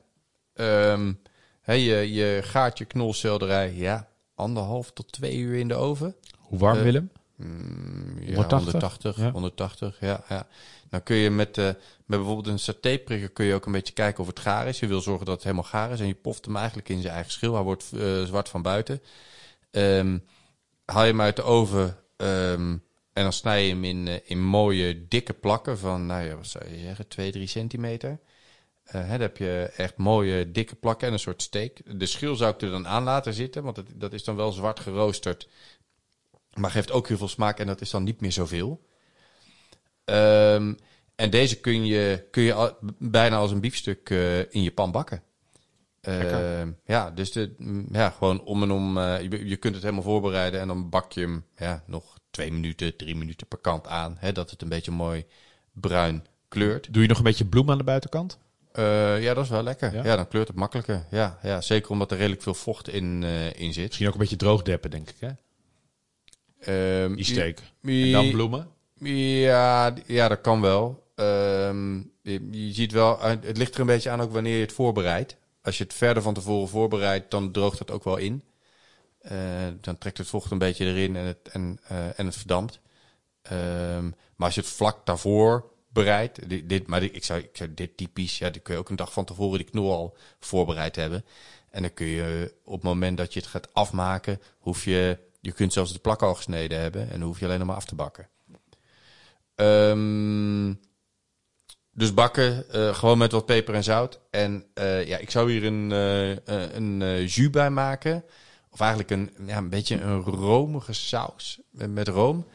Ehm 0.54 1.14
hè, 1.62 1.74
je, 1.74 2.14
je 2.14 2.40
gaart 2.44 2.78
je 2.78 2.86
knolselderij, 2.86 3.74
ja, 3.74 4.08
anderhalf 4.36 4.92
tot 4.92 5.12
twee 5.12 5.38
uur 5.38 5.56
in 5.60 5.68
de 5.68 5.76
oven. 5.76 6.16
Hoe 6.38 6.60
warm, 6.60 6.78
Eh, 6.78 6.84
Willem? 6.84 7.12
Mm, 7.36 8.18
ja, 8.20 8.34
180? 8.36 8.72
180, 8.72 9.18
Ja. 9.18 9.32
180, 9.32 9.98
ja, 10.00 10.24
ja. 10.30 10.48
Dan 10.90 11.04
kun 11.04 11.16
je 11.16 11.30
met, 11.30 11.58
eh, 11.58 11.66
met 11.66 11.76
bijvoorbeeld 12.06 12.48
een 12.48 12.60
satéprikker 12.60 13.30
kun 13.30 13.46
je 13.46 13.54
ook 13.54 13.66
een 13.66 13.72
beetje 13.72 13.94
kijken 13.94 14.22
of 14.22 14.28
het 14.28 14.40
gaar 14.40 14.68
is. 14.68 14.80
Je 14.80 14.88
wil 14.88 15.02
zorgen 15.02 15.26
dat 15.26 15.36
het 15.36 15.44
helemaal 15.44 15.70
gaar 15.70 15.92
is 15.92 16.00
en 16.00 16.08
je 16.08 16.14
poft 16.16 16.46
hem 16.46 16.56
eigenlijk 16.56 16.90
in 16.90 17.02
zijn 17.02 17.14
eigen 17.14 17.32
schil. 17.32 17.54
Hij 17.54 17.64
wordt 17.64 17.84
zwart 18.26 18.50
van 18.50 18.62
buiten. 18.62 19.02
Ehm, 19.72 20.18
haal 20.86 21.04
je 21.04 21.10
hem 21.10 21.22
uit 21.22 21.36
de 21.36 21.44
oven 21.44 21.98
ehm, 22.16 22.78
en 23.14 23.24
dan 23.24 23.34
snij 23.34 23.64
je 23.64 23.70
hem 23.70 23.84
in, 23.84 24.08
eh, 24.08 24.20
in 24.24 24.44
mooie 24.44 25.08
dikke 25.08 25.34
plakken 25.34 25.78
van, 25.78 26.06
nou 26.06 26.26
ja, 26.26 26.36
wat 26.36 26.48
zou 26.48 26.70
je 26.70 26.80
zeggen, 26.80 27.08
2, 27.08 27.32
3 27.32 27.48
centimeter. 27.48 28.20
Eh, 28.84 29.02
hè, 29.02 29.10
dan 29.10 29.20
heb 29.20 29.38
je 29.38 29.72
echt 29.76 29.98
mooie 29.98 30.52
dikke 30.52 30.76
plakken 30.76 31.08
en 31.08 31.14
een 31.14 31.20
soort 31.20 31.42
steak. 31.42 32.00
De 32.00 32.06
schil 32.06 32.36
zou 32.36 32.54
ik 32.54 32.62
er 32.62 32.70
dan 32.70 32.88
aan 32.88 33.04
laten 33.04 33.34
zitten, 33.34 33.64
want 33.64 33.78
het, 33.78 33.88
dat 33.94 34.14
is 34.14 34.24
dan 34.24 34.36
wel 34.36 34.52
zwart 34.52 34.80
geroosterd. 34.80 35.48
Maar 36.54 36.72
geeft 36.72 36.92
ook 36.92 37.08
heel 37.08 37.18
veel 37.18 37.28
smaak 37.28 37.60
en 37.60 37.68
dat 37.68 37.82
is 37.82 37.90
dan 37.90 38.04
niet 38.04 38.22
meer 38.22 38.32
zoveel. 38.32 38.86
Ehm, 40.06 40.74
en 41.16 41.30
deze 41.30 41.60
kun 41.60 41.86
je, 41.86 42.28
kun 42.32 42.44
je 42.44 42.76
bijna 42.98 43.38
als 43.38 43.52
een 43.52 43.60
biefstuk 43.60 44.10
eh, 44.10 44.40
in 44.40 44.64
je 44.64 44.72
pan 44.72 44.92
bakken. 44.92 45.24
Ehm, 46.06 46.72
ja, 46.86 47.12
dus 47.12 47.32
de, 47.32 47.54
mm, 47.58 47.86
ja, 47.92 48.10
gewoon 48.10 48.44
om 48.44 48.64
en 48.64 48.72
om. 48.72 48.98
eh, 48.98 49.22
je, 49.22 49.48
je 49.48 49.56
kunt 49.58 49.74
het 49.74 49.84
helemaal 49.84 50.04
voorbereiden 50.06 50.60
en 50.60 50.68
dan 50.68 50.90
bak 50.90 51.12
je 51.12 51.22
hem 51.22 51.46
ja, 51.58 51.84
nog 51.88 52.18
twee 52.32 52.52
minuten, 52.52 52.96
drie 52.96 53.16
minuten 53.16 53.48
per 53.48 53.58
kant 53.58 53.88
aan. 53.88 54.16
Hè, 54.20 54.32
dat 54.32 54.50
het 54.50 54.62
een 54.62 54.70
beetje 54.70 54.92
mooi 54.92 55.26
bruin 55.74 56.26
kleurt. 56.48 56.94
Doe 56.94 57.02
je 57.02 57.08
nog 57.08 57.18
een 57.18 57.24
beetje 57.24 57.46
bloem 57.46 57.72
aan 57.72 57.78
de 57.78 57.84
buitenkant? 57.84 58.38
Eh, 58.72 59.22
ja, 59.24 59.34
dat 59.34 59.44
is 59.44 59.50
wel 59.50 59.64
lekker. 59.64 59.94
Ja? 59.94 60.04
Ja, 60.04 60.16
dan 60.16 60.28
kleurt 60.28 60.48
het 60.48 60.58
makkelijker. 60.58 61.06
Ja, 61.12 61.40
ja, 61.44 61.62
zeker 61.62 61.92
omdat 61.92 62.12
er 62.12 62.18
redelijk 62.18 62.42
veel 62.42 62.54
vocht 62.54 62.90
in, 62.90 63.24
eh, 63.24 63.54
in 63.62 63.74
zit. 63.74 63.86
Misschien 63.86 64.08
ook 64.08 64.14
een 64.14 64.20
beetje 64.20 64.36
droog 64.36 64.62
deppen, 64.62 64.90
denk 64.92 65.10
ik. 65.10 65.16
Hè? 65.20 65.30
Ehm, 66.60 67.16
Die 67.16 67.26
steek. 67.26 67.62
En 67.84 68.12
dan 68.12 68.32
bloemen? 68.32 68.68
Ja, 69.00 69.94
ja, 70.06 70.28
dat 70.28 70.42
kan 70.42 70.62
wel. 70.62 71.04
Ehm, 71.16 71.96
je, 72.22 72.48
je 72.52 72.74
ziet 72.74 72.92
wel, 72.92 73.22
eh, 73.22 73.30
het 73.42 73.58
ligt 73.58 73.74
er 73.74 73.80
een 73.80 73.86
beetje 73.86 74.10
aan 74.10 74.22
ook 74.22 74.32
wanneer 74.32 74.56
je 74.56 74.62
het 74.62 74.74
voorbereidt. 74.74 75.38
Als 75.66 75.78
je 75.78 75.84
het 75.84 75.94
verder 75.94 76.24
van 76.24 76.34
tevoren 76.34 76.68
voorbereidt, 76.68 77.32
dan 77.32 77.52
droogt 77.52 77.80
het 77.80 77.92
ook 77.92 78.04
wel 78.04 78.18
in. 78.18 78.44
Eh, 79.20 79.38
dan 79.82 79.98
trekt 79.98 80.18
het 80.18 80.28
vocht 80.28 80.52
een 80.52 80.58
beetje 80.58 80.86
erin 80.86 81.16
en 81.16 81.26
het, 81.26 81.50
en, 81.52 81.80
eh, 81.88 82.20
en 82.20 82.26
het 82.26 82.36
verdampt. 82.36 82.80
Ehm, 83.42 84.04
maar 84.06 84.48
als 84.48 84.56
je 84.56 84.62
het 84.62 84.70
vlak 84.70 85.06
daarvoor 85.06 85.72
bereidt, 85.90 86.70
dit, 86.70 86.88
maar 86.88 87.04
ik, 87.04 87.24
zou, 87.24 87.40
ik 87.40 87.58
zou 87.58 87.74
dit 87.74 87.98
typisch, 87.98 88.38
ja, 88.38 88.50
dan 88.50 88.62
kun 88.62 88.74
je 88.74 88.80
ook 88.80 88.90
een 88.90 88.96
dag 88.96 89.14
van 89.14 89.26
tevoren 89.26 89.58
die 89.58 89.70
knol 89.70 89.92
al 89.92 90.18
voorbereid 90.40 90.96
hebben. 90.96 91.26
En 91.70 91.82
dan 91.82 91.94
kun 91.94 92.08
je 92.08 92.54
op 92.64 92.74
het 92.74 92.84
moment 92.84 93.18
dat 93.18 93.34
je 93.34 93.40
het 93.40 93.50
gaat 93.50 93.74
afmaken, 93.74 94.42
hoef 94.60 94.84
je, 94.84 95.20
je 95.42 95.52
kunt 95.52 95.74
zelfs 95.74 95.94
de 95.94 96.00
plak 96.00 96.22
al 96.22 96.36
gesneden 96.36 96.80
hebben 96.80 97.02
en 97.02 97.20
dan 97.20 97.28
hoef 97.28 97.40
je 97.40 97.46
alleen 97.46 97.60
nog 97.60 97.68
maar 97.68 97.76
af 97.76 97.86
te 97.86 97.96
bakken. 97.96 98.30
Ehm, 99.56 100.74
dus 101.96 102.14
bakken, 102.14 102.70
eh, 102.72 102.96
gewoon 102.96 103.18
met 103.18 103.32
wat 103.32 103.46
peper 103.46 103.74
en 103.74 103.84
zout. 103.84 104.20
En 104.30 104.66
eh, 104.74 105.08
ja, 105.08 105.18
ik 105.18 105.32
zou 105.32 105.52
hier 105.52 105.66
een, 105.66 105.92
eh, 105.92 106.76
een 106.76 107.26
jus 107.26 107.50
bij 107.50 107.70
maken. 107.70 108.24
Of 108.70 108.80
eigenlijk 108.80 109.12
een, 109.12 109.32
ja, 109.46 109.58
een 109.58 109.70
beetje 109.70 110.02
een 110.02 110.22
romige 110.22 110.94
saus 110.94 111.60
met, 111.72 112.08
room. 112.08 112.46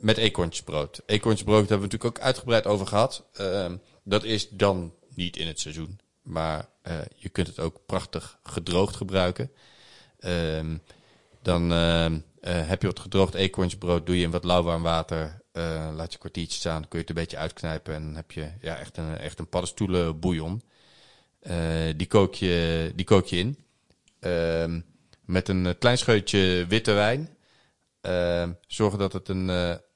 met 0.00 0.16
eekhoornsbrood. 0.16 1.02
Eekhoornsbrood 1.06 1.68
hebben 1.68 1.88
we 1.88 1.92
natuurlijk 1.92 2.18
ook 2.18 2.24
uitgebreid 2.24 2.66
over 2.66 2.86
gehad. 2.86 3.24
Dat 4.04 4.24
is 4.24 4.48
dan 4.48 4.92
niet 5.14 5.36
in 5.36 5.46
het 5.46 5.60
seizoen. 5.60 5.98
Maar 6.22 6.68
je 7.14 7.28
kunt 7.28 7.46
het 7.46 7.58
ook 7.58 7.80
prachtig 7.86 8.38
gedroogd 8.42 8.96
gebruiken. 8.96 9.50
Ehm, 10.18 10.76
dan 11.42 11.70
heb 12.40 12.80
je 12.80 12.86
wat 12.86 13.00
gedroogd 13.00 13.34
eekhoornsbrood, 13.34 14.06
doe 14.06 14.18
je 14.18 14.24
in 14.24 14.30
wat 14.30 14.44
lauwwarm 14.44 14.82
water, 14.82 15.40
eh, 15.56 15.88
laat 15.94 16.12
je 16.12 16.18
kwartiertje 16.18 16.58
staan, 16.58 16.80
kun 16.80 16.88
je 16.90 16.98
het 16.98 17.08
een 17.08 17.14
beetje 17.14 17.36
uitknijpen 17.36 17.94
en 17.94 18.14
heb 18.14 18.32
je 18.32 18.50
ja, 18.60 18.76
echt 18.76 18.96
een, 18.96 19.18
echt 19.18 19.38
een 19.38 19.48
paddenstoelen 19.48 20.20
bouillon. 20.20 20.62
Eh, 21.40 21.56
die, 21.96 22.06
kook 22.06 22.34
je, 22.34 22.92
die 22.94 23.04
kook 23.04 23.26
je 23.26 23.36
in. 23.36 23.58
Ehm, 24.20 24.80
met 25.24 25.48
een 25.48 25.66
eh, 25.66 25.72
klein 25.78 25.98
scheutje 25.98 26.64
witte 26.68 26.92
wijn. 26.92 27.36
Ehm, 28.00 28.52
zorgen 28.66 28.98
dat 28.98 29.12
het 29.12 29.28
een, 29.28 29.48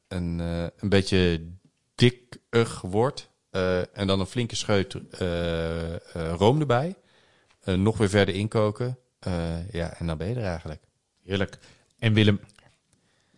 een, 0.08 0.38
een 0.78 0.88
beetje 0.88 1.46
dikkig 1.94 2.80
wordt. 2.80 3.28
En 3.92 4.06
dan 4.06 4.20
een 4.20 4.26
flinke 4.26 4.56
scheut 4.56 4.96
room 6.12 6.60
erbij. 6.60 6.94
Nog 7.64 7.98
weer 7.98 8.08
verder 8.08 8.34
inkoken. 8.34 8.98
Ja, 9.70 9.94
en 9.98 10.06
dan 10.06 10.18
ben 10.18 10.28
je 10.28 10.34
er 10.34 10.44
eigenlijk. 10.44 10.82
Heerlijk. 11.22 11.58
En 11.98 12.12
Willem, 12.12 12.40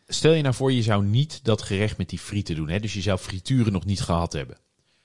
stel 0.07 0.33
je 0.33 0.43
nou 0.43 0.55
voor 0.55 0.73
je 0.73 0.83
zou 0.83 1.05
niet 1.05 1.45
dat 1.45 1.63
gerecht 1.63 1.99
met 1.99 2.09
die 2.09 2.19
frieten 2.19 2.57
doen. 2.57 2.69
Hè? 2.69 2.81
Dus 2.81 2.95
je 2.95 3.01
zou 3.01 3.19
frituren 3.19 3.73
nog 3.73 3.85
niet 3.85 4.01
gehad 4.01 4.33
hebben. 4.33 4.57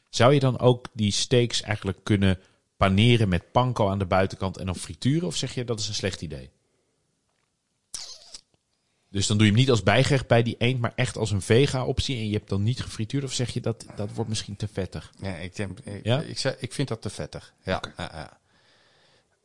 Zou 0.09 0.33
je 0.33 0.39
dan 0.39 0.59
ook 0.59 0.85
die 0.93 1.11
steaks 1.11 1.61
eigenlijk 1.61 1.99
kunnen 2.03 2.39
paneren 2.77 3.29
met 3.29 3.51
panko 3.51 3.89
aan 3.89 3.99
de 3.99 4.05
buitenkant 4.05 4.57
en 4.57 4.65
dan 4.65 4.75
frituren? 4.75 5.27
Of 5.27 5.35
zeg 5.35 5.53
je 5.53 5.65
dat 5.65 5.79
is 5.79 5.87
een 5.87 5.93
slecht 5.93 6.21
idee? 6.21 6.49
Dus 9.09 9.27
dan 9.27 9.37
doe 9.37 9.45
je 9.45 9.51
hem 9.51 9.61
niet 9.61 9.69
als 9.69 9.83
bijgerecht 9.83 10.27
bij 10.27 10.43
die 10.43 10.55
eend, 10.57 10.79
maar 10.79 10.93
echt 10.95 11.17
als 11.17 11.31
een 11.31 11.41
vega-optie. 11.41 12.17
En 12.17 12.27
je 12.27 12.33
hebt 12.33 12.49
dan 12.49 12.63
niet 12.63 12.81
gefrituurd? 12.81 13.23
Of 13.23 13.33
zeg 13.33 13.49
je 13.49 13.61
dat 13.61 13.85
dat 13.95 14.13
wordt 14.13 14.29
misschien 14.29 14.55
te 14.55 14.67
vettig? 14.67 15.13
Ja, 15.21 15.35
ik, 15.35 15.55
denk, 15.55 15.79
ik, 15.79 16.03
Ja? 16.03 16.21
ik, 16.21 16.55
ik 16.59 16.73
vind 16.73 16.87
dat 16.87 17.01
te 17.01 17.09
vettig. 17.09 17.53
Ja. 17.63 17.81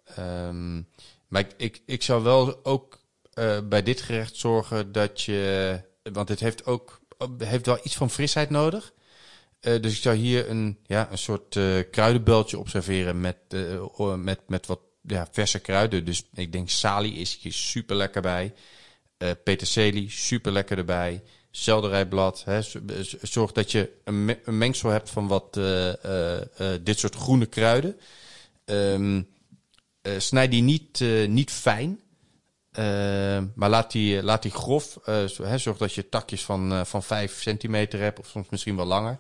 Ehm, 0.05 0.83
maar 1.29 1.41
ik, 1.41 1.55
ik, 1.57 1.83
ik 1.87 2.03
zou 2.03 2.23
wel 2.23 2.65
ook 2.65 3.02
eh, 3.33 3.59
bij 3.65 3.83
dit 3.83 4.01
gerecht 4.01 4.37
zorgen 4.37 4.93
dat 4.93 5.23
je... 5.23 5.81
Want 6.13 6.29
het 6.29 6.41
heeft 6.41 6.67
ook 6.67 7.01
heeft 7.39 7.67
wel 7.67 7.79
iets 7.83 7.97
van 7.97 8.11
frisheid 8.11 8.51
nodig. 8.51 8.93
Eh, 9.61 9.83
dus 9.83 9.97
ik 9.97 10.03
zou 10.03 10.17
hier 10.17 10.51
een, 10.51 10.79
ja, 10.87 11.09
een 11.11 11.19
soort 11.19 11.57
eh 11.57 11.79
kruidenbeltje 11.91 12.59
observeren 12.59 13.21
met, 13.21 13.37
met, 14.17 14.41
met 14.47 14.67
wat 14.67 14.81
ja, 15.03 15.29
verse 15.31 15.59
kruiden. 15.59 16.05
Dus 16.05 16.25
ik 16.35 16.53
denk 16.53 16.69
salie 16.69 17.15
is 17.15 17.39
hier 17.41 17.53
super 17.53 17.97
lekker 17.97 18.23
bij. 18.23 18.55
Peterselie, 19.45 20.11
super 20.11 20.53
lekker 20.53 20.79
erbij. 20.79 21.23
selderijblad. 21.51 22.43
Hè. 22.45 22.61
Zorg 23.23 23.53
dat 23.53 23.73
je 23.73 23.93
een, 24.05 24.25
me- 24.25 24.41
een 24.45 24.59
mengsel 24.59 24.91
hebt 24.91 25.11
van 25.11 25.27
wat 25.27 25.55
dit 26.83 26.99
soort 26.99 27.15
groene 27.15 27.47
kruiden. 27.47 27.99
Eh, 28.65 29.21
snijd 30.19 30.51
die 30.51 30.63
niet, 30.63 31.05
niet 31.27 31.51
fijn. 31.51 32.01
Eh, 32.73 33.43
maar 33.55 33.71
laat 33.71 33.93
die, 33.93 34.23
laat 34.23 34.43
die 34.43 34.51
grof. 34.51 34.97
eh, 35.05 35.55
zorg 35.57 35.79
dat 35.79 35.95
je 35.95 36.09
takjes 36.09 36.45
van, 36.45 36.73
eh, 36.73 36.85
van 36.85 37.03
5 37.03 37.41
centimeter 37.43 38.01
hebt, 38.01 38.19
of 38.19 38.27
soms 38.27 38.49
misschien 38.49 38.77
wel 38.77 38.87
langer. 38.87 39.19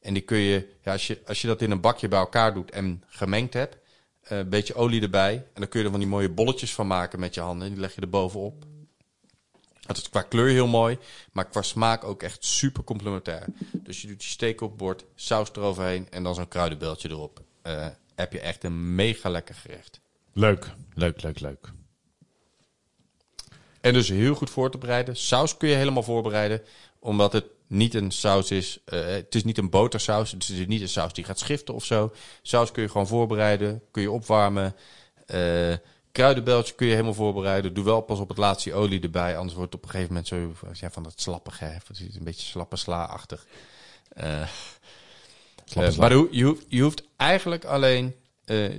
En 0.00 0.14
die 0.14 0.22
kun 0.22 0.38
je, 0.38 0.68
ja, 0.82 0.92
als, 0.92 1.06
je, 1.06 1.20
als 1.26 1.40
je 1.40 1.46
dat 1.46 1.62
in 1.62 1.70
een 1.70 1.80
bakje 1.80 2.08
bij 2.08 2.18
elkaar 2.18 2.54
doet 2.54 2.70
en 2.70 3.02
gemengd 3.06 3.54
hebt, 3.54 3.76
eh, 4.22 4.38
een 4.38 4.48
beetje 4.48 4.74
olie 4.74 5.02
erbij. 5.02 5.34
En 5.34 5.50
dan 5.60 5.68
kun 5.68 5.78
je 5.78 5.84
er 5.84 5.90
van 5.90 6.00
die 6.00 6.08
mooie 6.08 6.28
bolletjes 6.28 6.74
van 6.74 6.86
maken 6.86 7.20
met 7.20 7.34
je 7.34 7.40
handen. 7.40 7.66
En 7.66 7.72
die 7.72 7.80
leg 7.80 7.94
je 7.94 8.00
er 8.00 8.08
bovenop. 8.08 8.64
Dat 9.80 9.96
is 9.96 10.08
qua 10.08 10.22
kleur 10.22 10.48
heel 10.48 10.66
mooi, 10.66 10.98
maar 11.32 11.48
qua 11.48 11.62
smaak 11.62 12.04
ook 12.04 12.22
echt 12.22 12.44
super 12.44 12.84
complementair. 12.84 13.44
Dus 13.72 14.02
je 14.02 14.08
doet 14.08 14.24
je 14.24 14.30
steek 14.30 14.60
op 14.60 14.78
bord, 14.78 15.04
saus 15.14 15.48
eroverheen 15.52 16.06
en 16.10 16.22
dan 16.22 16.34
zo'n 16.34 16.48
kruidenbeltje 16.48 17.08
erop. 17.08 17.40
Heb 18.14 18.32
je 18.32 18.40
echt 18.40 18.64
een 18.64 18.94
mega 18.94 19.28
lekker 19.28 19.54
gerecht. 19.54 20.00
Leuk, 20.32 20.70
leuk, 20.94 21.22
leuk, 21.22 21.40
leuk. 21.40 21.72
En 23.80 23.92
dus 23.92 24.08
heel 24.08 24.34
goed 24.34 24.50
voor 24.50 24.70
te 24.70 24.78
bereiden. 24.78 25.16
Saus 25.16 25.56
kun 25.56 25.68
je 25.68 25.74
helemaal 25.74 26.02
voorbereiden, 26.02 26.62
omdat 26.98 27.32
het 27.32 27.44
niet 27.66 27.94
een 27.94 28.10
saus 28.10 28.50
is. 28.50 28.78
eh, 28.84 29.04
het 29.04 29.34
is 29.34 29.44
niet 29.44 29.58
een 29.58 29.70
botersaus. 29.70 30.30
Het 30.30 30.48
is 30.48 30.66
niet 30.66 30.80
een 30.80 30.88
saus 30.88 31.12
die 31.12 31.24
gaat 31.24 31.38
schiften 31.38 31.74
of 31.74 31.84
zo. 31.84 32.12
Saus 32.42 32.72
kun 32.72 32.82
je 32.82 32.88
gewoon 32.88 33.06
voorbereiden, 33.06 33.82
kun 33.90 34.02
je 34.02 34.10
opwarmen. 34.10 34.76
Eh 35.26 35.74
kruidenbeltje 36.12 36.74
kun 36.74 36.86
je 36.86 36.92
helemaal 36.92 37.14
voorbereiden. 37.14 37.74
Doe 37.74 37.84
wel 37.84 38.00
pas 38.00 38.18
op 38.18 38.28
het 38.28 38.38
laatste 38.38 38.74
olie 38.74 39.00
erbij, 39.00 39.36
anders 39.36 39.56
wordt 39.56 39.72
het 39.72 39.82
op 39.82 39.88
een 39.88 39.94
gegeven 39.94 40.14
moment 40.14 40.28
zo 40.28 40.54
ja, 40.80 40.90
van 40.90 41.02
dat 41.02 41.20
slappige. 41.20 41.64
hè. 41.64 41.70
Het 41.72 41.90
is 41.90 42.16
een 42.16 42.24
beetje 42.24 42.46
slappe 42.46 42.76
sla-achtig. 42.76 43.46
Eh, 44.08 44.48
sla. 45.64 45.90
maar 45.98 46.12
je, 46.12 46.28
je 46.30 46.44
hoeft, 46.44 46.64
je 46.68 46.82
hoeft 46.82 47.02
eigenlijk 47.16 47.64
alleen 47.64 48.14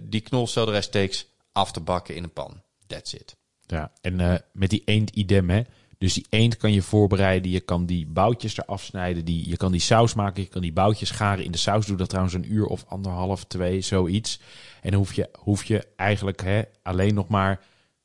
die 0.02 0.22
knolselderij 0.22 0.82
steaks 0.82 1.26
af 1.52 1.72
te 1.72 1.80
bakken 1.80 2.16
in 2.16 2.24
een 2.24 2.34
pan. 2.34 2.62
That's 2.88 3.14
it. 3.14 3.36
Ja, 3.72 3.92
en 4.02 4.20
eh, 4.20 4.36
met 4.54 4.70
die 4.70 4.82
eend 4.86 5.10
idem, 5.10 5.50
hè. 5.50 5.62
Dus 5.98 6.14
die 6.14 6.26
eend 6.30 6.58
kan 6.58 6.74
je 6.74 6.82
voorbereiden. 6.82 7.52
Je 7.52 7.60
kan 7.60 7.86
die 7.86 8.08
boutjes 8.08 8.58
eraf 8.58 8.84
snijden. 8.84 9.26
Die, 9.26 9.50
je 9.50 9.58
kan 9.58 9.72
die 9.72 9.82
saus 9.82 10.14
maken. 10.14 10.42
Je 10.42 10.48
kan 10.48 10.62
die 10.62 10.74
boutjes 10.74 11.12
garen 11.12 11.44
in 11.44 11.52
de 11.52 11.58
saus. 11.58 11.86
Doe 11.86 11.98
dat 11.98 12.10
trouwens 12.10 12.36
een 12.36 12.54
uur 12.54 12.66
of 12.66 12.86
anderhalf, 12.88 13.44
twee, 13.44 13.82
zoiets. 13.82 14.40
En 14.82 14.92
dan 14.92 15.00
hoef 15.00 15.14
je, 15.14 15.30
hoef 15.40 15.64
je 15.64 15.88
eigenlijk 15.96 16.42
hè, 16.42 16.62
alleen 16.84 17.14
nog 17.14 17.28
maar... 17.28 17.64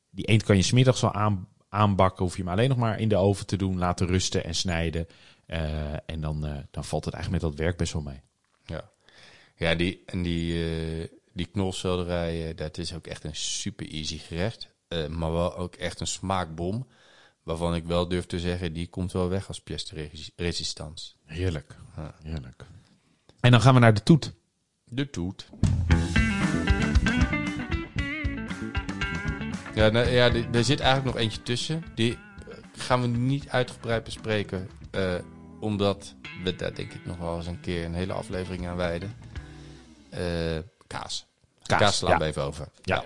Die 0.09 0.25
eend 0.25 0.43
kan 0.43 0.55
je 0.55 0.61
smiddags 0.61 1.03
al 1.03 1.13
aan, 1.13 1.47
aanbakken. 1.69 2.23
Hoef 2.23 2.35
je 2.37 2.43
hem 2.43 2.51
alleen 2.51 2.69
nog 2.69 2.77
maar 2.77 2.99
in 2.99 3.09
de 3.09 3.17
oven 3.17 3.45
te 3.45 3.57
doen. 3.57 3.77
Laten 3.77 4.07
rusten 4.07 4.43
en 4.43 4.55
snijden. 4.55 5.07
Eh, 5.45 5.93
en 6.05 6.21
dan, 6.21 6.45
eh, 6.45 6.55
dan 6.71 6.85
valt 6.85 7.05
het 7.05 7.13
eigenlijk 7.13 7.43
met 7.43 7.51
dat 7.51 7.65
werk 7.65 7.77
best 7.77 7.93
wel 7.93 8.01
mee. 8.01 8.21
Ja, 8.65 8.89
ja 9.55 9.75
die, 9.75 10.03
en 10.05 10.21
die, 10.21 10.63
eh 10.63 11.07
die 11.33 11.45
knolselderij, 11.45 12.53
dat 12.55 12.77
is 12.77 12.93
ook 12.93 13.07
echt 13.07 13.23
een 13.23 13.35
super 13.35 13.87
easy 13.87 14.17
gerecht. 14.17 14.75
Eh, 14.87 15.07
maar 15.07 15.31
wel 15.31 15.55
ook 15.55 15.75
echt 15.75 15.99
een 15.99 16.07
smaakbom. 16.07 16.87
Waarvan 17.43 17.75
ik 17.75 17.85
wel 17.85 18.07
durf 18.07 18.25
te 18.25 18.39
zeggen, 18.39 18.73
die 18.73 18.87
komt 18.87 19.11
wel 19.11 19.29
weg 19.29 19.47
als 19.47 19.61
pièce 19.61 19.95
de 19.95 20.01
resi- 20.09 20.31
résistance. 20.35 21.11
Heerlijk. 21.25 21.75
Heerlijk. 22.23 22.65
En 23.39 23.51
dan 23.51 23.61
gaan 23.61 23.73
we 23.73 23.79
naar 23.79 23.93
de 23.93 24.03
toet. 24.03 24.33
De 24.83 25.09
toet. 25.09 25.49
Ja, 29.75 29.89
nou, 29.89 30.07
ja 30.09 30.33
er 30.53 30.63
zit 30.63 30.79
eigenlijk 30.79 31.15
nog 31.15 31.23
eentje 31.23 31.43
tussen. 31.43 31.83
Die 31.95 32.13
eh, 32.13 32.19
gaan 32.77 33.01
we 33.01 33.07
niet 33.07 33.49
uitgebreid 33.49 34.03
bespreken. 34.03 34.69
eh, 34.91 35.15
omdat 35.59 36.15
we 36.43 36.55
daar 36.55 36.75
denk 36.75 36.93
ik 36.93 37.05
nog 37.05 37.17
wel 37.17 37.35
eens 37.37 37.47
een 37.47 37.59
keer 37.59 37.85
een 37.85 37.93
hele 37.93 38.13
aflevering 38.13 38.67
aan 38.67 38.75
wijden. 38.75 39.15
Kaas. 40.87 41.25
Kaas, 41.63 41.79
Kaas, 41.79 41.97
slaan 41.97 42.11
ja. 42.11 42.17
we 42.17 42.25
even 42.25 42.43
over. 42.43 42.67
Ja. 42.81 43.03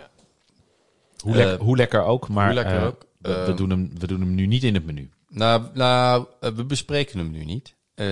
Hoe, 1.21 1.31
Eh, 1.33 1.37
lek- 1.45 1.59
hoe 1.59 1.77
lekker 1.77 2.03
ook, 2.03 2.27
maar 2.27 2.45
hoe 2.45 2.53
lekker 2.53 2.75
eh, 2.77 2.85
ook. 2.85 3.05
we, 3.17 3.29
we 3.29 3.51
Eh, 3.51 3.55
doen 3.57 3.69
hem, 3.69 3.91
we 3.99 4.07
doen 4.07 4.19
hem 4.19 4.35
nu 4.35 4.45
niet 4.45 4.63
in 4.63 4.73
het 4.73 4.85
menu. 4.85 5.09
Nou, 5.29 5.63
nou 5.73 6.25
we 6.39 6.65
bespreken 6.65 7.17
hem 7.19 7.31
nu 7.31 7.43
niet. 7.45 7.75
Eh, 7.95 8.05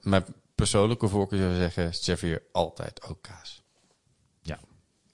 mijn 0.00 0.24
persoonlijke 0.54 1.08
voorkeur 1.08 1.38
zou 1.38 1.54
zeggen, 1.54 1.94
serveer 1.94 2.42
altijd 2.52 3.02
ook 3.08 3.22
kaas. 3.22 3.58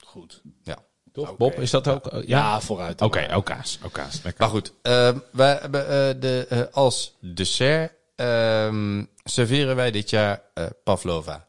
Goed. 0.05 0.43
Ja. 0.63 0.79
Toch? 1.13 1.37
Bob, 1.37 1.55
is 1.55 1.71
dat 1.71 1.89
ook? 1.89 2.11
Ja, 2.13 2.23
ja. 2.27 2.61
vooruit. 2.61 3.03
Oké, 3.03 3.35
ook 3.35 3.45
kaas. 3.45 3.79
Ook 3.85 3.93
kaas. 3.93 4.23
Lekker. 4.23 4.41
Maar 4.43 4.51
goed, 4.51 4.73
ehm, 4.83 5.19
wij 5.33 5.59
hebben 5.61 5.83
eh, 5.89 6.21
de, 6.21 6.47
eh, 6.49 6.61
als 6.73 7.17
dessert 7.35 7.93
ehm, 8.17 9.05
serveren 9.25 9.77
wij 9.77 9.91
dit 9.91 10.11
jaar 10.11 10.43
eh, 10.55 10.67
pavlova. 10.85 11.47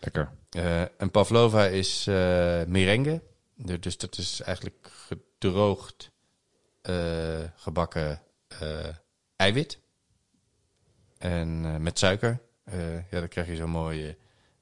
Lekker. 0.00 0.30
Eh, 0.50 0.80
en 0.80 1.10
pavlova 1.10 1.66
is 1.66 2.06
eh 2.06 2.62
merengue. 2.66 3.22
Dus 3.64 3.98
dat 3.98 4.18
is 4.18 4.40
eigenlijk 4.40 4.90
gedroogd 4.90 6.10
eh, 6.80 7.40
gebakken 7.56 8.22
eh, 8.60 8.88
eiwit. 9.36 9.78
En 11.18 11.64
eh, 11.64 11.76
met 11.76 11.98
suiker. 11.98 12.40
Ja, 13.10 13.18
dan 13.20 13.28
krijg 13.28 13.46
je 13.46 13.56
zo'n 13.56 13.70
mooi 13.70 14.16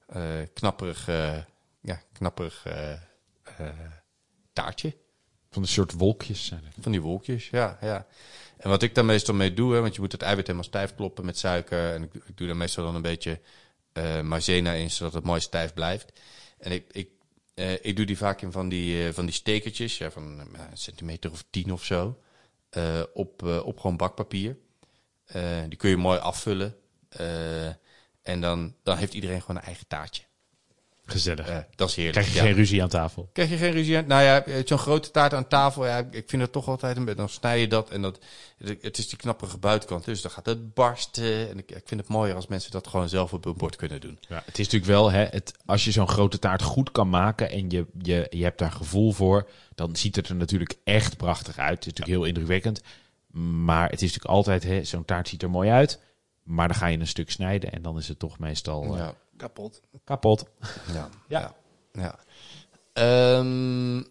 eh, 0.07 0.23
knapperig, 0.55 1.07
ja, 1.81 2.03
knapperig 2.13 2.67
taartje. 4.53 4.97
Van 5.51 5.63
een 5.63 5.69
soort 5.69 5.93
wolkjes 5.93 6.47
zijn 6.47 6.65
het. 6.65 6.75
Van 6.81 6.93
die 6.93 7.01
wolkjes, 7.01 7.51
ja, 7.51 7.79
ja. 7.81 8.07
En 8.57 8.71
wat 8.71 8.83
ik 8.83 8.95
daar 8.95 9.05
meestal 9.05 9.35
mee 9.35 9.55
doe, 9.55 9.75
hè, 9.75 9.81
want 9.81 9.95
je 9.95 10.01
moet 10.01 10.13
het 10.13 10.23
eiwit 10.23 10.47
helemaal 10.47 10.69
stijf 10.69 10.95
kloppen 10.95 11.25
met 11.25 11.39
suiker. 11.39 11.95
En 11.95 12.03
ik, 12.03 12.15
ik 12.15 12.37
doe 12.37 12.47
daar 12.47 12.57
meestal 12.57 12.85
dan 12.85 12.95
een 12.95 13.03
beetje 13.03 13.41
maizena 14.23 14.73
in, 14.73 14.91
zodat 14.91 15.15
het 15.15 15.25
mooi 15.25 15.41
stijf 15.41 15.75
blijft. 15.75 16.13
En 16.59 16.73
ik, 16.73 16.85
ik, 16.93 17.09
eh, 17.55 17.73
ik 17.73 17.97
doe 17.97 18.07
die 18.07 18.17
vaak 18.17 18.43
in 18.43 18.53
van 18.53 18.69
die, 18.69 19.07
eh, 19.07 19.13
van 19.13 19.25
die 19.25 19.35
stekertjes, 19.35 20.01
van 20.11 20.41
eh, 20.41 20.61
een 20.71 20.77
centimeter 20.77 21.31
of 21.31 21.45
tien 21.51 21.73
of 21.73 21.85
zo, 21.85 22.21
op, 23.15 23.43
op 23.43 23.79
gewoon 23.79 23.97
bakpapier. 23.97 24.59
Die 25.69 25.77
kun 25.77 25.91
je 25.91 25.97
mooi 25.97 26.19
afvullen. 26.19 26.77
En 28.23 28.41
dan, 28.41 28.75
dan 28.83 28.97
heeft 28.97 29.15
iedereen 29.15 29.41
gewoon 29.41 29.57
een 29.57 29.63
eigen 29.63 29.87
taartje. 29.87 30.23
Gezellig. 31.05 31.49
Eh, 31.49 31.57
dat 31.75 31.89
is 31.89 31.95
heerlijk. 31.95 32.17
Krijg 32.17 32.33
je 32.33 32.41
ja. 32.41 32.47
geen 32.47 32.55
ruzie 32.55 32.83
aan 32.83 32.89
tafel. 32.89 33.31
Krijg 33.33 33.51
je 33.51 33.57
geen 33.57 33.73
ruzie 33.73 33.97
aan? 33.97 34.07
Nou 34.07 34.23
ja, 34.23 34.45
zo'n 34.65 34.79
grote 34.79 35.11
taart 35.11 35.35
aan 35.35 35.49
tafel, 35.49 35.87
ja, 35.87 36.07
ik 36.11 36.29
vind 36.29 36.43
het 36.43 36.53
toch 36.53 36.69
altijd 36.69 36.97
een 36.97 37.05
beetje, 37.05 37.19
dan 37.19 37.29
snij 37.29 37.61
je 37.61 37.69
dat 37.69 37.91
en 37.91 38.03
dat, 38.03 38.19
het 38.81 38.99
is 38.99 39.09
die 39.09 39.19
knapperige 39.19 39.59
buitenkant, 39.59 40.05
dus 40.05 40.23
dan 40.23 40.31
gaat 40.31 40.47
het 40.47 40.75
barsten. 40.75 41.49
En 41.51 41.59
ik, 41.59 41.71
ik 41.71 41.83
vind 41.85 42.01
het 42.01 42.09
mooier 42.09 42.35
als 42.35 42.47
mensen 42.47 42.71
dat 42.71 42.87
gewoon 42.87 43.09
zelf 43.09 43.33
op 43.33 43.45
hun 43.45 43.57
bord 43.57 43.77
kunnen 43.77 44.01
doen. 44.01 44.19
Ja, 44.29 44.43
het 44.45 44.59
is 44.59 44.65
natuurlijk 44.65 44.93
wel, 44.93 45.11
hè, 45.11 45.25
het, 45.25 45.55
als 45.67 45.85
je 45.85 45.91
zo'n 45.91 46.09
grote 46.09 46.39
taart 46.39 46.63
goed 46.63 46.93
kan 46.93 47.09
maken 47.09 47.51
en 47.51 47.71
je, 47.71 47.87
je, 48.03 48.27
je 48.31 48.43
hebt 48.43 48.59
daar 48.59 48.73
gevoel 48.73 49.13
voor, 49.13 49.49
dan 49.75 49.97
ziet 49.97 50.17
het 50.17 50.29
er 50.29 50.35
natuurlijk 50.35 50.75
echt 50.85 51.17
prachtig 51.17 51.59
uit. 51.59 51.85
Het 51.85 51.87
is 51.87 51.93
natuurlijk 51.93 52.19
heel 52.19 52.29
indrukwekkend. 52.29 52.81
Maar 53.65 53.91
het 53.91 54.03
is 54.03 54.13
natuurlijk 54.13 54.35
altijd, 54.35 54.63
hè, 54.63 54.85
zo'n 54.85 55.05
taart 55.05 55.29
ziet 55.29 55.43
er 55.43 55.51
mooi 55.51 55.71
uit. 55.71 56.01
Maar 56.43 56.69
dan 56.69 56.77
ga 56.77 56.87
je 56.87 56.99
een 56.99 57.07
stuk 57.07 57.31
snijden 57.31 57.73
en 57.73 57.83
dan 57.83 57.99
is 57.99 58.09
het 58.09 58.19
toch 58.19 58.39
meestal 58.39 58.85
eh, 58.85 58.99
Ja, 58.99 59.15
Kapot. 59.41 59.81
kapot. 60.05 60.45
ja, 60.93 61.09
Ja. 61.29 61.55
ja. 61.93 62.03
ja. 62.03 62.19
Ehm, 62.93 64.03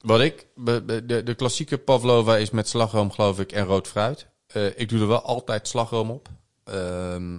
wat 0.00 0.20
ik, 0.20 0.46
de, 0.54 1.22
de 1.24 1.34
klassieke 1.34 1.78
pavlova 1.78 2.36
is 2.36 2.50
met 2.50 2.68
slagroom 2.68 3.10
geloof 3.10 3.40
ik 3.40 3.52
en 3.52 3.64
rood 3.64 3.88
fruit. 3.88 4.26
Eh, 4.46 4.78
ik 4.78 4.88
doe 4.88 5.00
er 5.00 5.06
wel 5.06 5.22
altijd 5.22 5.68
slagroom 5.68 6.10
op, 6.10 6.28
Ehm, 6.64 7.38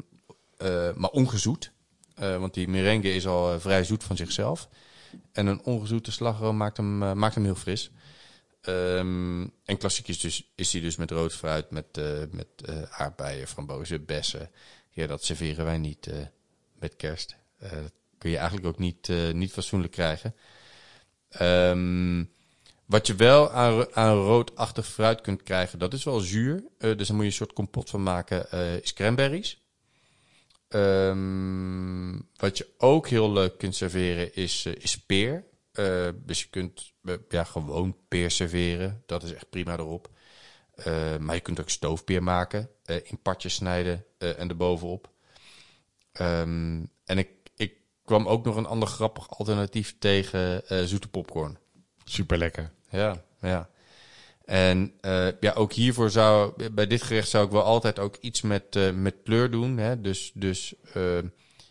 eh, 0.57 0.93
maar 0.93 1.09
ongezoet. 1.09 1.71
Eh, 2.15 2.37
want 2.37 2.53
die 2.53 2.67
merengue 2.67 3.13
is 3.13 3.27
al 3.27 3.59
vrij 3.59 3.83
zoet 3.83 4.03
van 4.03 4.17
zichzelf. 4.17 4.69
En 5.31 5.47
een 5.47 5.63
ongezoete 5.63 6.11
slagroom 6.11 6.57
maakt 6.57 6.77
hem, 6.77 6.97
maakt 6.97 7.35
hem 7.35 7.43
heel 7.43 7.55
fris. 7.55 7.91
Ehm, 8.61 9.47
en 9.65 9.77
klassiek 9.77 10.07
is, 10.07 10.19
dus, 10.19 10.51
is 10.55 10.69
die 10.69 10.81
dus 10.81 10.95
met 10.95 11.11
rood 11.11 11.33
fruit, 11.33 11.71
met, 11.71 11.97
eh, 11.97 12.19
met 12.31 12.47
eh, 12.65 12.81
aardbeien, 12.81 13.47
frambozen, 13.47 14.05
bessen. 14.05 14.51
Ja, 14.89 15.07
dat 15.07 15.23
serveren 15.23 15.65
wij 15.65 15.77
niet 15.77 16.07
eh, 16.07 16.17
met 16.81 16.95
kerst. 16.95 17.35
Eh, 17.57 17.71
dat 17.71 17.93
kun 18.17 18.29
je 18.29 18.37
eigenlijk 18.37 18.67
ook 18.67 18.77
niet, 18.77 19.09
eh, 19.09 19.31
niet 19.31 19.51
fatsoenlijk 19.51 19.91
krijgen. 19.91 20.35
Ehm, 21.29 22.23
wat 22.85 23.07
je 23.07 23.15
wel 23.15 23.51
aan, 23.51 23.95
aan 23.95 24.15
roodachtig 24.15 24.87
fruit 24.87 25.21
kunt 25.21 25.43
krijgen, 25.43 25.79
dat 25.79 25.93
is 25.93 26.03
wel 26.03 26.19
zuur. 26.19 26.63
Eh, 26.77 26.97
dus 26.97 27.07
daar 27.07 27.15
moet 27.15 27.25
je 27.25 27.31
een 27.31 27.37
soort 27.37 27.53
kompot 27.53 27.89
van 27.89 28.03
maken, 28.03 28.51
is 28.83 28.93
cranberries. 28.93 29.59
Ehm, 30.67 32.19
wat 32.35 32.57
je 32.57 32.67
ook 32.77 33.07
heel 33.07 33.31
leuk 33.31 33.57
kunt 33.57 33.75
serveren 33.75 34.35
is, 34.35 34.65
is 34.65 34.97
peer. 34.97 35.45
Dus 36.15 36.41
je 36.41 36.47
kunt 36.49 36.93
ja, 37.29 37.43
gewoon 37.43 37.97
peer 38.07 38.31
serveren. 38.31 39.03
Dat 39.05 39.23
is 39.23 39.33
echt 39.33 39.49
prima 39.49 39.73
erop. 39.77 40.09
Maar 41.19 41.35
je 41.35 41.41
kunt 41.41 41.59
ook 41.59 41.69
stoofpeer 41.69 42.23
maken. 42.23 42.69
in 43.03 43.21
partjes 43.21 43.53
snijden 43.53 44.05
en 44.17 44.49
erbovenop. 44.49 45.11
Ehm, 46.21 46.83
en 47.05 47.17
ik, 47.17 47.29
ik 47.55 47.73
kwam 48.05 48.27
ook 48.27 48.45
nog 48.45 48.55
een 48.55 48.65
ander 48.65 48.87
grappig 48.87 49.29
alternatief 49.29 49.95
tegen 49.99 50.67
eh, 50.67 50.83
zoete 50.83 51.07
popcorn. 51.07 51.57
Super 52.03 52.37
lekker. 52.37 52.71
Ja, 52.89 53.23
ja. 53.41 53.69
En 54.45 54.93
eh, 55.01 55.27
ja, 55.39 55.53
ook 55.53 55.73
hiervoor 55.73 56.09
zou, 56.09 56.69
bij 56.71 56.87
dit 56.87 57.01
gerecht 57.01 57.29
zou 57.29 57.45
ik 57.45 57.51
wel 57.51 57.63
altijd 57.63 57.99
ook 57.99 58.15
iets 58.15 58.41
met, 58.41 58.75
eh, 58.75 58.91
met 58.91 59.15
kleur 59.23 59.51
doen. 59.51 59.77
Hè? 59.77 60.01
Dus, 60.01 60.31
dus 60.33 60.73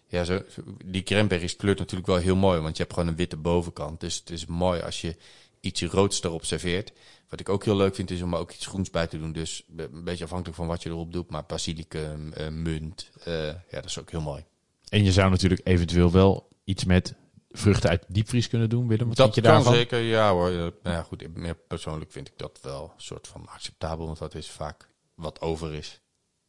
ja, 0.07 0.25
zo, 0.25 0.43
die 0.85 1.03
cranberries 1.03 1.57
kleurt 1.57 1.79
natuurlijk 1.79 2.09
wel 2.09 2.19
heel 2.19 2.37
mooi, 2.37 2.61
want 2.61 2.77
je 2.77 2.83
hebt 2.83 2.95
gewoon 2.95 3.09
een 3.09 3.17
witte 3.17 3.37
bovenkant. 3.37 4.01
Dus 4.01 4.17
het 4.17 4.31
is 4.31 4.47
mooi 4.47 4.81
als 4.81 5.01
je 5.01 5.17
iets 5.61 5.83
roods 5.83 6.23
erop 6.23 6.45
serveert. 6.45 6.93
Wat 7.29 7.41
ik 7.41 7.49
ook 7.49 7.65
heel 7.65 7.77
leuk 7.77 7.95
vind, 7.95 8.11
is 8.11 8.23
om 8.23 8.33
er 8.33 8.39
ook 8.39 8.53
iets 8.53 8.67
groens 8.67 8.91
bij 8.91 9.07
te 9.07 9.19
doen. 9.19 9.33
Dus 9.33 9.65
een 9.77 10.05
beetje 10.05 10.25
afhankelijk 10.25 10.57
van 10.57 10.67
wat 10.67 10.83
je 10.83 10.89
erop 10.89 11.13
doet. 11.13 11.31
Maar 11.31 11.45
basilicum, 11.47 12.33
eh, 12.33 12.49
munt, 12.49 13.11
eh, 13.25 13.47
ja, 13.47 13.57
dat 13.71 13.85
is 13.85 13.99
ook 13.99 14.11
heel 14.11 14.21
mooi. 14.21 14.45
En 14.89 15.05
je 15.05 15.13
zou 15.13 15.31
natuurlijk 15.31 15.61
eventueel 15.65 16.11
wel 16.11 16.49
iets 16.65 16.85
met 16.85 17.15
vruchten 17.51 17.91
uit 17.91 18.05
diepvries 18.09 18.49
kunnen 18.49 18.69
doen, 18.69 18.89
Willem. 18.89 19.09
Wat 19.09 19.17
dat 19.17 19.33
vind 19.33 19.37
je 19.37 19.51
kan 19.53 19.53
daarvan? 19.53 19.75
zeker, 19.75 19.99
ja 19.99 20.31
hoor. 20.33 20.49
Eh, 20.51 20.57
Nou 20.57 20.73
ja, 20.83 21.03
goed, 21.03 21.37
meer 21.37 21.55
persoonlijk 21.55 22.13
vind 22.13 22.29
ik 22.29 22.35
dat 22.37 22.59
wel 22.63 22.83
een 22.97 23.03
soort 23.03 23.29
van 23.29 23.47
acceptabel. 23.49 24.07
Want 24.07 24.19
dat 24.19 24.35
is 24.35 24.51
vaak 24.51 24.89
wat 25.15 25.41
over 25.41 25.75
is. 25.75 26.01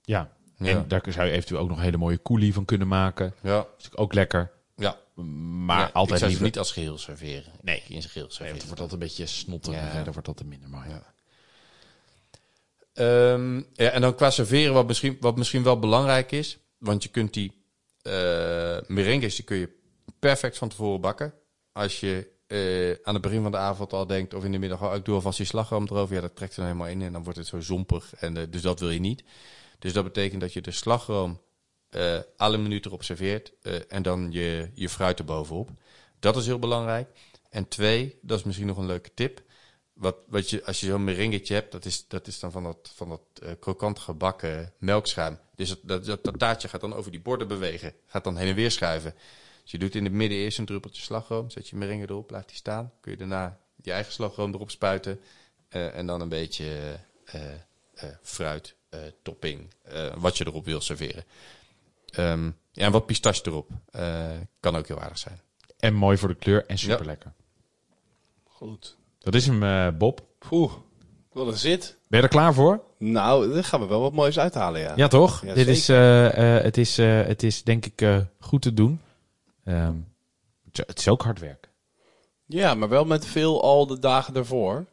Ja. 0.01 0.32
Ja. 0.57 0.68
En 0.68 0.88
daar 0.88 1.03
zou 1.09 1.28
je 1.28 1.34
eventueel 1.34 1.59
ook 1.62 1.68
nog 1.68 1.78
een 1.78 1.84
hele 1.84 1.97
mooie 1.97 2.22
coulis 2.22 2.53
van 2.53 2.66
kunnen 2.66 2.88
maken. 2.88 3.30
Dat 3.41 3.51
Ja, 3.51 3.59
is 3.59 3.66
natuurlijk 3.68 3.99
ook 4.01 4.14
lekker. 4.14 4.51
Maar 5.65 5.80
Ja, 5.80 5.88
ik 5.88 5.93
altijd 5.95 6.19
zou 6.19 6.32
ze 6.32 6.38
liever... 6.38 6.45
niet 6.45 6.57
als 6.57 6.72
geheel 6.72 6.97
serveren. 6.97 7.51
Nee. 7.61 7.84
in 7.88 8.01
zijn 8.01 8.11
geheel 8.11 8.28
Nee, 8.28 8.36
serveren. 8.36 8.53
het 8.57 8.65
wordt 8.65 8.82
altijd 8.82 9.01
een 9.01 9.07
beetje 9.07 9.26
snottig. 9.26 9.74
Ja. 9.74 10.03
wordt 10.03 10.26
dat 10.26 10.43
minder 10.43 10.69
mooi. 10.69 10.89
Ja. 10.89 11.13
Ehm, 12.93 13.57
ja, 13.57 13.89
en 13.89 14.01
dan 14.01 14.15
qua 14.15 14.30
serveren, 14.30 14.74
wat 14.74 14.88
misschien, 14.88 15.17
wat 15.19 15.38
misschien 15.38 15.63
wel 15.63 15.80
belangrijk 15.80 16.32
is. 16.32 16.57
Want 16.78 17.03
je 17.03 17.09
kunt 17.09 17.34
die 17.34 17.59
eh 18.01 18.78
merengues, 18.88 19.36
die 19.36 19.45
kun 19.45 19.57
je 19.57 19.80
perfect 20.19 20.57
van 20.57 20.69
tevoren 20.69 21.01
bakken. 21.01 21.34
Als 21.72 21.99
je 21.99 22.28
eh, 22.47 22.91
aan 23.03 23.13
het 23.13 23.24
begin 23.24 23.41
van 23.41 23.51
de 23.51 23.57
avond 23.57 23.93
al 23.93 24.07
denkt, 24.07 24.34
of 24.34 24.43
in 24.43 24.51
de 24.51 24.57
middag, 24.57 24.84
oh, 24.84 24.95
ik 24.95 25.05
doe 25.05 25.15
alvast 25.15 25.38
die 25.38 25.45
slagroom 25.45 25.86
erover. 25.89 26.15
Ja, 26.15 26.22
dat 26.22 26.36
trekt 26.36 26.57
er 26.57 26.63
helemaal 26.63 26.88
in 26.88 27.01
en 27.01 27.11
dan 27.11 27.24
wordt 27.24 27.39
het 27.39 27.47
zo 27.47 27.59
zompig. 27.59 28.15
En, 28.15 28.38
eh, 28.38 28.43
dus 28.49 28.61
dat 28.61 28.80
wil 28.80 28.89
je 28.89 28.99
niet. 28.99 29.24
Dus 29.80 29.93
dat 29.93 30.03
betekent 30.03 30.41
dat 30.41 30.53
je 30.53 30.61
de 30.61 30.72
slagroom 30.72 31.41
eh 31.92 32.20
alle 32.38 32.58
minuut 32.58 32.86
erop 32.86 33.04
serveert. 33.04 33.52
eh, 33.62 33.76
en 33.88 34.02
dan 34.02 34.28
je, 34.32 34.70
je 34.74 34.89
fruit 34.89 35.20
erbovenop. 35.20 35.70
Dat 36.20 36.36
is 36.36 36.46
heel 36.46 36.60
belangrijk. 36.60 37.10
En 37.50 37.68
twee, 37.68 38.18
dat 38.22 38.39
is 38.39 38.44
misschien 38.44 38.68
nog 38.68 38.78
een 38.78 38.86
leuke 38.86 39.12
tip. 39.14 39.42
Wat, 39.94 40.16
wat 40.28 40.50
je, 40.50 40.66
als 40.66 40.80
je 40.80 40.86
zo'n 40.86 41.04
meringetje 41.04 41.54
hebt, 41.54 41.72
dat 41.72 41.86
is, 41.86 42.08
dat 42.08 42.28
is 42.28 42.39
dan 42.39 42.52
van 42.52 42.64
dat, 42.64 42.92
van 42.96 43.10
dat 43.10 43.22
eh, 43.44 43.52
krokant 43.60 44.00
gebakken 44.00 44.74
melkschuim. 44.78 45.39
Dus 45.56 45.76
dat, 45.82 46.06
dat, 46.06 46.39
taartje 46.39 46.68
gaat 46.68 46.82
dan 46.82 46.94
over 46.94 47.12
die 47.12 47.20
borden 47.20 47.48
bewegen. 47.48 47.94
Gaat 48.06 48.24
dan 48.24 48.38
heen 48.38 48.48
en 48.48 48.56
weer 48.56 48.72
schuiven. 48.72 49.14
Dus 49.62 49.72
je 49.72 49.78
doet 49.78 49.96
in 49.96 50.04
het 50.04 50.14
midden 50.14 50.38
eerst 50.38 50.58
een 50.58 50.66
druppeltje 50.66 51.02
slagroom. 51.02 51.50
Zet 51.50 51.68
je 51.68 51.76
meringue 51.76 52.10
erop, 52.10 52.30
laat 52.30 52.48
die 52.48 52.58
staan. 52.58 52.92
Kun 53.02 53.12
je 53.12 53.18
daarna 53.18 53.60
je 53.82 53.92
eigen 53.92 54.14
slagroom 54.14 54.54
erop 54.54 54.72
spuiten. 54.72 55.20
en 55.70 56.06
dan 56.06 56.22
een 56.22 56.30
beetje 56.30 57.00
fruit, 58.22 58.76
topping, 59.22 59.74
wat 60.16 60.38
je 60.38 60.46
erop 60.48 60.66
wil 60.66 60.82
serveren. 60.82 61.24
Ehm, 62.12 62.45
ja, 62.72 62.86
en 62.86 62.91
wat 62.91 63.05
pistache 63.05 63.41
erop. 63.45 63.70
Eh, 63.91 64.30
kan 64.59 64.76
ook 64.76 64.88
heel 64.88 64.99
aardig 64.99 65.18
zijn. 65.18 65.39
En 65.80 65.93
mooi 65.93 66.18
voor 66.18 66.28
de 66.30 66.36
kleur 66.36 66.66
en 66.66 66.78
super 66.78 67.05
lekker. 67.05 67.34
Goed. 68.43 68.97
Dat 69.20 69.36
is 69.36 69.45
hem, 69.47 69.64
eh, 69.64 69.88
Bob. 69.97 70.22
Oeh, 70.51 70.72
wat 71.32 71.47
een 71.47 71.57
zit. 71.57 71.97
Ben 72.07 72.20
je 72.20 72.26
er 72.26 72.32
klaar 72.32 72.53
voor? 72.53 72.84
Nou, 72.97 73.53
daar 73.53 73.64
gaan 73.64 73.80
we 73.80 73.86
wel 73.86 74.01
wat 74.01 74.14
moois 74.14 74.39
uithalen, 74.39 74.82
ja. 74.82 74.93
Ja, 74.95 75.07
toch? 75.07 75.41
Ja, 75.45 75.53
Dit 75.53 75.68
is, 75.68 75.89
eh, 75.89 76.55
eh, 76.57 76.64
het, 76.64 76.78
is, 76.78 76.97
eh, 76.97 77.22
het 77.26 77.43
is 77.43 77.64
denk 77.64 77.86
ik 77.86 78.01
eh, 78.01 78.18
goed 78.39 78.62
te 78.62 78.74
doen. 78.74 79.01
Ehm, 79.64 79.95
het 80.72 80.97
is- 80.99 81.07
ook 81.07 81.22
hard 81.24 81.39
werken. 81.39 81.72
Ja, 82.45 82.74
maar 82.76 82.89
wel 82.89 83.05
met 83.05 83.26
veel 83.26 83.62
al 83.64 83.88
de 83.88 83.99
dagen 83.99 84.36
ervoor. 84.36 84.86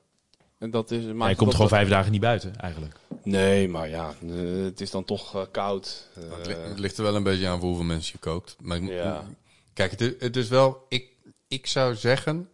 En 0.58 0.70
dat 0.70 0.90
is, 0.90 1.04
Maar 1.04 1.14
maakt 1.14 1.30
je 1.30 1.36
komt 1.36 1.52
gewoon 1.54 1.68
vijf 1.68 1.88
dagen 1.88 2.12
niet 2.12 2.20
buiten, 2.20 2.56
eigenlijk. 2.56 2.94
Nee, 3.22 3.68
maar 3.68 3.88
ja, 3.88 4.14
eh, 4.22 4.64
het 4.64 4.80
is 4.80 4.90
dan 4.90 5.04
toch 5.04 5.34
eh, 5.34 5.42
koud. 5.50 6.08
Eh, 6.14 6.22
Het, 6.36 6.46
li- 6.46 6.54
het 6.54 6.78
ligt 6.78 6.96
er 6.96 7.02
wel 7.02 7.14
een 7.16 7.22
beetje 7.22 7.48
aan 7.48 7.58
voor 7.58 7.68
hoeveel 7.68 7.84
mensen 7.86 8.12
je 8.12 8.18
kookt. 8.18 8.56
Maar 8.60 8.76
ik- 8.76 8.88
Ja. 8.88 9.24
kijk, 9.72 9.90
het, 9.90 10.00
is- 10.00 10.12
het 10.18 10.36
is 10.36 10.48
wel. 10.48 10.86
Ik, 10.88 11.12
ik 11.48 11.66
zou 11.66 11.94
zeggen. 11.94 12.50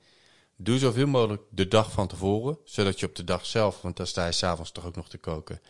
Doe 0.56 0.78
zoveel 0.78 1.06
mogelijk 1.06 1.42
de 1.50 1.68
dag 1.68 1.92
van 1.92 2.06
tevoren. 2.08 2.58
Zodat 2.64 3.00
je 3.00 3.06
op 3.06 3.14
de 3.16 3.24
dag 3.24 3.46
zelf, 3.46 3.82
want 3.82 3.96
dan 3.96 4.06
sta 4.06 4.26
je 4.26 4.32
s'avonds 4.32 4.72
toch 4.72 4.86
ook 4.86 4.96
nog 4.96 5.08
te 5.08 5.18
koken. 5.18 5.60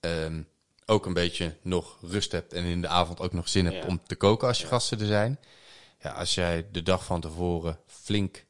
ehm, 0.00 0.42
ook 0.86 1.06
een 1.06 1.12
beetje 1.12 1.56
nog 1.62 1.98
rust 2.02 2.32
hebt. 2.32 2.52
En 2.52 2.64
in 2.64 2.80
de 2.80 2.88
avond 2.88 3.20
ook 3.20 3.32
nog 3.32 3.48
zin 3.48 3.64
hebt 3.64 3.82
Ja. 3.84 3.88
om 3.88 4.00
te 4.06 4.14
koken 4.16 4.48
als 4.48 4.60
je 4.60 4.66
gasten 4.66 5.00
er 5.00 5.06
zijn. 5.06 5.38
Ja, 6.02 6.10
als 6.10 6.34
jij 6.34 6.66
de 6.72 6.82
dag 6.82 7.04
van 7.04 7.20
tevoren 7.20 7.78
flink. 7.86 8.44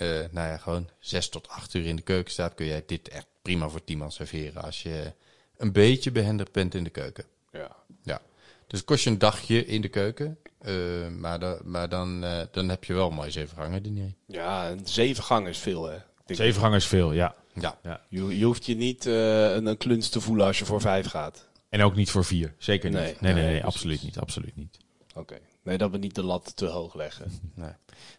Eh, 0.00 0.08
nou 0.30 0.48
ja, 0.48 0.56
gewoon 0.56 0.88
zes 0.98 1.28
tot 1.28 1.48
acht 1.48 1.74
uur 1.74 1.86
in 1.86 1.96
de 1.96 2.02
keuken 2.02 2.32
staat. 2.32 2.54
kun 2.54 2.66
jij 2.66 2.82
dit 2.86 3.08
echt 3.08 3.26
prima 3.42 3.68
voor 3.68 3.84
tien 3.84 3.98
man 3.98 4.12
serveren. 4.12 4.62
Als 4.62 4.82
je 4.82 5.12
een 5.56 5.72
beetje 5.72 6.10
behendig 6.12 6.50
bent 6.50 6.74
in 6.74 6.84
de 6.84 6.90
keuken. 6.90 7.24
ja. 7.52 7.76
Ja, 8.02 8.20
dus 8.66 8.78
het 8.78 8.88
kost 8.88 9.04
je 9.04 9.10
een 9.10 9.18
dagje 9.18 9.66
in 9.66 9.80
de 9.80 9.88
keuken. 9.88 10.38
eh, 10.60 11.08
maar 11.08 11.40
da- 11.40 11.58
maar 11.64 11.88
dan, 11.88 12.24
eh, 12.24 12.40
dan 12.50 12.68
heb 12.68 12.84
je 12.84 12.94
wel 12.94 13.08
een 13.08 13.14
mooi 13.14 13.30
zeven 13.30 13.56
gangen 13.56 13.82
diner. 13.82 14.14
ja, 14.26 14.70
een 14.70 14.86
zeven 14.86 15.24
gangen 15.24 15.50
is 15.50 15.58
veel, 15.58 15.84
hè. 15.84 15.96
Ik 15.96 16.02
denk- 16.26 16.40
Zeven 16.40 16.60
gangen 16.60 16.76
is 16.76 16.86
veel, 16.86 17.12
ja. 17.12 17.34
Ja, 17.54 17.78
Je, 18.08 18.38
je 18.38 18.44
hoeft 18.44 18.66
je 18.66 18.74
niet 18.76 19.06
eh, 19.06 19.50
een, 19.54 19.66
een 19.66 19.76
kluns 19.76 20.08
te 20.08 20.20
voelen 20.20 20.46
als 20.46 20.58
je 20.58 20.64
voor 20.64 20.80
vijf 20.80 21.06
gaat. 21.06 21.48
En 21.68 21.82
ook 21.82 21.94
niet 21.96 22.10
voor 22.10 22.24
vier. 22.24 22.54
Zeker 22.58 22.90
niet. 22.90 22.98
Nee. 22.98 23.06
Nee, 23.06 23.14
nee, 23.20 23.32
nee, 23.32 23.42
Nee, 23.42 23.60
precies. 23.60 23.74
absoluut 23.74 24.02
niet. 24.02 24.18
Absoluut 24.18 24.56
niet. 24.56 24.78
Oké. 25.14 25.38
Nee, 25.62 25.78
dat 25.78 25.90
we 25.90 25.98
niet 25.98 26.14
de 26.14 26.22
lat 26.22 26.56
te 26.56 26.66
hoog 26.66 26.94
leggen. 26.94 27.52
nee. 27.54 27.70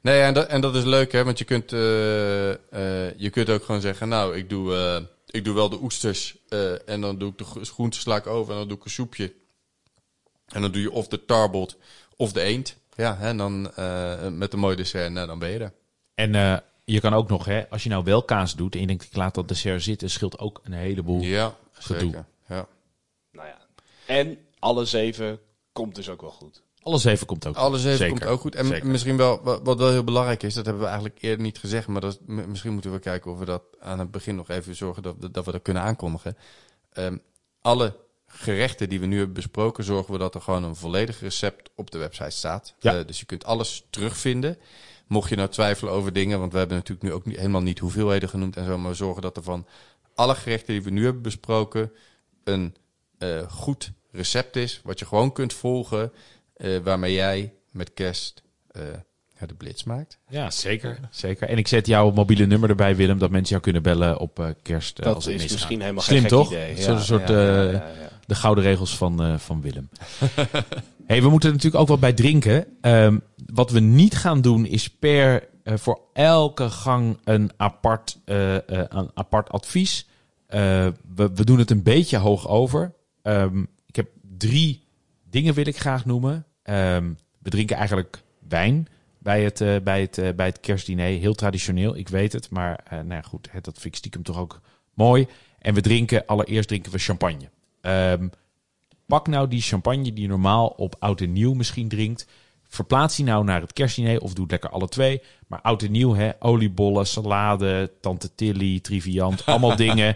Nee, 0.01 0.21
en 0.21 0.33
dat, 0.33 0.47
en 0.47 0.61
dat 0.61 0.75
is 0.75 0.83
leuk, 0.83 1.11
hè, 1.11 1.23
want 1.23 1.37
je 1.37 1.45
kunt, 1.45 1.73
eh, 1.73 2.51
eh, 2.51 3.17
je 3.17 3.29
kunt 3.29 3.49
ook 3.49 3.63
gewoon 3.63 3.81
zeggen, 3.81 4.07
nou, 4.09 4.37
ik 4.37 4.49
doe, 4.49 4.75
eh, 4.75 5.01
ik 5.25 5.43
doe 5.43 5.55
wel 5.55 5.69
de 5.69 5.81
oesters 5.81 6.35
eh, 6.49 6.89
en 6.89 7.01
dan 7.01 7.17
doe 7.17 7.29
ik 7.31 7.37
de 7.37 7.43
gro- 7.43 7.63
groenten 7.63 8.01
sla 8.01 8.15
ik 8.15 8.27
over 8.27 8.51
en 8.53 8.59
dan 8.59 8.67
doe 8.67 8.77
ik 8.77 8.83
een 8.83 8.89
soepje. 8.91 9.33
En 10.47 10.61
dan 10.61 10.71
doe 10.71 10.81
je 10.81 10.91
of 10.91 11.07
de 11.07 11.25
tarbot 11.25 11.77
of 12.15 12.31
de 12.31 12.41
eend. 12.41 12.75
Ja, 12.95 13.17
en 13.19 13.37
dan 13.37 13.71
eh, 13.75 14.27
met 14.27 14.53
een 14.53 14.59
mooi 14.59 14.75
dessert, 14.75 15.11
nou, 15.11 15.27
dan 15.27 15.39
ben 15.39 15.49
je 15.49 15.59
er. 15.59 15.73
En 16.15 16.35
eh, 16.35 16.57
je 16.85 16.99
kan 16.99 17.13
ook 17.13 17.29
nog, 17.29 17.45
hè, 17.45 17.69
als 17.69 17.83
je 17.83 17.89
nou 17.89 18.03
wel 18.03 18.23
kaas 18.23 18.55
doet 18.55 18.73
en 18.75 18.81
je 18.81 18.87
denkt, 18.87 19.03
ik 19.03 19.15
laat 19.15 19.35
dat 19.35 19.47
dessert 19.47 19.83
zitten, 19.83 20.09
scheelt 20.09 20.39
ook 20.39 20.61
een 20.63 20.73
heleboel. 20.73 21.21
Ja, 21.21 21.55
Gedoe. 21.71 21.99
zeker. 22.01 22.25
Ja. 22.47 22.67
nou 23.31 23.47
ja. 23.47 23.57
En 24.05 24.37
alle 24.59 24.85
zeven 24.85 25.39
komt 25.71 25.95
dus 25.95 26.09
ook 26.09 26.21
wel 26.21 26.31
goed. 26.31 26.61
Alles 26.83 27.03
even 27.03 27.27
komt 27.27 27.47
ook. 27.47 27.55
Alles 27.55 27.83
even 27.85 27.97
Zeker. 27.97 28.19
komt 28.19 28.31
ook 28.31 28.41
goed. 28.41 28.55
En 28.55 28.65
Zeker. 28.65 28.87
misschien 28.87 29.17
wel, 29.17 29.41
wat, 29.43 29.77
wel 29.77 29.89
heel 29.89 30.03
belangrijk 30.03 30.43
is, 30.43 30.53
dat 30.53 30.65
hebben 30.65 30.83
we 30.83 30.89
eigenlijk 30.89 31.21
eerder 31.21 31.41
niet 31.41 31.57
gezegd, 31.57 31.87
maar 31.87 32.01
dat, 32.01 32.19
misschien 32.25 32.73
moeten 32.73 32.91
we 32.91 32.99
kijken 32.99 33.31
of 33.31 33.39
we 33.39 33.45
dat 33.45 33.63
aan 33.79 33.99
het 33.99 34.11
begin 34.11 34.35
nog 34.35 34.49
even 34.49 34.75
zorgen 34.75 35.03
dat, 35.03 35.15
dat 35.33 35.45
we 35.45 35.51
dat 35.51 35.61
kunnen 35.61 35.83
aankondigen. 35.83 36.37
Ehm, 36.93 37.17
alle 37.61 37.95
gerechten 38.25 38.89
die 38.89 38.99
we 38.99 39.05
nu 39.05 39.17
hebben 39.17 39.35
besproken, 39.35 39.83
zorgen 39.83 40.13
we 40.13 40.19
dat 40.19 40.35
er 40.35 40.41
gewoon 40.41 40.63
een 40.63 40.75
volledig 40.75 41.19
recept 41.19 41.69
op 41.75 41.91
de 41.91 41.97
website 41.97 42.29
staat. 42.29 42.73
Ja. 42.79 42.97
Eh, 42.97 43.05
dus 43.05 43.19
je 43.19 43.25
kunt 43.25 43.45
alles 43.45 43.85
terugvinden. 43.89 44.57
Mocht 45.07 45.29
je 45.29 45.35
nou 45.35 45.49
twijfelen 45.49 45.93
over 45.93 46.13
dingen, 46.13 46.39
want 46.39 46.51
we 46.51 46.57
hebben 46.57 46.77
natuurlijk 46.77 47.07
nu 47.07 47.13
ook 47.13 47.25
niet, 47.25 47.37
helemaal 47.37 47.61
niet 47.61 47.79
hoeveelheden 47.79 48.29
genoemd 48.29 48.57
en 48.57 48.65
zo, 48.65 48.77
maar 48.77 48.91
we 48.91 48.97
zorgen 48.97 49.21
dat 49.21 49.37
er 49.37 49.43
van 49.43 49.67
alle 50.15 50.35
gerechten 50.35 50.73
die 50.73 50.83
we 50.83 50.89
nu 50.89 51.03
hebben 51.03 51.21
besproken 51.21 51.91
een 52.43 52.75
eh, 53.17 53.49
goed 53.49 53.91
recept 54.11 54.55
is, 54.55 54.81
wat 54.83 54.99
je 54.99 55.05
gewoon 55.05 55.31
kunt 55.31 55.53
volgen, 55.53 56.11
eh, 56.61 56.77
waarmee 56.83 57.13
jij 57.13 57.53
met 57.71 57.93
kerst 57.93 58.43
eh, 58.71 58.81
ja, 59.39 59.47
de 59.47 59.53
blitz 59.53 59.83
maakt. 59.83 60.17
Ja, 60.29 60.51
zeker. 60.51 60.99
zeker. 61.11 61.47
En 61.49 61.57
ik 61.57 61.67
zet 61.67 61.87
jouw 61.87 62.11
mobiele 62.11 62.45
nummer 62.45 62.69
erbij, 62.69 62.95
Willem, 62.95 63.19
dat 63.19 63.29
mensen 63.29 63.49
jou 63.49 63.61
kunnen 63.61 63.81
bellen 63.81 64.19
op 64.19 64.39
eh, 64.39 64.47
kerst. 64.61 65.03
Dat 65.03 65.15
als 65.15 65.27
is 65.27 65.51
misschien 65.51 65.81
helemaal 65.81 66.03
Slim, 66.03 66.19
geen 66.19 66.29
gek 66.29 66.37
toch? 66.37 66.51
idee. 66.51 66.81
Zo'n 66.81 66.99
soort, 66.99 67.27
ja, 67.27 67.35
ja, 67.35 67.65
eh, 67.65 67.71
ja, 67.71 67.79
ja. 67.79 68.09
De 68.25 68.35
gouden 68.35 68.63
regels 68.63 68.97
van, 68.97 69.23
eh, 69.23 69.37
van 69.37 69.61
Willem. 69.61 69.89
hey, 71.07 71.21
we 71.21 71.29
moeten 71.29 71.49
er 71.49 71.55
natuurlijk 71.55 71.81
ook 71.81 71.87
wat 71.89 71.99
bij 71.99 72.13
drinken. 72.13 72.65
Ehm, 72.81 73.17
wat 73.53 73.71
we 73.71 73.79
niet 73.79 74.15
gaan 74.15 74.41
doen 74.41 74.65
is 74.65 74.89
per 74.89 75.49
eh, 75.63 75.77
voor 75.77 76.01
elke 76.13 76.69
gang 76.69 77.17
een 77.23 77.51
apart, 77.57 78.19
eh, 78.25 78.55
eh, 78.55 78.85
een 78.89 79.11
apart 79.13 79.49
advies. 79.49 80.07
Eh, 80.47 80.59
we, 81.15 81.31
we 81.35 81.45
doen 81.45 81.59
het 81.59 81.71
een 81.71 81.83
beetje 81.83 82.17
hoog 82.17 82.47
over. 82.47 82.93
Ehm, 83.21 83.63
ik 83.85 83.95
heb 83.95 84.07
drie 84.37 84.83
dingen 85.29 85.53
wil 85.53 85.67
ik 85.67 85.77
graag 85.79 86.05
noemen. 86.05 86.45
Ehm, 86.71 87.13
we 87.39 87.49
drinken 87.49 87.75
eigenlijk 87.75 88.23
wijn 88.47 88.87
bij 89.17 89.43
het, 89.43 89.61
eh, 89.61 89.75
bij, 89.83 90.01
het, 90.01 90.17
eh, 90.17 90.33
bij 90.35 90.45
het 90.45 90.59
kerstdiner. 90.59 91.05
Heel 91.05 91.33
traditioneel, 91.33 91.97
ik 91.97 92.07
weet 92.07 92.33
het. 92.33 92.49
Maar 92.49 92.79
eh, 92.83 92.91
nou 92.91 93.13
ja, 93.13 93.21
goed, 93.21 93.49
dat 93.53 93.73
vind 93.73 93.85
ik 93.85 93.95
stiekem 93.95 94.23
toch 94.23 94.37
ook 94.37 94.61
mooi. 94.93 95.27
En 95.59 95.73
we 95.73 95.81
drinken, 95.81 96.25
allereerst 96.25 96.67
drinken 96.67 96.91
we 96.91 96.97
champagne. 96.97 97.49
Ehm, 97.81 98.27
pak 99.05 99.27
nou 99.27 99.47
die 99.47 99.61
champagne 99.61 100.13
die 100.13 100.21
je 100.21 100.27
normaal 100.27 100.67
op 100.67 100.95
oud 100.99 101.21
en 101.21 101.33
nieuw 101.33 101.53
misschien 101.53 101.87
drinkt. 101.87 102.27
Verplaats 102.63 103.15
die 103.15 103.25
nou 103.25 103.43
naar 103.43 103.61
het 103.61 103.73
kerstdiner 103.73 104.21
of 104.21 104.33
doe 104.33 104.43
het 104.43 104.51
lekker 104.51 104.69
alle 104.69 104.87
twee. 104.87 105.21
Maar 105.47 105.61
oud 105.61 105.83
en 105.83 105.91
nieuw, 105.91 106.15
hè, 106.15 106.31
oliebollen, 106.39 107.07
salade, 107.07 107.91
tante 108.01 108.35
Tilly, 108.35 108.79
triviant, 108.79 109.45
allemaal 109.45 109.75
dingen. 109.85 110.15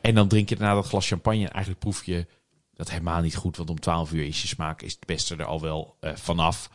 En 0.00 0.14
dan 0.14 0.28
drink 0.28 0.48
je 0.48 0.56
daarna 0.56 0.74
dat 0.74 0.86
glas 0.86 1.08
champagne 1.08 1.44
en 1.44 1.50
eigenlijk 1.50 1.80
proef 1.80 2.04
je 2.04 2.26
dat 2.82 2.90
helemaal 2.90 3.22
niet 3.22 3.36
goed. 3.36 3.56
Want 3.56 3.70
om 3.70 3.80
12 3.80 4.12
uur 4.12 4.26
is 4.26 4.42
je 4.42 4.48
smaak 4.48 4.82
is 4.82 4.92
het 4.92 5.06
beste 5.06 5.36
er 5.36 5.44
al 5.44 5.60
wel 5.60 5.96
eh, 6.00 6.12
vanaf. 6.14 6.70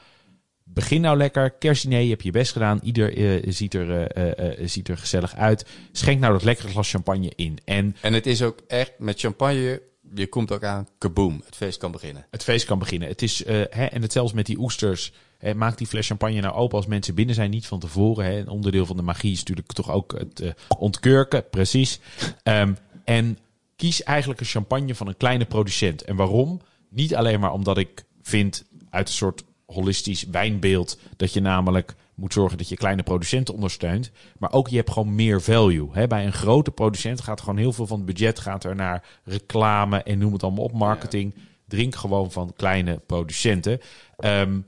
begin 0.64 1.02
nou 1.02 1.18
lekker. 1.18 1.52
Kerstdiner, 1.52 2.02
je 2.02 2.10
hebt 2.10 2.24
je 2.24 2.32
best 2.32 2.52
gedaan. 2.52 2.80
Ieder 2.84 3.18
eh, 3.18 3.52
ziet, 3.52 3.74
er, 3.74 4.08
eh, 4.08 4.68
ziet 4.68 4.88
er 4.88 4.98
gezellig 4.98 5.36
uit. 5.36 5.66
Schenk 5.92 6.20
nou 6.20 6.34
dat 6.34 6.44
lekkere 6.44 6.68
glas 6.68 6.90
champagne 6.90 7.32
in. 7.36 7.58
En 7.66 7.96
En 8.02 8.14
het 8.14 8.26
is 8.26 8.42
ook 8.42 8.60
echt 8.68 8.94
met 8.98 9.20
champagne. 9.20 9.82
Je 10.14 10.28
komt 10.28 10.52
ook 10.52 10.64
aan, 10.64 10.88
kaboom, 10.98 11.42
het 11.46 11.56
feest 11.56 11.78
kan 11.78 11.92
beginnen. 11.92 12.26
het 12.32 12.44
feest 12.44 12.66
kan 12.66 12.80
beginnen. 12.80 13.08
Het 13.08 13.22
is, 13.22 13.46
hè, 13.46 13.86
en 13.86 14.02
het 14.02 14.12
zelfs 14.12 14.34
met 14.34 14.46
die 14.46 14.60
oesters. 14.60 15.14
Hè, 15.38 15.54
maak 15.54 15.78
die 15.78 15.88
fles 15.88 16.08
champagne 16.08 16.42
nou 16.42 16.56
open 16.56 16.78
als 16.78 16.86
mensen 16.86 17.16
binnen 17.16 17.36
zijn, 17.36 17.50
niet 17.50 17.68
van 17.68 17.80
tevoren. 17.80 18.26
Hè. 18.26 18.38
Een 18.38 18.48
onderdeel 18.48 18.86
van 18.86 18.96
de 18.96 19.02
magie 19.02 19.32
is 19.32 19.40
natuurlijk 19.40 19.72
toch 19.72 19.92
ook 19.92 20.16
het 20.18 20.54
ontkurken, 20.78 21.50
precies. 21.50 22.00
Ehm, 22.44 22.74
en 23.04 23.38
kies 23.78 24.04
eigenlijk 24.04 24.40
een 24.40 24.46
champagne 24.46 24.96
van 24.96 25.08
een 25.08 25.18
kleine 25.18 25.46
producent. 25.46 26.02
En 26.02 26.16
waarom? 26.16 26.62
Niet 26.90 27.16
alleen 27.16 27.40
maar 27.40 27.52
omdat 27.52 27.78
ik 27.78 28.06
vind 28.22 28.66
uit 28.90 29.08
een 29.08 29.14
soort 29.14 29.44
holistisch 29.66 30.24
wijnbeeld 30.24 31.00
dat 31.16 31.34
je 31.34 31.40
namelijk 31.40 31.96
moet 32.16 32.34
zorgen 32.34 32.58
dat 32.58 32.70
je 32.70 32.76
kleine 32.76 33.04
producenten 33.04 33.54
ondersteunt. 33.54 34.12
Maar 34.38 34.52
ook 34.52 34.68
je 34.68 34.76
hebt 34.76 34.92
gewoon 34.92 35.16
meer 35.16 35.42
value. 35.42 35.90
Hè? 35.92 36.08
Bij 36.08 36.26
een 36.26 36.34
grote 36.34 36.72
producent 36.72 37.22
gaat 37.22 37.40
gewoon 37.40 37.58
heel 37.58 37.74
veel 37.74 37.88
van 37.88 37.98
het 37.98 38.06
budget 38.06 38.40
gaat 38.40 38.64
er 38.64 38.76
naar 38.76 39.04
reclame 39.24 40.04
en 40.04 40.18
noem 40.18 40.34
het 40.34 40.44
allemaal 40.44 40.64
op, 40.64 40.74
marketing. 40.74 41.34
Drink 41.68 41.96
gewoon 41.96 42.32
van 42.32 42.54
kleine 42.56 43.02
producenten. 43.06 43.80
Ehm, 44.18 44.60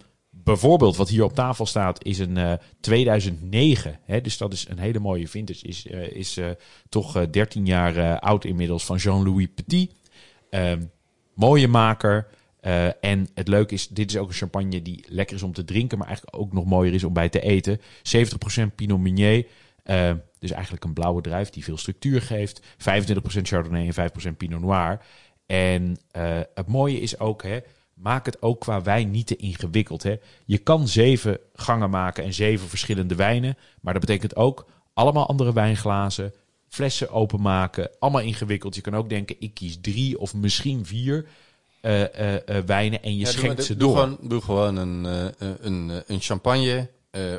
bijvoorbeeld 0.43 0.95
wat 0.95 1.09
hier 1.09 1.23
op 1.23 1.33
tafel 1.33 1.65
staat 1.65 2.03
is 2.03 2.19
een 2.19 2.37
eh, 2.37 2.53
2009. 2.79 3.99
Hè? 4.05 4.21
Dus 4.21 4.37
dat 4.37 4.53
is 4.53 4.67
een 4.69 4.79
hele 4.79 4.99
mooie 4.99 5.27
vintage. 5.27 5.67
Is, 5.67 5.87
eh, 5.87 6.11
is 6.11 6.37
eh, 6.37 6.49
toch 6.89 7.15
eh, 7.15 7.23
13 7.31 7.65
jaar 7.65 7.97
eh, 7.97 8.17
oud 8.19 8.45
inmiddels 8.45 8.85
van 8.85 8.97
Jean-Louis 8.97 9.47
Petit. 9.55 9.91
Ehm, 10.49 10.81
mooie 11.33 11.67
maker. 11.67 12.27
Eh, 12.59 13.03
en 13.03 13.27
het 13.33 13.47
leuke 13.47 13.73
is, 13.73 13.87
dit 13.87 14.09
is 14.09 14.17
ook 14.17 14.27
een 14.27 14.33
champagne 14.33 14.81
die 14.81 15.05
lekker 15.07 15.35
is 15.35 15.43
om 15.43 15.53
te 15.53 15.63
drinken, 15.63 15.97
maar 15.97 16.07
eigenlijk 16.07 16.37
ook 16.37 16.53
nog 16.53 16.65
mooier 16.65 16.93
is 16.93 17.03
om 17.03 17.13
bij 17.13 17.29
te 17.29 17.41
eten. 17.41 17.79
70% 18.03 18.75
Pinot 18.75 18.99
Meunier. 18.99 19.45
eh, 19.83 20.11
dus 20.39 20.51
eigenlijk 20.51 20.83
een 20.83 20.93
blauwe 20.93 21.21
druif 21.21 21.49
die 21.49 21.63
veel 21.63 21.77
structuur 21.77 22.21
geeft. 22.21 22.61
25% 22.77 23.47
Chardonnay 23.47 23.85
en 23.87 23.93
5% 24.33 24.37
Pinot 24.37 24.61
Noir. 24.61 24.99
En 25.45 25.97
eh, 26.11 26.39
het 26.53 26.67
mooie 26.67 26.99
is 26.99 27.19
ook, 27.19 27.43
hè, 27.43 27.59
maak 28.01 28.25
het 28.25 28.41
ook 28.41 28.59
qua 28.59 28.81
wijn 28.81 29.11
niet 29.11 29.27
te 29.27 29.35
ingewikkeld. 29.35 30.03
Hè. 30.03 30.15
Je 30.45 30.57
kan 30.57 30.87
zeven 30.87 31.39
gangen 31.53 31.89
maken 31.89 32.23
en 32.23 32.33
zeven 32.33 32.69
verschillende 32.69 33.15
wijnen. 33.15 33.57
Maar 33.81 33.93
dat 33.93 34.01
betekent 34.01 34.35
ook 34.35 34.65
allemaal 34.93 35.27
andere 35.27 35.53
wijnglazen, 35.53 36.33
flessen 36.67 37.11
openmaken. 37.11 37.89
Allemaal 37.99 38.21
ingewikkeld. 38.21 38.75
Je 38.75 38.81
kan 38.81 38.95
ook 38.95 39.09
denken, 39.09 39.35
ik 39.39 39.53
kies 39.53 39.77
drie 39.81 40.19
of 40.19 40.33
misschien 40.33 40.85
vier 40.85 41.25
eh, 41.81 42.01
eh, 42.01 42.47
eh, 42.57 42.65
wijnen 42.65 43.03
en 43.03 43.13
je 43.13 43.19
Ja, 43.19 43.31
schenkt 43.31 43.63
ze 43.63 43.75
doe 43.75 43.93
door. 43.93 43.97
Gewoon, 43.97 44.17
doe 44.21 44.41
gewoon 44.41 44.75
een, 44.75 45.05
eh, 45.05 45.47
een, 45.47 45.57
een, 45.89 46.03
een 46.07 46.19
champagne 46.19 46.89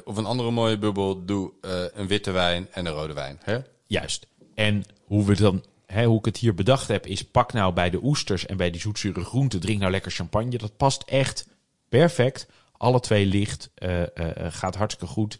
of 0.04 0.16
een 0.16 0.24
andere 0.24 0.50
mooie 0.50 0.78
bubbel. 0.78 1.24
Doe 1.24 1.52
een 1.94 2.06
witte 2.06 2.30
wijn 2.30 2.68
en 2.70 2.86
een 2.86 2.92
rode 2.92 3.12
wijn. 3.12 3.38
Hè? 3.42 3.58
Juist. 3.86 4.26
En 4.54 4.84
hoe, 5.04 5.24
we 5.24 5.36
dan, 5.36 5.64
hè, 5.90 6.04
hoe 6.04 6.18
ik 6.18 6.24
het 6.24 6.36
hier 6.36 6.54
bedacht 6.54 6.88
heb, 6.88 7.06
is 7.06 7.22
pak 7.24 7.52
nou 7.52 7.72
bij 7.72 7.90
de 7.90 8.02
oesters 8.02 8.46
en 8.46 8.56
bij 8.56 8.70
die 8.70 8.80
zoetzure 8.80 9.24
groenten, 9.24 9.60
drink 9.60 9.78
nou 9.80 9.90
lekker 9.90 10.10
champagne. 10.10 10.58
Dat 10.58 10.76
past 10.76 11.02
echt 11.02 11.46
perfect. 11.88 12.46
Alle 12.76 13.00
twee 13.00 13.26
licht, 13.26 13.70
eh, 13.74 14.02
eh, 14.02 14.06
eh, 14.16 14.52
gaat 14.52 14.74
hartstikke 14.76 15.12
goed. 15.12 15.38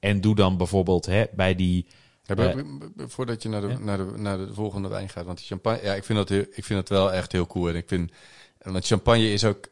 En 0.00 0.20
doe 0.20 0.34
dan 0.34 0.56
bijvoorbeeld 0.56 1.06
hè, 1.06 1.24
bij 1.34 1.54
die... 1.54 1.86
Ja, 2.22 2.34
maar- 2.34 2.64
Voordat 2.96 3.42
je 3.42 3.48
naar 3.48 3.60
de, 3.60 3.68
Ja. 3.68 3.78
naar, 3.78 3.98
de, 3.98 4.12
naar 4.16 4.38
de 4.38 4.54
volgende 4.54 4.88
wijn 4.88 5.08
gaat. 5.08 5.24
Want 5.24 5.38
die 5.38 5.46
champagne, 5.46 5.82
ja, 5.82 5.94
ik 5.94 6.04
vind 6.04 6.18
dat, 6.18 6.28
heel, 6.28 6.44
ik 6.52 6.64
vind 6.64 6.78
dat 6.78 6.88
wel 6.88 7.12
echt 7.12 7.32
heel 7.32 7.46
cool. 7.46 7.68
En 7.68 7.76
ik 7.76 7.88
vind, 7.88 8.12
want 8.58 8.86
champagne 8.86 9.32
is 9.32 9.44
ook 9.44 9.68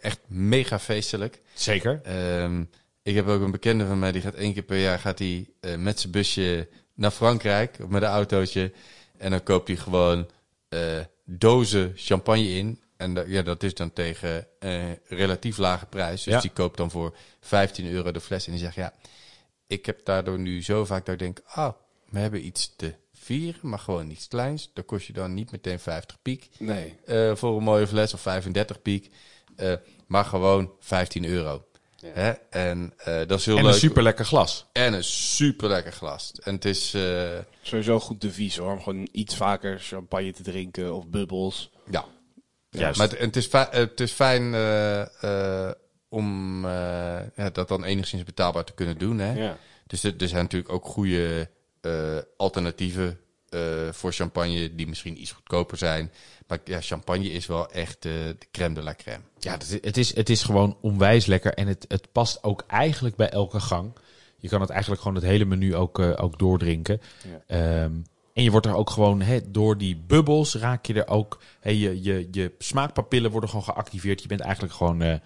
echt 0.00 0.18
mega 0.26 0.78
feestelijk. 0.78 1.40
Zeker. 1.54 2.00
Ehm, 2.02 2.64
ik 3.02 3.14
heb 3.14 3.26
ook 3.28 3.42
een 3.42 3.50
bekende 3.50 3.86
van 3.86 3.98
mij, 3.98 4.12
die 4.12 4.22
gaat 4.22 4.34
één 4.34 4.52
keer 4.52 4.62
per 4.62 4.80
jaar 4.80 4.98
gaat 4.98 5.18
hij, 5.18 5.48
eh, 5.60 5.76
met 5.76 6.00
zijn 6.00 6.12
busje 6.12 6.68
naar 6.94 7.10
Frankrijk, 7.10 7.88
met 7.88 8.02
een 8.02 8.08
autootje. 8.08 8.72
En 9.18 9.30
dan 9.30 9.42
koopt 9.42 9.68
hij 9.68 9.76
gewoon 9.76 10.28
eh, 10.68 10.98
dozen 11.24 11.92
champagne 11.96 12.48
in. 12.48 12.80
En 12.96 13.14
da- 13.14 13.24
ja, 13.26 13.42
dat 13.42 13.62
is 13.62 13.74
dan 13.74 13.92
tegen 13.92 14.46
eh 14.58 14.82
relatief 15.08 15.56
lage 15.56 15.86
prijs. 15.86 16.22
Dus 16.22 16.34
Ja. 16.34 16.40
die 16.40 16.50
koopt 16.50 16.76
dan 16.76 16.90
voor 16.90 17.16
15 17.40 17.86
euro 17.90 18.10
de 18.12 18.20
fles. 18.20 18.46
En 18.46 18.52
die 18.52 18.60
zegt, 18.60 18.74
ja, 18.74 18.92
ik 19.66 19.86
heb 19.86 20.04
daardoor 20.04 20.38
nu 20.38 20.62
zo 20.62 20.84
vaak 20.84 21.04
dat 21.06 21.14
ik 21.14 21.20
denk, 21.20 21.40
ah, 21.46 21.72
we 22.10 22.18
hebben 22.18 22.46
iets 22.46 22.72
te 22.76 22.94
vieren, 23.14 23.68
maar 23.68 23.78
gewoon 23.78 24.10
iets 24.10 24.28
kleins. 24.28 24.70
Dan 24.74 24.84
kost 24.84 25.06
je 25.06 25.12
dan 25.12 25.34
niet 25.34 25.50
meteen 25.50 25.78
50 25.80 26.22
piek 26.22 26.48
Nee. 26.58 26.96
eh, 27.06 27.34
voor 27.34 27.56
een 27.56 27.62
mooie 27.62 27.86
fles 27.86 28.14
of 28.14 28.20
35 28.20 28.82
piek. 28.82 29.10
maar 30.06 30.24
gewoon 30.24 30.72
15 30.80 31.24
euro. 31.24 31.64
Hè? 32.06 32.30
En 32.50 32.92
eh, 32.96 33.14
dat 33.26 33.38
is 33.38 33.46
heel 33.46 33.56
En 33.56 33.62
leuk. 33.64 33.72
een 33.72 33.78
super 33.78 34.02
lekker 34.02 34.24
glas. 34.24 34.66
En 34.72 34.92
een 34.92 35.04
super 35.04 35.68
lekker 35.68 35.92
glas. 35.92 36.32
En 36.42 36.54
het 36.54 36.64
is, 36.64 36.94
eh, 36.94 37.38
Sowieso 37.62 38.00
goed 38.00 38.20
devies 38.20 38.56
hoor. 38.56 38.72
Om 38.72 38.82
gewoon 38.82 39.08
iets 39.12 39.36
vaker 39.36 39.78
champagne 39.80 40.32
te 40.32 40.42
drinken 40.42 40.94
of 40.94 41.06
bubbels. 41.08 41.70
ja. 41.90 42.04
Juist. 42.70 42.98
Maar 42.98 43.08
het, 43.08 43.18
het 43.18 43.36
is, 43.36 43.48
het 43.70 44.00
is 44.00 44.12
fijn 44.12 44.54
eh, 44.54 45.00
eh, 45.68 45.72
om 46.08 46.62
ja, 47.36 47.50
dat 47.52 47.68
dan 47.68 47.84
enigszins 47.84 48.22
betaalbaar 48.22 48.64
te 48.64 48.72
kunnen 48.72 48.98
doen. 48.98 49.18
Hè? 49.18 49.32
Ja. 49.32 49.56
Dus 49.86 50.04
er, 50.04 50.14
er 50.18 50.28
zijn 50.28 50.42
natuurlijk 50.42 50.72
ook 50.72 50.84
goede 50.84 51.48
eh, 51.80 52.18
alternatieven 52.36 53.20
voor 53.90 54.12
champagne 54.12 54.74
die 54.74 54.86
misschien 54.86 55.20
iets 55.20 55.32
goedkoper 55.32 55.76
zijn. 55.76 56.12
Maar 56.46 56.58
ja, 56.64 56.80
champagne 56.80 57.30
is 57.30 57.46
wel 57.46 57.70
echt 57.70 58.04
eh, 58.04 58.12
de 58.12 58.46
crème 58.52 58.74
de 58.74 58.82
la 58.82 58.94
crème. 58.94 59.22
Ja, 59.38 59.52
het 59.52 59.62
is, 59.62 59.70
het 59.70 59.96
is, 59.96 60.14
het 60.14 60.30
is 60.30 60.42
gewoon 60.42 60.76
onwijs 60.80 61.26
lekker. 61.26 61.54
En 61.54 61.66
het, 61.66 61.84
het 61.88 62.12
past 62.12 62.44
ook 62.44 62.64
eigenlijk 62.66 63.16
bij 63.16 63.30
elke 63.30 63.60
gang. 63.60 63.92
Je 64.36 64.48
kan 64.48 64.60
het 64.60 64.70
eigenlijk 64.70 65.02
gewoon 65.02 65.16
het 65.16 65.26
hele 65.26 65.44
menu 65.44 65.76
ook, 65.76 65.98
eh, 65.98 66.12
ook 66.16 66.38
doordrinken. 66.38 67.00
Ja. 67.28 67.42
Ehm, 67.46 67.92
en 68.32 68.42
je 68.42 68.50
wordt 68.50 68.66
er 68.66 68.74
ook 68.74 68.90
gewoon, 68.90 69.20
hè, 69.20 69.50
door 69.50 69.78
die 69.78 69.96
bubbels 69.96 70.54
raak 70.54 70.86
je 70.86 70.94
er 70.94 71.08
ook... 71.08 71.40
Hè, 71.60 71.70
je, 71.70 72.02
je, 72.02 72.28
je 72.30 72.52
smaakpapillen 72.58 73.30
worden 73.30 73.48
gewoon 73.48 73.64
geactiveerd. 73.64 74.22
Je 74.22 74.28
bent 74.28 74.40
eigenlijk 74.40 74.74
gewoon, 74.74 75.02
eh, 75.02 75.16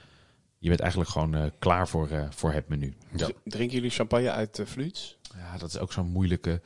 je 0.59 0.69
bent 0.69 0.81
eigenlijk 0.81 1.11
gewoon 1.11 1.35
eh, 1.35 1.45
klaar 1.59 1.89
voor, 1.89 2.09
eh, 2.09 2.27
voor 2.31 2.53
het 2.53 2.69
menu. 2.69 2.95
Ja. 3.17 3.29
Drinken 3.45 3.77
jullie 3.77 3.91
champagne 3.91 4.31
uit 4.31 4.59
uh, 4.59 4.67
fluits? 4.67 5.19
Ja, 5.37 5.59
dat 5.59 5.69
is 5.69 5.79
ook 5.79 5.93
zo'n 5.93 6.07
moeilijke... 6.07 6.61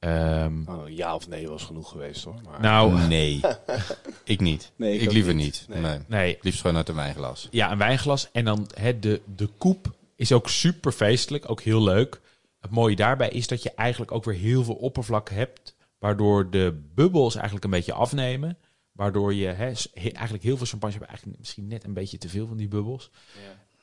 ehm, 0.00 0.68
Oh, 0.68 0.88
ja 0.88 1.14
of 1.14 1.28
nee 1.28 1.48
was 1.48 1.64
genoeg 1.64 1.90
geweest 1.90 2.24
hoor. 2.24 2.40
Maar... 2.44 2.60
nou, 2.60 2.98
Nee, 3.08 3.40
ik 4.24 4.40
niet. 4.40 4.72
Nee, 4.76 4.98
ik 4.98 5.12
liever 5.12 5.34
niet. 5.34 5.66
niet. 5.68 5.78
Nee. 5.78 5.80
Nee. 5.80 5.98
nee, 6.06 6.38
Liefst 6.40 6.60
gewoon 6.60 6.76
uit 6.76 6.88
een 6.88 6.94
wijnglas. 6.94 7.48
Ja, 7.50 7.72
een 7.72 7.78
wijnglas. 7.78 8.28
En 8.32 8.44
dan 8.44 8.68
hè, 8.74 8.98
de, 8.98 9.20
de 9.34 9.46
koep 9.58 9.94
is 10.16 10.32
ook 10.32 10.48
super 10.48 10.92
feestelijk, 10.92 11.50
ook 11.50 11.60
heel 11.60 11.82
leuk. 11.82 12.20
Het 12.60 12.70
mooie 12.70 12.96
daarbij 12.96 13.28
is 13.28 13.46
dat 13.46 13.62
je 13.62 13.72
eigenlijk 13.74 14.12
ook 14.12 14.24
weer 14.24 14.34
heel 14.34 14.64
veel 14.64 14.74
oppervlak 14.74 15.28
hebt, 15.30 15.74
waardoor 15.98 16.50
de 16.50 16.80
bubbels 16.94 17.34
eigenlijk 17.34 17.64
een 17.64 17.70
beetje 17.70 17.92
afnemen. 17.92 18.56
Waardoor 18.92 19.34
je 19.34 19.46
hè, 19.46 19.72
eigenlijk 19.92 20.42
heel 20.42 20.56
veel 20.56 20.66
champagne 20.66 20.94
hebt, 20.94 21.08
eigenlijk 21.08 21.38
misschien 21.38 21.66
net 21.66 21.84
een 21.84 21.92
beetje 21.92 22.18
te 22.18 22.28
veel 22.28 22.46
van 22.46 22.56
die 22.56 22.68
bubbels. 22.68 23.10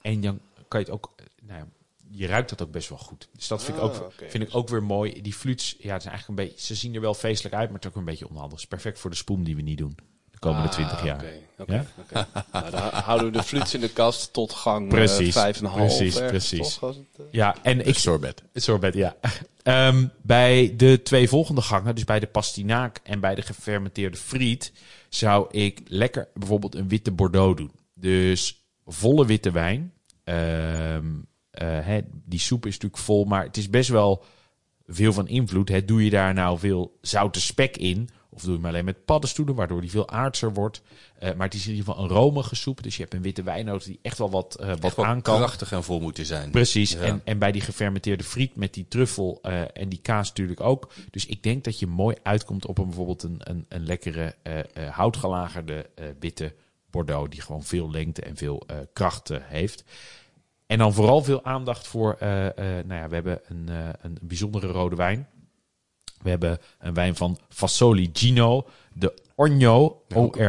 En 0.01 0.21
dan 0.21 0.39
kan 0.67 0.79
je 0.79 0.85
het 0.85 0.95
ook, 0.95 1.13
nou 1.41 1.59
ja, 1.59 1.67
je 2.11 2.27
ruikt 2.27 2.49
dat 2.49 2.61
ook 2.61 2.71
best 2.71 2.89
wel 2.89 2.97
goed. 2.97 3.27
Dus 3.33 3.47
dat 3.47 3.63
vind, 3.63 3.77
ik, 3.77 3.83
Ah, 3.83 3.89
ook, 3.95 4.13
vind 4.27 4.43
ik 4.43 4.55
ook 4.55 4.69
weer 4.69 4.83
mooi. 4.83 5.21
Die 5.21 5.33
fluits, 5.33 5.75
ja, 5.79 5.93
het 5.93 6.01
is 6.03 6.07
eigenlijk 6.09 6.39
een 6.39 6.47
beetje, 6.47 6.65
ze 6.65 6.75
zien 6.75 6.95
er 6.95 7.01
wel 7.01 7.13
feestelijk 7.13 7.55
uit, 7.55 7.65
maar 7.65 7.75
het 7.75 7.83
is 7.85 7.89
ook 7.91 7.97
een 7.97 8.05
beetje 8.05 8.27
onhandig. 8.29 8.51
Het 8.51 8.59
is 8.59 8.67
perfect 8.67 8.99
voor 8.99 9.09
de 9.09 9.15
spoem 9.15 9.43
die 9.43 9.55
we 9.55 9.61
niet 9.61 9.77
doen 9.77 9.97
de 10.31 10.39
komende 10.39 10.67
Ah, 10.67 10.73
20 10.73 11.03
jaar. 11.03 11.15
Oké, 11.17 11.31
oké, 11.57 11.73
Ja? 11.73 11.85
oké. 11.99 12.27
nou, 12.51 12.71
dan 12.71 12.81
houden 12.81 13.27
we 13.31 13.37
de 13.37 13.43
fluits 13.43 13.73
in 13.73 13.79
de 13.79 13.89
kast 13.89 14.33
tot 14.33 14.53
gang 14.53 14.89
Precies, 14.89 15.35
eh, 15.35 15.41
vijf 15.41 15.57
en 15.59 15.65
een 15.65 15.71
half. 15.71 15.85
precies, 15.97 16.15
ergens, 16.15 16.29
precies. 16.49 16.69
toch? 16.73 16.79
Was 16.79 16.95
het, 16.95 17.05
eh? 17.17 17.25
Ja, 17.31 17.55
en 17.63 17.85
ik, 17.87 17.97
sorbet. 17.97 18.43
Sorbet, 18.53 18.93
ja. 18.93 19.15
Ehm, 19.63 20.07
bij 20.21 20.73
de 20.77 21.01
twee 21.01 21.29
volgende 21.29 21.61
gangen, 21.61 21.95
dus 21.95 22.03
bij 22.03 22.19
de 22.19 22.27
pastinaak 22.27 22.99
en 23.03 23.19
bij 23.19 23.35
de 23.35 23.41
gefermenteerde 23.41 24.17
friet, 24.17 24.71
zou 25.09 25.47
ik 25.51 25.81
lekker 25.87 26.27
bijvoorbeeld 26.33 26.75
een 26.75 26.87
witte 26.87 27.11
Bordeaux 27.11 27.57
doen. 27.57 27.71
Dus 27.93 28.65
volle 28.85 29.25
witte 29.25 29.51
wijn. 29.51 29.93
Ehm, 30.23 30.37
eh, 30.37 31.01
hè, 31.63 31.99
die 32.25 32.39
soep 32.39 32.65
is 32.65 32.73
natuurlijk 32.73 33.01
vol, 33.03 33.25
maar 33.25 33.43
het 33.43 33.57
is 33.57 33.69
best 33.69 33.89
wel 33.89 34.23
veel 34.87 35.13
van 35.13 35.27
invloed. 35.27 35.69
Hè. 35.69 35.85
Doe 35.85 36.03
je 36.03 36.09
daar 36.09 36.33
nou 36.33 36.59
veel 36.59 36.97
zoute 37.01 37.41
spek 37.41 37.77
in? 37.77 38.09
Of 38.29 38.41
doe 38.43 38.51
je 38.51 38.57
hem 38.57 38.67
alleen 38.67 38.85
met 38.85 39.05
paddenstoelen, 39.05 39.55
waardoor 39.55 39.81
die 39.81 39.89
veel 39.89 40.09
aardser 40.09 40.53
wordt? 40.53 40.81
Eh, 41.19 41.33
maar 41.33 41.45
het 41.45 41.53
is 41.55 41.65
in 41.67 41.71
ieder 41.73 41.85
geval 41.85 42.03
een 42.03 42.09
romige 42.09 42.55
soep. 42.55 42.83
Dus 42.83 42.95
je 42.95 43.01
hebt 43.01 43.13
een 43.13 43.21
witte 43.21 43.43
wijnnoot 43.43 43.85
die 43.85 43.99
echt 44.01 44.17
wel 44.17 44.29
wat, 44.29 44.55
eh, 44.55 44.67
wat 44.67 44.95
Wat 44.95 45.05
aan 45.05 45.21
kan. 45.21 45.37
krachtig 45.37 45.71
en 45.71 45.83
vol 45.83 45.99
moeten 45.99 46.25
zijn. 46.25 46.51
Precies. 46.51 46.91
Ja. 46.91 46.99
En, 46.99 47.21
en 47.23 47.37
bij 47.39 47.51
die 47.51 47.61
gefermenteerde 47.61 48.23
friet 48.23 48.55
met 48.55 48.73
die 48.73 48.85
truffel 48.87 49.39
eh, 49.41 49.61
en 49.73 49.89
die 49.89 49.99
kaas 50.01 50.27
natuurlijk 50.27 50.61
ook. 50.61 50.93
Dus 51.11 51.25
ik 51.25 51.43
denk 51.43 51.63
dat 51.63 51.79
je 51.79 51.87
mooi 51.87 52.15
uitkomt 52.23 52.65
op 52.65 52.77
een 52.77 52.85
bijvoorbeeld 52.85 53.23
een, 53.23 53.39
een, 53.43 53.65
een 53.69 53.85
lekkere 53.85 54.35
eh, 54.43 54.59
eh, 54.59 54.65
houtgelagerde 54.89 55.89
eh, 55.95 56.05
witte 56.19 56.53
Bordeaux. 56.91 57.29
Die 57.29 57.41
gewoon 57.41 57.63
veel 57.63 57.91
lengte 57.91 58.21
en 58.21 58.35
veel 58.35 58.63
eh, 58.67 58.77
kracht 58.93 59.29
eh, 59.29 59.37
heeft. 59.43 59.83
En 60.67 60.77
dan 60.77 60.93
vooral 60.93 61.23
veel 61.23 61.43
aandacht 61.43 61.87
voor, 61.87 62.15
eh, 62.19 62.45
eh, 62.47 62.85
nou 62.85 63.01
ja, 63.01 63.07
we 63.07 63.13
hebben 63.15 63.39
een, 63.47 63.69
eh, 63.69 63.89
een 64.01 64.17
bijzondere 64.21 64.67
rode 64.67 64.95
wijn. 64.95 65.27
We 66.21 66.29
hebben 66.29 66.57
een 66.79 66.93
wijn 66.93 67.15
van 67.15 67.37
Fasoli 67.49 68.09
Gino, 68.13 68.67
de 68.93 69.13
Orgno, 69.35 70.01
kom 70.07 70.31
je 70.35 70.41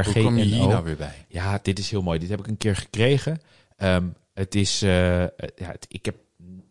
hier 0.45 0.59
O-R-G-N-O. 0.59 0.69
nou 0.69 0.85
weer 0.85 0.97
bij? 0.97 1.27
Ja, 1.29 1.59
dit 1.63 1.79
is 1.79 1.91
heel 1.91 2.03
mooi. 2.03 2.19
Dit 2.19 2.29
heb 2.29 2.39
ik 2.39 2.47
een 2.47 2.57
keer 2.57 2.77
gekregen. 2.77 3.41
Ehm, 3.77 4.07
Het 4.35 4.55
is, 4.55 4.81
ja, 4.81 5.31
het- 5.57 5.87
ik 5.89 6.05
heb 6.05 6.17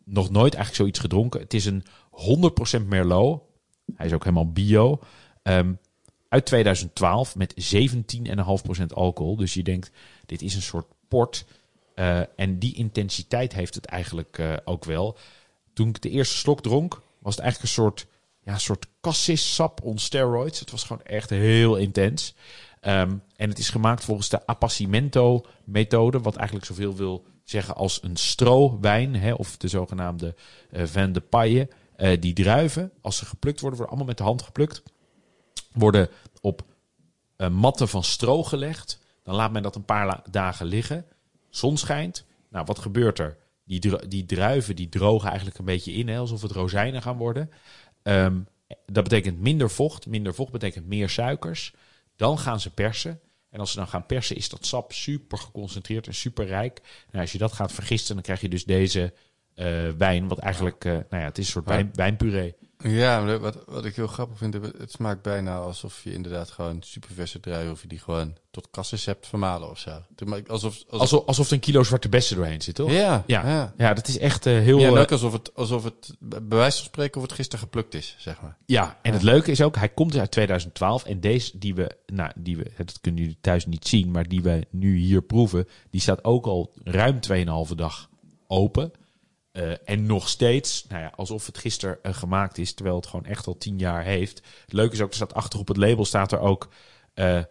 nog 0.06 0.30
nooit 0.30 0.54
eigenlijk 0.54 0.76
zoiets 0.76 1.00
gedronken. 1.00 1.40
Het 1.40 1.54
is 1.54 1.66
een 1.66 1.84
100% 2.12 2.88
Merlot. 2.88 3.42
Hij 3.96 4.06
is 4.06 4.14
ook 4.14 4.24
helemaal 4.24 4.52
bio. 4.52 5.00
Ehm, 5.44 5.74
uit 6.30 6.46
2012 6.46 7.36
met 7.36 7.54
17,5% 7.56 8.94
alcohol. 8.94 9.36
Dus 9.36 9.54
je 9.54 9.64
denkt, 9.64 9.92
dit 10.26 10.42
is 10.42 10.56
een 10.56 10.62
soort 10.62 10.86
port. 11.08 11.46
Eh, 11.98 12.20
en 12.36 12.60
die 12.60 12.76
intensiteit 12.76 13.54
heeft 13.54 13.76
het 13.76 13.86
eigenlijk 13.86 14.38
eh, 14.38 14.54
ook 14.66 14.86
wel. 14.86 15.18
Toen 15.74 15.88
ik 15.90 16.02
de 16.02 16.10
eerste 16.10 16.36
slok 16.36 16.62
dronk, 16.62 17.02
was 17.20 17.36
het 17.36 17.44
eigenlijk 17.44 17.62
een 17.62 17.84
soort, 17.84 18.08
ja, 18.44 18.58
soort 18.58 18.88
cassis-sap 19.02 19.84
on 19.84 19.98
steroids. 19.98 20.60
Het 20.60 20.72
was 20.72 20.84
gewoon 20.84 21.04
echt 21.04 21.30
heel 21.30 21.76
intens. 21.76 22.36
Ehm, 22.80 23.16
en 23.36 23.50
het 23.50 23.60
is 23.60 23.70
gemaakt 23.70 24.04
volgens 24.04 24.30
de 24.30 24.46
Appassimento-methode, 24.46 26.20
wat 26.20 26.36
eigenlijk 26.36 26.68
zoveel 26.68 26.96
wil 26.96 27.26
zeggen 27.44 27.76
als 27.76 28.04
een 28.04 28.16
strowijn, 28.16 29.16
hè, 29.16 29.34
of 29.34 29.58
de 29.58 29.68
zogenaamde 29.68 30.36
eh 30.72 30.86
vin 30.86 31.14
de 31.14 31.22
paille. 31.22 31.70
Die 32.20 32.34
druiven, 32.34 32.92
als 33.02 33.18
ze 33.18 33.26
geplukt 33.26 33.60
worden, 33.60 33.80
worden 33.80 33.96
allemaal 33.96 34.14
met 34.16 34.18
de 34.18 34.24
hand 34.24 34.42
geplukt, 34.42 34.84
worden 35.74 36.10
op 36.42 36.64
matten 37.52 37.88
van 37.88 38.04
stro 38.04 38.44
gelegd. 38.44 39.00
Dan 39.24 39.36
laat 39.36 39.52
men 39.52 39.62
dat 39.62 39.76
een 39.76 39.86
paar 39.86 40.22
dagen 40.30 40.66
liggen. 40.66 41.06
Zon 41.58 41.78
schijnt. 41.78 42.26
Nou, 42.50 42.66
wat 42.66 42.80
gebeurt 42.80 43.20
er? 43.20 43.38
Die, 43.66 44.08
die 44.08 44.26
druiven 44.26 44.76
die 44.76 44.90
drogen 44.90 45.28
eigenlijk 45.28 45.58
een 45.58 45.66
beetje 45.66 45.94
in, 45.94 46.08
hè, 46.08 46.18
alsof 46.18 46.42
het 46.42 46.52
rozijnen 46.52 47.02
gaan 47.02 47.18
worden. 47.18 47.50
Ehm, 48.04 48.40
dat 48.86 49.04
betekent 49.04 49.40
minder 49.40 49.70
vocht. 49.70 50.08
Minder 50.08 50.34
vocht 50.34 50.52
betekent 50.52 50.88
meer 50.88 51.10
suikers. 51.10 51.74
Dan 52.16 52.40
gaan 52.40 52.60
ze 52.60 52.74
persen. 52.74 53.20
En 53.50 53.60
als 53.60 53.72
ze 53.72 53.78
dan 53.78 53.88
gaan 53.88 54.06
persen, 54.06 54.36
is 54.36 54.50
dat 54.50 54.66
sap 54.66 54.94
super 54.94 55.38
geconcentreerd 55.38 56.08
en 56.08 56.14
super 56.14 56.46
rijk. 56.46 56.82
Nou, 57.12 57.22
als 57.22 57.32
je 57.32 57.38
dat 57.38 57.54
gaat 57.54 57.72
vergisten, 57.72 58.14
dan 58.14 58.24
krijg 58.24 58.42
je 58.42 58.50
dus 58.50 58.66
deze 58.66 59.14
eh, 59.54 59.90
wijn. 59.98 60.28
Wat 60.28 60.38
eigenlijk, 60.38 60.86
eh, 60.86 60.92
nou 60.92 61.06
ja, 61.10 61.24
het 61.24 61.38
is 61.38 61.46
een 61.46 61.52
soort 61.52 61.68
wijn, 61.68 61.90
wijnpuree. 61.94 62.56
Ja, 62.84 63.40
wat, 63.40 63.58
wat 63.66 63.86
ik 63.86 63.96
heel 63.96 64.08
grappig 64.08 64.38
vind, 64.38 64.54
het 64.54 64.92
smaakt 64.92 65.22
bijna 65.22 65.58
alsof 65.58 66.04
je 66.04 66.14
inderdaad 66.14 66.50
gewoon 66.50 66.82
superverse 66.82 67.40
druiven, 67.40 67.72
of 67.72 67.82
je 67.82 67.88
die 67.88 68.00
gewoon 68.00 68.36
tot 68.52 68.68
kasses 68.72 69.06
hebt 69.06 69.28
vermalen 69.28 69.70
of 69.70 69.80
zo. 69.80 69.92
Alsof, 70.48 70.84
alsof, 70.90 71.26
Alsof, 71.26 71.48
er 71.48 71.54
een 71.54 71.60
kilo 71.60 71.84
zwarte 71.84 72.10
bessen 72.10 72.36
doorheen 72.36 72.62
zit, 72.62 72.76
toch? 72.76 72.92
ja, 72.92 73.24
Ja. 73.28 73.48
ja. 73.48 73.74
Ja, 73.78 73.94
dat 73.94 74.08
is 74.08 74.18
echt 74.18 74.46
eh, 74.46 74.54
heel... 74.54 74.80
Ja, 74.80 74.88
en 74.88 75.06
eh, 75.06 75.12
alsof 75.12 75.34
het, 75.34 75.56
alsof 75.56 75.84
het, 75.84 76.16
bij 76.20 76.58
wijze 76.58 76.78
van 76.78 76.86
spreken, 76.86 77.22
of 77.22 77.28
het 77.28 77.36
gisteren 77.36 77.60
geplukt 77.60 77.94
is, 77.94 78.16
zeg 78.18 78.42
maar. 78.42 78.58
Ja, 78.66 79.00
en 79.02 79.14
het 79.14 79.22
leuke 79.22 79.52
is 79.52 79.62
ook, 79.62 79.76
hij 79.76 79.90
komt 79.90 80.12
dus 80.12 80.20
uit 80.20 80.32
2012. 80.32 81.06
En 81.06 81.20
deze 81.20 81.58
die 81.58 81.76
we, 81.76 81.98
nou, 82.06 82.32
die 82.36 82.58
we, 82.58 82.72
dat 82.78 83.02
kunnen 83.02 83.22
jullie 83.22 83.38
thuis 83.42 83.66
niet 83.66 83.88
zien, 83.88 84.12
maar 84.12 84.28
die 84.28 84.42
we 84.42 84.68
nu 84.70 84.98
hier 84.98 85.22
proeven, 85.22 85.68
die 85.90 86.02
staat 86.02 86.24
ook 86.24 86.46
al 86.46 86.74
ruim 86.84 87.20
2,5 87.70 87.76
dag 87.76 88.10
open. 88.48 88.92
Eh, 89.58 89.90
en 89.90 90.06
nog 90.06 90.30
steeds, 90.30 90.86
nou 90.90 91.02
ja, 91.02 91.12
alsof 91.16 91.46
het 91.46 91.58
gisteren 91.58 92.04
eh, 92.04 92.14
gemaakt 92.14 92.58
is, 92.58 92.74
terwijl 92.74 92.96
het 92.96 93.08
gewoon 93.08 93.26
echt 93.26 93.48
al 93.48 93.58
10 93.58 93.78
jaar 93.78 94.04
heeft. 94.04 94.42
Het 94.62 94.74
leuke 94.74 94.94
is 94.94 95.02
ook, 95.02 95.10
er 95.10 95.16
staat 95.16 95.34
achter 95.34 95.60
op 95.60 95.68
het 95.68 95.78
label 95.78 96.06
staat 96.06 96.32
er 96.32 96.40
ook 96.40 96.70
eh 97.14 97.42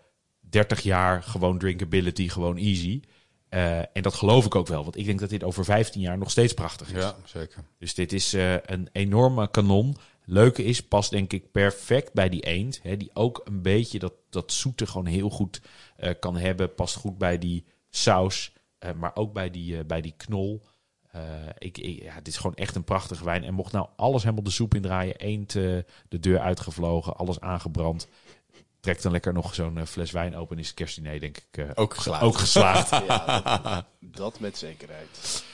30 0.40 0.80
jaar 0.80 1.22
gewoon 1.22 1.58
drinkability, 1.58 2.28
gewoon 2.28 2.56
easy. 2.56 3.00
Eh, 3.48 3.78
en 3.78 4.02
dat 4.02 4.14
geloof 4.14 4.44
ik 4.44 4.54
ook 4.54 4.66
wel, 4.66 4.82
want 4.82 4.96
ik 4.96 5.04
denk 5.04 5.20
dat 5.20 5.30
dit 5.30 5.44
over 5.44 5.64
15 5.64 6.00
jaar 6.00 6.18
nog 6.18 6.30
steeds 6.30 6.54
prachtig 6.54 6.92
is. 6.92 7.02
Ja, 7.02 7.16
zeker. 7.24 7.64
Dus 7.78 7.94
dit 7.94 8.12
is 8.12 8.32
eh, 8.32 8.54
een 8.54 8.88
enorme 8.92 9.50
kanon. 9.50 9.96
Leuke 10.24 10.64
is, 10.64 10.82
past 10.82 11.10
denk 11.10 11.32
ik 11.32 11.50
perfect 11.50 12.12
bij 12.12 12.28
die 12.28 12.40
eend. 12.40 12.80
Hè, 12.82 12.96
die 12.96 13.10
ook 13.12 13.40
een 13.44 13.62
beetje 13.62 13.98
dat, 13.98 14.12
dat 14.30 14.52
zoete 14.52 14.86
gewoon 14.86 15.06
heel 15.06 15.30
goed 15.30 15.60
eh, 15.96 16.10
kan 16.20 16.36
hebben. 16.36 16.74
Past 16.74 16.96
goed 16.96 17.18
bij 17.18 17.38
die 17.38 17.64
saus, 17.90 18.52
eh, 18.78 18.92
maar 18.92 19.10
ook 19.14 19.32
bij 19.32 19.50
die, 19.50 19.78
eh, 19.78 19.84
bij 19.84 20.00
die 20.00 20.14
knol. 20.16 20.62
Eh, 21.16 21.22
ik, 21.58 21.78
ik- 21.78 22.02
ja, 22.02 22.14
dit 22.16 22.26
is 22.28 22.36
gewoon 22.36 22.54
echt 22.54 22.74
een 22.74 22.84
prachtige 22.84 23.24
wijn. 23.24 23.44
En 23.44 23.54
mocht 23.54 23.72
nou 23.72 23.88
alles 23.96 24.22
helemaal 24.22 24.44
de 24.44 24.50
soep 24.50 24.74
indraaien, 24.74 25.16
eend 25.16 25.56
eh, 25.56 25.62
de 26.08 26.20
deur 26.20 26.38
uitgevlogen, 26.38 27.16
alles 27.16 27.40
aangebrand. 27.40 28.08
Trek 28.80 29.02
dan 29.02 29.12
lekker 29.12 29.32
nog 29.32 29.54
zo'n 29.54 29.78
eh, 29.78 29.84
fles 29.84 30.10
wijn 30.10 30.36
open. 30.36 30.58
Is 30.58 30.66
het 30.66 30.76
kerstdiner 30.76 31.20
denk 31.20 31.36
ik 31.52 31.66
Ook 31.74 31.94
geslaagd. 31.94 32.22
ook 32.22 32.36
geslaagd. 32.36 32.90
Ja, 33.06 33.42
dat, 33.60 33.84
dat 34.16 34.40
met 34.40 34.58
zekerheid. 34.58 35.44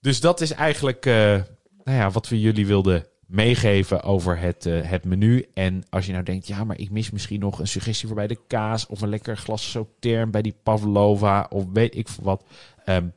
Dus 0.00 0.20
dat 0.20 0.40
is 0.40 0.50
eigenlijk 0.52 1.04
nou 1.04 1.44
ja, 1.84 2.10
wat 2.10 2.28
we 2.28 2.40
jullie 2.40 2.66
wilden 2.66 3.06
meegeven 3.26 4.02
over 4.02 4.38
het, 4.38 4.64
het 4.64 5.04
menu. 5.04 5.46
En 5.54 5.82
als 5.90 6.06
je 6.06 6.12
nou 6.12 6.24
denkt, 6.24 6.46
ja, 6.46 6.64
maar 6.64 6.78
ik 6.78 6.90
mis 6.90 7.10
misschien 7.10 7.40
nog 7.40 7.58
een 7.58 7.66
suggestie 7.68 8.06
voor 8.06 8.16
bij 8.16 8.26
de 8.26 8.38
kaas... 8.46 8.86
of 8.86 9.00
een 9.00 9.08
lekker 9.08 9.36
glas 9.36 9.70
sautern 9.70 10.30
bij 10.30 10.42
die 10.42 10.54
pavlova 10.62 11.46
of 11.50 11.64
weet 11.72 11.96
ik 11.96 12.08
wat. 12.22 12.44
Ehm, 12.84 13.08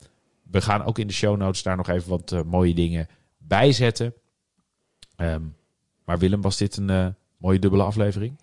we 0.52 0.61
gaan 0.61 0.84
ook 0.84 0.98
in 0.99 1.07
de 1.07 1.14
show 1.14 1.38
notes 1.38 1.64
daar 1.64 1.78
nog 1.78 1.90
even 1.90 2.10
wat 2.10 2.32
eh, 2.32 2.41
mooie 2.44 2.73
dingen 2.73 3.07
bij 3.38 3.72
zetten. 3.72 4.14
Ehm, 5.15 5.44
maar 6.06 6.19
Willem, 6.19 6.41
was 6.41 6.57
dit 6.57 6.78
een 6.78 6.90
eh, 6.90 7.07
mooie 7.38 7.60
dubbele 7.60 7.84
aflevering? 7.84 8.40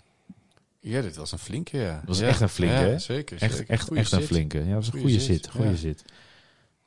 Ja, 0.81 1.01
dit 1.01 1.17
was 1.17 1.33
een 1.33 1.39
flinke, 1.39 1.79
ja. 1.79 1.95
Dat 1.95 2.05
was 2.09 2.19
Ja. 2.19 2.27
echt 2.27 2.41
een 2.41 2.49
flinke, 2.49 2.75
Ja, 2.75 2.81
hè? 2.81 2.99
Zeker, 2.99 3.43
Echt, 3.43 3.57
zeker. 3.57 3.71
echt, 3.75 3.83
Goeie 3.87 4.01
echt 4.03 4.13
een 4.13 4.23
flinke. 4.23 4.59
Ja, 4.59 4.65
dat 4.65 4.75
was 4.75 4.87
een 4.87 4.93
Goeie 4.93 5.07
goede 5.07 5.21
zit, 5.25 5.43
zit. 5.45 5.51
Goede 5.53 5.71
ja. 5.71 5.77
zit. 5.77 6.05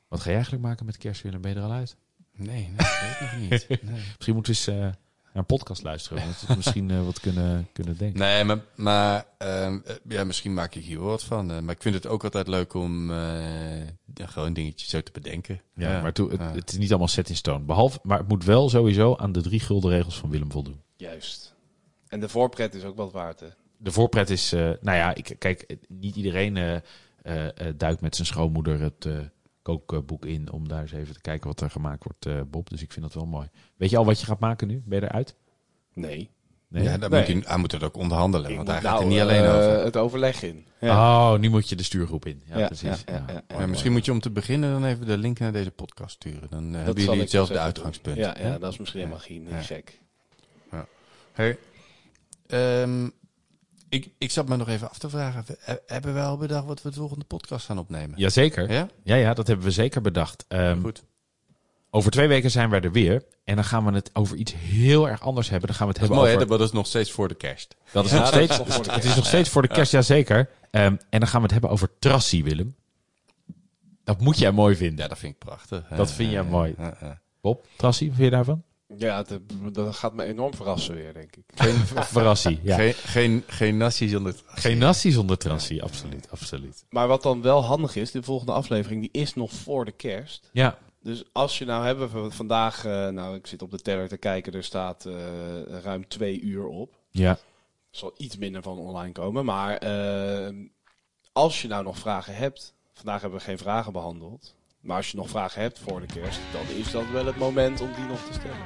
Wat 0.08 0.20
ga 0.20 0.28
je 0.28 0.34
eigenlijk 0.34 0.64
maken 0.64 0.86
met 0.86 0.96
kerst, 0.96 1.22
Willem? 1.22 1.40
Ben 1.40 1.50
je 1.50 1.56
er 1.56 1.62
al 1.64 1.72
uit? 1.72 1.96
Nee, 2.36 2.46
nee, 2.46 2.72
dat 2.76 3.00
weet 3.00 3.10
ik 3.10 3.20
nog 3.20 3.50
niet. 3.50 3.66
Nee. 3.90 4.00
Misschien 4.16 4.34
moeten 4.34 4.52
we 4.54 4.58
eens 4.58 4.66
eh, 4.66 4.92
een 5.32 5.46
podcast 5.46 5.82
luisteren. 5.82 6.22
Dat 6.26 6.44
we 6.48 6.54
misschien 6.56 6.90
eh, 6.90 7.04
wat 7.04 7.20
kunnen, 7.20 7.68
kunnen 7.72 7.96
denken. 7.96 8.20
Nee, 8.20 8.44
maar, 8.44 8.58
maar 8.74 9.26
ehm, 9.38 9.78
eh, 9.84 9.94
ja, 10.08 10.24
misschien 10.24 10.54
maak 10.54 10.74
ik 10.74 10.84
hier 10.84 10.98
wel 10.98 11.08
wat 11.08 11.24
van. 11.24 11.50
eh, 11.50 11.58
maar 11.60 11.74
ik 11.74 11.82
vind 11.82 11.94
het 11.94 12.06
ook 12.06 12.24
altijd 12.24 12.46
leuk 12.48 12.74
om 12.74 13.10
eh, 13.10 13.86
ja, 14.14 14.26
gewoon 14.26 14.52
dingetjes 14.52 14.88
zo 14.88 15.00
te 15.00 15.12
bedenken. 15.12 15.60
Ja, 15.74 16.00
maar 16.02 16.12
toe, 16.12 16.30
het, 16.30 16.72
is 16.72 16.78
niet 16.78 16.90
allemaal 16.90 17.08
set 17.08 17.28
in 17.28 17.36
stone. 17.36 17.64
Behalve, 17.64 17.98
maar 18.02 18.18
het 18.18 18.28
moet 18.28 18.44
wel 18.44 18.68
sowieso 18.68 19.16
aan 19.16 19.32
de 19.32 19.42
drie 19.42 19.60
gulden 19.60 19.90
regels 19.90 20.18
van 20.18 20.30
Willem 20.30 20.50
voldoen. 20.52 20.80
Juist. 20.96 21.54
En 22.08 22.20
de 22.20 22.28
voorpret 22.28 22.74
is 22.74 22.84
ook 22.84 22.96
wat 22.96 23.12
waard, 23.12 23.40
hè? 23.40 23.46
De 23.76 23.92
voorpret 23.92 24.30
is, 24.30 24.52
eh, 24.52 24.60
nou 24.60 24.96
ja, 24.96 25.14
ik, 25.14 25.36
kijk, 25.38 25.76
niet 25.88 26.16
iedereen 26.16 26.56
eh, 26.56 26.74
eh, 27.22 27.46
eh, 27.46 27.74
duikt 27.76 28.00
met 28.00 28.14
zijn 28.14 28.26
schoonmoeder 28.26 28.80
het 28.80 29.06
eh, 29.06 29.18
kookboek 29.62 30.24
in 30.26 30.52
om 30.52 30.68
daar 30.68 30.80
eens 30.82 30.92
even 30.92 31.14
te 31.14 31.20
kijken 31.20 31.48
wat 31.48 31.60
er 31.60 31.70
gemaakt 31.70 32.04
wordt, 32.04 32.26
eh, 32.26 32.40
Bob. 32.50 32.70
Dus 32.70 32.82
ik 32.82 32.92
vind 32.92 33.04
dat 33.04 33.14
wel 33.14 33.26
mooi. 33.26 33.48
Weet 33.76 33.90
je 33.90 33.96
al 33.96 34.04
wat 34.04 34.20
je 34.20 34.26
gaat 34.26 34.40
maken 34.40 34.68
nu? 34.68 34.82
Ben 34.86 35.00
je 35.00 35.06
eruit? 35.06 35.36
Nee. 35.94 36.30
Nee? 36.68 36.82
Ja, 36.82 36.98
dan 36.98 37.10
Nee. 37.10 37.18
moet 37.18 37.28
hij, 37.28 37.42
hij 37.46 37.56
moet 37.58 37.72
het 37.72 37.82
ook 37.82 37.96
onderhandelen, 37.96 38.50
Ik 38.50 38.56
want 38.56 38.68
hij 38.68 38.80
gaat 38.80 38.92
er 38.92 38.98
nou, 38.98 39.10
niet 39.10 39.20
alleen 39.20 39.44
eh, 39.44 39.54
over. 39.54 39.84
het 39.84 39.96
overleg 39.96 40.42
in. 40.42 40.66
Ja. 40.80 41.32
Oh, 41.32 41.38
nu 41.38 41.48
moet 41.50 41.68
je 41.68 41.76
de 41.76 41.82
stuurgroep 41.82 42.26
in. 42.26 42.42
Ja, 42.44 42.58
Ja, 42.58 42.66
precies. 42.66 43.02
ja, 43.06 43.12
ja, 43.14 43.24
ja. 43.26 43.42
mooi, 43.48 43.60
Ja, 43.60 43.66
misschien 43.66 43.92
moet 43.92 44.04
je 44.04 44.12
om 44.12 44.20
te 44.20 44.30
beginnen 44.30 44.72
dan 44.72 44.84
even 44.84 45.06
de 45.06 45.18
link 45.18 45.38
naar 45.38 45.52
deze 45.52 45.70
podcast 45.70 46.14
sturen. 46.14 46.50
Dan 46.50 46.74
eh, 46.74 46.82
hebben 46.84 47.04
jullie 47.04 47.20
hetzelfde 47.20 47.52
dus 47.54 47.62
uitgangspunt. 47.62 48.16
Ja, 48.16 48.36
ja, 48.40 48.58
dat 48.58 48.72
is 48.72 48.78
misschien 48.78 49.00
helemaal 49.00 49.20
geen 49.22 49.48
gek. 49.60 50.00
Hey, 51.32 51.58
ehm, 52.46 53.08
ik, 53.92 54.10
ik 54.18 54.30
zat 54.30 54.48
me 54.48 54.56
nog 54.56 54.68
even 54.68 54.90
af 54.90 54.98
te 54.98 55.08
vragen. 55.08 55.44
he- 55.58 55.76
Hebben 55.86 56.14
wij 56.14 56.24
al 56.24 56.36
bedacht 56.36 56.66
wat 56.66 56.82
we 56.82 56.88
de 56.90 56.94
volgende 56.96 57.24
podcast 57.24 57.66
gaan 57.66 57.78
opnemen? 57.78 58.18
Jazeker. 58.18 58.70
Ja? 58.72 58.88
Ja, 59.02 59.14
ja, 59.14 59.34
dat 59.34 59.46
hebben 59.46 59.64
we 59.66 59.72
zeker 59.72 60.00
bedacht. 60.00 60.44
Ehm, 60.48 60.80
Goed. 60.80 61.04
Over 61.90 62.10
twee 62.10 62.28
weken 62.28 62.50
zijn 62.50 62.70
wij 62.70 62.80
er 62.80 62.92
weer. 62.92 63.24
En 63.44 63.54
dan 63.54 63.64
gaan 63.64 63.84
we 63.84 63.92
het 63.92 64.10
over 64.12 64.36
iets 64.36 64.52
heel 64.56 65.08
erg 65.08 65.20
anders 65.22 65.48
hebben. 65.50 65.68
Dan 65.68 65.76
gaan 65.76 65.86
we 65.86 65.92
het 65.92 66.00
Dat 66.00 66.08
hebben 66.10 66.28
mooi, 66.28 66.38
hè? 66.38 66.44
over... 66.44 66.58
Dat 66.58 66.68
is 66.68 66.74
nog 66.74 66.86
steeds 66.86 67.10
voor 67.12 67.28
de 67.28 67.34
kerst. 67.34 67.76
Dat 67.92 68.04
is 68.04 68.10
Ja, 68.10 68.16
nog 68.16 68.24
dat 68.30 68.34
steeds, 68.34 68.58
nog 68.58 68.66
voor 68.74 68.84
de 68.84 68.88
het 68.90 68.98
is 68.98 69.02
kerst. 69.02 69.16
nog 69.16 69.26
steeds 69.26 69.48
voor 69.48 69.62
de 69.62 69.68
kerst, 69.68 69.92
jazeker. 69.92 70.50
Ehm 70.70 70.96
en 71.10 71.20
dan 71.20 71.26
gaan 71.28 71.36
we 71.38 71.42
het 71.42 71.50
hebben 71.52 71.70
over 71.70 71.88
trassie, 71.98 72.44
Willem. 72.44 72.74
Dat 74.04 74.20
moet 74.20 74.38
jij 74.38 74.52
mooi 74.52 74.76
vinden. 74.76 74.98
Ja, 75.02 75.08
dat 75.08 75.18
vind 75.18 75.32
ik 75.32 75.38
prachtig. 75.38 75.88
Dat 75.88 76.12
vind 76.12 76.30
jij 76.30 76.42
mooi. 76.42 76.74
Bob, 77.40 77.66
trassie, 77.76 78.08
wat 78.08 78.16
vind 78.16 78.28
je 78.30 78.34
daarvan? 78.36 78.62
Ja, 78.96 79.16
het, 79.16 79.38
dat 79.72 79.94
gaat 79.96 80.14
me 80.14 80.24
enorm 80.24 80.54
verrassen 80.54 80.94
weer, 80.94 81.12
denk 81.12 81.36
ik. 81.36 81.44
Geen 81.54 81.74
verrassie, 82.16 82.60
ja. 82.62 82.76
Geen, 82.76 82.92
geen, 82.94 83.44
geen 83.46 83.76
nasi 83.76 84.08
zonder... 84.08 84.34
Geen 84.46 84.78
nassie 84.78 85.12
zonder 85.12 85.38
trassie, 85.38 85.82
absoluut, 85.82 86.30
absoluut. 86.30 86.84
Maar 86.90 87.08
wat 87.08 87.22
dan 87.22 87.42
wel 87.42 87.64
handig 87.64 87.96
is, 87.96 88.10
de 88.10 88.22
volgende 88.22 88.52
aflevering, 88.52 89.00
die 89.00 89.22
is 89.22 89.34
nog 89.34 89.52
voor 89.52 89.84
de 89.84 89.92
kerst. 89.92 90.48
Ja, 90.52 90.78
Dus 91.02 91.24
als 91.32 91.58
je 91.58 91.64
nou 91.64 91.84
hebben 91.84 92.22
we 92.22 92.30
vandaag, 92.30 92.84
eh, 92.84 93.08
nou 93.08 93.36
ik 93.36 93.46
zit 93.46 93.62
op 93.62 93.70
de 93.70 93.78
teller 93.78 94.08
te 94.08 94.16
kijken, 94.16 94.52
er 94.52 94.64
staat 94.64 95.06
eh, 95.06 95.14
ruim 95.82 96.08
twee 96.08 96.40
uur 96.40 96.66
op. 96.66 96.94
ja. 97.10 97.38
Er 97.90 97.98
zal 97.98 98.14
iets 98.16 98.36
minder 98.36 98.62
van 98.62 98.78
online 98.78 99.12
komen, 99.12 99.44
maar 99.44 99.76
eh, 99.76 100.54
als 101.32 101.62
je 101.62 101.68
nou 101.68 101.84
nog 101.84 101.98
vragen 101.98 102.34
hebt, 102.36 102.74
vandaag 102.92 103.20
hebben 103.20 103.38
we 103.38 103.44
geen 103.44 103.58
vragen 103.58 103.92
behandeld. 103.92 104.54
Maar 104.82 104.96
als 104.96 105.10
je 105.10 105.16
nog 105.16 105.28
vragen 105.28 105.60
hebt 105.62 105.78
voor 105.86 106.00
de 106.00 106.06
kerst, 106.06 106.40
dan 106.52 106.76
is 106.76 106.90
dat 106.90 107.02
wel 107.12 107.26
het 107.26 107.36
moment 107.36 107.80
om 107.80 107.90
die 107.96 108.04
nog 108.04 108.18
te 108.26 108.32
stellen. 108.32 108.56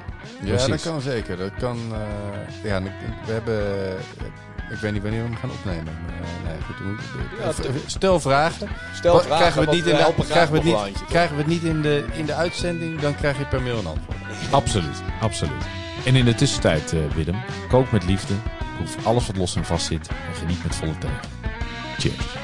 Ja, 0.41 0.49
Precies. 0.49 0.67
dat 0.67 0.81
kan 0.81 1.01
zeker. 1.01 1.37
Dat 1.37 1.51
kan... 1.59 1.77
eh, 1.93 2.63
ja, 2.63 2.81
we 3.25 3.31
hebben... 3.31 3.87
eh, 4.19 4.71
ik 4.71 4.77
weet 4.77 4.91
niet 4.93 5.01
wanneer 5.01 5.21
we 5.23 5.27
hem 5.29 5.37
gaan 5.37 5.51
opnemen. 5.51 5.83
Maar, 6.05 6.13
eh, 6.15 6.49
nee, 6.51 6.61
goed, 6.61 6.77
we 6.77 6.83
moeten- 6.83 7.45
Ja, 7.45 7.53
te- 7.53 7.83
Stel 7.85 8.19
vragen. 8.19 8.67
Stel 8.93 9.13
Wat- 9.13 9.25
vragen, 9.25 9.37
krijgen 9.39 9.59
we 9.61 9.65
het 9.67 9.75
niet 9.75 9.85
in 9.85 9.95
de, 9.95 10.25
krijgen 10.27 10.53
we 10.53 10.59
niet, 10.63 11.05
krijgen 11.07 11.35
we 11.35 11.41
het 11.41 11.51
niet 11.51 11.63
in 11.63 11.81
de, 11.81 12.05
in 12.13 12.25
de 12.25 12.33
uitzending, 12.33 12.99
dan 12.99 13.15
krijg 13.15 13.37
je 13.37 13.45
per 13.45 13.61
mail 13.61 13.77
een 13.79 13.85
antwoord. 13.87 14.17
absoluut, 14.51 15.01
absoluut. 15.21 15.63
En 16.05 16.15
in 16.15 16.25
de 16.25 16.35
tussentijd, 16.35 16.93
eh, 16.93 16.99
Willem, 17.15 17.41
kook 17.69 17.91
met 17.91 18.03
liefde. 18.05 18.33
Proef 18.77 19.05
alles 19.05 19.27
wat 19.27 19.35
los 19.37 19.55
en 19.55 19.65
vast 19.65 19.85
zit. 19.85 20.07
En 20.07 20.35
geniet 20.35 20.63
met 20.63 20.75
volle 20.75 20.97
teugen. 20.97 21.19
Cheers. 21.97 22.36